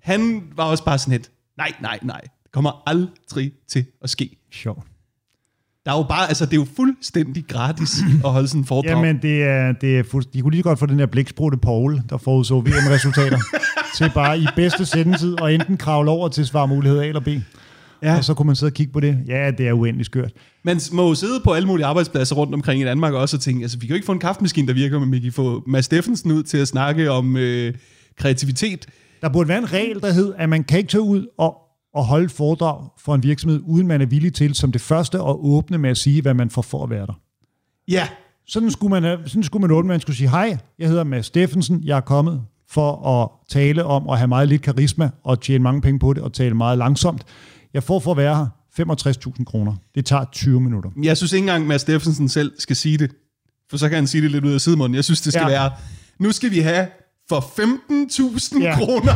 Han 0.00 0.42
var 0.56 0.64
også 0.64 0.84
bare 0.84 0.98
sådan 0.98 1.14
et, 1.14 1.30
nej, 1.56 1.72
nej, 1.80 1.98
nej, 2.02 2.20
det 2.20 2.52
kommer 2.52 2.82
aldrig 2.86 3.52
til 3.68 3.86
at 4.02 4.10
ske. 4.10 4.36
Sjovt. 4.52 4.86
Der 5.84 5.92
er 5.92 5.96
jo 5.96 6.02
bare, 6.02 6.28
altså 6.28 6.46
det 6.46 6.52
er 6.52 6.56
jo 6.56 6.66
fuldstændig 6.76 7.44
gratis 7.48 8.00
at 8.24 8.30
holde 8.30 8.48
sådan 8.48 8.60
en 8.60 8.66
foredrag. 8.66 8.90
Jamen, 8.90 9.22
det 9.22 9.42
er, 9.42 9.72
det 9.72 9.98
er 9.98 10.02
fuld, 10.02 10.24
de 10.32 10.40
kunne 10.40 10.50
lige 10.50 10.62
så 10.62 10.68
godt 10.68 10.78
få 10.78 10.86
den 10.86 10.98
der 10.98 11.06
blæksprutte 11.06 11.58
Paul, 11.58 12.02
der 12.10 12.16
forudså 12.16 12.60
VM-resultater, 12.60 13.38
til 13.96 14.10
bare 14.14 14.38
i 14.38 14.46
bedste 14.56 14.86
sendetid 14.86 15.40
og 15.40 15.54
enten 15.54 15.76
kravle 15.76 16.10
over 16.10 16.28
til 16.28 16.46
svarmulighed 16.46 17.00
A 17.00 17.06
eller 17.06 17.20
B. 17.20 17.28
Ja. 18.02 18.16
Og 18.16 18.24
så 18.24 18.34
kunne 18.34 18.46
man 18.46 18.56
sidde 18.56 18.70
og 18.70 18.74
kigge 18.74 18.92
på 18.92 19.00
det. 19.00 19.18
Ja, 19.26 19.50
det 19.50 19.68
er 19.68 19.72
uendelig 19.72 20.06
skørt. 20.06 20.32
Man 20.62 20.80
må 20.92 21.08
jo 21.08 21.14
sidde 21.14 21.40
på 21.44 21.52
alle 21.52 21.68
mulige 21.68 21.86
arbejdspladser 21.86 22.36
rundt 22.36 22.54
omkring 22.54 22.80
i 22.80 22.84
Danmark 22.84 23.12
også 23.12 23.36
og 23.36 23.40
tænke, 23.40 23.62
altså 23.62 23.78
vi 23.78 23.86
kan 23.86 23.88
jo 23.88 23.94
ikke 23.94 24.06
få 24.06 24.12
en 24.12 24.18
kaffemaskine, 24.18 24.68
der 24.68 24.74
virker, 24.74 24.98
men 24.98 25.12
vi 25.12 25.20
kan 25.20 25.32
få 25.32 25.62
Mads 25.66 25.84
Steffensen 25.84 26.32
ud 26.32 26.42
til 26.42 26.58
at 26.58 26.68
snakke 26.68 27.10
om 27.10 27.36
øh, 27.36 27.74
kreativitet. 28.16 28.86
Der 29.22 29.28
burde 29.28 29.48
være 29.48 29.58
en 29.58 29.72
regel, 29.72 30.00
der 30.00 30.12
hed, 30.12 30.34
at 30.38 30.48
man 30.48 30.64
kan 30.64 30.78
ikke 30.78 30.90
tage 30.90 31.02
ud 31.02 31.26
og, 31.38 31.56
og 31.94 32.04
holde 32.04 32.28
foredrag 32.28 32.88
for 33.00 33.14
en 33.14 33.22
virksomhed, 33.22 33.60
uden 33.66 33.86
man 33.86 34.00
er 34.00 34.06
villig 34.06 34.34
til 34.34 34.54
som 34.54 34.72
det 34.72 34.80
første 34.80 35.18
at 35.18 35.36
åbne 35.38 35.78
med 35.78 35.90
at 35.90 35.96
sige, 35.96 36.22
hvad 36.22 36.34
man 36.34 36.50
får 36.50 36.62
for 36.62 36.84
at 36.84 36.90
være 36.90 37.06
der. 37.06 37.20
Ja, 37.88 38.08
Sådan 38.46 38.70
skulle 38.70 38.90
man, 38.90 39.02
have- 39.02 39.18
sådan 39.28 39.42
skulle 39.42 39.60
man 39.60 39.70
åbne, 39.70 39.88
man 39.88 40.00
skulle 40.00 40.16
sige, 40.16 40.30
hej, 40.30 40.58
jeg 40.78 40.88
hedder 40.88 41.04
Mads 41.04 41.26
Steffensen, 41.26 41.80
jeg 41.84 41.96
er 41.96 42.00
kommet 42.00 42.42
for 42.70 43.06
at 43.22 43.28
tale 43.48 43.84
om 43.84 44.08
at 44.08 44.18
have 44.18 44.28
meget 44.28 44.48
lidt 44.48 44.62
karisma 44.62 45.10
og 45.24 45.40
tjene 45.40 45.62
mange 45.64 45.80
penge 45.80 45.98
på 45.98 46.12
det 46.12 46.22
og 46.22 46.32
tale 46.32 46.54
meget 46.54 46.78
langsomt. 46.78 47.24
Jeg 47.74 47.82
får 47.82 47.98
for 48.00 48.10
at 48.10 48.16
være 48.16 48.36
her 48.36 48.46
65.000 49.38 49.44
kroner. 49.44 49.74
Det 49.94 50.04
tager 50.06 50.24
20 50.32 50.60
minutter. 50.60 50.90
jeg 51.02 51.16
synes 51.16 51.32
ikke 51.32 51.42
engang, 51.42 51.66
Mads 51.66 51.80
Steffensen 51.80 52.28
selv 52.28 52.52
skal 52.58 52.76
sige 52.76 52.98
det, 52.98 53.10
for 53.70 53.76
så 53.76 53.88
kan 53.88 53.96
han 53.96 54.06
sige 54.06 54.22
det 54.22 54.30
lidt 54.30 54.44
ud 54.44 54.52
af 54.52 54.60
sidemunden. 54.60 54.94
Jeg 54.96 55.04
synes, 55.04 55.20
det 55.20 55.32
skal 55.32 55.42
ja. 55.42 55.48
være, 55.48 55.70
nu 56.18 56.32
skal 56.32 56.50
vi 56.50 56.58
have 56.60 56.86
for 57.28 57.40
15.000 57.40 58.62
Ja. 58.62 58.74
kroner 58.76 59.14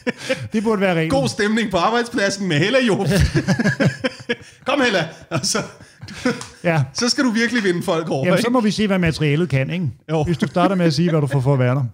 Det 0.52 0.62
burde 0.62 0.80
være 0.80 0.94
reglen. 0.94 1.10
god 1.10 1.28
stemning 1.28 1.70
på 1.70 1.76
arbejdspladsen 1.76 2.48
med 2.48 2.58
Hella 2.58 2.78
Jo. 2.86 2.94
Kom 4.66 4.80
Hella, 4.80 5.08
og 5.30 5.40
så, 5.42 5.58
Ja. 6.64 6.82
så 6.94 7.08
skal 7.08 7.24
du 7.24 7.30
virkelig 7.30 7.64
vinde 7.64 7.82
folk 7.82 8.08
over. 8.08 8.24
Jamen, 8.26 8.38
så 8.38 8.40
ikke? 8.40 8.50
må 8.50 8.60
vi 8.60 8.70
se, 8.70 8.86
hvad 8.86 8.98
materialet 8.98 9.48
kan, 9.48 9.70
ikke? 9.70 9.90
Jo. 10.10 10.24
Hvis 10.24 10.38
du 10.38 10.46
starter 10.46 10.74
med 10.74 10.86
at 10.86 10.94
sige, 10.94 11.10
hvad 11.10 11.20
du 11.20 11.26
får 11.26 11.40
for 11.40 11.52
at 11.52 11.58
være 11.58 11.74
der. 11.74 11.84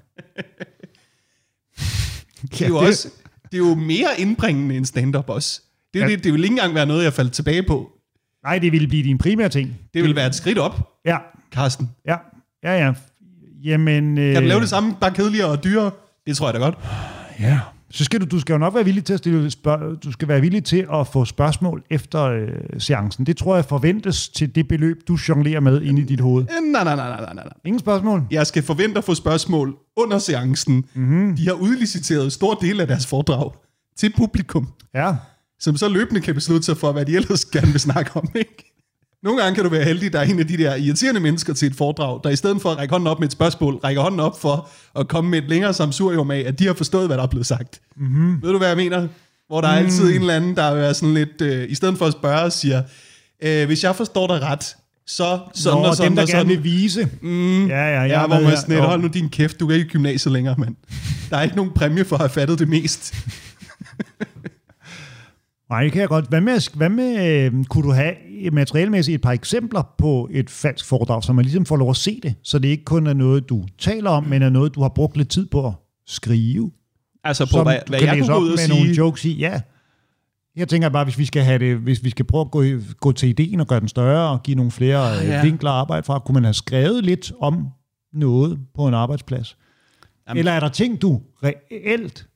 det, 2.50 2.62
er 2.62 2.68
jo 2.68 2.76
også, 2.76 3.08
det 3.44 3.54
er 3.54 3.58
jo 3.68 3.74
mere 3.74 4.08
indbringende 4.18 4.76
end 4.76 4.84
stand-up 4.86 5.28
også. 5.28 5.60
Det, 5.94 6.00
Ja. 6.00 6.06
det, 6.08 6.24
det 6.24 6.32
vil 6.32 6.42
ikke 6.44 6.52
engang 6.52 6.74
være 6.74 6.86
noget, 6.86 7.04
jeg 7.04 7.12
faldt 7.12 7.32
tilbage 7.32 7.62
på. 7.62 7.90
Nej, 8.44 8.58
det 8.58 8.72
ville 8.72 8.88
blive 8.88 9.02
din 9.02 9.18
primære 9.18 9.48
ting. 9.48 9.78
Det 9.94 10.02
vil 10.02 10.16
være 10.16 10.26
et 10.26 10.34
skridt 10.34 10.58
op, 10.58 10.88
Ja, 11.04 11.18
Carsten. 11.52 11.90
ja, 12.06 12.16
ja, 12.64 12.84
ja. 12.86 12.92
Jamen... 13.64 14.18
Øh, 14.18 14.32
Kan 14.34 14.42
du 14.42 14.48
lave 14.48 14.60
det 14.60 14.68
samme, 14.68 14.94
bare 15.00 15.10
kedeligere 15.10 15.48
og 15.48 15.64
dyrere? 15.64 15.90
Det 16.26 16.36
tror 16.36 16.46
jeg 16.46 16.54
da 16.54 16.58
godt. 16.58 16.78
Ja. 17.40 17.60
Så 17.92 18.04
skal 18.04 18.20
du, 18.20 18.24
du 18.26 18.40
skal 18.40 18.52
jo 18.52 18.58
nok 18.58 18.74
være 18.74 18.84
villig 18.84 19.04
til 19.04 19.12
at 19.12 19.18
stille 19.18 19.50
spørg- 19.50 20.02
du 20.04 20.12
skal 20.12 20.28
være 20.28 20.40
villig 20.40 20.64
til 20.64 20.86
at 20.94 21.06
få 21.06 21.24
spørgsmål 21.24 21.82
efter 21.90 22.22
øh, 22.22 22.48
seancen. 22.78 23.26
Det 23.26 23.36
tror 23.36 23.54
jeg 23.54 23.64
forventes 23.64 24.28
til 24.28 24.54
det 24.54 24.68
beløb, 24.68 24.96
du 25.08 25.18
jonglerer 25.28 25.60
med 25.60 25.82
inde 25.82 26.02
i 26.02 26.04
dit 26.04 26.20
hoved. 26.20 26.42
Øh, 26.44 26.72
Nej, 26.72 26.84
nej, 26.84 26.96
nej, 26.96 27.08
nej, 27.08 27.20
nej, 27.20 27.34
nej. 27.34 27.52
Ingen 27.64 27.80
spørgsmål? 27.80 28.22
Jeg 28.30 28.46
skal 28.46 28.62
forvente 28.62 28.98
at 28.98 29.04
få 29.04 29.14
spørgsmål 29.14 29.76
under 29.96 30.18
seancen. 30.18 30.84
Mm-hmm. 30.94 31.36
De 31.36 31.46
har 31.46 31.52
udliciteret 31.54 32.32
stor 32.32 32.54
del 32.54 32.80
af 32.80 32.86
deres 32.86 33.06
foredrag 33.06 33.52
til 33.98 34.12
publikum, 34.16 34.68
Ja. 34.94 35.14
som 35.60 35.76
så 35.76 35.88
løbende 35.88 36.20
kan 36.20 36.34
beslutte 36.34 36.62
sig 36.66 36.76
for, 36.76 36.92
hvad 36.92 37.04
de 37.06 37.16
ellers 37.16 37.44
gerne 37.44 37.70
vil 37.70 37.80
snakke 37.80 38.10
om. 38.16 38.28
Ikke? 38.34 38.69
Nogle 39.22 39.42
gange 39.42 39.54
kan 39.54 39.64
du 39.64 39.70
være 39.70 39.84
heldig, 39.84 40.12
der 40.12 40.18
er 40.18 40.24
en 40.24 40.38
af 40.38 40.46
de 40.46 40.56
der 40.56 40.74
irriterende 40.74 41.20
mennesker 41.20 41.54
til 41.54 41.66
et 41.68 41.74
foredrag, 41.76 42.20
der 42.24 42.30
i 42.30 42.36
stedet 42.36 42.62
for 42.62 42.70
at 42.70 42.78
række 42.78 42.92
hånden 42.92 43.06
op 43.06 43.20
med 43.20 43.28
et 43.28 43.32
spørgsmål, 43.32 43.74
rækker 43.74 44.02
hånden 44.02 44.20
op 44.20 44.40
for 44.40 44.68
at 44.98 45.08
komme 45.08 45.30
med 45.30 45.38
et 45.38 45.48
længere 45.48 45.74
samsurium 45.74 46.30
af, 46.30 46.44
at 46.46 46.58
de 46.58 46.66
har 46.66 46.74
forstået, 46.74 47.06
hvad 47.06 47.16
der 47.16 47.22
er 47.22 47.26
blevet 47.26 47.46
sagt. 47.46 47.80
Mm-hmm. 47.96 48.42
Ved 48.42 48.52
du, 48.52 48.58
hvad 48.58 48.68
jeg 48.68 48.76
mener? 48.76 49.08
Hvor 49.48 49.60
der 49.60 49.68
er 49.68 49.72
altid 49.76 50.14
en 50.14 50.20
eller 50.20 50.34
anden, 50.34 50.56
der 50.56 50.62
er 50.62 50.92
sådan 50.92 51.14
lidt, 51.14 51.40
øh, 51.42 51.70
i 51.70 51.74
stedet 51.74 51.98
for 51.98 52.06
at 52.06 52.12
spørge, 52.12 52.50
siger, 52.50 52.82
øh, 53.42 53.66
hvis 53.66 53.84
jeg 53.84 53.96
forstår 53.96 54.26
dig 54.26 54.42
ret, 54.42 54.76
så 55.06 55.38
sådan 55.54 55.78
Nå, 55.78 55.84
og 55.88 55.96
sådan 55.96 56.10
dem, 56.10 56.16
der 56.16 56.22
og 56.22 56.28
gerne 56.28 56.50
sådan. 56.50 56.64
vil 56.64 56.64
vise. 56.64 57.08
Mm, 57.22 57.66
Ja, 57.66 57.74
ja, 57.88 58.02
ja, 58.02 58.18
har 58.18 58.26
hvor 58.26 58.40
man 58.40 58.56
sådan 58.56 58.78
hold 58.78 59.02
nu 59.02 59.08
din 59.08 59.28
kæft, 59.28 59.60
du 59.60 59.70
er 59.70 59.74
ikke 59.74 59.86
i 59.86 59.88
gymnasiet 59.88 60.32
længere, 60.32 60.54
mand. 60.58 60.76
Der 61.30 61.36
er 61.36 61.42
ikke 61.42 61.56
nogen 61.56 61.70
præmie 61.74 62.04
for 62.04 62.16
at 62.16 62.20
have 62.20 62.30
fattet 62.30 62.58
det 62.58 62.68
mest. 62.68 63.14
Nej, 65.70 65.82
det 65.82 65.92
kan 65.92 66.00
jeg 66.00 66.08
godt. 66.08 66.28
Hvad 66.28 66.40
med, 66.40 66.76
hvad 66.76 66.88
med 66.88 67.44
øh, 67.44 67.64
kunne 67.64 67.84
du 67.88 67.92
have 67.92 68.14
materialmæssigt 68.52 69.14
et 69.14 69.20
par 69.20 69.32
eksempler 69.32 69.82
på 69.98 70.28
et 70.32 70.50
falsk 70.50 70.84
foredrag, 70.86 71.22
så 71.24 71.32
man 71.32 71.44
ligesom 71.44 71.66
får 71.66 71.76
lov 71.76 71.90
at 71.90 71.96
se 71.96 72.20
det, 72.22 72.34
så 72.42 72.58
det 72.58 72.68
ikke 72.68 72.84
kun 72.84 73.06
er 73.06 73.12
noget, 73.12 73.48
du 73.48 73.64
taler 73.78 74.10
om, 74.10 74.24
men 74.24 74.42
er 74.42 74.50
noget, 74.50 74.74
du 74.74 74.82
har 74.82 74.88
brugt 74.88 75.16
lidt 75.16 75.28
tid 75.28 75.46
på 75.46 75.66
at 75.66 75.72
skrive? 76.06 76.70
Altså 77.24 77.44
på, 77.44 77.50
som 77.50 77.62
hvad, 77.62 77.78
hvad 77.86 78.00
jeg 78.02 78.18
kunne 78.18 78.34
gå 78.34 78.40
ud 78.40 78.48
og 78.48 78.52
med 78.52 78.58
sige. 78.58 78.78
nogle 78.80 78.96
jokes 78.96 79.24
i. 79.24 79.38
Ja. 79.38 79.60
Jeg 80.56 80.68
tænker 80.68 80.88
bare, 80.88 81.04
hvis 81.04 81.18
vi 81.18 81.24
skal 81.24 81.42
have 81.42 81.58
det, 81.58 81.76
hvis 81.76 82.04
vi 82.04 82.10
skal 82.10 82.24
prøve 82.24 82.40
at 82.40 82.50
gå, 82.50 82.64
gå 83.00 83.12
til 83.12 83.28
ideen 83.28 83.60
og 83.60 83.66
gøre 83.66 83.80
den 83.80 83.88
større 83.88 84.30
og 84.30 84.42
give 84.42 84.54
nogle 84.54 84.70
flere 84.70 85.16
Ah, 85.18 85.26
ja. 85.26 85.34
ja. 85.36 85.42
vinkler 85.42 85.70
at 85.70 85.76
arbejde 85.76 86.02
fra, 86.02 86.18
kunne 86.18 86.34
man 86.34 86.44
have 86.44 86.54
skrevet 86.54 87.04
lidt 87.04 87.32
om 87.40 87.68
noget 88.12 88.58
på 88.74 88.88
en 88.88 88.94
arbejdsplads? 88.94 89.56
Jamen. 90.28 90.38
Eller 90.38 90.52
er 90.52 90.60
der 90.60 90.68
ting, 90.68 91.02
du 91.02 91.20
reelt 91.44 92.26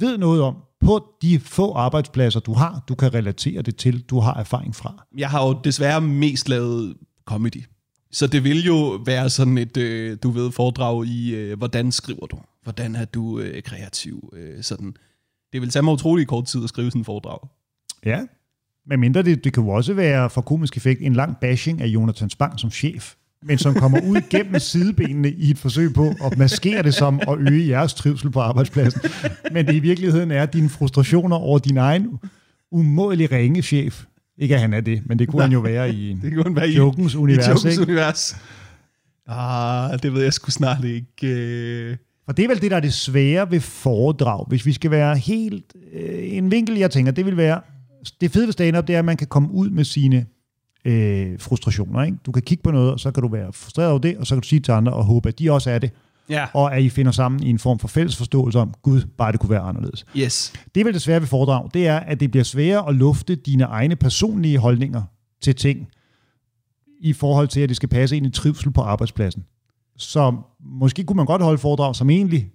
ved 0.00 0.18
noget 0.18 0.42
om 0.42 0.54
på 0.88 1.14
de 1.22 1.40
få 1.40 1.74
arbejdspladser, 1.74 2.40
du 2.40 2.52
har, 2.52 2.84
du 2.88 2.94
kan 2.94 3.14
relatere 3.14 3.62
det 3.62 3.76
til, 3.76 4.00
du 4.00 4.20
har 4.20 4.34
erfaring 4.34 4.76
fra? 4.76 5.06
Jeg 5.16 5.30
har 5.30 5.46
jo 5.46 5.60
desværre 5.64 6.00
mest 6.00 6.48
lavet 6.48 6.96
comedy. 7.24 7.64
Så 8.10 8.26
det 8.26 8.44
vil 8.44 8.64
jo 8.64 9.02
være 9.06 9.30
sådan 9.30 9.58
et, 9.58 9.76
øh, 9.76 10.18
du 10.22 10.30
ved, 10.30 10.52
foredrag 10.52 11.06
i, 11.06 11.34
øh, 11.34 11.58
hvordan 11.58 11.92
skriver 11.92 12.26
du? 12.26 12.38
Hvordan 12.62 12.96
er 12.96 13.04
du 13.04 13.38
øh, 13.38 13.62
kreativ? 13.62 14.32
Øh, 14.36 14.62
sådan. 14.62 14.94
Det 15.52 15.60
vil 15.60 15.70
tage 15.70 15.82
mig 15.82 15.92
utrolig 15.92 16.26
kort 16.26 16.44
tid 16.44 16.62
at 16.64 16.68
skrive 16.68 16.90
sådan 16.90 17.00
et 17.00 17.06
foredrag. 17.06 17.38
Ja. 18.04 18.20
Men 18.86 19.00
mindre 19.00 19.22
det, 19.22 19.44
det 19.44 19.52
kan 19.52 19.62
jo 19.62 19.68
også 19.68 19.94
være 19.94 20.30
for 20.30 20.40
komisk 20.40 20.76
effekt 20.76 21.02
en 21.02 21.12
lang 21.12 21.36
bashing 21.40 21.80
af 21.80 21.86
Jonathan 21.86 22.30
Spang 22.30 22.60
som 22.60 22.70
chef, 22.70 23.14
men 23.42 23.58
som 23.58 23.74
kommer 23.74 24.00
ud 24.00 24.20
gennem 24.30 24.60
sidebenene 24.60 25.30
i 25.30 25.50
et 25.50 25.58
forsøg 25.58 25.94
på 25.94 26.14
at 26.24 26.38
maskere 26.38 26.82
det 26.82 26.94
som 26.94 27.20
at 27.28 27.38
øge 27.52 27.68
jeres 27.68 27.94
trivsel 27.94 28.30
på 28.30 28.40
arbejdspladsen. 28.40 29.00
Men 29.52 29.66
det 29.66 29.74
i 29.74 29.78
virkeligheden 29.78 30.30
er 30.30 30.46
dine 30.46 30.68
frustrationer 30.68 31.36
over 31.36 31.58
din 31.58 31.76
egen 31.76 32.08
umådelig 32.72 33.32
ringe 33.32 33.62
chef. 33.62 34.04
Ikke 34.38 34.54
at 34.54 34.60
han 34.60 34.72
er 34.74 34.80
det, 34.80 35.02
men 35.06 35.18
det 35.18 35.28
kunne 35.28 35.42
han 35.42 35.52
jo 35.52 35.60
være 35.60 35.94
i 35.94 36.16
Det 36.22 36.34
kunne 36.34 36.56
være 36.56 36.68
i, 36.68 36.76
jokens 36.76 37.14
univers. 37.14 37.46
i 37.46 37.50
jokens 37.50 37.64
ikke? 37.64 37.82
univers. 37.82 38.36
Ah, 39.26 39.98
det 40.02 40.14
ved 40.14 40.22
jeg 40.22 40.32
sgu 40.32 40.50
snart 40.50 40.84
ikke. 40.84 41.26
Øh. 41.26 41.96
For 42.26 42.32
det 42.32 42.44
er 42.44 42.48
vel 42.48 42.60
det, 42.62 42.70
der 42.70 42.76
er 42.76 42.80
det 42.80 42.92
svære 42.92 43.50
ved 43.50 43.60
foredrag. 43.60 44.44
Hvis 44.48 44.66
vi 44.66 44.72
skal 44.72 44.90
være 44.90 45.16
helt... 45.16 45.64
Øh, 45.92 46.36
en 46.36 46.50
vinkel, 46.50 46.76
jeg 46.76 46.90
tænker, 46.90 47.12
det 47.12 47.26
vil 47.26 47.36
være... 47.36 47.60
Det 48.20 48.30
fede 48.30 48.46
ved 48.46 48.52
stand-up, 48.52 48.86
det 48.86 48.94
er, 48.94 48.98
at 48.98 49.04
man 49.04 49.16
kan 49.16 49.26
komme 49.26 49.50
ud 49.50 49.70
med 49.70 49.84
sine 49.84 50.26
øh, 50.88 51.40
frustrationer. 51.40 52.02
Ikke? 52.02 52.18
Du 52.26 52.32
kan 52.32 52.42
kigge 52.42 52.62
på 52.62 52.70
noget, 52.70 52.92
og 52.92 53.00
så 53.00 53.10
kan 53.10 53.22
du 53.22 53.28
være 53.28 53.52
frustreret 53.52 53.90
over 53.90 53.98
det, 53.98 54.16
og 54.16 54.26
så 54.26 54.34
kan 54.34 54.42
du 54.42 54.48
sige 54.48 54.60
til 54.60 54.72
andre 54.72 54.92
og 54.92 55.04
håbe, 55.04 55.28
at 55.28 55.38
de 55.38 55.52
også 55.52 55.70
er 55.70 55.78
det. 55.78 55.90
Ja, 56.30 56.46
Og 56.54 56.76
at 56.76 56.82
I 56.82 56.88
finder 56.88 57.12
sammen 57.12 57.42
i 57.42 57.50
en 57.50 57.58
form 57.58 57.78
for 57.78 57.88
fælles 57.88 58.16
forståelse 58.16 58.58
om, 58.58 58.74
gud, 58.82 59.02
bare 59.18 59.32
det 59.32 59.40
kunne 59.40 59.50
være 59.50 59.60
anderledes. 59.60 60.04
yes. 60.16 60.52
Det 60.74 60.80
er 60.80 60.84
vel 60.84 60.94
det 60.94 61.02
svære 61.02 61.20
ved 61.20 61.26
foredrag, 61.26 61.68
det 61.74 61.86
er, 61.86 61.96
at 62.00 62.20
det 62.20 62.30
bliver 62.30 62.44
sværere 62.44 62.88
at 62.88 62.94
lufte 62.94 63.34
dine 63.34 63.64
egne 63.64 63.96
personlige 63.96 64.58
holdninger 64.58 65.02
til 65.40 65.54
ting, 65.54 65.88
i 67.00 67.12
forhold 67.12 67.48
til, 67.48 67.60
at 67.60 67.68
det 67.68 67.76
skal 67.76 67.88
passe 67.88 68.16
ind 68.16 68.26
i 68.26 68.30
trivsel 68.30 68.70
på 68.72 68.80
arbejdspladsen. 68.80 69.44
Så 69.96 70.36
måske 70.60 71.04
kunne 71.04 71.16
man 71.16 71.26
godt 71.26 71.42
holde 71.42 71.58
foredrag, 71.58 71.96
som 71.96 72.10
egentlig 72.10 72.50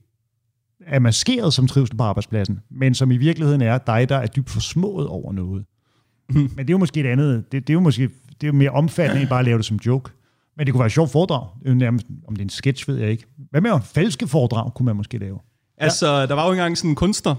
er 0.88 1.00
maskeret 1.00 1.54
som 1.54 1.68
trivsel 1.68 1.98
på 1.98 2.04
arbejdspladsen, 2.04 2.60
men 2.72 2.94
som 2.96 3.12
i 3.12 3.18
virkeligheden 3.18 3.62
er 3.62 3.78
dig, 3.78 4.10
der 4.10 4.18
er 4.18 4.28
dybt 4.28 4.50
forsmået 4.50 5.08
over 5.08 5.34
noget. 5.34 5.66
Men 6.34 6.58
det 6.58 6.70
er 6.70 6.74
jo 6.74 6.78
måske 6.78 7.00
et 7.00 7.06
andet, 7.06 7.52
det, 7.52 7.68
det 7.68 7.70
er 7.70 7.74
jo 7.74 7.80
måske 7.80 8.10
det 8.42 8.44
er 8.44 8.48
jo 8.48 8.54
mere 8.54 8.70
omfattende 8.70 9.22
end 9.22 9.30
bare 9.30 9.40
at 9.40 9.46
lave 9.46 9.58
det 9.58 9.66
som 9.66 9.78
joke. 9.86 10.12
Men 10.58 10.66
det 10.66 10.74
kunne 10.74 10.80
være 10.80 10.86
et 10.86 10.92
sjovt 10.92 11.12
foredrag. 11.12 11.48
Nærmest, 11.76 12.06
om 12.28 12.36
det 12.36 12.42
er 12.42 12.46
en 12.46 12.50
sketch, 12.50 12.90
ved 12.90 12.98
jeg 12.98 13.10
ikke. 13.10 13.26
Hvad 13.52 13.62
med 13.62 13.72
falske 13.94 14.28
foredrag 14.28 14.74
kunne 14.74 14.86
man 14.86 14.96
måske 14.96 15.18
lave? 15.18 15.40
Altså, 15.78 16.26
der 16.26 16.34
var 16.34 16.46
jo 16.46 16.52
engang 16.52 16.78
sådan 16.78 16.90
en 16.90 16.96
kunstner, 16.96 17.36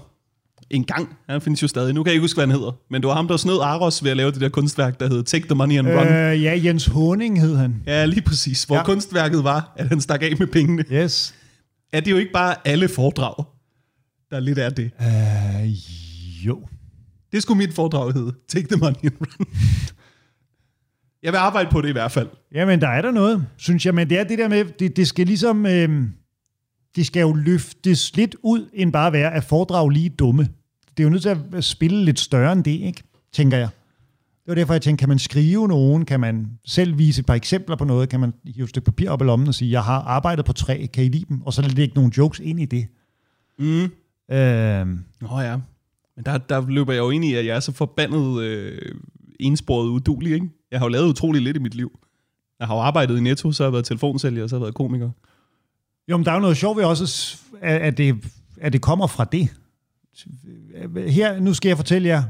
en 0.69 0.83
gang, 0.83 1.17
han 1.29 1.41
findes 1.41 1.63
jo 1.63 1.67
stadig, 1.67 1.93
nu 1.93 2.03
kan 2.03 2.09
jeg 2.09 2.13
ikke 2.13 2.23
huske, 2.23 2.37
hvad 2.37 2.47
han 2.47 2.55
hedder, 2.55 2.71
men 2.89 3.01
det 3.01 3.07
var 3.07 3.13
ham, 3.13 3.27
der 3.27 3.37
snød 3.37 3.59
Aros 3.61 4.03
ved 4.03 4.11
at 4.11 4.17
lave 4.17 4.31
det 4.31 4.41
der 4.41 4.49
kunstværk, 4.49 4.99
der 4.99 5.09
hed 5.09 5.23
Take 5.23 5.45
the 5.45 5.55
Money 5.55 5.77
and 5.77 5.87
Run. 5.87 6.07
Øh. 6.07 6.31
Øh, 6.31 6.43
ja, 6.43 6.59
Jens 6.63 6.85
Honing 6.85 7.41
hed 7.41 7.55
han. 7.55 7.83
Ja, 7.87 8.05
lige 8.05 8.21
præcis. 8.21 8.63
Hvor 8.63 8.75
ja. 8.75 8.79
Ja. 8.79 8.85
kunstværket 8.85 9.43
var, 9.43 9.73
at 9.75 9.87
han 9.87 10.01
stak 10.01 10.21
af 10.21 10.33
med 10.39 10.47
pengene. 10.47 10.83
Yes. 10.91 11.35
Er 11.93 11.99
det 11.99 12.11
jo 12.11 12.17
ikke 12.17 12.31
bare 12.31 12.55
alle 12.65 12.87
foredrag, 12.87 13.45
der 14.31 14.39
lidt 14.39 14.59
er 14.59 14.69
det. 14.69 14.91
Uh, 14.99 16.45
jo. 16.47 16.59
Det 17.31 17.41
skulle 17.41 17.57
mit 17.57 17.73
foredrag 17.73 18.13
hedde. 18.13 18.33
Take 18.49 18.67
the 18.67 18.77
money 18.77 19.03
and 19.03 19.13
run. 19.21 19.47
Jeg 21.25 21.33
vil 21.33 21.37
arbejde 21.37 21.69
på 21.71 21.81
det 21.81 21.89
i 21.89 21.91
hvert 21.91 22.11
fald. 22.11 22.27
Jamen, 22.53 22.81
der 22.81 22.87
er 22.87 23.01
der 23.01 23.11
noget, 23.11 23.45
synes 23.57 23.85
jeg. 23.85 23.95
Men 23.95 24.09
det 24.09 24.19
er 24.19 24.23
det 24.23 24.37
der 24.37 24.47
med, 24.47 24.65
det, 24.65 24.97
det 24.97 25.07
skal 25.07 25.27
ligesom... 25.27 25.65
Øh, 25.65 26.03
det 26.95 27.05
skal 27.05 27.21
jo 27.21 27.33
løftes 27.33 28.15
lidt 28.15 28.35
ud, 28.43 28.69
end 28.73 28.93
bare 28.93 29.13
være 29.13 29.33
at 29.33 29.43
foredrag 29.43 29.89
lige 29.89 30.09
dumme. 30.09 30.43
Det 30.97 30.99
er 30.99 31.03
jo 31.03 31.09
nødt 31.09 31.21
til 31.21 31.37
at 31.53 31.63
spille 31.63 32.05
lidt 32.05 32.19
større 32.19 32.53
end 32.53 32.63
det, 32.63 32.71
ikke? 32.71 33.03
Tænker 33.33 33.57
jeg. 33.57 33.69
Det 34.45 34.47
var 34.47 34.55
derfor, 34.55 34.73
jeg 34.73 34.81
tænkte, 34.81 35.01
kan 35.01 35.09
man 35.09 35.19
skrive 35.19 35.67
nogen? 35.67 36.05
Kan 36.05 36.19
man 36.19 36.47
selv 36.65 36.97
vise 36.97 37.19
et 37.19 37.25
par 37.25 37.33
eksempler 37.33 37.75
på 37.75 37.85
noget? 37.85 38.09
Kan 38.09 38.19
man 38.19 38.33
hive 38.55 38.63
et 38.63 38.69
stykke 38.69 38.85
papir 38.85 39.09
op 39.09 39.21
i 39.21 39.25
lommen 39.25 39.47
og 39.47 39.55
sige, 39.55 39.71
jeg 39.71 39.83
har 39.83 40.01
arbejdet 40.01 40.45
på 40.45 40.53
træ, 40.53 40.85
kan 40.93 41.03
I 41.03 41.07
lide 41.07 41.25
dem? 41.29 41.41
Og 41.41 41.53
så 41.53 41.61
lægge 41.61 41.95
nogle 41.95 42.11
jokes 42.17 42.39
ind 42.39 42.59
i 42.59 42.65
det. 42.65 42.87
Mm. 43.59 43.83
Øh, 44.35 44.87
Nå 45.21 45.39
ja. 45.39 45.57
Men 46.15 46.25
der, 46.25 46.37
der 46.37 46.69
løber 46.69 46.93
jeg 46.93 46.99
jo 46.99 47.09
ind 47.09 47.25
i, 47.25 47.33
at 47.33 47.45
jeg 47.45 47.55
er 47.55 47.59
så 47.59 47.71
forbandet 47.71 48.41
øh, 48.41 48.95
ensporet 49.39 49.87
udulig, 49.87 50.33
ikke? 50.33 50.49
Jeg 50.71 50.79
har 50.79 50.85
jo 50.85 50.89
lavet 50.89 51.07
utrolig 51.07 51.41
lidt 51.41 51.57
i 51.57 51.59
mit 51.59 51.75
liv. 51.75 51.99
Jeg 52.59 52.67
har 52.67 52.75
jo 52.75 52.81
arbejdet 52.81 53.17
i 53.17 53.21
Netto, 53.21 53.51
så 53.51 53.63
har 53.63 53.67
jeg 53.67 53.73
været 53.73 53.85
telefonsælger, 53.85 54.43
og 54.43 54.49
så 54.49 54.55
har 54.55 54.59
jeg 54.59 54.63
været 54.63 54.75
komiker. 54.75 55.09
Jo, 56.07 56.17
men 56.17 56.25
der 56.25 56.31
er 56.31 56.35
jo 56.35 56.41
noget 56.41 56.57
sjovt 56.57 56.77
ved 56.77 56.85
også, 56.85 57.37
at 57.61 57.97
det, 57.97 58.25
at 58.61 58.73
det 58.73 58.81
kommer 58.81 59.07
fra 59.07 59.25
det. 59.25 59.49
Her, 61.07 61.39
nu 61.39 61.53
skal 61.53 61.69
jeg 61.69 61.77
fortælle 61.77 62.07
jer 62.07 62.23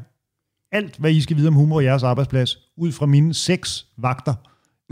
alt, 0.72 0.98
hvad 0.98 1.12
I 1.12 1.22
skal 1.22 1.38
vide 1.38 1.48
om 1.48 1.54
humor 1.54 1.82
i 1.82 1.84
jeres 1.84 2.04
arbejdsplads, 2.04 2.58
ud 2.78 2.92
fra 2.92 3.06
mine 3.06 3.34
seks 3.34 3.88
vagter 3.98 4.34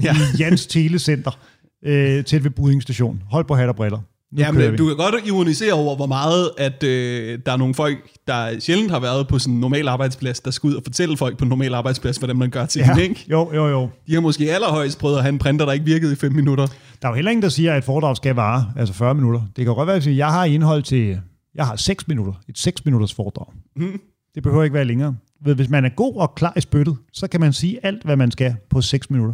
ja. 0.03 0.15
i 0.15 0.37
Jans 0.39 0.67
Telecenter, 0.73 1.39
øh, 1.83 2.23
tæt 2.23 2.43
ved 2.43 2.51
Buding 2.51 2.81
Station. 2.81 3.23
Hold 3.29 3.45
på 3.45 3.55
hat 3.55 3.69
og 3.69 3.75
briller. 3.75 3.99
Ja, 4.37 4.51
men 4.51 4.77
du 4.77 4.87
kan 4.87 4.97
godt 4.97 5.15
ironisere 5.27 5.73
over, 5.73 5.95
hvor 5.95 6.05
meget, 6.05 6.51
at 6.57 6.83
øh, 6.83 7.39
der 7.45 7.51
er 7.51 7.57
nogle 7.57 7.73
folk, 7.73 7.97
der 8.27 8.59
sjældent 8.59 8.91
har 8.91 8.99
været 8.99 9.27
på 9.27 9.39
sådan 9.39 9.53
en 9.53 9.59
normal 9.59 9.87
arbejdsplads, 9.87 10.39
der 10.39 10.51
skal 10.51 10.67
ud 10.67 10.75
og 10.75 10.83
fortælle 10.83 11.17
folk 11.17 11.37
på 11.37 11.45
en 11.45 11.49
normal 11.49 11.73
arbejdsplads, 11.73 12.17
hvordan 12.17 12.35
man 12.35 12.49
gør 12.49 12.65
ting, 12.65 12.85
ja. 12.85 12.95
ikke? 12.95 13.25
Jo, 13.29 13.53
jo, 13.55 13.67
jo. 13.67 13.89
De 14.07 14.13
har 14.13 14.21
måske 14.21 14.51
allerhøjst 14.51 14.99
prøvet 14.99 15.15
at 15.15 15.21
have 15.21 15.29
en 15.33 15.39
printer, 15.39 15.65
der 15.65 15.73
ikke 15.73 15.85
virkede 15.85 16.13
i 16.13 16.15
5 16.15 16.33
minutter. 16.33 16.67
Der 17.01 17.07
er 17.07 17.11
jo 17.11 17.15
heller 17.15 17.31
ingen, 17.31 17.41
der 17.41 17.49
siger, 17.49 17.71
at 17.71 17.77
et 17.77 17.83
foredrag 17.83 18.17
skal 18.17 18.35
vare, 18.35 18.73
altså 18.77 18.93
40 18.93 19.15
minutter. 19.15 19.41
Det 19.55 19.65
kan 19.65 19.75
godt 19.75 19.87
være, 19.87 19.95
at 19.95 20.17
jeg 20.17 20.31
har 20.31 20.45
indhold 20.45 20.83
til, 20.83 21.19
jeg 21.55 21.65
har 21.67 21.75
6 21.75 22.07
minutter, 22.07 22.33
et 22.49 22.57
6 22.57 22.85
minutters 22.85 23.13
foredrag. 23.13 23.47
Mm. 23.75 23.99
Det 24.35 24.43
behøver 24.43 24.63
ikke 24.63 24.73
være 24.73 24.85
længere. 24.85 25.15
Ved, 25.45 25.55
Hvis 25.55 25.69
man 25.69 25.85
er 25.85 25.89
god 25.89 26.15
og 26.15 26.35
klar 26.35 26.53
i 26.55 26.61
spyttet, 26.61 26.97
så 27.13 27.27
kan 27.27 27.39
man 27.39 27.53
sige 27.53 27.85
alt, 27.85 28.03
hvad 28.03 28.15
man 28.15 28.31
skal 28.31 28.55
på 28.69 28.81
6 28.81 29.09
minutter. 29.09 29.33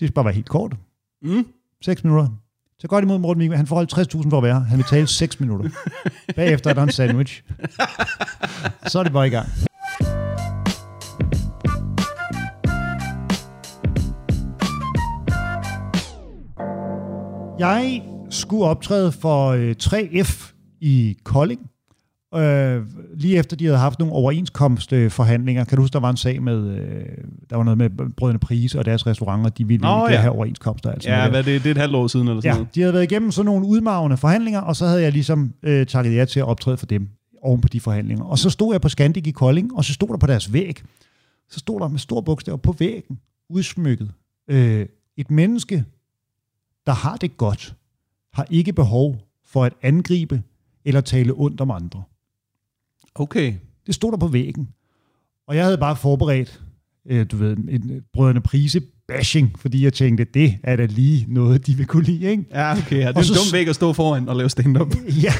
Det 0.00 0.08
skal 0.08 0.14
bare 0.14 0.24
være 0.24 0.34
helt 0.34 0.48
kort. 0.48 0.76
Mm. 1.22 1.46
6 1.84 2.04
minutter. 2.04 2.28
Så 2.82 2.88
godt 2.88 3.04
imod 3.04 3.18
Morten 3.18 3.40
Wigman. 3.40 3.56
Han 3.56 3.66
får 3.66 4.22
50.000 4.22 4.30
for 4.30 4.36
at 4.36 4.42
være 4.42 4.54
her. 4.54 4.66
Han 4.66 4.78
vil 4.78 4.84
tale 4.84 5.06
6 5.06 5.40
minutter. 5.40 5.70
Bagefter 6.36 6.70
er 6.70 6.74
der 6.74 6.82
en 6.82 6.92
sandwich. 6.92 7.42
Så 8.86 8.98
er 8.98 9.02
det 9.02 9.12
bare 9.12 9.26
i 9.26 9.30
gang. 9.30 9.48
Jeg 17.58 18.02
skulle 18.30 18.64
optræde 18.64 19.12
for 19.12 19.48
øh, 19.48 19.74
3F 19.82 20.52
i 20.80 21.16
Kolding, 21.24 21.60
øh, 22.34 22.82
lige 23.16 23.36
efter 23.36 23.56
de 23.56 23.64
havde 23.64 23.78
haft 23.78 23.98
nogle 23.98 24.14
overenskomstforhandlinger. 24.14 25.64
Kan 25.64 25.76
du 25.76 25.82
huske, 25.82 25.92
der 25.92 26.00
var 26.00 26.10
en 26.10 26.16
sag 26.16 26.42
med, 26.42 26.78
øh, 26.78 27.04
der 27.50 27.56
var 27.56 27.64
noget 27.64 27.78
med 27.78 27.90
Brødrene 28.16 28.38
Prise 28.38 28.78
og 28.78 28.84
deres 28.84 29.06
restauranter, 29.06 29.50
de 29.50 29.66
ville 29.66 29.82
Nå, 29.82 30.06
ikke 30.06 30.14
ja. 30.14 30.20
have 30.20 30.32
overenskomster. 30.32 30.90
Altså 30.90 31.10
Ja, 31.10 31.28
hvad 31.28 31.38
er 31.38 31.44
det, 31.44 31.62
det 31.62 31.68
er 31.70 31.74
et 31.74 31.80
halvt 31.80 31.94
år 31.94 32.06
siden 32.06 32.28
eller 32.28 32.40
sådan 32.40 32.50
Ja, 32.50 32.54
noget. 32.58 32.74
de 32.74 32.80
havde 32.80 32.92
været 32.94 33.04
igennem 33.04 33.30
sådan 33.30 33.46
nogle 33.46 33.66
udmavende 33.66 34.16
forhandlinger, 34.16 34.60
og 34.60 34.76
så 34.76 34.86
havde 34.86 35.02
jeg 35.02 35.12
ligesom 35.12 35.52
øh, 35.62 35.86
takket 35.86 36.14
ja 36.16 36.24
til 36.24 36.40
at 36.40 36.46
optræde 36.46 36.76
for 36.76 36.86
dem 36.86 37.08
oven 37.42 37.60
på 37.60 37.68
de 37.68 37.80
forhandlinger. 37.80 38.24
Og 38.24 38.38
så 38.38 38.50
stod 38.50 38.74
jeg 38.74 38.80
på 38.80 38.88
Scandic 38.88 39.26
i 39.26 39.30
Kolding, 39.30 39.76
og 39.76 39.84
så 39.84 39.92
stod 39.92 40.08
der 40.08 40.16
på 40.16 40.26
deres 40.26 40.52
væg, 40.52 40.82
så 41.50 41.58
stod 41.58 41.80
der 41.80 41.88
med 41.88 41.98
store 41.98 42.22
bogstaver 42.22 42.56
på 42.58 42.74
væggen, 42.78 43.18
udsmykket, 43.50 44.10
øh, 44.50 44.86
et 45.16 45.30
menneske, 45.30 45.84
der 46.86 46.92
har 46.92 47.16
det 47.16 47.36
godt, 47.36 47.74
har 48.32 48.46
ikke 48.50 48.72
behov 48.72 49.16
for 49.46 49.64
at 49.64 49.72
angribe 49.82 50.42
eller 50.84 51.00
tale 51.00 51.32
ondt 51.36 51.60
om 51.60 51.70
andre. 51.70 52.02
Okay. 53.14 53.54
Det 53.86 53.94
stod 53.94 54.12
der 54.12 54.18
på 54.18 54.26
væggen. 54.26 54.68
Og 55.48 55.56
jeg 55.56 55.64
havde 55.64 55.78
bare 55.78 55.96
forberedt, 55.96 56.60
øh, 57.06 57.26
du 57.30 57.36
ved, 57.36 57.56
en 57.56 58.02
brødrene 58.12 58.40
prise 58.40 58.80
bashing, 59.08 59.58
fordi 59.58 59.84
jeg 59.84 59.92
tænkte, 59.92 60.24
det 60.24 60.58
er 60.62 60.76
da 60.76 60.84
lige 60.84 61.26
noget, 61.28 61.66
de 61.66 61.74
vil 61.74 61.86
kunne 61.86 62.04
lide, 62.04 62.30
ikke? 62.30 62.44
Ja, 62.50 62.72
okay. 62.72 62.96
Ja, 62.96 62.98
det 62.98 63.06
er 63.06 63.12
Og 63.14 63.20
en 63.20 63.34
dum 63.34 63.52
væg 63.52 63.68
at 63.68 63.74
stå 63.74 63.92
foran 63.92 64.28
og 64.28 64.36
lave 64.36 64.50
stand-up. 64.50 64.94
Ja. 65.22 65.32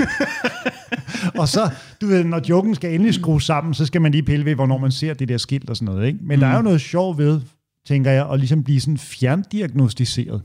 og 1.35 1.49
så, 1.49 1.71
du 2.01 2.07
ved, 2.07 2.25
når 2.25 2.41
joken 2.49 2.75
skal 2.75 2.95
endelig 2.95 3.15
skrues 3.15 3.45
sammen, 3.45 3.75
så 3.75 3.87
skal 3.87 4.01
man 4.03 4.13
lige 4.13 4.23
pille 4.23 4.45
ved, 4.45 4.55
hvornår 4.55 4.79
man 4.79 4.91
ser 4.91 5.15
det 5.15 5.29
der 5.29 5.39
skilt 5.39 5.71
og 5.71 5.77
sådan 5.77 5.95
noget. 5.95 6.07
Ikke? 6.07 6.19
Men 6.23 6.37
mm. 6.37 6.41
der 6.41 6.47
er 6.47 6.57
jo 6.57 6.63
noget 6.63 6.81
sjovt 6.81 7.19
ved, 7.19 7.41
tænker 7.87 8.11
jeg, 8.11 8.31
at 8.31 8.39
ligesom 8.39 8.65
blive 8.65 8.81
sådan 8.81 8.99
fjerndiagnostiseret. 8.99 10.43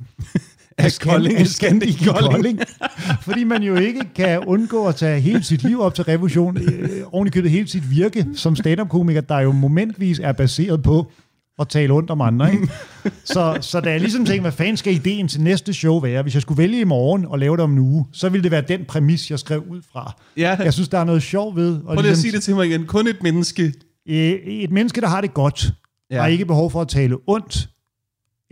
Af 0.77 0.97
Kolding, 1.01 1.37
af 1.37 1.47
Scandic 1.47 2.01
i 2.01 2.05
Kolding. 2.05 2.59
Fordi 3.27 3.43
man 3.43 3.63
jo 3.63 3.75
ikke 3.75 4.01
kan 4.15 4.39
undgå 4.45 4.85
at 4.87 4.95
tage 4.95 5.19
hele 5.19 5.43
sit 5.43 5.63
liv 5.63 5.81
op 5.81 5.95
til 5.95 6.03
revolution, 6.03 6.57
øh, 6.57 6.89
oven 7.11 7.27
i 7.27 7.31
købet 7.31 7.51
hele 7.51 7.67
sit 7.67 7.91
virke 7.91 8.25
som 8.35 8.55
stand-up-komiker, 8.55 9.21
der 9.21 9.39
jo 9.39 9.51
momentvis 9.51 10.19
er 10.19 10.31
baseret 10.31 10.83
på 10.83 11.11
at 11.59 11.67
tale 11.67 11.93
ondt 11.93 12.09
om 12.11 12.21
andre. 12.21 12.51
Ikke? 12.53 12.67
Så, 13.23 13.57
så 13.61 13.79
da 13.79 13.91
jeg 13.91 13.99
ligesom 13.99 14.25
tænkte, 14.25 14.41
hvad 14.41 14.51
fanden 14.51 14.77
skal 14.77 14.93
ideen 14.93 15.27
til 15.27 15.41
næste 15.41 15.73
show 15.73 15.99
være? 15.99 16.21
Hvis 16.21 16.33
jeg 16.33 16.41
skulle 16.41 16.57
vælge 16.57 16.79
i 16.79 16.83
morgen 16.83 17.25
og 17.25 17.39
lave 17.39 17.57
det 17.57 17.63
om 17.63 17.71
en 17.71 17.79
uge, 17.79 18.05
så 18.13 18.29
ville 18.29 18.43
det 18.43 18.51
være 18.51 18.63
den 18.67 18.85
præmis, 18.85 19.31
jeg 19.31 19.39
skrev 19.39 19.63
ud 19.69 19.81
fra. 19.91 20.13
Ja. 20.37 20.57
Jeg 20.63 20.73
synes, 20.73 20.89
der 20.89 20.97
er 20.99 21.03
noget 21.03 21.23
sjovt 21.23 21.55
ved. 21.55 21.75
Og 21.85 21.95
Prøv 21.95 22.01
lige 22.01 22.11
at 22.11 22.17
sige 22.17 22.31
det 22.31 22.43
til 22.43 22.55
mig 22.55 22.67
igen. 22.67 22.85
Kun 22.85 23.07
et 23.07 23.23
menneske. 23.23 23.73
Øh, 24.09 24.15
Et 24.45 24.71
menneske, 24.71 25.01
der 25.01 25.07
har 25.07 25.21
det 25.21 25.33
godt, 25.33 25.71
ja. 26.11 26.21
har 26.21 26.27
ikke 26.27 26.45
behov 26.45 26.71
for 26.71 26.81
at 26.81 26.87
tale 26.87 27.17
ondt 27.27 27.69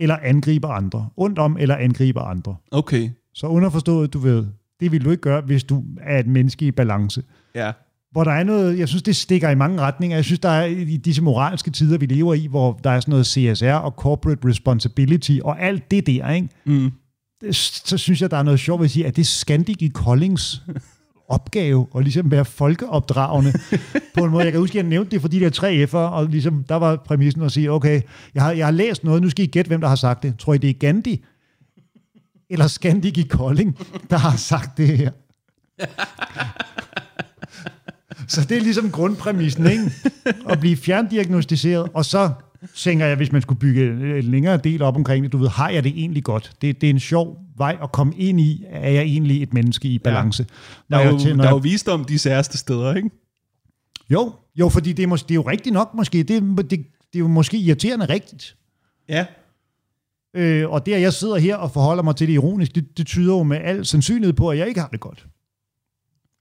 eller 0.00 0.16
angribe 0.22 0.66
andre. 0.66 1.08
Ondt 1.16 1.38
om 1.38 1.56
eller 1.60 1.76
angribe 1.76 2.20
andre. 2.20 2.56
Okay. 2.70 3.10
Så 3.34 3.46
underforstået, 3.46 4.12
du 4.12 4.18
ved, 4.18 4.46
det 4.80 4.92
vil 4.92 5.04
du 5.04 5.10
ikke 5.10 5.20
gøre, 5.20 5.40
hvis 5.40 5.64
du 5.64 5.84
er 6.00 6.18
et 6.18 6.26
menneske 6.26 6.66
i 6.66 6.70
balance. 6.70 7.22
Ja. 7.54 7.72
Hvor 8.12 8.24
der 8.24 8.30
er 8.32 8.44
noget, 8.44 8.78
jeg 8.78 8.88
synes, 8.88 9.02
det 9.02 9.16
stikker 9.16 9.50
i 9.50 9.54
mange 9.54 9.80
retninger. 9.80 10.16
Jeg 10.16 10.24
synes, 10.24 10.40
der 10.40 10.48
er 10.48 10.64
i 10.64 10.96
disse 10.96 11.22
moralske 11.22 11.70
tider, 11.70 11.98
vi 11.98 12.06
lever 12.06 12.34
i, 12.34 12.46
hvor 12.46 12.80
der 12.84 12.90
er 12.90 13.00
sådan 13.00 13.10
noget 13.12 13.26
CSR 13.26 13.66
og 13.72 13.90
corporate 13.96 14.48
responsibility 14.48 15.38
og 15.44 15.60
alt 15.62 15.90
det 15.90 16.06
der, 16.06 16.30
ikke? 16.30 16.48
Mm. 16.64 16.90
Det- 17.40 17.56
så 17.56 17.98
synes 17.98 18.22
jeg, 18.22 18.30
der 18.30 18.36
er 18.36 18.42
noget 18.42 18.60
sjovt 18.60 18.80
ved 18.80 18.84
at 18.84 18.90
sige, 18.90 19.06
at 19.06 19.16
det 19.16 19.26
Scandic 19.26 19.76
i 19.80 19.88
Koldings 19.88 20.62
opgave 21.28 21.86
at 21.96 22.02
ligesom 22.02 22.30
være 22.30 22.44
folkeopdragende 22.44 23.52
på 24.14 24.24
en 24.24 24.30
måde. 24.30 24.44
Jeg 24.44 24.52
kan 24.52 24.60
huske, 24.60 24.78
at 24.78 24.82
jeg 24.84 24.90
nævnte 24.90 25.10
det 25.10 25.20
for 25.20 25.28
de 25.28 25.40
der 25.40 25.50
tre 25.50 25.86
F'er, 25.90 25.96
og 25.96 26.26
ligesom, 26.26 26.64
der 26.68 26.74
var 26.74 26.96
præmissen 26.96 27.42
at 27.42 27.52
sige, 27.52 27.72
okay, 27.72 28.02
jeg 28.34 28.42
har, 28.42 28.52
jeg 28.52 28.66
har 28.66 28.72
læst 28.72 29.04
noget, 29.04 29.22
nu 29.22 29.30
skal 29.30 29.44
I 29.44 29.48
gætte, 29.48 29.68
hvem 29.68 29.80
der 29.80 29.88
har 29.88 29.96
sagt 29.96 30.22
det. 30.22 30.38
Tror 30.38 30.54
I, 30.54 30.58
det 30.58 30.70
er 30.70 30.74
Gandhi? 30.74 31.24
Eller 32.50 32.66
Scandic 32.66 33.18
i 33.18 33.22
Kolding, 33.22 33.78
der 34.10 34.16
har 34.16 34.36
sagt 34.36 34.78
det 34.78 34.98
her? 34.98 35.10
Så 38.28 38.44
det 38.48 38.56
er 38.56 38.60
ligesom 38.60 38.90
grundpræmissen, 38.90 39.66
ikke? 39.66 39.92
At 40.48 40.60
blive 40.60 40.76
fjerndiagnostiseret, 40.76 41.88
og 41.94 42.04
så 42.04 42.30
tænker 42.74 43.06
jeg, 43.06 43.16
hvis 43.16 43.32
man 43.32 43.42
skulle 43.42 43.58
bygge 43.58 43.82
en 44.18 44.24
længere 44.24 44.56
del 44.56 44.82
op 44.82 44.96
omkring 44.96 45.24
det, 45.24 45.32
du 45.32 45.38
ved, 45.38 45.48
har 45.48 45.68
jeg 45.68 45.84
det 45.84 45.92
egentlig 45.96 46.24
godt? 46.24 46.52
Det, 46.62 46.80
det 46.80 46.86
er 46.86 46.90
en 46.90 47.00
sjov 47.00 47.45
vej 47.56 47.76
at 47.82 47.92
komme 47.92 48.14
ind 48.16 48.40
i, 48.40 48.64
er 48.68 48.90
jeg 48.90 49.02
egentlig 49.02 49.42
et 49.42 49.54
menneske 49.54 49.88
i 49.88 49.98
balance? 49.98 50.42
Der 50.44 50.50
Når 50.88 50.98
er, 50.98 51.10
jo, 51.10 51.18
til- 51.18 51.38
der 51.38 51.44
er 51.44 51.50
jo 51.50 51.56
visdom 51.56 52.04
de 52.04 52.18
særste 52.18 52.58
steder, 52.58 52.94
ikke? 52.94 53.10
Jo, 54.10 54.32
jo, 54.56 54.68
fordi 54.68 54.92
det 54.92 55.02
er, 55.02 55.06
mås- 55.06 55.22
det 55.22 55.30
er 55.30 55.34
jo 55.34 55.42
rigtigt 55.42 55.72
nok 55.72 55.94
måske. 55.94 56.18
Det, 56.22 56.42
det, 56.42 56.70
det 56.70 56.78
er 57.14 57.18
jo 57.18 57.28
måske 57.28 57.56
irriterende 57.58 58.06
rigtigt. 58.06 58.56
Ja. 59.08 59.26
Øh, 60.34 60.70
og 60.70 60.86
det, 60.86 60.92
at 60.94 61.00
jeg 61.00 61.12
sidder 61.12 61.36
her 61.36 61.56
og 61.56 61.70
forholder 61.70 62.02
mig 62.02 62.16
til 62.16 62.26
det 62.28 62.32
ironisk, 62.34 62.74
det, 62.74 62.98
det 62.98 63.06
tyder 63.06 63.34
jo 63.36 63.42
med 63.42 63.56
al 63.64 63.86
sandsynlighed 63.86 64.32
på, 64.32 64.48
at 64.50 64.58
jeg 64.58 64.68
ikke 64.68 64.80
har 64.80 64.88
det 64.88 65.00
godt. 65.00 65.26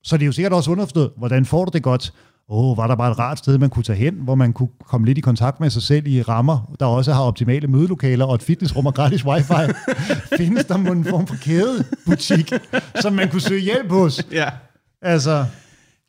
Så 0.03 0.17
det 0.17 0.21
er 0.23 0.25
jo 0.25 0.31
sikkert 0.31 0.53
også 0.53 0.71
underforstået, 0.71 1.11
hvordan 1.17 1.45
får 1.45 1.65
du 1.65 1.71
det 1.73 1.83
godt? 1.83 2.13
Åh, 2.49 2.71
oh, 2.71 2.77
var 2.77 2.87
der 2.87 2.95
bare 2.95 3.11
et 3.11 3.19
rart 3.19 3.37
sted, 3.37 3.57
man 3.57 3.69
kunne 3.69 3.83
tage 3.83 3.97
hen, 3.97 4.13
hvor 4.13 4.35
man 4.35 4.53
kunne 4.53 4.69
komme 4.85 5.07
lidt 5.07 5.17
i 5.17 5.21
kontakt 5.21 5.59
med 5.59 5.69
sig 5.69 5.81
selv 5.81 6.07
i 6.07 6.21
rammer, 6.21 6.75
der 6.79 6.85
også 6.85 7.13
har 7.13 7.21
optimale 7.21 7.67
mødelokaler 7.67 8.25
og 8.25 8.35
et 8.35 8.43
fitnessrum 8.43 8.85
og 8.85 8.93
gratis 8.93 9.25
wifi. 9.25 9.53
Findes 10.37 10.65
der 10.65 10.75
en 10.75 11.05
form 11.05 11.27
for 11.27 11.35
kædebutik, 11.35 12.53
som 13.01 13.13
man 13.13 13.29
kunne 13.29 13.41
søge 13.41 13.61
hjælp 13.61 13.91
hos? 13.91 14.27
Ja. 14.31 14.49
Altså, 15.01 15.45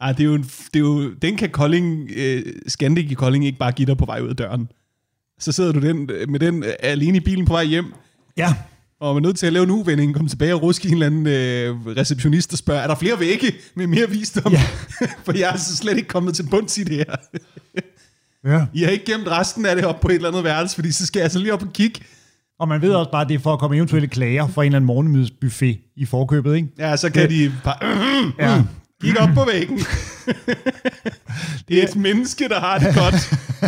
Ej, 0.01 0.13
det 0.13 0.21
er 0.21 0.25
jo, 0.25 0.35
en, 0.35 0.43
det 0.43 0.77
er 0.77 0.81
jo, 0.81 1.15
den 1.15 1.37
kan 1.37 1.51
Kolding, 1.51 2.11
øh, 2.17 2.43
Scandic 2.69 3.11
i 3.11 3.15
Kolding 3.15 3.47
ikke 3.47 3.59
bare 3.59 3.73
give 3.73 3.87
dig 3.87 3.97
på 3.97 4.07
vej 4.07 4.21
ud 4.21 4.29
af 4.29 4.37
døren. 4.37 4.69
Så 5.39 5.53
sidder 5.53 5.73
du 5.73 5.81
den, 5.81 6.11
med 6.29 6.41
den 6.41 6.65
øh, 6.65 6.71
alene 6.81 7.17
i 7.17 7.21
bilen 7.21 7.47
på 7.47 7.53
vej 7.53 7.65
hjem, 7.65 7.95
ja, 8.37 8.55
og 9.01 9.15
man 9.15 9.25
er 9.25 9.29
nødt 9.29 9.39
til 9.39 9.47
at 9.47 9.53
lave 9.53 9.63
en 9.65 9.71
uvending, 9.71 10.15
komme 10.15 10.29
tilbage 10.29 10.55
og 10.55 10.63
ruske 10.63 10.89
en 10.89 10.93
eller 10.95 11.07
anden 11.07 11.27
øh, 11.27 11.97
receptionist 11.97 12.53
og 12.53 12.59
spørge, 12.59 12.81
er 12.81 12.87
der 12.87 12.95
flere 12.95 13.21
vægge 13.21 13.53
med 13.75 13.87
mere 13.87 14.11
visdom? 14.11 14.53
Ja. 14.53 14.63
For 15.25 15.33
jeg 15.33 15.43
er 15.43 15.51
altså 15.51 15.77
slet 15.77 15.97
ikke 15.97 16.09
kommet 16.09 16.35
til 16.35 16.47
bunds 16.51 16.79
i 16.79 16.85
det 16.85 16.97
her. 16.97 17.15
ja. 18.53 18.67
I 18.75 18.83
har 18.83 18.91
ikke 18.91 19.05
gemt 19.13 19.29
resten 19.29 19.67
af 19.67 19.77
det 19.77 19.85
op 19.85 20.01
på 20.01 20.09
et 20.09 20.15
eller 20.15 20.29
andet 20.29 20.45
værelse, 20.45 20.75
fordi 20.75 20.93
så 20.93 21.07
skal 21.07 21.21
jeg 21.21 21.25
altså 21.25 21.39
lige 21.39 21.53
op 21.53 21.63
og 21.63 21.73
kigge. 21.73 22.01
Og 22.61 22.69
man 22.69 22.83
ved 22.83 22.93
også 22.95 23.11
bare, 23.11 23.23
at 23.23 23.29
det 23.29 23.35
er 23.35 23.39
for 23.39 23.53
at 23.53 23.59
komme 23.59 23.77
eventuelle 23.77 24.09
klager 24.09 24.49
fra 24.49 24.63
en 24.63 24.67
eller 24.67 24.77
anden 24.77 24.87
morgenmiddelsbuffet 24.87 25.79
i 25.97 26.05
forkøbet, 26.05 26.57
ikke? 26.57 26.69
Ja, 26.79 26.97
så 26.97 27.11
kan 27.11 27.31
de 27.31 27.53
bare, 27.65 27.77
Ja. 28.39 28.63
kigge 29.03 29.21
op 29.21 29.29
på 29.35 29.45
væggen. 29.53 29.79
det 31.69 31.79
er 31.79 31.83
et 31.89 31.97
menneske, 31.97 32.49
der 32.49 32.61
har 32.61 32.79
det 32.79 32.95
godt, 32.95 33.15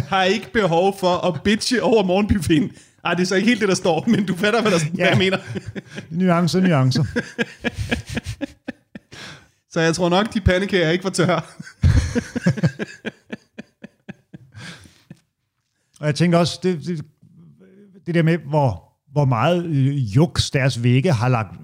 har 0.09 0.25
ikke 0.25 0.53
behov 0.53 0.97
for 1.01 1.27
at 1.27 1.43
bitche 1.43 1.83
over 1.83 2.05
morgenbuffeten. 2.05 2.71
Ej, 3.09 3.15
det 3.15 3.23
er 3.23 3.27
så 3.27 3.35
ikke 3.35 3.49
helt 3.49 3.61
det, 3.61 3.69
der 3.69 3.75
står, 3.75 4.05
men 4.07 4.27
du 4.27 4.37
fatter, 4.37 4.63
hvad, 4.63 4.73
der, 4.73 4.79
ja. 4.79 4.91
hvad 4.95 5.07
jeg 5.07 5.19
mener. 5.19 5.39
Nuancer, 6.11 6.61
nuancer. 6.61 7.05
Så 9.71 9.81
jeg 9.81 9.95
tror 9.95 10.09
nok, 10.09 10.35
de 10.35 10.41
pandekager 10.41 10.91
ikke 10.91 11.05
var 11.05 11.11
tørre. 11.11 11.43
Og 16.01 16.07
jeg 16.07 16.15
tænker 16.15 16.39
også, 16.39 16.61
det, 16.63 16.87
det, 16.87 17.05
det 18.07 18.15
der 18.15 18.23
med, 18.23 18.39
hvor, 18.39 18.85
hvor 19.13 19.25
meget 19.25 19.67
øh, 19.67 20.17
juks 20.17 20.51
deres 20.51 20.83
vægge 20.83 21.13
har 21.13 21.29
lagt 21.29 21.61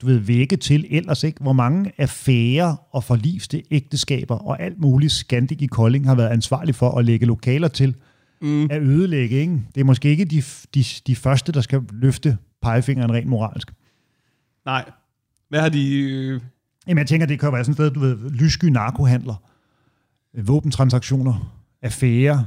du 0.00 0.06
ved, 0.06 0.18
vægge 0.18 0.56
til 0.56 0.86
ellers, 0.90 1.24
ikke? 1.24 1.40
Hvor 1.40 1.52
mange 1.52 1.92
affærer 1.98 2.76
og 2.90 3.04
forliste 3.04 3.62
ægteskaber 3.70 4.34
og 4.34 4.62
alt 4.62 4.80
muligt 4.80 5.12
Scandic 5.12 5.58
i 5.60 5.66
Kolding 5.66 6.06
har 6.06 6.14
været 6.14 6.28
ansvarlig 6.28 6.74
for 6.74 6.98
at 6.98 7.04
lægge 7.04 7.26
lokaler 7.26 7.68
til 7.68 7.94
mm. 8.40 8.66
at 8.70 8.82
ødelægge, 8.82 9.36
ikke? 9.36 9.62
Det 9.74 9.80
er 9.80 9.84
måske 9.84 10.08
ikke 10.08 10.24
de, 10.24 10.42
de, 10.74 10.84
de 11.06 11.16
første, 11.16 11.52
der 11.52 11.60
skal 11.60 11.82
løfte 11.92 12.38
pegefingeren 12.62 13.12
rent 13.12 13.26
moralsk. 13.26 13.72
Nej. 14.64 14.90
Hvad 15.48 15.60
har 15.60 15.68
de... 15.68 16.00
Øh... 16.00 16.40
Jamen, 16.86 16.98
jeg 16.98 17.06
tænker, 17.06 17.26
det 17.26 17.40
kan 17.40 17.52
være 17.52 17.64
sådan 17.64 17.72
et 17.72 17.76
sted, 17.76 17.90
du 17.90 18.00
ved, 18.00 18.30
lyssky 18.30 18.64
narkohandler, 18.64 19.42
øh, 20.34 20.48
våbentransaktioner, 20.48 21.54
affærer, 21.82 22.44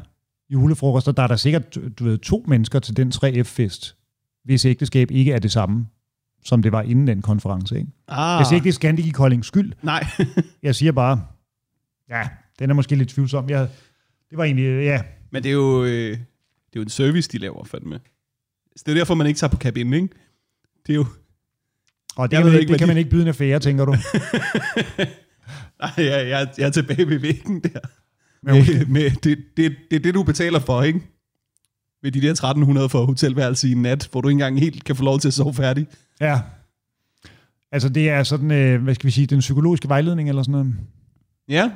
julefrokoster. 0.50 1.12
Der 1.12 1.24
er 1.24 1.28
der 1.28 1.36
sikkert, 1.36 1.78
du 2.00 2.04
ved, 2.04 2.18
to 2.18 2.46
mennesker 2.48 2.80
til 2.80 2.98
den 2.98 3.12
3F-fest, 3.16 3.96
hvis 4.44 4.66
ægteskab 4.66 5.12
ikke 5.12 5.34
er 5.34 5.40
det 5.40 5.52
samme, 5.52 5.88
som 6.44 6.62
det 6.62 6.72
var 6.72 6.82
inden 6.82 7.08
den 7.08 7.22
konference. 7.22 7.78
Ikke? 7.78 7.92
Ah, 8.08 8.40
Jeg 8.40 8.48
siger 8.48 8.56
ikke, 8.56 8.64
det 8.64 8.70
er 8.70 8.74
Scandic 8.74 9.06
i 9.06 9.10
Koldings 9.10 9.48
skyld. 9.48 9.74
Nej. 9.82 10.06
Jeg 10.64 10.76
siger 10.76 10.92
bare, 10.92 11.22
ja, 12.10 12.30
den 12.60 12.70
er 12.70 12.74
måske 12.74 12.96
lidt 12.96 13.10
tvivlsom. 13.10 13.50
Jeg, 13.50 13.68
det 14.30 14.38
var 14.38 14.44
egentlig, 14.44 14.84
ja, 14.84 15.02
Men 15.32 15.44
det 15.44 15.50
er 15.50 15.54
jo, 15.54 15.84
øh, 15.84 16.12
det 16.12 16.16
er 16.18 16.76
jo 16.76 16.82
en 16.82 16.90
service, 16.90 17.30
de 17.30 17.38
laver 17.38 17.64
fandme. 17.64 18.00
Så 18.76 18.84
det 18.86 18.92
er 18.92 18.96
derfor, 18.96 19.16
man 19.16 19.28
ikke 19.28 19.38
tager 19.38 19.52
på 19.52 19.58
cabin, 19.58 19.94
ikke? 19.94 20.08
Det 20.88 20.94
er 20.94 20.96
jo... 20.96 21.06
og 22.16 22.32
det, 22.32 22.38
kan 22.38 22.46
man, 22.46 22.60
ikke, 22.60 22.72
det 22.72 22.80
kan 22.80 22.88
man 22.88 22.98
ikke 22.98 23.10
byde 23.10 23.22
en 23.22 23.28
affære, 23.28 23.60
tænker 23.60 23.86
du? 23.86 23.92
Ej, 25.80 25.92
jeg, 25.98 26.30
jeg, 26.30 26.48
jeg 26.58 26.66
er 26.66 26.70
tilbage 26.70 27.10
ved 27.10 27.20
væggen 27.20 27.60
der. 27.60 27.80
Men 28.44 28.56
Med, 28.56 28.86
med, 28.86 29.12
det, 29.12 29.38
det, 29.58 29.76
det 29.90 29.96
er 29.96 30.00
det, 30.00 30.14
du 30.14 30.24
betaler 30.24 30.60
for, 30.60 30.84
ikke? 30.84 31.02
Ved 32.04 32.12
de 32.12 32.22
der 32.22 32.30
1300 32.30 32.90
for 32.90 33.06
hotelværelse 33.06 33.68
i 33.68 33.72
en 33.72 33.82
nat, 33.82 34.08
hvor 34.12 34.22
du 34.22 34.28
ikke 34.30 34.36
engang 34.36 34.60
helt 34.60 34.84
kan 34.84 34.96
få 34.96 35.04
lov 35.04 35.20
til 35.20 35.28
at 35.28 35.34
sove 35.34 35.54
færdig. 35.54 35.88
Ja. 36.22 36.42
Altså, 37.72 37.90
det 37.90 38.10
er 38.10 38.24
sådan, 38.24 38.52
øh, 38.52 38.84
hvad 38.84 38.96
skal 38.96 39.06
vi 39.06 39.12
sige, 39.12 39.28
den 39.28 39.40
psykologiske 39.40 39.90
vejledning 39.90 40.30
eller 40.30 40.44
sådan 40.44 40.52
noget. 40.52 40.76
Ja. 41.50 41.72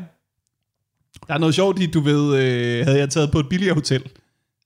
Der 1.27 1.33
er 1.33 1.37
noget 1.37 1.55
sjovt 1.55 1.81
i, 1.81 1.85
du 1.85 1.99
ved, 1.99 2.35
øh, 2.43 2.85
havde 2.85 2.99
jeg 2.99 3.09
taget 3.09 3.31
på 3.31 3.39
et 3.39 3.49
billigere 3.49 3.73
hotel, 3.73 4.03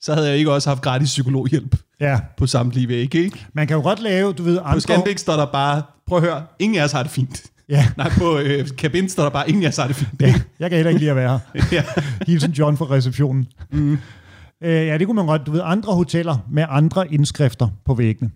så 0.02 0.14
havde 0.14 0.28
jeg 0.30 0.38
ikke 0.38 0.54
også 0.54 0.70
haft 0.70 0.82
gratis 0.82 1.08
psykologhjælp 1.10 1.76
Ja, 2.00 2.20
på 2.38 2.48
samtlige 2.48 2.88
vægge, 2.88 3.24
ikke? 3.24 3.46
man 3.54 3.68
kan 3.68 3.76
jo 3.78 3.82
godt 3.84 4.00
lave, 4.02 4.34
du 4.34 4.44
ved, 4.44 4.58
På 4.58 4.64
andre... 4.64 4.82
Scandic 4.82 5.20
står 5.20 5.36
der 5.36 5.46
bare, 5.46 5.84
prøv 6.08 6.18
at 6.18 6.24
høre, 6.24 6.44
ingen 6.60 6.80
af 6.80 6.84
os 6.84 6.92
har 6.92 7.04
det 7.04 7.12
fint. 7.12 7.44
Ja, 7.70 7.88
Nej, 7.98 8.10
på 8.18 8.38
øh, 8.40 8.68
kabin 8.78 9.10
står 9.10 9.24
der 9.24 9.30
bare, 9.30 9.50
ingen 9.50 9.64
af 9.64 9.68
os 9.68 9.78
har 9.78 9.88
det 9.88 9.96
fint. 9.96 10.22
ja, 10.22 10.34
jeg 10.60 10.70
kan 10.70 10.76
heller 10.78 10.90
ikke 10.90 11.00
lide 11.00 11.10
at 11.10 11.16
være 11.16 11.40
her. 11.56 11.64
ja. 11.72 11.84
Hilsen 12.28 12.52
John 12.52 12.78
fra 12.78 12.86
receptionen. 12.90 13.48
Mm. 13.72 13.94
Øh, 14.64 14.88
ja, 14.88 14.98
det 14.98 15.08
kunne 15.08 15.16
man 15.16 15.26
godt. 15.26 15.42
Du 15.46 15.52
ved, 15.52 15.62
andre 15.64 15.94
hoteller 15.96 16.38
med 16.52 16.66
andre 16.70 17.14
indskrifter 17.14 17.68
på 17.86 17.94
væggene. 17.94 18.32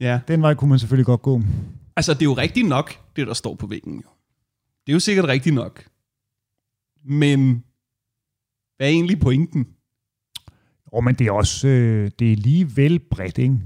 ja. 0.00 0.18
Den 0.28 0.42
vej 0.42 0.54
kunne 0.54 0.70
man 0.70 0.78
selvfølgelig 0.78 1.06
godt 1.06 1.22
gå. 1.22 1.42
Altså, 1.96 2.14
det 2.14 2.20
er 2.20 2.24
jo 2.24 2.32
rigtigt 2.34 2.68
nok, 2.68 2.94
det 3.16 3.26
der 3.26 3.34
står 3.34 3.54
på 3.54 3.66
væggen. 3.66 3.92
Jo. 3.94 4.08
Det 4.86 4.92
er 4.92 4.94
jo 4.94 5.00
sikkert 5.00 5.24
rigtigt 5.28 5.54
nok. 5.54 5.84
Men 7.08 7.64
hvad 8.76 8.86
er 8.86 8.90
egentlig 8.90 9.20
pointen? 9.20 9.66
Og 10.92 11.04
men 11.04 11.14
det 11.14 11.26
er 11.26 11.32
også, 11.32 11.68
øh, 11.68 12.10
det 12.18 12.32
er 12.32 12.36
lige 12.36 12.76
vel 12.76 12.98
bredt, 13.10 13.38
ikke? 13.38 13.58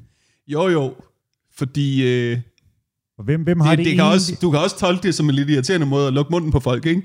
Jo, 0.49 0.69
jo. 0.69 0.95
Fordi 1.53 2.09
øh, 2.09 2.39
Og 3.19 3.25
hvem, 3.25 3.43
hvem 3.43 3.61
har 3.61 3.71
det, 3.71 3.79
det, 3.79 3.85
det, 3.85 3.91
det 3.91 3.97
kan 3.97 4.05
egentlig? 4.05 4.15
også, 4.15 4.39
du 4.43 4.51
kan 4.51 4.61
også 4.61 4.79
tolke 4.79 5.03
det 5.03 5.15
som 5.15 5.29
en 5.29 5.35
lidt 5.35 5.51
irriterende 5.51 5.87
måde 5.87 6.07
at 6.07 6.13
lukke 6.13 6.31
munden 6.31 6.51
på 6.51 6.61
folk, 6.61 6.87
ikke? 6.87 7.03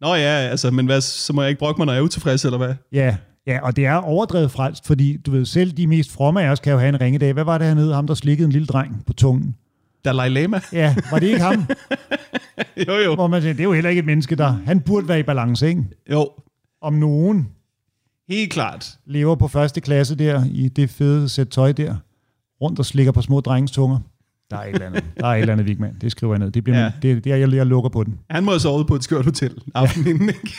Nå 0.00 0.14
ja, 0.14 0.22
altså, 0.50 0.70
men 0.70 0.86
hvad, 0.86 1.00
så 1.00 1.32
må 1.32 1.42
jeg 1.42 1.48
ikke 1.48 1.58
brokke 1.58 1.78
mig, 1.78 1.86
når 1.86 1.92
jeg 1.92 2.00
er 2.00 2.04
utilfreds, 2.04 2.44
eller 2.44 2.58
hvad? 2.58 2.74
Ja, 2.92 3.16
ja, 3.46 3.60
og 3.62 3.76
det 3.76 3.86
er 3.86 3.94
overdrevet 3.94 4.50
frelst, 4.50 4.86
fordi 4.86 5.16
du 5.16 5.30
ved, 5.30 5.44
selv 5.46 5.72
de 5.72 5.86
mest 5.86 6.12
fromme 6.12 6.42
af 6.42 6.50
os 6.50 6.60
kan 6.60 6.72
jo 6.72 6.78
have 6.78 6.88
en 6.88 7.00
ringedag. 7.00 7.32
Hvad 7.32 7.44
var 7.44 7.58
det 7.58 7.66
hernede? 7.66 7.94
Ham, 7.94 8.06
der 8.06 8.14
slikkede 8.14 8.46
en 8.46 8.52
lille 8.52 8.66
dreng 8.66 9.02
på 9.06 9.12
tungen. 9.12 9.56
Dalai 10.08 10.28
Lama? 10.28 10.60
Ja, 10.72 10.94
var 11.10 11.18
det 11.18 11.26
ikke 11.26 11.40
ham? 11.40 11.66
jo, 12.88 12.92
jo. 13.04 13.14
Hvor 13.14 13.26
man 13.26 13.42
siger, 13.42 13.52
det 13.52 13.60
er 13.60 13.64
jo 13.64 13.72
heller 13.72 13.90
ikke 13.90 14.00
et 14.00 14.06
menneske, 14.06 14.34
der... 14.34 14.46
Han 14.66 14.80
burde 14.80 15.08
være 15.08 15.20
i 15.20 15.22
balance, 15.22 15.68
ikke? 15.68 15.84
Jo. 16.10 16.30
Om 16.82 16.92
nogen. 16.92 17.48
Helt 18.28 18.52
klart. 18.52 18.98
lever 19.06 19.34
på 19.34 19.48
første 19.48 19.80
klasse 19.80 20.14
der, 20.14 20.44
i 20.52 20.68
det 20.68 20.90
fede 20.90 21.28
sæt 21.28 21.48
tøj 21.48 21.72
der, 21.72 21.96
rundt 22.60 22.78
og 22.78 22.86
slikker 22.86 23.12
på 23.12 23.22
små 23.22 23.40
drenges 23.40 23.70
tunger. 23.70 23.98
Der 24.50 24.56
er 24.56 24.62
et 24.64 24.74
eller 24.74 24.86
andet. 24.86 25.04
Der 25.16 25.26
er 25.26 25.30
et 25.34 25.40
eller 25.40 25.52
andet, 25.52 25.66
Vigman. 25.66 25.96
Det 26.00 26.10
skriver 26.12 26.32
jeg 26.34 26.38
ned. 26.38 26.50
Det, 26.50 26.64
bliver 26.64 26.78
Ja. 26.78 26.84
ja. 26.84 26.90
det, 27.02 27.24
det 27.24 27.32
er, 27.32 27.36
jeg, 27.36 27.52
jeg 27.52 27.66
lukker 27.66 27.90
på 27.90 28.04
den. 28.04 28.18
Han 28.30 28.44
må 28.44 28.50
have 28.50 28.60
sovet 28.60 28.86
på 28.86 28.94
et 28.94 29.04
skørt 29.04 29.24
hotel 29.24 29.54
aftenen 29.74 30.08
inden, 30.08 30.28
ikke? 30.28 30.54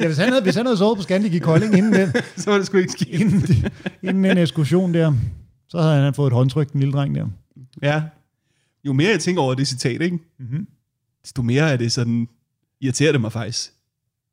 Ja, 0.00 0.06
hvis 0.06 0.18
han 0.18 0.28
havde, 0.28 0.42
hvis 0.42 0.54
han 0.56 0.66
havde 0.66 0.76
sovet 0.78 0.96
på 0.96 1.02
Scandic 1.02 1.32
i 1.34 1.38
Kolding 1.38 1.78
inden, 1.78 1.92
den, 1.92 2.12
Så 2.36 2.50
var 2.50 2.56
det 2.58 2.66
sgu 2.66 2.76
ikke 2.78 2.92
skidt. 2.92 3.08
inden, 3.20 3.42
inden 4.02 4.24
en 4.24 4.38
ekskursion 4.38 4.94
der, 4.94 5.12
så 5.68 5.80
havde 5.82 6.02
han 6.04 6.14
fået 6.14 6.26
et 6.26 6.32
håndtryk, 6.32 6.72
den 6.72 6.80
lille 6.80 6.92
dreng 6.92 7.14
der. 7.14 7.26
Ja. 7.82 8.02
Jo 8.86 8.92
mere 8.92 9.10
jeg 9.10 9.20
tænker 9.20 9.42
over 9.42 9.54
det 9.54 9.68
citat, 9.68 10.02
ikke? 10.02 10.18
Mm-hmm. 10.38 10.66
desto 11.22 11.42
mere 11.42 11.72
er 11.72 11.76
det 11.76 11.92
sådan, 11.92 12.28
irriterer 12.80 13.12
det 13.12 13.20
mig 13.20 13.32
faktisk. 13.32 13.70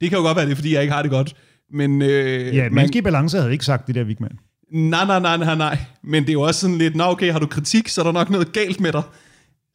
Det 0.01 0.09
kan 0.09 0.17
jo 0.19 0.23
godt 0.23 0.35
være, 0.35 0.45
det 0.45 0.51
er, 0.51 0.55
fordi 0.55 0.73
jeg 0.73 0.81
ikke 0.81 0.93
har 0.93 1.01
det 1.01 1.11
godt. 1.11 1.35
Men, 1.71 2.01
øh, 2.01 2.55
Ja, 2.55 2.69
man, 2.69 2.89
i 2.95 3.01
balance 3.01 3.37
havde 3.37 3.51
ikke 3.51 3.65
sagt 3.65 3.87
det 3.87 3.95
der, 3.95 4.03
Vigman. 4.03 4.37
nej, 4.71 5.05
nej, 5.05 5.19
nej, 5.19 5.37
nej, 5.37 5.55
nej. 5.55 5.77
Men 6.03 6.23
det 6.23 6.29
er 6.29 6.33
jo 6.33 6.41
også 6.41 6.59
sådan 6.59 6.77
lidt, 6.77 6.95
nå 6.95 7.03
okay, 7.03 7.31
har 7.31 7.39
du 7.39 7.47
kritik, 7.47 7.87
så 7.87 8.01
er 8.01 8.05
der 8.05 8.11
nok 8.11 8.29
noget 8.29 8.53
galt 8.53 8.79
med 8.79 8.91
dig. 8.91 9.03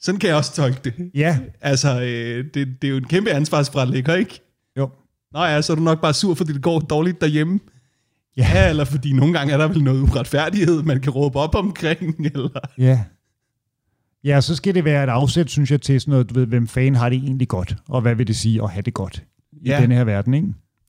Sådan 0.01 0.20
kan 0.20 0.29
jeg 0.29 0.37
også 0.37 0.55
tolke 0.55 0.81
det. 0.85 1.11
Ja, 1.14 1.39
Altså, 1.61 2.01
øh, 2.01 2.45
det, 2.55 2.83
det 2.83 2.89
er 2.89 2.91
jo 2.91 2.97
en 2.97 3.05
kæmpe 3.05 3.31
ansvarsfralægger, 3.31 4.14
ikke? 4.14 4.41
jo. 4.79 4.91
Nå 5.33 5.45
ja, 5.45 5.62
så 5.62 5.72
er 5.72 5.76
du 5.76 5.83
nok 5.83 6.01
bare 6.01 6.14
sur, 6.14 6.35
fordi 6.35 6.53
det 6.53 6.62
går 6.62 6.81
dårligt 6.81 7.20
derhjemme. 7.20 7.61
Ja. 8.37 8.51
Ja, 8.55 8.68
eller 8.70 8.85
fordi 8.85 9.12
nogle 9.12 9.39
gange 9.39 9.53
er 9.53 9.57
der 9.57 9.68
vel 9.68 9.83
noget 9.83 10.03
uretfærdighed, 10.03 10.83
man 10.83 11.01
kan 11.01 11.12
råbe 11.12 11.39
op 11.39 11.55
omkring, 11.55 12.16
eller... 12.35 12.61
Ja. 12.79 13.01
Ja, 14.25 14.41
så 14.41 14.57
skal 14.57 14.75
det 14.75 14.85
være 14.85 15.05
et 15.05 15.09
afsæt, 15.09 15.51
synes 15.51 15.71
jeg, 15.71 15.81
til 15.81 16.01
sådan 16.01 16.12
noget, 16.12 16.31
du 16.31 16.35
ved, 16.35 16.47
hvem 16.47 16.66
fanden 16.69 16.95
har 16.95 17.09
det 17.09 17.16
egentlig 17.19 17.49
godt, 17.49 17.77
og 17.89 18.01
hvad 18.01 18.14
vil 18.14 18.27
det 18.27 18.37
sige 18.37 18.62
at 18.62 18.71
have 18.71 18.83
det 18.83 18.95
godt 18.95 19.23
i 19.53 19.69
Ja. 19.69 19.81
denne 19.81 19.95
her 19.95 20.05
verden, 20.05 20.35
ikke? 20.35 20.49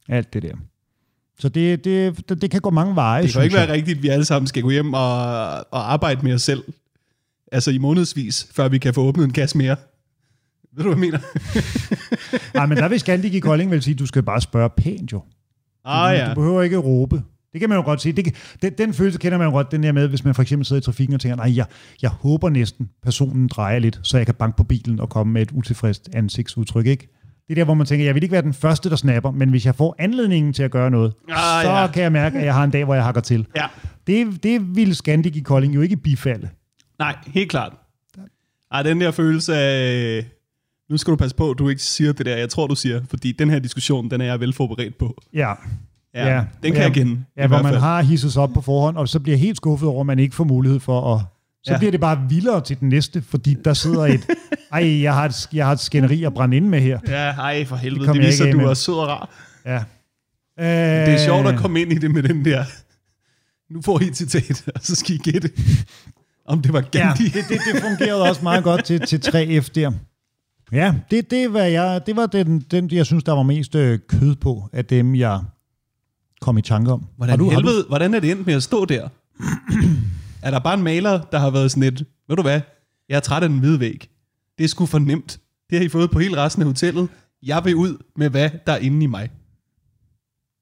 Alt 0.09 0.33
det 0.33 0.41
der. 0.43 0.53
Så 1.39 1.49
det, 1.49 1.83
det, 1.85 2.29
det, 2.29 2.41
det 2.41 2.51
kan 2.51 2.61
gå 2.61 2.69
mange 2.69 2.95
veje, 2.95 3.23
Det 3.23 3.33
kan 3.33 3.43
ikke 3.43 3.57
jeg. 3.57 3.67
være 3.67 3.75
rigtigt, 3.75 3.97
at 3.97 4.03
vi 4.03 4.07
alle 4.07 4.25
sammen 4.25 4.47
skal 4.47 4.61
gå 4.63 4.69
hjem 4.69 4.93
og, 4.93 5.27
og 5.51 5.93
arbejde 5.93 6.21
med 6.25 6.33
os 6.33 6.41
selv. 6.41 6.63
Altså 7.51 7.71
i 7.71 7.77
månedsvis, 7.77 8.47
før 8.51 8.67
vi 8.67 8.77
kan 8.77 8.93
få 8.93 9.01
åbnet 9.01 9.23
en 9.25 9.33
kasse 9.33 9.57
mere. 9.57 9.75
Ved 10.75 10.83
du, 10.83 10.93
hvad 10.93 11.05
jeg 11.07 11.11
mener? 11.11 11.19
Nej, 12.57 12.65
men 12.65 12.77
der 12.77 12.87
vil 12.87 12.99
Scandic 12.99 13.33
i 13.33 13.39
Kolding 13.39 13.71
vel 13.71 13.81
sige, 13.83 13.93
at 13.93 13.99
du 13.99 14.05
skal 14.05 14.23
bare 14.23 14.41
spørge 14.41 14.69
pænt 14.77 15.11
jo. 15.11 15.21
Ah 15.85 16.15
ja. 16.17 16.29
Du 16.29 16.35
behøver 16.35 16.61
ikke 16.61 16.77
råbe. 16.77 17.23
Det 17.53 17.59
kan 17.59 17.69
man 17.69 17.75
jo 17.77 17.81
godt 17.83 18.01
sige. 18.01 18.13
Det 18.13 18.23
kan, 18.23 18.33
den, 18.61 18.73
den 18.77 18.93
følelse 18.93 19.19
kender 19.19 19.37
man 19.37 19.47
jo 19.47 19.51
godt, 19.51 19.71
den 19.71 19.83
der 19.83 19.91
med, 19.91 20.07
hvis 20.07 20.23
man 20.25 20.35
for 20.35 20.41
eksempel 20.41 20.65
sidder 20.65 20.79
i 20.81 20.83
trafikken 20.83 21.13
og 21.13 21.21
tænker, 21.21 21.35
nej, 21.35 21.55
jeg, 21.55 21.65
jeg 22.01 22.09
håber 22.09 22.49
næsten, 22.49 22.89
personen 23.03 23.47
drejer 23.47 23.79
lidt, 23.79 23.99
så 24.03 24.17
jeg 24.17 24.25
kan 24.25 24.35
banke 24.35 24.57
på 24.57 24.63
bilen 24.63 24.99
og 24.99 25.09
komme 25.09 25.33
med 25.33 25.41
et 25.41 25.51
utilfredst 25.51 26.09
ansigtsudtryk, 26.13 26.85
ikke? 26.85 27.07
Det 27.47 27.53
er 27.53 27.55
der, 27.55 27.63
hvor 27.65 27.73
man 27.73 27.85
tænker, 27.87 28.05
jeg 28.05 28.15
vil 28.15 28.23
ikke 28.23 28.33
være 28.33 28.41
den 28.41 28.53
første, 28.53 28.89
der 28.89 28.95
snapper, 28.95 29.31
men 29.31 29.49
hvis 29.49 29.65
jeg 29.65 29.75
får 29.75 29.95
anledningen 29.99 30.53
til 30.53 30.63
at 30.63 30.71
gøre 30.71 30.91
noget, 30.91 31.13
Ah, 31.29 31.63
så 31.63 31.69
ja. 31.71 31.87
kan 31.87 32.03
jeg 32.03 32.11
mærke, 32.11 32.39
at 32.39 32.45
jeg 32.45 32.53
har 32.53 32.63
en 32.63 32.71
dag, 32.71 32.85
hvor 32.85 32.93
jeg 32.95 33.03
hakker 33.03 33.21
til. 33.21 33.45
Ja. 33.55 33.65
Det, 34.07 34.43
det 34.43 34.75
ville 34.75 34.95
Scandic 34.95 35.35
i 35.35 35.39
Kolding 35.39 35.75
jo 35.75 35.81
ikke 35.81 35.97
bifalde. 35.97 36.49
Nej, 36.99 37.15
helt 37.27 37.49
klart. 37.49 37.73
Ej, 38.71 38.83
den 38.83 39.01
der 39.01 39.11
følelse 39.11 39.55
af, 39.55 40.25
nu 40.89 40.97
skal 40.97 41.11
du 41.11 41.15
passe 41.15 41.35
på, 41.35 41.51
at 41.51 41.57
du 41.57 41.69
ikke 41.69 41.81
siger 41.81 42.13
det 42.13 42.25
der, 42.25 42.37
jeg 42.37 42.49
tror, 42.49 42.67
du 42.67 42.75
siger, 42.75 43.01
fordi 43.09 43.31
den 43.31 43.49
her 43.49 43.59
diskussion, 43.59 44.11
den 44.11 44.21
er 44.21 44.25
jeg 44.25 44.39
vel 44.39 44.53
forberedt 44.53 44.97
på. 44.97 45.21
Ja, 45.33 45.53
Ja, 46.15 46.27
Ja. 46.35 46.43
den 46.63 46.71
kan 46.73 46.81
Ja. 46.81 46.81
jeg 46.83 46.93
kende. 46.93 47.23
ja 47.37 47.47
hvor 47.47 47.61
man 47.61 47.73
har 47.73 48.01
hisset 48.01 48.33
sig 48.33 48.41
op 48.43 48.49
på 48.53 48.61
forhånd, 48.61 48.97
og 48.97 49.09
så 49.09 49.19
bliver 49.19 49.37
helt 49.37 49.57
skuffet 49.57 49.89
over, 49.89 49.99
at 49.99 50.05
man 50.05 50.19
ikke 50.19 50.35
får 50.35 50.43
mulighed 50.43 50.79
for 50.79 51.15
at... 51.15 51.21
Så 51.63 51.71
Ja. 51.71 51.73
ja. 51.73 51.77
bliver 51.79 51.91
det 51.91 51.99
bare 51.99 52.25
vildere 52.29 52.61
til 52.61 52.79
den 52.79 52.89
næste, 52.89 53.21
fordi 53.21 53.55
der 53.65 53.73
sidder 53.73 54.05
et... 54.05 54.25
Ej, 54.73 55.01
jeg 55.01 55.13
har 55.13 55.25
et, 55.25 55.49
jeg 55.53 55.65
har 55.65 55.73
et 55.73 55.79
skænderi 55.79 56.23
at 56.23 56.33
brænde 56.33 56.57
ind 56.57 56.67
med 56.67 56.79
her. 56.81 56.99
Ja, 57.07 57.13
ej, 57.31 57.65
for 57.65 57.75
helvede, 57.75 58.07
det, 58.07 58.15
det 58.15 58.23
viser, 58.27 58.45
at 58.45 58.53
du 58.53 58.57
med. 58.57 58.65
er 58.65 58.73
sød 58.73 58.93
og 58.93 59.07
rar. 59.07 59.29
Ja. 59.65 59.83
Det 61.05 61.13
er 61.13 61.17
sjovt 61.25 61.47
Øh. 61.47 61.53
at 61.53 61.59
komme 61.59 61.81
ind 61.81 61.91
i 61.91 61.95
det 61.95 62.11
med 62.11 62.23
den 62.23 62.45
der, 62.45 62.63
nu 63.73 63.81
får 63.81 64.01
I 64.01 64.03
et 64.05 64.17
citat, 64.17 64.63
og 64.75 64.81
så 64.83 64.95
skal 64.95 65.15
I 65.15 65.17
gætte, 65.17 65.49
om 66.45 66.61
det 66.61 66.73
var 66.73 66.83
Ja, 66.93 66.99
Gandhi. 67.07 67.23
det, 67.23 67.33
det, 67.49 67.59
det 67.73 67.81
fungerede 67.81 68.21
også 68.29 68.43
meget 68.43 68.63
godt 68.63 68.83
til, 68.85 68.99
til 68.99 69.17
3F 69.25 69.69
der. 69.75 69.91
Ja, 70.71 70.93
det, 71.11 71.31
det, 71.31 71.53
var, 71.53 71.59
jeg, 71.59 72.01
det 72.05 72.15
var 72.15 72.25
den, 72.25 72.59
den, 72.59 72.89
jeg 72.91 73.05
synes, 73.05 73.23
der 73.23 73.31
var 73.31 73.43
mest 73.43 73.75
øh, 73.75 73.99
kød 74.09 74.35
på, 74.35 74.69
af 74.73 74.85
dem, 74.85 75.15
jeg 75.15 75.39
kom 76.39 76.57
i 76.57 76.61
tanke 76.61 76.91
om. 76.91 77.05
Hvordan, 77.17 77.29
Har 77.29 77.37
du, 77.37 77.49
har 77.49 77.59
du, 77.59 77.67
helvede, 77.67 77.85
hvordan 77.87 78.13
er 78.13 78.19
det 78.19 78.31
endt 78.31 78.47
med 78.47 78.53
at 78.53 78.63
stå 78.63 78.85
der? 78.85 79.09
er 80.43 80.51
der 80.51 80.59
bare 80.59 80.73
en 80.73 80.83
maler, 80.83 81.21
der 81.31 81.39
har 81.39 81.49
været 81.49 81.71
sådan 81.71 81.83
et, 81.83 82.05
ved 82.27 82.35
du 82.35 82.41
hvad, 82.41 82.61
jeg 83.09 83.15
er 83.15 83.19
træt 83.19 83.43
af 83.43 83.49
den 83.49 83.59
hvide 83.59 83.79
væg. 83.79 84.09
Det 84.57 84.63
er 84.63 84.67
sgu 84.67 84.85
for 84.85 84.99
nemt. 84.99 85.39
Det 85.69 85.77
har 85.77 85.85
I 85.85 85.89
fået 85.89 86.11
på 86.11 86.19
hele 86.19 86.37
resten 86.37 86.61
af 86.61 86.67
hotellet. 86.67 87.09
Jeg 87.43 87.61
vil 87.65 87.75
ud 87.75 87.97
med, 88.15 88.29
hvad 88.29 88.49
der 88.67 88.73
er 88.73 88.77
inde 88.77 89.03
i 89.03 89.07
mig. 89.07 89.29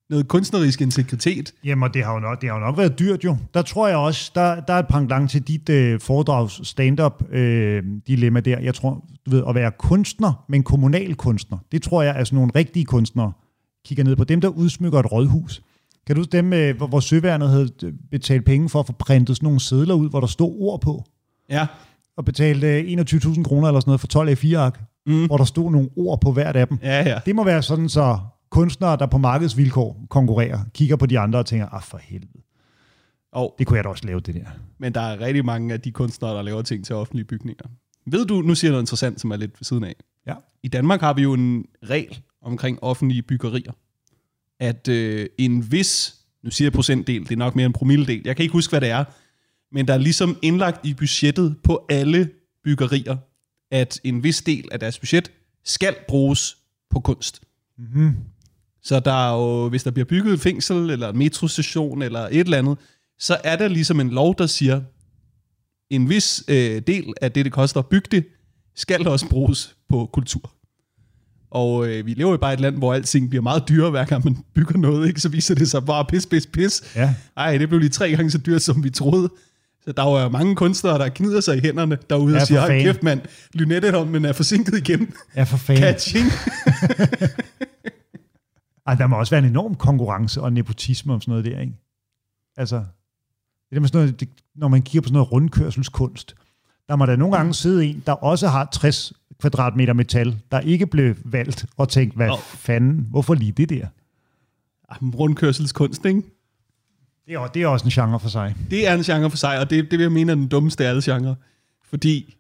Noget 0.10 0.28
kunstnerisk 0.28 0.82
integritet. 0.82 1.54
Jamen, 1.64 1.84
og 1.84 1.94
det 1.94 2.04
har, 2.04 2.14
jo 2.14 2.20
nok, 2.20 2.42
det 2.42 2.50
har 2.50 2.58
jo 2.58 2.66
nok 2.66 2.78
været 2.78 3.00
dyrt 3.00 3.24
jo. 3.24 3.38
Der 3.54 3.62
tror 3.62 3.88
jeg 3.88 3.98
også, 3.98 4.32
der, 4.36 4.60
der 4.60 4.74
er 4.74 4.80
et 4.80 4.88
pendant 4.88 5.32
til 5.32 5.42
dit 5.42 5.70
øh, 5.70 6.00
foredrags 6.00 6.68
stand-up 6.68 7.24
øh, 7.32 7.84
dilemma 8.08 8.40
der. 8.40 8.60
Jeg 8.60 8.76
tror, 8.76 9.06
du 9.26 9.32
ved, 9.32 9.44
at 9.50 9.56
være 9.56 9.72
kunstner, 9.80 10.46
men 10.50 10.64
kommunal 10.64 11.16
kunstner, 11.16 11.58
det 11.72 11.82
tror 11.82 12.02
jeg 12.02 12.20
er 12.20 12.24
sådan 12.24 12.36
nogle 12.36 12.52
rigtige 12.56 12.86
kunstnere 12.86 13.32
kigger 13.86 14.04
ned 14.04 14.16
på. 14.16 14.24
Dem, 14.24 14.42
der 14.42 14.48
udsmykker 14.48 15.00
et 15.00 15.12
rådhus. 15.12 15.62
Kan 16.08 16.16
du 16.16 16.20
huske 16.20 16.32
dem, 16.32 16.54
øh, 16.54 16.78
hvor, 16.78 16.88
hvor 16.88 17.00
Søværnet 17.00 17.50
havde 17.50 17.70
øh, 17.84 17.94
betalt 18.12 18.46
penge 18.46 18.70
for 18.70 18.80
at 18.80 18.86
få 18.88 18.94
printet 18.94 19.36
sådan 19.36 19.46
nogle 19.48 19.60
sædler 19.60 19.94
ud, 19.94 20.10
hvor 20.10 20.20
der 20.20 20.28
stod 20.28 20.56
ord 20.60 20.82
på? 20.82 21.04
Ja, 21.50 21.68
og 22.18 22.26
betalte 22.26 22.68
øh, 22.68 23.00
21.000 23.00 23.44
kroner 23.44 23.68
eller 23.68 23.80
sådan 23.80 23.90
noget 23.90 24.00
for 24.00 24.08
12 24.08 24.30
A4-ark, 24.30 24.82
mm. 25.06 25.26
hvor 25.26 25.38
der 25.38 25.44
stod 25.44 25.72
nogle 25.72 25.90
ord 25.98 26.22
på 26.22 26.32
hvert 26.32 26.56
af 26.56 26.68
dem. 26.68 26.80
ja, 26.84 27.10
ja. 27.10 27.20
Det 27.26 27.36
må 27.36 27.44
være 27.44 27.64
sådan, 27.64 27.90
så 27.90 28.20
kunstnere, 28.50 28.98
der 28.98 29.06
på 29.06 29.18
markedsvilkår 29.18 30.06
konkurrerer, 30.10 30.60
kigger 30.74 30.96
på 30.96 31.06
de 31.06 31.20
andre 31.20 31.40
og 31.40 31.46
tænker, 31.46 31.68
ah 31.68 31.82
for 31.84 31.98
helvede, 31.98 32.42
Og, 33.32 33.56
det 33.60 33.68
kunne 33.68 33.78
jeg 33.78 33.84
da 33.84 33.90
også 33.90 34.06
lave 34.06 34.20
det 34.20 34.36
der. 34.36 34.46
men 34.80 34.94
der 34.94 35.02
er 35.02 35.20
rigtig 35.20 35.46
mange 35.46 35.74
af 35.74 35.82
de 35.82 35.92
kunstnere, 35.92 36.36
der 36.36 36.42
laver 36.42 36.62
ting 36.62 36.86
til 36.86 36.96
offentlige 36.96 37.26
bygninger. 37.26 37.66
Ved 38.12 38.26
du, 38.26 38.42
nu 38.42 38.56
siger 38.56 38.70
jeg 38.70 38.74
noget 38.74 38.84
interessant, 38.84 39.22
som 39.22 39.32
er 39.32 39.36
lidt 39.38 39.52
ved 39.60 39.64
siden 39.66 39.84
af. 39.84 39.96
Ja. 40.28 40.34
I 40.64 40.68
Danmark 40.68 41.02
har 41.02 41.14
vi 41.14 41.22
jo 41.22 41.34
en 41.34 41.66
regel 41.90 42.20
omkring 42.42 42.84
offentlige 42.84 43.22
byggerier, 43.22 43.72
at 44.60 44.88
øh, 44.88 45.30
en 45.38 45.72
vis, 45.72 46.16
nu 46.44 46.52
siger 46.52 46.66
jeg 46.66 46.74
procentdel, 46.74 47.24
det 47.24 47.32
er 47.32 47.36
nok 47.36 47.56
mere 47.56 47.66
en 47.66 47.74
promilledel, 47.74 48.22
jeg 48.26 48.36
kan 48.36 48.44
ikke 48.44 48.54
huske, 48.54 48.72
hvad 48.72 48.82
det 48.82 48.90
er, 48.90 49.04
men 49.72 49.88
der 49.88 49.94
er 49.94 49.98
ligesom 49.98 50.38
indlagt 50.42 50.86
i 50.86 50.94
budgettet 50.94 51.56
på 51.64 51.86
alle 51.90 52.30
byggerier, 52.64 53.18
at 53.72 54.00
en 54.04 54.24
vis 54.24 54.42
del 54.42 54.70
af 54.72 54.80
deres 54.80 55.00
budget 55.00 55.32
skal 55.66 55.96
bruges 56.08 56.58
på 56.90 57.00
kunst. 57.00 57.42
Mm-hmm. 57.78 58.16
Så 58.84 59.00
der 59.00 59.30
er 59.30 59.38
jo, 59.38 59.70
hvis 59.70 59.84
der 59.84 59.92
bliver 59.92 60.06
bygget 60.06 60.34
et 60.34 60.40
fængsel, 60.40 60.90
eller 60.90 61.10
en 61.10 61.18
metrostation, 61.18 62.02
eller 62.02 62.20
et 62.20 62.40
eller 62.40 62.58
andet, 62.58 62.78
så 63.20 63.38
er 63.44 63.56
der 63.56 63.68
ligesom 63.68 64.00
en 64.00 64.10
lov, 64.10 64.36
der 64.38 64.48
siger, 64.48 64.82
en 65.90 66.10
vis 66.10 66.44
øh, 66.48 66.82
del 66.88 67.14
af 67.22 67.32
det, 67.32 67.46
det 67.46 67.54
koster 67.54 67.80
at 67.80 67.88
bygge 67.88 68.08
det, 68.12 68.28
skal 68.76 69.08
også 69.08 69.30
bruges 69.30 69.76
på 69.90 70.10
kultur. 70.14 70.57
Og 71.52 71.88
øh, 71.88 72.06
vi 72.06 72.14
lever 72.14 72.32
jo 72.32 72.38
bare 72.38 72.52
i 72.52 72.54
et 72.54 72.60
land, 72.60 72.78
hvor 72.78 72.94
alting 72.94 73.30
bliver 73.30 73.42
meget 73.42 73.64
dyrere, 73.70 73.90
hver 73.90 74.06
gang 74.06 74.24
man 74.24 74.38
bygger 74.56 74.78
noget, 74.78 75.08
ikke? 75.08 75.22
så 75.22 75.30
viser 75.30 75.56
det 75.56 75.70
sig 75.70 75.86
bare 75.86 76.06
pis, 76.06 76.26
pis, 76.26 76.46
pis. 76.46 76.96
Ja. 76.96 77.16
Ej, 77.38 77.58
det 77.58 77.70
blev 77.70 77.80
lige 77.80 77.90
tre 77.90 78.12
gange 78.12 78.32
så 78.32 78.38
dyrt, 78.38 78.62
som 78.62 78.84
vi 78.84 78.90
troede. 78.90 79.30
Så 79.82 79.92
der 79.92 80.04
var 80.04 80.24
jo 80.24 80.30
mange 80.30 80.56
kunstnere, 80.56 80.98
der 80.98 81.10
knider 81.10 81.42
sig 81.42 81.58
i 81.58 81.60
hænderne 81.60 81.98
derude 82.10 82.36
Ja, 82.36 82.42
og 82.42 82.48
siger, 82.48 82.62
hold 82.62 82.82
kæft 82.82 83.04
mand, 83.04 83.22
Lynetteholmen 83.54 84.26
er 84.26 84.34
forsinket 84.34 84.78
igen. 84.78 85.14
Ja, 85.36 85.44
for 85.44 85.58
fanden. 85.58 85.84
Catching. 85.84 86.26
Ej, 88.88 88.96
der 88.96 89.08
må 89.08 89.20
også 89.20 89.30
være 89.30 89.44
en 89.44 89.50
enorm 89.50 89.76
konkurrence 89.76 90.42
og 90.42 90.54
nepotisme 90.54 91.14
om 91.14 91.22
sådan 91.22 91.32
noget 91.32 91.46
der, 91.46 91.60
ikke? 91.60 91.74
Altså, 92.58 92.76
det 92.76 93.76
der 93.76 93.80
med 93.80 93.88
sådan 93.88 94.02
noget, 94.02 94.20
det, 94.20 94.30
når 94.56 94.68
man 94.68 94.82
kigger 94.82 95.02
på 95.02 95.08
sådan 95.08 95.14
noget 95.14 95.32
rundkørselskunst, 95.32 96.36
der 96.90 96.96
må 96.96 97.06
der 97.06 97.16
nogle 97.16 97.36
gange 97.38 97.54
sidde 97.54 97.86
en, 97.86 98.04
der 98.06 98.12
også 98.12 98.48
har 98.48 98.70
60 98.72 99.14
kvadratmeter 99.40 99.94
metal, 99.94 100.38
der 100.52 100.60
ikke 100.60 100.88
blev 100.88 101.16
valgt 101.26 101.66
og 101.78 101.90
tænkt, 101.90 102.16
hvad 102.16 102.28
Nå. 102.28 102.38
fanden, 102.38 103.08
hvorfor 103.10 103.34
lige 103.34 103.52
det 103.52 103.70
der? 103.70 103.88
Rundkørselskunst, 105.02 106.06
ikke? 106.06 106.22
Det 107.28 107.36
er, 107.36 107.48
det 107.48 107.62
er 107.62 107.68
også 107.68 107.86
en 107.86 107.92
genre 107.92 108.20
for 108.20 108.30
sig. 108.30 108.56
Det 108.70 108.88
er 108.88 108.94
en 108.94 109.04
genre 109.04 109.30
for 109.30 109.38
sig, 109.38 109.60
og 109.60 109.70
det, 109.70 109.92
det 109.92 110.00
vil 110.00 110.04
jeg 110.04 110.12
mene 110.12 110.32
er 110.32 110.36
den 110.36 110.48
dummeste 110.48 110.86
af 110.86 110.90
alle 110.90 111.02
genre. 111.02 111.36
Fordi 111.90 112.36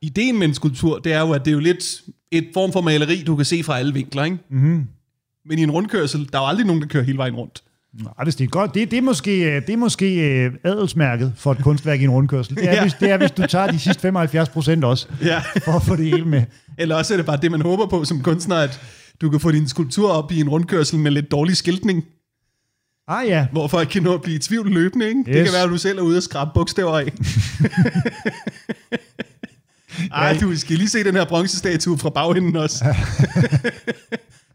ideen 0.00 0.38
med 0.38 0.48
en 0.48 0.54
skulptur, 0.54 0.98
det 0.98 1.12
er 1.12 1.20
jo, 1.20 1.32
at 1.32 1.44
det 1.44 1.50
er 1.50 1.54
jo 1.54 1.60
lidt 1.60 2.02
et 2.30 2.50
form 2.54 2.72
for 2.72 2.80
maleri, 2.80 3.22
du 3.22 3.36
kan 3.36 3.44
se 3.44 3.62
fra 3.62 3.78
alle 3.78 3.94
vinkler, 3.94 4.24
ikke? 4.24 4.38
Mm-hmm. 4.48 4.88
Men 5.44 5.58
i 5.58 5.62
en 5.62 5.70
rundkørsel, 5.70 6.28
der 6.32 6.38
er 6.38 6.42
jo 6.42 6.48
aldrig 6.48 6.66
nogen, 6.66 6.82
der 6.82 6.88
kører 6.88 7.04
hele 7.04 7.18
vejen 7.18 7.34
rundt. 7.34 7.62
Nej, 7.94 8.24
det 8.24 8.40
er 8.40 8.46
godt. 8.46 8.74
Det, 8.74 8.90
det 8.90 8.96
er 8.96 9.02
måske, 9.02 9.38
øh, 9.44 9.62
det 9.66 9.72
er 9.72 9.76
måske 9.76 10.14
øh, 10.44 10.52
adelsmærket 10.64 11.32
for 11.36 11.52
et 11.52 11.58
kunstværk 11.62 12.00
i 12.00 12.04
en 12.04 12.10
rundkørsel. 12.10 12.54
Det 12.56 12.68
er, 12.68 12.72
Ja. 12.74 12.82
hvis, 12.82 12.94
det 12.94 13.10
er, 13.10 13.16
hvis 13.16 13.30
du 13.30 13.46
tager 13.46 13.66
de 13.70 13.78
sidste 13.78 14.02
75 14.02 14.48
procent 14.48 14.84
også, 14.84 15.06
Ja. 15.22 15.38
for 15.64 15.72
at 15.72 15.82
få 15.82 15.96
det 15.96 16.04
hele 16.04 16.24
med. 16.24 16.42
Eller 16.78 16.96
også 16.96 17.14
er 17.14 17.16
det 17.16 17.26
bare 17.26 17.36
det, 17.42 17.50
man 17.50 17.60
håber 17.62 17.86
på 17.86 18.04
som 18.04 18.22
kunstner, 18.22 18.56
at 18.56 18.80
du 19.20 19.30
kan 19.30 19.40
få 19.40 19.50
din 19.52 19.68
skulptur 19.68 20.10
op 20.12 20.32
i 20.32 20.40
en 20.40 20.48
rundkørsel 20.48 20.98
med 20.98 21.10
lidt 21.10 21.30
dårlig 21.30 21.56
skiltning, 21.56 22.04
Ah 23.08 23.28
ja, 23.28 23.46
hvor 23.52 23.68
folk 23.68 23.88
kan 23.88 24.02
nå 24.02 24.14
at 24.14 24.22
blive 24.22 24.36
i 24.36 24.38
tvivl 24.38 24.70
løbende, 24.70 25.08
ikke? 25.08 25.18
Yes. 25.20 25.26
Det 25.26 25.44
kan 25.44 25.52
være, 25.52 25.62
at 25.62 25.68
du 25.70 25.76
selv 25.78 25.98
er 25.98 26.02
ude 26.02 26.16
og 26.16 26.22
skrabe 26.22 26.50
bogstaver 26.54 26.98
af. 26.98 27.12
Ej, 30.12 30.38
du 30.40 30.56
skal 30.56 30.76
lige 30.76 30.88
se 30.88 31.04
den 31.04 31.14
her 31.14 31.24
bronzestatue 31.24 31.98
fra 31.98 32.10
bagenden 32.10 32.56
også. 32.56 32.84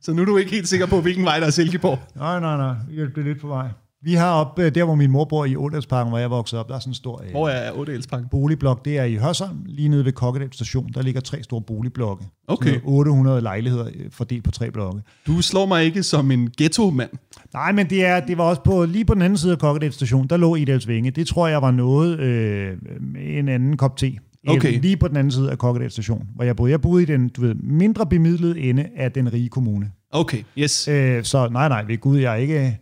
Så 0.05 0.13
nu 0.13 0.21
er 0.21 0.25
du 0.25 0.37
ikke 0.37 0.51
helt 0.51 0.67
sikker 0.67 0.85
på, 0.85 1.01
hvilken 1.01 1.25
vej 1.25 1.39
der 1.39 1.45
er 1.45 1.51
Silkeborg. 1.51 1.99
Nej, 2.15 2.39
nej, 2.39 2.57
nej. 2.57 2.75
Hjælp 2.91 3.15
det 3.15 3.23
lidt 3.23 3.41
på 3.41 3.47
vej. 3.47 3.67
Vi 4.03 4.13
har 4.13 4.31
op, 4.31 4.59
øh, 4.59 4.75
der 4.75 4.83
hvor 4.83 4.95
min 4.95 5.11
mor 5.11 5.25
bor 5.25 5.45
i 5.45 5.55
Ådalsparken, 5.55 6.11
hvor 6.11 6.17
jeg 6.17 6.29
voksede 6.29 6.59
op, 6.59 6.69
der 6.69 6.75
er 6.75 6.79
sådan 6.79 6.91
en 6.91 6.95
stor 6.95 7.21
øh, 7.25 7.31
Hvor 7.31 7.49
er 7.49 7.71
Ådalsparken? 7.71 8.27
boligblok. 8.31 8.85
Det 8.85 8.97
er 8.97 9.03
i 9.03 9.15
Hørsholm, 9.15 9.57
lige 9.65 9.89
nede 9.89 10.05
ved 10.05 10.11
Kokkedal 10.11 10.53
station. 10.53 10.89
Der 10.93 11.01
ligger 11.01 11.21
tre 11.21 11.43
store 11.43 11.61
boligblokke. 11.61 12.25
Okay. 12.47 12.69
Sådan 12.69 12.81
noget 12.83 12.99
800 12.99 13.41
lejligheder 13.41 13.85
øh, 13.85 14.11
fordelt 14.11 14.43
på 14.43 14.51
tre 14.51 14.71
blokke. 14.71 15.01
Du 15.27 15.41
slår 15.41 15.65
mig 15.65 15.83
ikke 15.83 16.03
som 16.03 16.31
en 16.31 16.49
ghetto-mand. 16.57 17.09
Nej, 17.53 17.71
men 17.71 17.89
det, 17.89 18.05
er, 18.05 18.19
det 18.19 18.37
var 18.37 18.43
også 18.43 18.61
på, 18.63 18.85
lige 18.85 19.05
på 19.05 19.13
den 19.13 19.21
anden 19.21 19.37
side 19.37 19.51
af 19.51 19.59
Kokkedal 19.59 19.93
station, 19.93 20.27
der 20.27 20.37
lå 20.37 20.55
Idalsvinge. 20.55 21.11
Det 21.11 21.27
tror 21.27 21.47
jeg 21.47 21.61
var 21.61 21.71
noget 21.71 22.19
øh, 22.19 22.77
med 23.01 23.39
en 23.39 23.49
anden 23.49 23.77
kop 23.77 23.97
te. 23.97 24.11
Okay. 24.47 24.81
Lige 24.81 24.97
på 24.97 25.07
den 25.07 25.17
anden 25.17 25.31
side 25.31 25.51
af 25.51 25.57
Kokkedal 25.57 25.91
station, 25.91 26.29
hvor 26.35 26.43
jeg 26.43 26.55
boede. 26.55 26.71
Jeg 26.71 26.81
boede 26.81 27.03
i 27.03 27.05
den 27.05 27.29
du 27.29 27.41
ved, 27.41 27.55
mindre 27.55 28.05
bemidlede 28.05 28.59
ende 28.59 28.87
af 28.95 29.11
den 29.11 29.33
rige 29.33 29.49
kommune. 29.49 29.91
Okay, 30.11 30.43
yes. 30.57 30.87
Øh, 30.87 31.23
så 31.23 31.49
nej, 31.49 31.67
nej, 31.67 31.83
ved 31.83 31.97
Gud, 31.97 32.17
jeg 32.17 32.31
er 32.31 32.35
ikke, 32.35 32.77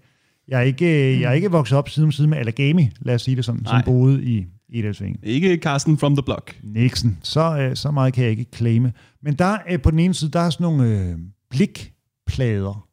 jeg 0.47 0.59
er 0.59 0.63
ikke, 0.63 1.21
jeg 1.21 1.29
er 1.29 1.33
ikke 1.33 1.51
vokset 1.51 1.77
op 1.77 1.89
side 1.89 2.03
om 2.03 2.11
side 2.11 2.27
med 2.27 2.37
Alagami, 2.37 2.89
lad 3.01 3.15
os 3.15 3.21
sige 3.21 3.35
det 3.35 3.45
sådan, 3.45 3.61
Nej. 3.63 3.73
som 3.73 3.85
boede 3.85 4.23
i 4.23 4.45
Idalsvinge. 4.69 5.19
Ikke 5.23 5.57
Carsten 5.57 5.97
from 5.97 6.15
the 6.15 6.23
block. 6.23 6.59
Nixon. 6.63 7.17
Så, 7.23 7.57
øh, 7.59 7.75
så 7.75 7.91
meget 7.91 8.13
kan 8.13 8.23
jeg 8.23 8.31
ikke 8.31 8.45
claime. 8.55 8.93
Men 9.23 9.33
der 9.33 9.57
øh, 9.69 9.81
på 9.81 9.91
den 9.91 9.99
ene 9.99 10.13
side, 10.13 10.31
der 10.31 10.39
er 10.39 10.49
sådan 10.49 10.63
nogle 10.63 10.99
øh, 10.99 11.17
blikplader, 11.49 12.87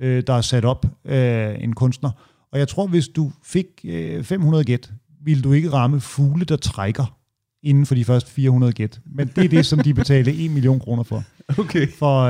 øh, 0.00 0.22
der 0.26 0.34
er 0.34 0.40
sat 0.40 0.64
op 0.64 0.86
af 1.04 1.58
en 1.60 1.72
kunstner. 1.72 2.10
Og 2.52 2.58
jeg 2.58 2.68
tror, 2.68 2.86
hvis 2.86 3.08
du 3.08 3.32
fik 3.44 3.66
øh, 3.84 4.24
500 4.24 4.64
gæt, 4.64 4.92
ville 5.24 5.42
du 5.42 5.52
ikke 5.52 5.72
ramme 5.72 6.00
fugle, 6.00 6.44
der 6.44 6.56
trækker 6.56 7.19
inden 7.62 7.86
for 7.86 7.94
de 7.94 8.04
første 8.04 8.30
400 8.30 8.72
gæt. 8.72 9.00
Men 9.06 9.28
det 9.36 9.44
er 9.44 9.48
det, 9.48 9.66
som 9.66 9.78
de 9.78 9.94
betalte 9.94 10.34
1 10.44 10.50
million 10.50 10.80
kroner 10.80 11.02
for, 11.02 11.22
Okay. 11.58 11.88
for 11.98 12.20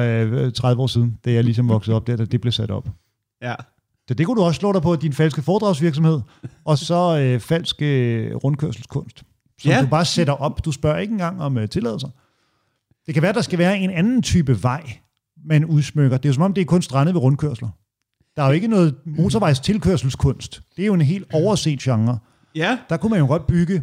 øh, 0.46 0.52
30 0.52 0.82
år 0.82 0.86
siden, 0.86 1.18
da 1.24 1.32
jeg 1.32 1.44
ligesom 1.44 1.68
voksede 1.68 1.96
op 1.96 2.06
der, 2.06 2.16
da 2.16 2.24
det 2.24 2.40
blev 2.40 2.52
sat 2.52 2.70
op. 2.70 2.88
Ja. 3.42 3.54
Så 4.08 4.14
det 4.14 4.26
kunne 4.26 4.36
du 4.40 4.42
også 4.46 4.58
slå 4.58 4.72
dig 4.72 4.82
på, 4.82 4.96
din 4.96 5.12
falske 5.12 5.42
foredragsvirksomhed, 5.42 6.20
og 6.64 6.78
så 6.78 7.18
øh, 7.20 7.40
falsk 7.40 7.82
øh, 7.82 8.34
rundkørselskunst, 8.36 9.22
som 9.60 9.70
Ja. 9.70 9.80
du 9.82 9.86
bare 9.86 10.04
sætter 10.04 10.32
op. 10.32 10.64
Du 10.64 10.72
spørger 10.72 10.98
ikke 10.98 11.12
engang 11.12 11.42
om 11.42 11.58
øh, 11.58 11.68
tilladelser. 11.68 12.08
Det 13.06 13.14
kan 13.14 13.22
være, 13.22 13.32
der 13.32 13.40
skal 13.42 13.58
være 13.58 13.78
en 13.78 13.90
anden 13.90 14.22
type 14.22 14.62
vej, 14.62 14.92
man 15.44 15.64
udsmykker. 15.64 16.16
Det 16.16 16.24
er 16.24 16.28
jo 16.28 16.34
som 16.34 16.42
om, 16.42 16.54
det 16.54 16.60
er 16.60 16.64
kun 16.64 16.82
strandet 16.82 17.14
ved 17.14 17.22
rundkørsler. 17.22 17.68
Der 18.36 18.42
er 18.42 18.46
jo 18.46 18.52
ikke 18.52 18.68
noget 18.68 18.94
motorvejs 19.06 19.60
tilkørselskunst. 19.60 20.62
Det 20.76 20.82
er 20.82 20.86
jo 20.86 20.94
en 20.94 21.00
helt 21.00 21.26
overset 21.32 21.78
genre. 21.78 22.18
Ja, 22.54 22.78
Der 22.88 22.96
kunne 22.96 23.10
man 23.10 23.18
jo 23.18 23.26
godt 23.26 23.46
bygge 23.46 23.82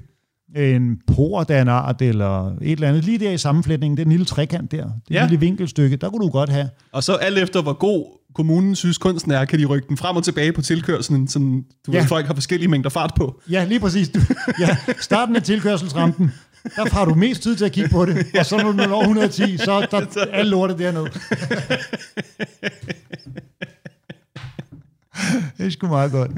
en 0.56 0.98
port 1.08 1.50
af 1.50 1.62
en 1.62 1.68
art, 1.68 2.02
eller 2.02 2.48
et 2.62 2.72
eller 2.72 2.88
andet. 2.90 3.04
Lige 3.06 3.18
der 3.18 3.32
i 3.32 3.38
sammenflætningen, 3.38 3.98
den 3.98 4.10
lille 4.10 4.26
trekant 4.26 4.72
der, 4.72 4.84
det 4.84 4.92
ja. 5.16 5.24
lille 5.24 5.40
vinkelstykke, 5.40 5.96
der 5.96 6.10
kunne 6.10 6.26
du 6.26 6.30
godt 6.32 6.50
have. 6.50 6.70
og 6.92 7.04
så 7.04 7.14
alt 7.16 7.38
efter, 7.38 7.62
hvor 7.62 7.74
god 7.74 8.06
kommunen 8.36 8.76
synes 8.76 8.98
kunsten 8.98 9.32
er, 9.32 9.46
kan 9.46 9.60
de 9.60 9.66
rykke 9.66 9.88
den 9.88 9.98
frem 9.98 10.16
og 10.16 10.24
tilbage 10.24 10.52
på 10.54 10.62
tilkørselen, 10.62 11.28
så 11.28 11.40
du 11.40 11.64
Ja. 11.92 11.98
ved, 12.00 12.08
folk 12.08 12.26
har 12.28 12.34
forskellige 12.34 12.70
mængder 12.70 12.90
fart 12.90 13.14
på. 13.18 13.42
Ja, 13.52 13.66
lige 13.66 13.80
præcis. 13.80 14.10
Du, 14.10 14.20
ja, 14.60 14.78
starten 15.00 15.36
af 15.36 15.44
tilkørselsrampen, 15.44 16.32
der 16.76 16.90
har 16.94 17.06
du 17.06 17.14
mest 17.16 17.42
tid 17.44 17.56
til 17.56 17.66
at 17.66 17.72
kigge 17.72 17.90
på 17.90 18.06
det, 18.06 18.26
og 18.40 18.46
så 18.46 18.58
når 18.58 18.72
du 18.72 18.78
når 18.90 19.00
110, 19.02 19.58
så 19.58 19.72
er 19.72 19.86
der 19.86 20.06
alle 20.34 20.52
lortet 20.52 20.80
dernede. 20.80 21.06
det 25.58 25.66
er 25.66 25.70
sgu 25.70 25.88
meget 25.88 26.12
godt. 26.12 26.32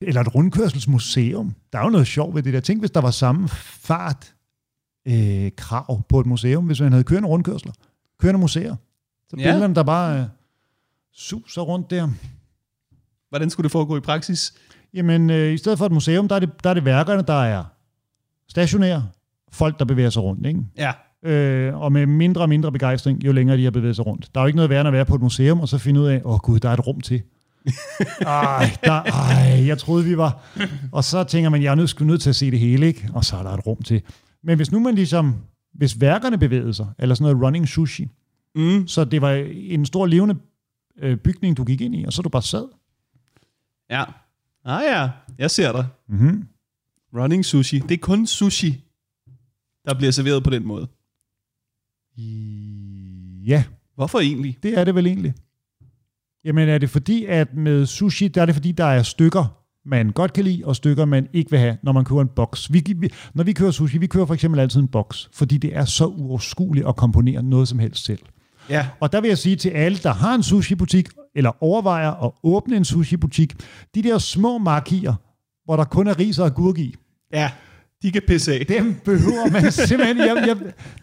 Eller 0.00 0.20
et 0.20 0.34
rundkørselsmuseum. 0.34 1.54
Der 1.72 1.78
er 1.78 1.82
jo 1.84 1.90
noget 1.90 2.06
sjovt 2.06 2.34
ved 2.34 2.42
det 2.42 2.52
der. 2.52 2.60
Tænk, 2.60 2.80
hvis 2.80 2.90
der 2.90 3.00
var 3.00 3.10
samme 3.10 3.48
fart 3.48 4.34
øh, 5.08 5.50
krav 5.56 6.02
på 6.08 6.20
et 6.20 6.26
museum, 6.26 6.66
hvis 6.66 6.80
man 6.80 6.92
havde 6.92 7.04
kørende 7.04 7.28
rundkørsler. 7.28 7.72
Kørende 8.20 8.40
museer. 8.40 8.76
Så 9.30 9.36
Ja. 9.36 9.42
billederne, 9.42 9.74
der 9.74 9.82
bare 9.82 10.18
øh, 10.20 10.24
suser 11.12 11.62
rundt 11.62 11.90
der. 11.90 12.08
Hvordan 13.28 13.50
skulle 13.50 13.64
det 13.64 13.72
foregå 13.72 13.96
i 13.96 14.00
praksis? 14.00 14.54
Jamen, 14.94 15.30
øh, 15.30 15.52
i 15.52 15.56
stedet 15.58 15.78
for 15.78 15.86
et 15.86 15.92
museum, 15.92 16.28
der 16.28 16.36
er, 16.36 16.40
det, 16.40 16.64
der 16.64 16.70
er 16.70 16.74
det 16.74 16.84
værkerne, 16.84 17.22
der 17.22 17.42
er 17.42 17.64
stationære. 18.48 19.08
Folk, 19.52 19.78
der 19.78 19.84
bevæger 19.84 20.10
sig 20.10 20.22
rundt, 20.22 20.46
ikke? 20.46 20.60
Ja. 20.76 20.92
Øh, 21.22 21.76
og 21.80 21.92
med 21.92 22.06
mindre 22.06 22.40
og 22.42 22.48
mindre 22.48 22.72
begejstring, 22.72 23.24
jo 23.24 23.32
længere 23.32 23.56
de 23.56 23.64
har 23.64 23.70
bevæget 23.70 23.96
sig 23.96 24.06
rundt. 24.06 24.30
Der 24.34 24.40
er 24.40 24.44
jo 24.44 24.46
ikke 24.46 24.56
noget 24.56 24.70
værre 24.70 24.80
end 24.80 24.88
at 24.88 24.92
være 24.92 25.04
på 25.04 25.14
et 25.14 25.20
museum, 25.22 25.60
og 25.60 25.68
så 25.68 25.78
finde 25.78 26.00
ud 26.00 26.06
af, 26.06 26.22
åh 26.24 26.32
oh, 26.32 26.38
gud, 26.38 26.60
der 26.60 26.68
er 26.68 26.72
et 26.72 26.86
rum 26.86 27.00
til. 27.00 27.22
Ej, 28.20 28.76
der, 28.84 29.02
ej, 29.02 29.66
jeg 29.66 29.78
troede, 29.78 30.04
vi 30.04 30.16
var... 30.16 30.44
Og 30.92 31.04
så 31.04 31.24
tænker 31.24 31.50
man, 31.50 31.62
jeg 31.62 31.70
er 31.70 31.74
nødt, 31.74 32.00
nødt 32.00 32.22
til 32.22 32.30
at 32.30 32.36
se 32.36 32.50
det 32.50 32.58
hele, 32.58 32.86
ikke? 32.86 33.08
Og 33.14 33.24
så 33.24 33.36
er 33.36 33.42
der 33.42 33.50
et 33.50 33.66
rum 33.66 33.82
til. 33.82 34.02
Men 34.42 34.56
hvis 34.56 34.72
nu 34.72 34.78
man 34.78 34.94
ligesom... 34.94 35.34
Hvis 35.74 36.00
værkerne 36.00 36.38
bevægede 36.38 36.74
sig, 36.74 36.86
eller 36.98 37.14
sådan 37.14 37.32
noget 37.32 37.46
running 37.46 37.68
sushi, 37.68 38.08
Mm. 38.54 38.86
så 38.86 39.04
det 39.04 39.22
var 39.22 39.32
en 39.54 39.86
stor 39.86 40.06
levende 40.06 40.36
øh, 40.98 41.16
bygning, 41.16 41.56
du 41.56 41.64
gik 41.64 41.80
ind 41.80 41.94
i, 41.94 42.04
og 42.04 42.12
så 42.12 42.22
du 42.22 42.28
bare 42.28 42.42
sad. 42.42 42.64
Ja. 43.90 44.04
Ah 44.64 44.82
ja, 44.84 45.10
jeg 45.38 45.50
ser 45.50 45.72
dig. 45.72 45.86
Mm-hmm. 46.08 46.48
Running 47.14 47.44
sushi. 47.44 47.78
Det 47.78 47.90
er 47.90 47.98
kun 47.98 48.26
sushi, 48.26 48.84
der 49.84 49.94
bliver 49.94 50.10
serveret 50.10 50.44
på 50.44 50.50
den 50.50 50.66
måde. 50.66 50.88
Ja, 53.46 53.64
Hvorfor 53.94 54.20
egentlig? 54.20 54.58
det 54.62 54.78
er 54.78 54.84
det 54.84 54.94
vel 54.94 55.06
egentlig. 55.06 55.34
Jamen 56.44 56.68
er 56.68 56.78
det 56.78 56.90
fordi, 56.90 57.24
at 57.24 57.54
med 57.54 57.86
sushi, 57.86 58.28
der 58.28 58.42
er 58.42 58.46
det 58.46 58.54
fordi, 58.54 58.72
der 58.72 58.84
er 58.84 59.02
stykker, 59.02 59.54
man 59.88 60.10
godt 60.10 60.32
kan 60.32 60.44
lide, 60.44 60.62
og 60.64 60.76
stykker, 60.76 61.04
man 61.04 61.28
ikke 61.32 61.50
vil 61.50 61.58
have, 61.60 61.76
når 61.82 61.92
man 61.92 62.04
køber 62.04 62.22
en 62.22 62.28
boks. 62.36 62.72
Vi, 62.72 62.84
vi, 62.96 63.10
når 63.34 63.44
vi 63.44 63.52
kører 63.52 63.70
sushi, 63.70 63.98
vi 63.98 64.06
kører 64.06 64.26
for 64.26 64.34
eksempel 64.34 64.60
altid 64.60 64.80
en 64.80 64.88
boks, 64.88 65.28
fordi 65.34 65.58
det 65.58 65.76
er 65.76 65.84
så 65.84 66.06
uoverskueligt 66.06 66.86
at 66.88 66.96
komponere 66.96 67.42
noget 67.42 67.68
som 67.68 67.78
helst 67.78 68.04
selv. 68.04 68.18
Ja. 68.70 68.86
Og 69.00 69.12
der 69.12 69.20
vil 69.20 69.28
jeg 69.28 69.38
sige 69.38 69.56
til 69.56 69.68
alle, 69.68 69.98
der 69.98 70.12
har 70.12 70.34
en 70.34 70.42
sushi-butik, 70.42 71.08
eller 71.36 71.62
overvejer 71.64 72.24
at 72.26 72.30
åbne 72.44 72.76
en 72.76 72.84
sushi-butik, 72.84 73.54
de 73.94 74.02
der 74.02 74.18
små 74.18 74.58
markier, 74.58 75.14
hvor 75.64 75.76
der 75.76 75.84
kun 75.84 76.06
er 76.06 76.18
ris 76.18 76.38
og 76.38 76.46
agurk 76.46 76.78
i, 76.78 76.94
Ja, 77.32 77.50
de 78.02 78.12
kan 78.12 78.22
pisse 78.28 78.52
af. 78.54 78.66
dem 78.66 78.94
behøver 79.04 79.50
man 79.50 79.72
simpelthen... 79.88 80.18
Jeg, 80.18 80.44
jeg, 80.46 80.56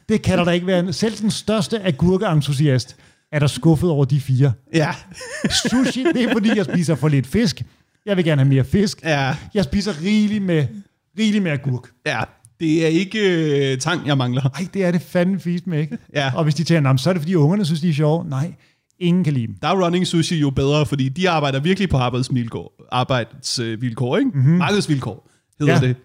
det 0.09 0.21
kan 0.21 0.37
der 0.37 0.43
da 0.43 0.51
ikke 0.51 0.67
være. 0.67 0.93
Selv 0.93 1.17
den 1.21 1.31
største 1.31 1.83
agurkeentusiast 1.83 2.97
er 3.35 3.39
der 3.39 3.47
skuffet 3.47 3.89
over 3.89 4.05
de 4.05 4.19
fire. 4.19 4.53
Ja. 4.73 4.89
Sushi, 5.49 6.03
det 6.13 6.23
er 6.23 6.31
fordi, 6.31 6.57
jeg 6.57 6.65
spiser 6.65 6.95
for 6.95 7.07
lidt 7.07 7.27
fisk. 7.27 7.61
Jeg 8.05 8.17
vil 8.17 8.25
gerne 8.25 8.41
have 8.41 8.49
mere 8.49 8.63
fisk. 8.63 9.03
Ja. 9.03 9.35
Jeg 9.53 9.63
spiser 9.63 10.01
rigeligt 10.03 10.43
med, 10.43 10.67
rigeligt 11.19 11.43
med 11.43 11.51
agurk. 11.51 11.89
Ja. 12.05 12.19
Det 12.59 12.83
er 12.83 12.87
ikke 12.87 13.19
øh, 13.73 13.77
tang, 13.77 14.07
jeg 14.07 14.17
mangler. 14.17 14.41
Ej, 14.41 14.67
det 14.73 14.85
er 14.85 14.91
det 14.91 15.01
fandme 15.01 15.39
fisk 15.39 15.67
med, 15.67 15.79
ikke? 15.79 15.97
Ja. 16.13 16.31
Og 16.35 16.43
hvis 16.43 16.55
de 16.55 16.81
"Nå, 16.81 16.89
men 16.89 16.97
så 16.97 17.09
er 17.09 17.13
det 17.13 17.21
fordi 17.21 17.35
ungerne 17.35 17.65
synes, 17.65 17.81
de 17.81 17.89
er 17.89 17.93
sjove. 17.93 18.29
Nej, 18.29 18.53
ingen 18.99 19.23
kan 19.23 19.33
lide 19.33 19.47
dem. 19.47 19.55
Der 19.61 19.67
er 19.67 19.85
running 19.85 20.07
sushi 20.07 20.39
jo 20.39 20.49
bedre, 20.49 20.85
fordi 20.85 21.09
de 21.09 21.29
arbejder 21.29 21.59
virkelig 21.59 21.89
på 21.89 21.97
arbejdsvilkår, 21.97 22.87
arbejdsvilkår 22.91 24.17
ikke? 24.17 24.31
Mm-hmm. 24.33 24.53
Markedsvilkår 24.53 25.29
hedder. 25.59 25.73
Ja. 25.73 25.79
det. 25.87 25.95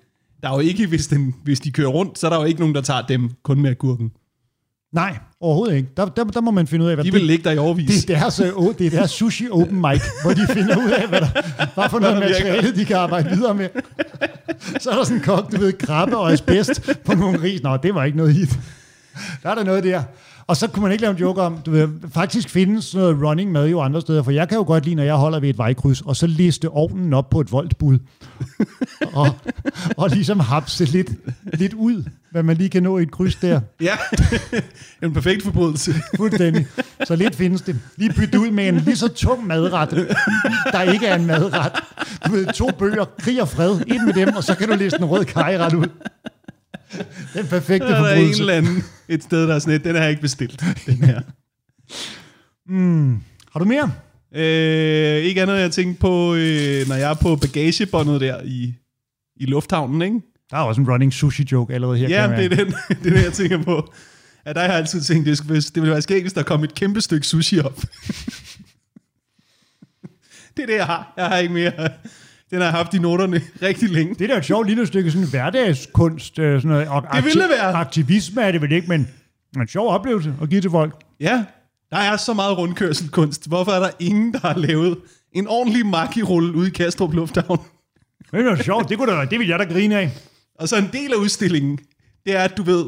Der 0.42 0.48
er 0.48 0.54
jo 0.54 0.60
ikke, 0.60 0.86
hvis, 0.86 1.06
den, 1.06 1.34
hvis 1.44 1.60
de 1.60 1.70
kører 1.72 1.88
rundt, 1.88 2.18
så 2.18 2.26
er 2.26 2.30
der 2.30 2.38
jo 2.38 2.44
ikke 2.44 2.60
nogen, 2.60 2.74
der 2.74 2.80
tager 2.80 3.02
dem 3.02 3.30
kun 3.42 3.60
med 3.62 3.70
agurken. 3.70 4.10
Nej, 4.92 5.18
overhovedet 5.40 5.76
ikke. 5.76 5.88
Der, 5.96 6.04
der, 6.06 6.24
der 6.24 6.40
må 6.40 6.50
man 6.50 6.66
finde 6.66 6.84
ud 6.84 6.90
af, 6.90 6.96
hvad 6.96 7.04
De 7.04 7.12
vil 7.12 7.22
ligge 7.22 7.44
der 7.44 7.50
i 7.50 7.58
overvis. 7.58 8.04
det 8.04 8.16
er 8.16 8.18
deres, 8.20 8.40
øh, 8.40 8.52
det 8.78 8.86
er 8.86 8.90
deres 8.90 9.10
sushi 9.10 9.48
open 9.50 9.80
mic, 9.80 10.02
hvor 10.22 10.32
de 10.32 10.46
finder 10.46 10.76
ud 10.76 10.90
af, 10.90 11.08
hvad, 11.08 11.20
der, 11.20 11.28
hvad 11.74 11.88
for 11.90 11.98
noget 11.98 12.18
materiale, 12.18 12.74
de 12.74 12.84
kan 12.84 12.96
arbejde 12.96 13.30
videre 13.30 13.54
med. 13.54 13.68
Så 14.80 14.90
er 14.90 14.94
der 14.94 15.04
sådan 15.04 15.16
en 15.16 15.22
kok, 15.22 15.52
du 15.52 15.56
ved, 15.56 15.72
krabbe 15.72 16.16
og 16.16 16.32
asbest 16.32 16.90
på 17.04 17.14
nogle 17.14 17.42
ris. 17.42 17.62
Nå, 17.62 17.76
det 17.76 17.94
var 17.94 18.04
ikke 18.04 18.18
noget 18.18 18.34
hit. 18.34 18.58
Der 19.42 19.50
er 19.50 19.54
der 19.54 19.64
noget 19.64 19.84
der. 19.84 20.02
Og 20.50 20.56
så 20.56 20.66
kunne 20.68 20.82
man 20.82 20.92
ikke 20.92 21.02
lave 21.02 21.10
en 21.12 21.18
joke 21.18 21.42
om, 21.42 21.58
du 21.66 21.70
ved, 21.70 21.88
faktisk 22.12 22.48
findes 22.48 22.84
sådan 22.84 23.00
noget 23.00 23.24
running 23.24 23.52
mad 23.52 23.68
jo 23.68 23.80
andre 23.80 24.00
steder, 24.00 24.22
for 24.22 24.30
jeg 24.30 24.48
kan 24.48 24.58
jo 24.58 24.64
godt 24.64 24.84
lide, 24.84 24.94
når 24.94 25.02
jeg 25.02 25.14
holder 25.14 25.40
ved 25.40 25.48
et 25.48 25.58
vejkryds, 25.58 26.00
og 26.00 26.16
så 26.16 26.26
liste 26.26 26.68
ovnen 26.68 27.14
op 27.14 27.30
på 27.30 27.40
et 27.40 27.52
voltbud, 27.52 27.98
og, 29.12 29.28
og 29.96 30.08
ligesom 30.08 30.40
hapse 30.40 30.84
lidt, 30.84 31.10
lidt 31.54 31.74
ud, 31.74 32.04
hvad 32.30 32.42
man 32.42 32.56
lige 32.56 32.68
kan 32.70 32.82
nå 32.82 32.98
i 32.98 33.02
et 33.02 33.10
kryds 33.10 33.34
der. 33.34 33.60
Ja, 33.80 33.96
en 35.02 35.12
perfekt 35.12 35.42
forbrydelse. 35.42 35.94
Fuldstændig. 36.16 36.66
Så 37.04 37.16
lidt 37.16 37.36
findes 37.36 37.62
det. 37.62 37.76
Lige 37.96 38.12
bytte 38.12 38.40
ud 38.40 38.50
med 38.50 38.68
en 38.68 38.76
lige 38.76 38.96
så 38.96 39.08
tung 39.08 39.46
madret, 39.46 39.90
der 40.72 40.82
ikke 40.82 41.06
er 41.06 41.16
en 41.16 41.26
madret. 41.26 41.72
Du 42.26 42.32
ved, 42.32 42.46
to 42.52 42.70
bøger, 42.78 43.04
krig 43.18 43.42
og 43.42 43.48
fred, 43.48 43.80
ind 43.86 44.02
med 44.06 44.14
dem, 44.14 44.36
og 44.36 44.44
så 44.44 44.54
kan 44.54 44.68
du 44.68 44.74
læse 44.74 44.96
en 44.98 45.04
rød 45.04 45.24
kajret 45.24 45.74
ud. 45.74 45.86
Den 47.34 47.46
perfekte 47.46 47.88
Der 47.88 47.94
er 47.94 48.02
der 48.02 48.08
en 48.10 48.16
forbrydelse. 48.16 48.40
eller 48.42 48.54
anden 48.54 48.84
et 49.08 49.22
sted, 49.22 49.48
der 49.48 49.54
er 49.54 49.58
sådan 49.58 49.74
et, 49.74 49.84
den 49.84 49.94
har 49.94 50.02
jeg 50.02 50.10
ikke 50.10 50.22
bestilt, 50.22 50.64
den 50.86 51.02
her. 51.04 51.20
Har 53.52 53.58
du 53.60 53.64
mere? 53.64 53.92
Øh, 54.34 55.16
ikke 55.24 55.42
andet, 55.42 55.58
jeg 55.60 55.72
tænkte 55.72 56.00
på, 56.00 56.34
øh, 56.34 56.88
når 56.88 56.94
jeg 56.94 57.10
er 57.10 57.14
på 57.14 57.36
bagagebåndet 57.36 58.20
der 58.20 58.40
i, 58.44 58.74
i 59.36 59.46
lufthavnen, 59.46 60.02
ikke? 60.02 60.20
Der 60.50 60.56
er 60.56 60.60
også 60.60 60.80
en 60.80 60.90
running 60.90 61.12
sushi 61.12 61.46
joke 61.52 61.74
allerede 61.74 61.98
her. 61.98 62.08
Ja, 62.08 62.26
kan 62.26 62.40
jeg 62.40 62.50
det 62.50 62.60
er, 62.60 62.64
mærke. 62.64 62.72
den, 62.88 62.96
det 63.04 63.12
er 63.12 63.16
det, 63.16 63.24
jeg 63.24 63.32
tænker 63.32 63.62
på. 63.62 63.92
Ja, 64.46 64.52
der 64.52 64.60
har 64.60 64.66
jeg 64.68 64.76
altid 64.76 65.00
tænkt, 65.02 65.26
det, 65.26 65.38
skulle, 65.38 65.60
det 65.60 65.74
ville 65.76 65.90
være 65.92 66.02
skægt, 66.02 66.22
hvis 66.22 66.32
der 66.32 66.42
kom 66.42 66.64
et 66.64 66.74
kæmpe 66.74 67.00
stykke 67.00 67.26
sushi 67.26 67.60
op. 67.60 67.80
det 70.56 70.62
er 70.62 70.66
det, 70.66 70.74
jeg 70.74 70.86
har. 70.86 71.12
Jeg 71.16 71.26
har 71.26 71.36
ikke 71.38 71.54
mere. 71.54 71.72
Den 72.50 72.58
har 72.58 72.64
jeg 72.64 72.72
haft 72.72 72.94
i 72.94 72.98
noterne 72.98 73.42
rigtig 73.62 73.88
længe. 73.90 74.14
Det 74.14 74.24
er 74.24 74.28
da 74.28 74.38
et 74.38 74.44
sjovt 74.44 74.68
lille 74.68 74.86
stykke 74.86 75.10
sådan 75.10 75.28
hverdagskunst. 75.28 76.38
øh, 76.38 76.58
Sådan 76.62 76.70
noget, 76.70 76.88
og 76.88 77.02
Det 77.16 77.24
ville 77.24 77.42
være. 77.48 77.72
Aktivisme 77.74 78.42
er 78.42 78.52
det 78.52 78.62
vel 78.62 78.72
ikke, 78.72 78.88
men 78.88 79.08
en 79.56 79.68
sjov 79.68 79.88
oplevelse 79.90 80.34
at 80.42 80.48
give 80.50 80.60
til 80.60 80.70
folk. 80.70 80.94
Ja, 81.20 81.44
Der 81.90 81.96
er 81.96 82.16
så 82.16 82.34
meget 82.34 82.58
rundkørselkunst. 82.58 83.48
Hvorfor 83.48 83.72
er 83.72 83.80
der 83.80 83.90
ingen, 84.00 84.32
der 84.32 84.38
har 84.38 84.54
lavet 84.58 84.98
en 85.32 85.46
ordentlig 85.48 85.86
makirulle 85.86 86.54
ude 86.54 86.66
i 86.68 86.70
Kastrup 86.70 87.14
Lufthavn? 87.14 87.60
Det 88.32 88.46
er 88.46 88.62
sjovt, 88.62 88.88
det, 88.88 88.98
kunne 88.98 89.12
da, 89.12 89.24
det 89.24 89.38
vil 89.38 89.48
jeg 89.48 89.58
da 89.58 89.64
grine 89.64 89.98
af. 89.98 90.10
Og 90.58 90.68
så 90.68 90.76
en 90.76 90.88
del 90.92 91.12
af 91.12 91.16
udstillingen, 91.16 91.78
det 92.26 92.36
er, 92.36 92.40
at 92.42 92.56
du 92.56 92.62
ved, 92.62 92.84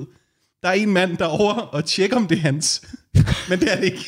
der 0.62 0.68
er 0.68 0.72
en 0.72 0.93
mand 0.93 1.16
derovre 1.16 1.62
og 1.64 1.84
tjekker, 1.84 2.16
om 2.16 2.26
det 2.26 2.36
er 2.39 2.43
hans. 2.43 2.82
Men 3.48 3.60
det 3.60 3.72
er 3.72 3.76
det 3.76 3.84
ikke. 3.84 4.05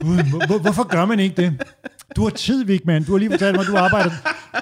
Hvor, 0.00 0.46
hvor, 0.46 0.58
hvorfor 0.58 0.84
gør 0.84 1.04
man 1.04 1.20
ikke 1.20 1.42
det? 1.42 1.62
Du 2.16 2.22
har 2.22 2.30
tid, 2.30 2.64
Vigman. 2.64 3.04
Du 3.04 3.12
har 3.12 3.18
lige 3.18 3.30
fortalt 3.30 3.56
mig, 3.56 3.66
du 3.66 3.76
arbejder, 3.76 4.10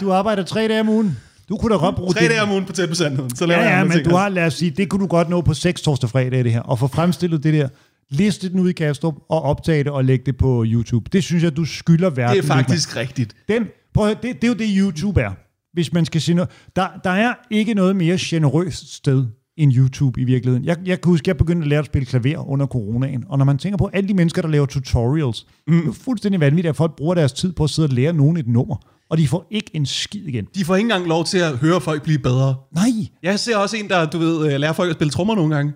du 0.01 0.13
arbejder 0.13 0.43
tre 0.43 0.69
dage 0.69 0.81
om 0.81 0.89
ugen. 0.89 1.19
Du 1.49 1.57
kunne 1.57 1.75
da 1.75 1.79
godt 1.79 1.97
bruge 1.97 2.13
Tre 2.13 2.29
dage 2.29 2.43
om 2.43 2.51
ugen 2.51 2.65
på 2.65 2.73
tæt 2.73 2.89
på 2.89 2.95
sandheden. 2.95 3.37
Så 3.37 3.47
laver 3.47 3.63
Ja, 3.63 3.79
ja, 3.79 3.85
men 3.85 4.05
du 4.05 4.15
har, 4.15 4.29
lad 4.29 4.47
os 4.47 4.55
sige, 4.55 4.71
det 4.71 4.89
kunne 4.89 5.03
du 5.03 5.07
godt 5.07 5.29
nå 5.29 5.41
på 5.41 5.55
6 5.55 5.83
torsdag 5.83 6.11
fredag, 6.11 6.45
det 6.45 6.53
her, 6.53 6.61
og 6.61 6.79
få 6.79 6.87
fremstillet 6.87 7.43
det 7.43 7.55
der, 7.55 7.69
liste 8.11 8.51
den 8.51 8.61
ud 8.61 8.69
i 8.69 8.73
Kastrup, 8.73 9.15
og 9.29 9.43
optage 9.43 9.85
det 9.85 9.93
og 9.93 10.05
lægge 10.05 10.25
det 10.27 10.37
på 10.37 10.65
YouTube. 10.67 11.11
Det 11.13 11.25
synes 11.25 11.43
jeg, 11.43 11.57
du 11.57 11.65
skylder 11.65 12.11
verden. 12.11 12.37
Det 12.37 12.45
er 12.45 12.55
faktisk 12.55 12.97
rigtigt. 12.97 13.35
Den, 13.49 13.67
prøv, 13.95 14.05
høre, 14.05 14.17
det, 14.23 14.35
det 14.35 14.45
er 14.45 14.49
jo 14.49 14.55
det, 14.55 14.67
YouTube 14.79 15.21
er. 15.21 15.31
Hvis 15.73 15.93
man 15.93 16.05
skal 16.05 16.21
sige 16.21 16.35
noget. 16.35 16.51
Der, 16.77 16.89
der 17.05 17.11
er 17.11 17.35
ikke 17.51 17.75
noget 17.75 17.97
mere 17.97 18.19
generøst 18.21 18.95
sted 18.95 19.27
end 19.57 19.73
YouTube 19.77 20.21
i 20.21 20.25
virkeligheden. 20.25 20.65
Jeg, 20.65 20.77
jeg 20.87 21.01
kan 21.01 21.11
huske, 21.11 21.25
at 21.25 21.27
jeg 21.27 21.37
begyndte 21.37 21.65
at 21.65 21.69
lære 21.69 21.79
at 21.79 21.87
spille 21.87 22.07
klaver 22.07 22.49
under 22.49 22.67
coronaen, 22.67 23.25
og 23.29 23.39
når 23.39 23.45
man 23.45 23.59
tænker 23.59 23.77
på 23.77 23.91
alle 23.93 24.09
de 24.09 24.15
mennesker, 24.15 24.43
der 24.43 24.49
laver 24.49 24.67
tutorials, 24.67 25.47
mm. 25.67 25.81
det 25.81 25.89
er 25.89 25.93
fuldstændig 25.93 26.41
vanvittigt, 26.41 26.71
at 26.71 26.77
folk 26.77 26.97
bruger 26.97 27.15
deres 27.15 27.33
tid 27.33 27.53
på 27.53 27.65
at 27.65 27.71
sidde 27.71 27.87
og 27.87 27.93
lære 27.93 28.13
nogen 28.13 28.37
et 28.37 28.47
nummer, 28.47 28.77
og 29.11 29.19
de 29.19 29.29
får 29.29 29.47
ikke 29.51 29.71
en 29.73 29.87
skid 29.87 30.27
igen. 30.27 30.47
De 30.55 30.65
får 30.65 30.77
ikke 30.77 30.85
engang 30.85 31.07
lov 31.07 31.25
til 31.25 31.39
at 31.39 31.59
høre 31.59 31.81
folk 31.81 32.03
blive 32.03 32.19
bedre. 32.19 32.55
Nej, 32.75 32.89
Jeg 33.23 33.41
ser 33.41 33.57
også 33.57 33.77
en, 33.77 33.89
der, 33.89 34.07
du 34.07 34.19
ved, 34.19 34.53
øh, 34.53 34.61
lærer 34.61 34.73
folk 34.73 34.91
at 34.91 34.97
spille 34.97 35.11
trommer 35.11 35.35
nogle 35.35 35.55
gange. 35.57 35.73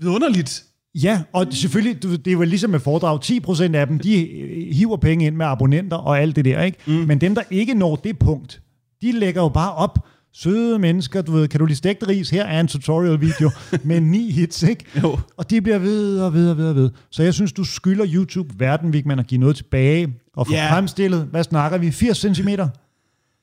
Vidunderligt. 0.00 0.64
Ja, 0.94 1.22
og 1.32 1.46
selvfølgelig, 1.50 2.02
du, 2.02 2.10
det 2.10 2.26
er 2.26 2.32
jo 2.32 2.42
ligesom 2.42 2.70
med 2.70 2.80
foredrag, 2.80 3.20
10% 3.24 3.74
af 3.74 3.86
dem, 3.86 3.98
de 3.98 4.40
øh, 4.40 4.74
hiver 4.74 4.96
penge 4.96 5.26
ind 5.26 5.36
med 5.36 5.46
abonnenter 5.46 5.96
og 5.96 6.20
alt 6.20 6.36
det 6.36 6.44
der, 6.44 6.62
ikke? 6.62 6.78
Mm. 6.86 6.92
Men 6.92 7.20
dem, 7.20 7.34
der 7.34 7.42
ikke 7.50 7.74
når 7.74 7.96
det 7.96 8.18
punkt, 8.18 8.62
de 9.02 9.12
lægger 9.12 9.42
jo 9.42 9.48
bare 9.48 9.74
op, 9.74 9.98
søde 10.32 10.78
mennesker, 10.78 11.22
du 11.22 11.32
ved, 11.32 11.48
kan 11.48 11.60
du 11.60 11.66
lide 11.66 11.78
stegt 11.78 12.08
ris? 12.08 12.30
Her 12.30 12.44
er 12.44 12.60
en 12.60 12.68
tutorial-video 12.68 13.50
med 13.84 14.00
ni 14.00 14.30
hits, 14.30 14.62
ikke? 14.62 14.84
Jo. 15.02 15.18
Og 15.36 15.50
de 15.50 15.60
bliver 15.60 15.78
ved 15.78 16.20
og 16.20 16.34
ved 16.34 16.50
og 16.50 16.56
ved 16.58 16.68
og 16.68 16.74
ved. 16.74 16.90
Så 17.10 17.22
jeg 17.22 17.34
synes, 17.34 17.52
du 17.52 17.64
skylder 17.64 18.06
YouTube 18.08 18.54
verden, 18.58 18.92
Vigman, 18.92 19.18
at 19.18 19.26
give 19.26 19.40
noget 19.40 19.56
tilbage 19.56 20.14
og 20.36 20.46
få 20.46 20.52
yeah. 20.52 20.70
fremstillet, 20.70 21.28
hvad 21.30 21.44
snakker 21.44 21.78
vi, 21.78 21.90
80 21.90 22.18
cm? 22.18 22.48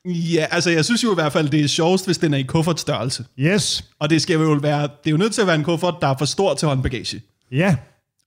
Ja, 0.08 0.46
altså 0.50 0.70
jeg 0.70 0.84
synes 0.84 1.04
jo 1.04 1.12
i 1.12 1.14
hvert 1.14 1.32
fald, 1.32 1.48
det 1.48 1.60
er 1.60 1.68
sjovest, 1.68 2.06
hvis 2.06 2.18
den 2.18 2.34
er 2.34 2.38
i 2.38 2.42
kuffertstørrelse. 2.42 3.24
Yes. 3.38 3.84
Og 3.98 4.10
det 4.10 4.22
skal 4.22 4.34
jo 4.34 4.58
være, 4.62 4.82
det 4.82 5.06
er 5.06 5.10
jo 5.10 5.16
nødt 5.16 5.32
til 5.32 5.40
at 5.40 5.46
være 5.46 5.56
en 5.56 5.64
kuffert, 5.64 5.94
der 6.00 6.06
er 6.06 6.16
for 6.18 6.24
stor 6.24 6.54
til 6.54 6.68
håndbagage. 6.68 7.20
Ja. 7.52 7.76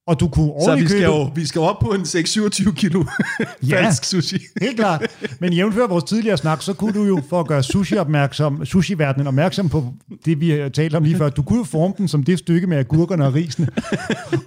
Og 0.10 0.20
du 0.20 0.28
kunne 0.28 0.52
Så 0.66 0.76
vi 0.76 0.88
skal, 0.88 1.02
jo, 1.04 1.32
vi 1.36 1.46
skal 1.46 1.62
op 1.62 1.80
på 1.80 1.88
en 1.90 2.02
6-27 2.02 2.74
kilo 2.74 3.04
Ja. 3.70 3.86
falsk 3.86 4.04
sushi. 4.04 4.40
Helt 4.62 4.76
klart. 4.76 5.06
Men 5.40 5.54
jævnfør 5.54 5.88
vores 5.88 6.04
tidligere 6.04 6.38
snak, 6.38 6.62
så 6.62 6.74
kunne 6.74 6.94
du 6.94 7.04
jo, 7.04 7.22
for 7.30 7.40
at 7.40 7.48
gøre 7.48 7.64
sushi 7.64 7.98
opmærksom, 7.98 8.66
sushi-verdenen 8.66 9.28
opmærksom 9.28 9.70
på 9.70 9.94
det, 10.26 10.40
vi 10.40 10.50
har 10.50 10.70
talt 10.70 10.96
om 10.96 11.04
lige 11.04 11.18
før, 11.18 11.30
du 11.30 11.42
kunne 11.42 11.60
jo 11.60 11.64
forme 11.64 11.94
den 11.98 12.08
som 12.08 12.24
det 12.24 12.40
stykke 12.40 12.68
med 12.68 12.78
agurkerne 12.78 13.26
og 13.26 13.34
risene. 13.34 13.68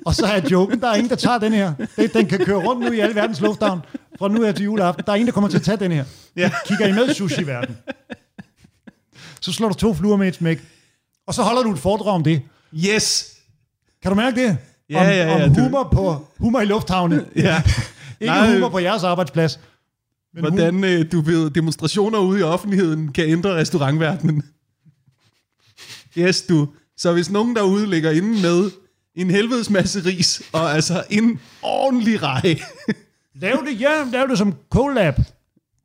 Og 0.05 0.15
så 0.15 0.27
er 0.27 0.41
joken, 0.53 0.81
der 0.81 0.89
er 0.89 0.95
ingen, 0.95 1.11
der 1.11 1.17
tager 1.17 1.39
den 1.39 1.53
her. 1.53 1.73
Den, 2.15 2.27
kan 2.27 2.39
køre 2.39 2.57
rundt 2.57 2.85
nu 2.85 2.93
i 2.93 3.01
alle 3.01 3.15
verdens 3.15 3.41
lufthavn. 3.41 3.81
Fra 4.19 4.29
nu 4.29 4.43
her 4.43 4.53
til 4.53 4.65
juleaften. 4.65 5.05
Der 5.07 5.13
er 5.13 5.17
ingen, 5.17 5.27
der 5.27 5.33
kommer 5.33 5.49
til 5.51 5.57
at 5.59 5.63
tage 5.63 5.77
den 5.77 5.93
her. 5.93 6.05
Ja. 6.37 6.51
Kigger 6.67 6.87
I 6.87 6.93
med 6.93 7.15
sushi-verden? 7.15 7.77
Så 9.41 9.53
slår 9.53 9.69
du 9.69 9.75
to 9.75 9.95
fluer 9.95 10.17
med 10.17 10.29
et 10.29 10.35
smæk. 10.35 10.63
Og 11.27 11.35
så 11.35 11.43
holder 11.43 11.63
du 11.63 11.73
et 11.73 11.79
foredrag 11.79 12.15
om 12.15 12.25
det. 12.25 12.43
Yes! 12.75 13.29
Kan 14.03 14.11
du 14.11 14.15
mærke 14.17 14.41
det? 14.47 14.57
Ja, 14.93 15.01
om, 15.01 15.07
ja, 15.07 15.39
ja, 15.39 15.45
om 15.45 15.55
du- 15.55 15.61
humor, 15.63 15.89
på, 15.93 16.27
humor 16.39 16.61
i 16.61 16.65
lufthavne. 16.65 17.25
Ja. 17.37 17.63
Ikke 18.21 18.35
Nej, 18.35 18.53
humor 18.55 18.69
på 18.69 18.79
jeres 18.79 19.03
arbejdsplads. 19.05 19.61
Men 20.35 20.45
humor- 20.45 20.51
Hvordan 20.51 20.85
øh, 20.85 21.13
du 21.13 21.21
ved, 21.21 21.51
demonstrationer 21.51 22.19
ude 22.19 22.41
i 22.41 22.43
offentligheden 22.43 23.13
kan 23.13 23.29
ændre 23.29 23.55
restaurantverdenen. 23.55 24.43
Yes, 26.19 26.43
du. 26.43 26.69
Så 26.97 27.13
hvis 27.13 27.31
nogen 27.31 27.57
derude 27.57 27.87
ligger 27.91 28.11
inde 28.11 28.43
med 28.43 28.71
en 29.15 29.31
helvedes 29.31 29.71
masse 29.71 30.05
ris, 30.05 30.43
og 30.53 30.75
altså 30.75 31.05
en 31.11 31.41
ordentlig 31.63 32.23
rej. 32.23 32.61
Lav 33.35 33.65
det, 33.69 33.81
ja, 33.81 34.05
lav 34.13 34.29
det 34.29 34.39
som 34.39 34.55
collab. 34.71 35.15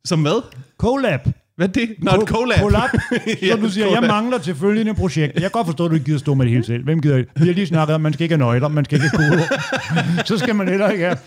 Som 0.06 0.22
hvad? 0.22 0.42
Collab. 0.78 1.22
Hvad 1.58 1.68
er 1.68 1.72
det? 1.72 1.90
Nå, 2.00 2.12
et 2.12 2.28
collab. 2.28 2.60
Collab. 2.60 2.90
Så 3.52 3.58
du 3.62 3.70
siger, 3.70 3.88
jeg 3.88 4.02
mangler 4.02 4.38
til 4.38 4.56
følgende 4.56 4.94
projekt. 4.94 5.34
Jeg 5.34 5.42
kan 5.42 5.52
godt 5.52 5.68
forstå, 5.68 5.86
at 5.86 5.90
du 5.90 5.96
ikke 5.96 6.06
gider 6.06 6.20
stå 6.20 6.34
med 6.34 6.46
det 6.46 6.52
hele 6.52 6.66
selv. 6.66 6.84
Hvem 6.84 7.02
gider 7.02 7.18
det? 7.18 7.28
Vi 7.36 7.46
har 7.48 7.54
lige 7.54 7.68
snakket 7.68 7.96
om, 7.96 8.02
at 8.02 8.04
man 8.04 8.14
skal 8.14 8.24
ikke 8.24 8.34
have 8.36 8.40
nøgler, 8.52 8.68
man 8.68 8.86
skal 8.86 8.96
ikke 9.04 9.18
have 9.18 9.30
koder. 9.30 10.24
Så 10.30 10.38
skal 10.38 10.56
man 10.56 10.68
heller 10.68 10.90
ikke 10.90 11.06
have 11.06 11.18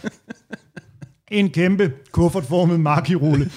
en 1.30 1.50
kæmpe 1.50 1.92
kuffertformet 2.12 2.80
markirulle. 2.80 3.50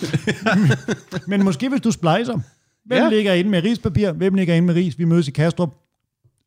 Men 1.27 1.43
måske 1.43 1.69
hvis 1.69 1.81
du 1.81 1.91
splicer. 1.91 2.39
Hvem 2.85 2.97
Ja. 2.97 3.03
ja. 3.03 3.09
ligger 3.09 3.33
inde 3.33 3.49
med 3.49 3.63
rispapir? 3.63 4.11
Hvem 4.11 4.33
ligger 4.35 4.53
inde 4.55 4.65
med 4.65 4.75
ris? 4.75 4.99
Vi 4.99 5.05
mødes 5.05 5.27
i 5.27 5.31
Kastrup. 5.31 5.69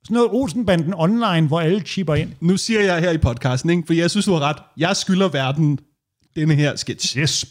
Sådan 0.04 0.14
noget 0.14 0.30
Olsenbanden 0.32 0.94
online, 0.96 1.46
hvor 1.48 1.60
alle 1.60 1.80
chipper 1.80 2.14
ind. 2.14 2.30
Nu 2.40 2.56
siger 2.56 2.80
jeg 2.82 3.00
her 3.00 3.10
i 3.10 3.18
podcasten, 3.18 3.70
ikke? 3.70 3.82
for 3.86 3.94
jeg 3.94 4.10
synes, 4.10 4.26
du 4.26 4.32
har 4.32 4.40
ret. 4.40 4.56
Jeg 4.76 4.96
skylder 4.96 5.28
verden 5.28 5.78
denne 6.36 6.54
her 6.54 6.76
sketch. 6.76 7.18
Yes. 7.18 7.46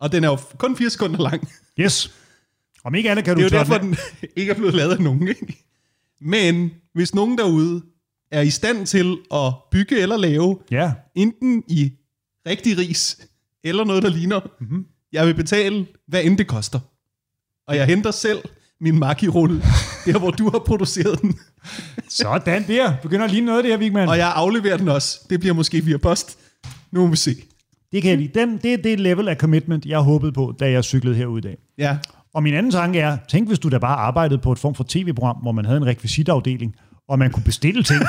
Og 0.00 0.12
den 0.12 0.24
er 0.24 0.28
jo 0.28 0.38
kun 0.58 0.76
4 0.76 0.90
sekunder 0.90 1.20
lang. 1.20 1.48
Yes. 1.80 2.14
Om 2.84 2.94
ikke 2.94 3.10
andet 3.10 3.24
kan 3.24 3.36
du 3.36 3.42
Det 3.42 3.52
er 3.52 3.58
jo 3.58 3.64
derfor, 3.64 3.78
den 3.78 3.96
ikke 4.36 4.50
er 4.50 4.56
blevet 4.56 4.74
lavet 4.74 4.92
af 4.92 5.00
nogen. 5.00 5.28
Ikke? 5.28 5.64
Men 6.20 6.70
hvis 6.94 7.14
nogen 7.14 7.38
derude 7.38 7.82
er 8.30 8.40
i 8.40 8.50
stand 8.50 8.86
til 8.86 9.18
at 9.34 9.52
bygge 9.70 10.00
eller 10.00 10.16
lave. 10.16 10.58
Ja. 10.70 10.92
enten 11.14 11.64
i 11.68 11.92
rigtig 12.46 12.78
ris, 12.78 13.18
eller 13.64 13.84
noget, 13.84 14.02
der 14.02 14.08
ligner, 14.08 14.40
mm-hmm. 14.60 14.86
jeg 15.12 15.26
vil 15.26 15.34
betale, 15.34 15.86
hvad 16.06 16.24
end 16.24 16.38
det 16.38 16.46
koster. 16.46 16.80
Og 17.66 17.76
jeg 17.76 17.86
henter 17.86 18.10
selv 18.10 18.38
min 18.80 18.98
makirulle, 18.98 19.62
der 20.06 20.18
hvor 20.18 20.30
du 20.30 20.50
har 20.50 20.58
produceret 20.58 21.22
den. 21.22 21.38
Sådan 22.08 22.64
der. 22.68 22.96
Begynder 23.02 23.24
at 23.24 23.30
ligne 23.30 23.46
noget 23.46 23.58
af 23.58 23.62
det 23.62 23.72
her, 23.72 23.78
Vigman. 23.78 24.08
Og 24.08 24.18
jeg 24.18 24.32
afleverer 24.34 24.76
den 24.76 24.88
også. 24.88 25.20
Det 25.30 25.40
bliver 25.40 25.54
måske 25.54 25.84
via 25.84 25.96
post. 25.96 26.38
Nu 26.90 27.00
må 27.00 27.10
vi 27.10 27.16
se. 27.16 27.36
Det 27.92 28.02
kan 28.02 28.10
jeg 28.10 28.18
lide. 28.18 28.30
Den, 28.40 28.58
det 28.62 28.72
er 28.72 28.76
det 28.76 29.00
level 29.00 29.28
af 29.28 29.36
commitment, 29.36 29.86
jeg 29.86 29.98
håbede 29.98 30.32
på, 30.32 30.54
da 30.60 30.70
jeg 30.70 30.84
cyklede 30.84 31.16
herude 31.16 31.38
i 31.38 31.42
dag. 31.42 31.56
Ja, 31.78 31.96
Og 32.34 32.42
min 32.42 32.54
anden 32.54 32.72
tanke 32.72 32.98
er, 33.00 33.16
tænk 33.28 33.48
hvis 33.48 33.58
du 33.58 33.68
da 33.68 33.78
bare 33.78 33.96
arbejdede 33.96 34.38
på 34.38 34.52
et 34.52 34.58
form 34.58 34.74
for 34.74 34.84
tv-program, 34.88 35.36
hvor 35.36 35.52
man 35.52 35.64
havde 35.64 35.76
en 35.76 35.86
rekvisitafdeling, 35.86 36.74
og 37.08 37.18
man 37.18 37.30
kunne 37.30 37.42
bestille 37.44 37.82
ting, 37.82 38.00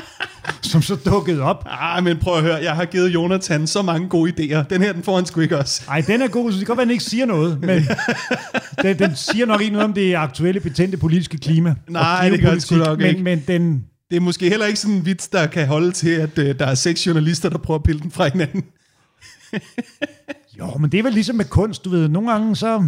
som 0.72 0.82
så 0.82 0.96
dukkede 0.96 1.42
op. 1.42 1.64
ah, 1.70 2.04
men 2.04 2.18
prøv 2.18 2.36
at 2.36 2.42
høre. 2.42 2.54
Jeg 2.54 2.72
har 2.72 2.84
givet 2.84 3.14
Jonathan 3.14 3.66
så 3.66 3.82
mange 3.82 4.08
gode 4.08 4.30
idéer. 4.32 4.62
Den 4.70 4.82
her, 4.82 4.92
den 4.92 5.02
får 5.02 5.16
han 5.16 5.26
sgu 5.26 5.40
ikke 5.40 5.58
også. 5.58 5.82
Ej, 5.88 6.00
den 6.06 6.22
er 6.22 6.28
god, 6.28 6.52
så 6.52 6.58
det 6.58 6.66
kan 6.66 6.66
godt 6.66 6.76
være, 6.76 6.84
den 6.84 6.92
ikke 6.92 7.04
siger 7.04 7.26
noget, 7.26 7.60
men 7.60 7.82
den, 8.82 8.98
den 8.98 9.16
siger 9.16 9.46
nok 9.46 9.60
ikke 9.60 9.72
noget 9.72 9.84
om 9.84 9.92
det 9.92 10.14
aktuelle, 10.14 10.60
betændte 10.60 10.96
politiske 10.98 11.38
klima. 11.38 11.74
Nej, 11.88 12.28
det 12.28 12.40
gør 12.40 12.50
den 12.50 12.60
sgu 12.60 12.76
nok 12.76 13.00
ikke. 13.00 13.22
Men, 13.22 13.24
men 13.24 13.62
den, 13.62 13.84
Det 14.10 14.16
er 14.16 14.20
måske 14.20 14.48
heller 14.48 14.66
ikke 14.66 14.78
sådan 14.78 14.96
en 14.96 15.06
vits, 15.06 15.28
der 15.28 15.46
kan 15.46 15.66
holde 15.66 15.92
til, 15.92 16.10
at 16.10 16.38
øh, 16.38 16.58
der 16.58 16.66
er 16.66 16.74
seks 16.74 17.06
journalister, 17.06 17.48
der 17.48 17.58
prøver 17.58 17.78
at 17.78 17.84
pille 17.84 18.00
den 18.00 18.10
fra 18.10 18.28
hinanden. 18.28 18.62
Jo, 20.58 20.78
men 20.78 20.92
det 20.92 20.98
er 20.98 21.02
vel 21.02 21.12
ligesom 21.12 21.36
med 21.36 21.44
kunst, 21.44 21.84
du 21.84 21.90
ved. 21.90 22.08
Nogle 22.08 22.30
gange 22.30 22.56
så, 22.56 22.84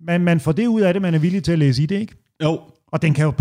man, 0.00 0.20
man 0.20 0.40
får 0.40 0.52
det 0.52 0.66
ud 0.66 0.80
af 0.80 0.92
det, 0.94 1.02
man 1.02 1.14
er 1.14 1.18
villig 1.18 1.44
til 1.44 1.52
at 1.52 1.58
læse 1.58 1.82
i 1.82 1.86
det, 1.86 2.00
ikke? 2.00 2.14
Jo, 2.42 2.60
Og 2.92 3.02
den 3.02 3.14
kan 3.14 3.24
jo, 3.24 3.32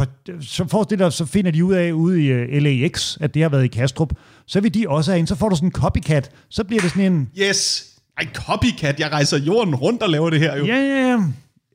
så 0.41 0.67
forestil 0.67 0.99
dig, 0.99 1.13
så 1.13 1.25
finder 1.25 1.51
de 1.51 1.65
ud 1.65 1.73
af 1.73 1.91
ude 1.91 2.23
i 2.23 2.33
uh, 2.33 2.63
LAX, 2.63 3.17
at 3.21 3.33
det 3.33 3.41
har 3.41 3.49
været 3.49 3.63
i 3.63 3.67
Kastrup. 3.67 4.13
Så 4.45 4.61
vil 4.61 4.73
de 4.73 4.85
også 4.89 5.11
have 5.11 5.19
en, 5.19 5.27
så 5.27 5.35
får 5.35 5.49
du 5.49 5.55
sådan 5.55 5.67
en 5.67 5.71
copycat. 5.71 6.31
Så 6.49 6.63
bliver 6.63 6.81
det 6.81 6.91
sådan 6.91 7.11
en, 7.13 7.29
yes. 7.37 7.85
Ej, 8.17 8.27
copycat. 8.33 8.99
Jeg 8.99 9.11
rejser 9.11 9.37
jorden 9.37 9.75
rundt 9.75 10.03
og 10.03 10.09
laver 10.09 10.29
det 10.29 10.39
her 10.39 10.57
jo. 10.57 10.65
ja, 10.65 10.75
ja, 10.75 11.09
ja, 11.09 11.23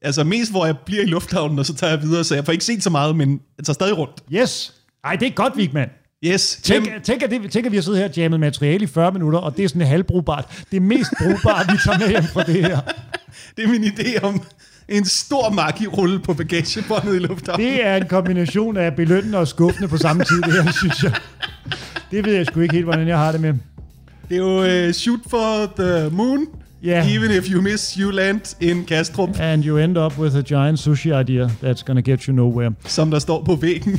Altså 0.03 0.25
mest, 0.25 0.51
hvor 0.51 0.67
jeg 0.67 0.79
bliver 0.79 1.03
i 1.03 1.07
lufthavnen, 1.07 1.59
og 1.59 1.67
så 1.67 1.75
tager 1.75 1.93
jeg 1.93 2.03
videre, 2.03 2.25
så 2.25 2.35
jeg 2.35 2.45
får 2.45 2.53
ikke 2.53 2.65
set 2.65 2.83
så 2.83 2.91
meget, 2.91 3.17
men 3.17 3.41
jeg 3.59 3.65
tager 3.65 3.75
stadig 3.75 3.99
rundt. 3.99 4.23
yes. 4.33 4.75
Ej, 5.05 5.17
det 5.17 5.29
er 5.29 5.33
godt, 5.33 5.57
Vigman. 5.57 5.89
Yes. 6.25 6.59
Tænk, 6.63 6.87
Jamen, 6.87 7.03
tænk, 7.03 7.23
at 7.23 7.31
det, 7.31 7.51
tænk, 7.51 7.67
at 7.67 7.73
vi 7.73 7.77
har 7.77 7.83
siddet 7.83 8.01
her 8.01 8.09
og 8.09 8.17
jammet 8.17 8.41
materiale 8.41 8.85
i 8.85 8.87
40 8.87 9.13
minutter, 9.13 9.39
og 9.39 9.57
det 9.57 9.65
er 9.65 9.69
sådan 9.69 9.87
halvbrugbart. 9.87 10.65
Det 10.71 10.77
er 10.77 10.81
mest 10.81 11.11
brugbare, 11.23 11.65
vi 11.73 11.79
tager 11.85 11.99
med 11.99 12.09
hjem 12.09 12.23
fra 12.23 12.43
det 12.43 12.55
her. 12.55 12.81
det 13.57 13.65
er 13.65 13.69
min 13.69 13.85
idé 13.85 14.23
om 14.23 14.43
en 14.89 15.05
stor 15.05 15.51
maki-rulle 15.51 16.19
på 16.19 16.35
bagagebåndet 16.35 17.15
i 17.15 17.19
lufthavnen. 17.19 17.67
Det 17.67 17.87
er 17.87 17.97
en 17.97 18.09
kombination 18.09 18.77
af 18.77 18.97
belønnende 18.97 19.39
og 19.39 19.49
skuffende 19.49 19.89
på 19.89 19.97
samme 19.97 20.25
tid, 20.25 20.43
det 20.43 20.53
her, 20.53 20.73
synes 20.73 21.03
jeg. 21.03 21.13
Det 22.11 22.25
ved 22.25 22.35
jeg 22.35 22.47
sgu 22.47 22.61
ikke 22.61 22.75
helt, 22.75 22.87
hvordan 22.87 23.09
jeg 23.09 23.19
har 23.19 23.33
det 23.33 23.41
med. 23.41 23.55
Det 24.29 24.37
er 24.37 24.39
jo 24.39 24.87
uh, 24.87 24.93
shoot 24.93 25.21
for 25.31 25.73
the 25.79 26.11
moon. 26.11 26.47
Ja. 26.85 27.07
Even 27.17 27.31
if 27.31 27.51
you 27.51 27.61
miss, 27.63 27.95
you 27.95 28.11
land 28.11 28.57
in 28.61 28.85
Kastrup, 28.85 29.41
And 29.41 29.65
you 29.65 29.79
end 29.79 29.99
up 29.99 30.19
with 30.19 30.37
a 30.37 30.41
giant 30.41 30.79
sushi 30.79 31.21
idea 31.21 31.51
that's 31.65 31.85
gonna 31.87 32.01
get 32.01 32.23
you 32.23 32.35
nowhere. 32.35 32.71
som 32.87 33.11
der 33.11 33.19
står 33.19 33.45
på 33.45 33.55
væggen 33.55 33.99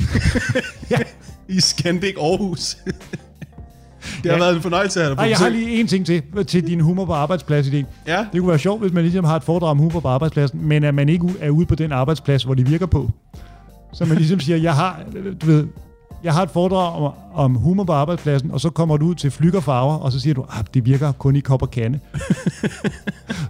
Ja. 0.92 0.98
i 1.56 1.60
Scandic 1.60 2.16
Aarhus. 2.22 2.78
det 2.86 4.32
har 4.32 4.38
Ja. 4.38 4.38
været 4.38 4.56
en 4.56 4.62
fornøjelse 4.62 5.00
at 5.00 5.06
have 5.06 5.10
dig 5.10 5.18
på 5.18 5.22
Ej, 5.24 5.30
jeg 5.30 5.38
har 5.38 5.50
lige 5.50 5.80
en 5.80 5.88
ting 5.88 6.06
til, 6.06 6.22
til 6.48 6.68
din 6.68 6.80
humor 6.80 7.06
på 7.06 7.14
arbejdsplads 7.14 7.68
idé. 7.68 7.84
Ja. 8.08 8.26
Det 8.34 8.40
kunne 8.42 8.50
være 8.50 8.60
sjovt, 8.60 8.82
hvis 8.82 8.94
man 8.94 9.04
ligesom 9.04 9.26
har 9.26 9.36
et 9.36 9.44
foredrag 9.44 9.70
om 9.70 9.78
humor 9.78 10.00
på 10.00 10.08
arbejdspladsen, 10.08 10.68
men 10.68 10.84
at 10.84 10.94
man 10.96 11.10
ikke 11.10 11.28
er 11.40 11.50
ude 11.50 11.66
på 11.66 11.76
den 11.76 11.92
arbejdsplads, 11.92 12.44
hvor 12.44 12.54
de 12.54 12.68
virker 12.68 12.86
på. 12.86 13.12
Så 13.94 14.06
man 14.06 14.18
ligesom 14.18 14.40
siger, 14.40 14.58
jeg 14.58 14.74
har, 14.74 15.00
du 15.42 15.46
ved, 15.46 15.68
jeg 16.24 16.34
har 16.34 16.44
et 16.44 16.50
foredrag 16.50 16.96
om, 17.04 17.12
om 17.34 17.56
humor 17.56 17.84
på 17.84 17.92
arbejdspladsen, 17.94 18.52
og 18.52 18.62
så 18.62 18.70
kommer 18.70 18.98
du 18.98 19.06
ud 19.06 19.16
til 19.16 19.32
flyg 19.32 19.56
og 19.56 19.64
farver, 19.64 19.96
og 19.96 20.12
så 20.12 20.20
siger 20.20 20.34
du, 20.34 20.46
at 20.60 20.74
det 20.74 20.86
virker 20.86 21.12
kun 21.12 21.36
i 21.36 21.40
kop 21.40 21.62
og 21.62 21.72
kande. 21.72 22.00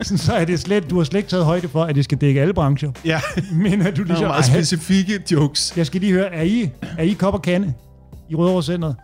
Sådan, 0.02 0.18
så 0.28 0.34
er 0.34 0.46
det 0.46 0.60
slet, 0.60 0.90
du 0.90 0.98
har 0.98 1.04
slet 1.04 1.18
ikke 1.20 1.30
taget 1.30 1.46
højde 1.46 1.68
for, 1.68 1.84
at 1.84 1.96
det 1.96 2.04
skal 2.04 2.18
dække 2.18 2.42
alle 2.42 2.54
brancher. 2.54 2.92
Ja, 3.06 3.20
Men 3.52 3.82
at 3.82 3.98
du 3.98 4.02
er 4.02 4.06
ligesom, 4.06 4.28
meget 4.28 4.50
"Ej, 4.50 4.54
specifikke 4.54 5.20
jokes. 5.32 5.74
jeg 5.78 5.86
skal 5.86 6.02
lige 6.02 6.14
høre, 6.14 6.34
er 6.34 6.44
I, 6.44 6.70
er 6.98 7.04
I 7.04 7.12
kop 7.14 7.34
og 7.34 7.42
kande 7.42 7.74
i 8.30 8.36
Rødovre 8.36 8.64
Centeret? 8.64 8.96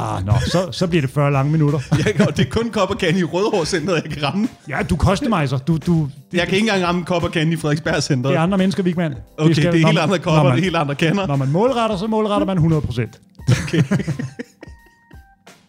Ah, 0.00 0.26
nå, 0.26 0.32
så, 0.52 0.68
så 0.72 0.86
bliver 0.86 1.00
det 1.02 1.10
40 1.10 1.32
lange 1.32 1.52
minutter. 1.52 1.78
Jeg 2.04 2.14
kan, 2.14 2.26
det 2.26 2.38
er 2.46 2.50
kun 2.50 2.70
Kop 2.70 2.90
og 2.90 2.96
Candy 2.96 3.18
i 3.18 3.24
Rødhårcenteret, 3.24 4.02
jeg 4.04 4.12
kan 4.12 4.22
ramme. 4.24 4.48
Ja, 4.68 4.78
du 4.90 4.96
customizer. 4.96 5.58
Du, 5.58 5.76
du, 5.86 6.08
det, 6.32 6.38
Jeg 6.38 6.46
kan 6.46 6.54
ikke 6.56 6.68
engang 6.68 6.84
ramme 6.86 7.04
Kop 7.04 7.22
og 7.24 7.30
Candy 7.30 7.52
i 7.52 7.56
Frederiksberg-centret. 7.56 8.30
det 8.30 8.36
er 8.36 8.40
andre 8.42 8.58
mennesker, 8.58 8.82
Vigman. 8.82 9.14
Okay, 9.38 9.52
skal- 9.52 9.64
det 9.72 9.82
er 9.82 9.86
helt 9.86 9.94
man- 9.94 10.02
andre 10.02 10.18
kopper, 10.18 10.42
man- 10.42 10.52
det 10.52 10.58
er 10.58 10.62
helt 10.64 10.76
andre 10.76 10.94
kender. 10.94 11.26
Når 11.26 11.36
man 11.36 11.48
målretter, 11.50 11.96
så 11.96 12.06
målretter 12.06 12.46
man 12.46 12.58
100%. 12.58 13.00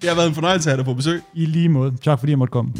Det 0.01 0.09
har 0.09 0.15
været 0.15 0.27
en 0.27 0.33
fornøjelse 0.33 0.69
at 0.69 0.73
have 0.73 0.77
dig 0.77 0.85
på 0.85 0.93
besøg. 0.93 1.21
I 1.33 1.45
lige 1.45 1.69
måde. 1.69 1.93
Tak 2.03 2.19
fordi 2.19 2.31
jeg 2.31 2.37
måtte 2.39 2.51
komme. 2.51 2.71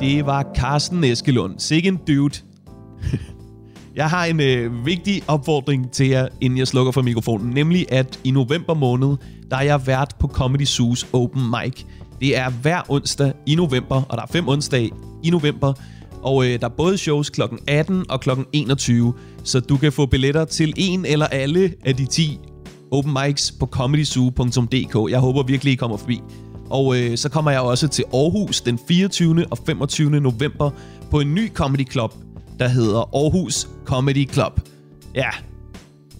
Det 0.00 0.26
var 0.26 0.46
Carsten 0.56 1.04
Eskelund. 1.04 1.58
Sikke 1.58 1.88
en 1.88 1.96
dude. 2.08 2.34
Jeg 3.98 4.10
har 4.10 4.24
en 4.24 4.40
øh, 4.40 4.86
vigtig 4.86 5.22
opfordring 5.28 5.90
til 5.90 6.08
jer, 6.08 6.28
inden 6.40 6.58
jeg 6.58 6.68
slukker 6.68 6.92
for 6.92 7.02
mikrofonen, 7.02 7.50
nemlig 7.50 7.92
at 7.92 8.20
i 8.24 8.30
november 8.30 8.74
måned, 8.74 9.16
der 9.50 9.56
er 9.56 9.62
jeg 9.62 9.86
vært 9.86 10.14
på 10.20 10.26
Comedy 10.26 10.66
Zoo's 10.66 11.06
Open 11.12 11.42
Mic. 11.42 11.84
Det 12.20 12.36
er 12.36 12.50
hver 12.50 12.82
onsdag 12.88 13.32
i 13.46 13.54
november, 13.54 14.02
og 14.08 14.16
der 14.16 14.22
er 14.22 14.26
fem 14.26 14.48
onsdage 14.48 14.90
i 15.24 15.30
november, 15.30 15.72
og 16.22 16.46
øh, 16.46 16.60
der 16.60 16.66
er 16.66 16.74
både 16.76 16.98
shows 16.98 17.30
kl. 17.30 17.42
18 17.66 18.04
og 18.08 18.20
kl. 18.20 18.30
21, 18.52 19.14
så 19.44 19.60
du 19.60 19.76
kan 19.76 19.92
få 19.92 20.06
billetter 20.06 20.44
til 20.44 20.72
en 20.76 21.04
eller 21.04 21.26
alle 21.26 21.74
af 21.84 21.96
de 21.96 22.06
10 22.06 22.38
open 22.90 23.16
mics 23.22 23.52
på 23.52 23.66
comedyzoo.dk. 23.66 25.10
Jeg 25.10 25.18
håber 25.18 25.42
virkelig, 25.42 25.72
I 25.72 25.76
kommer 25.76 25.96
forbi. 25.96 26.20
Og 26.70 26.98
øh, 26.98 27.16
så 27.16 27.28
kommer 27.28 27.50
jeg 27.50 27.60
også 27.60 27.88
til 27.88 28.04
Aarhus 28.12 28.60
den 28.60 28.78
24. 28.88 29.46
og 29.50 29.58
25. 29.66 30.10
november 30.10 30.70
på 31.10 31.20
en 31.20 31.34
ny 31.34 31.52
comedy 31.52 31.90
club, 31.90 32.14
der 32.58 32.68
hedder 32.68 32.98
Aarhus 32.98 33.68
Comedy 33.84 34.30
Club. 34.32 34.60
Ja, 35.14 35.28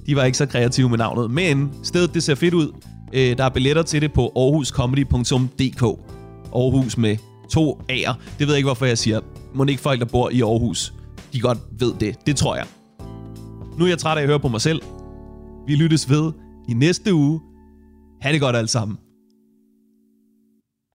de 0.06 0.16
var 0.16 0.24
ikke 0.24 0.38
så 0.38 0.46
kreative 0.46 0.88
med 0.88 0.98
navnet, 0.98 1.30
men 1.30 1.70
stedet 1.82 2.14
det 2.14 2.22
ser 2.22 2.34
fedt 2.34 2.54
ud. 2.54 2.72
Øh, 3.12 3.38
der 3.38 3.44
er 3.44 3.48
billetter 3.48 3.82
til 3.82 4.02
det 4.02 4.12
på 4.12 4.32
aarhuscomedy.dk. 4.36 5.82
Aarhus 6.54 6.96
med 6.96 7.16
to 7.50 7.80
A'er. 7.92 8.14
Det 8.38 8.46
ved 8.46 8.48
jeg 8.48 8.56
ikke, 8.56 8.66
hvorfor 8.66 8.86
jeg 8.86 8.98
siger. 8.98 9.20
Må 9.54 9.64
ikke 9.64 9.82
folk, 9.82 10.00
der 10.00 10.06
bor 10.06 10.30
i 10.30 10.42
Aarhus, 10.42 10.94
de 11.32 11.40
godt 11.40 11.58
ved 11.78 11.92
det. 12.00 12.26
Det 12.26 12.36
tror 12.36 12.56
jeg. 12.56 12.66
Nu 13.78 13.84
er 13.84 13.88
jeg 13.88 13.98
træt 13.98 14.18
af 14.18 14.22
at 14.22 14.28
høre 14.28 14.40
på 14.40 14.48
mig 14.48 14.60
selv. 14.60 14.82
Vi 15.66 15.74
lyttes 15.74 16.10
ved 16.10 16.32
i 16.68 16.72
næste 16.72 17.14
uge. 17.14 17.40
Ha' 18.22 18.32
det 18.32 18.40
godt 18.40 18.56
alle 18.56 18.68
sammen. 18.68 18.98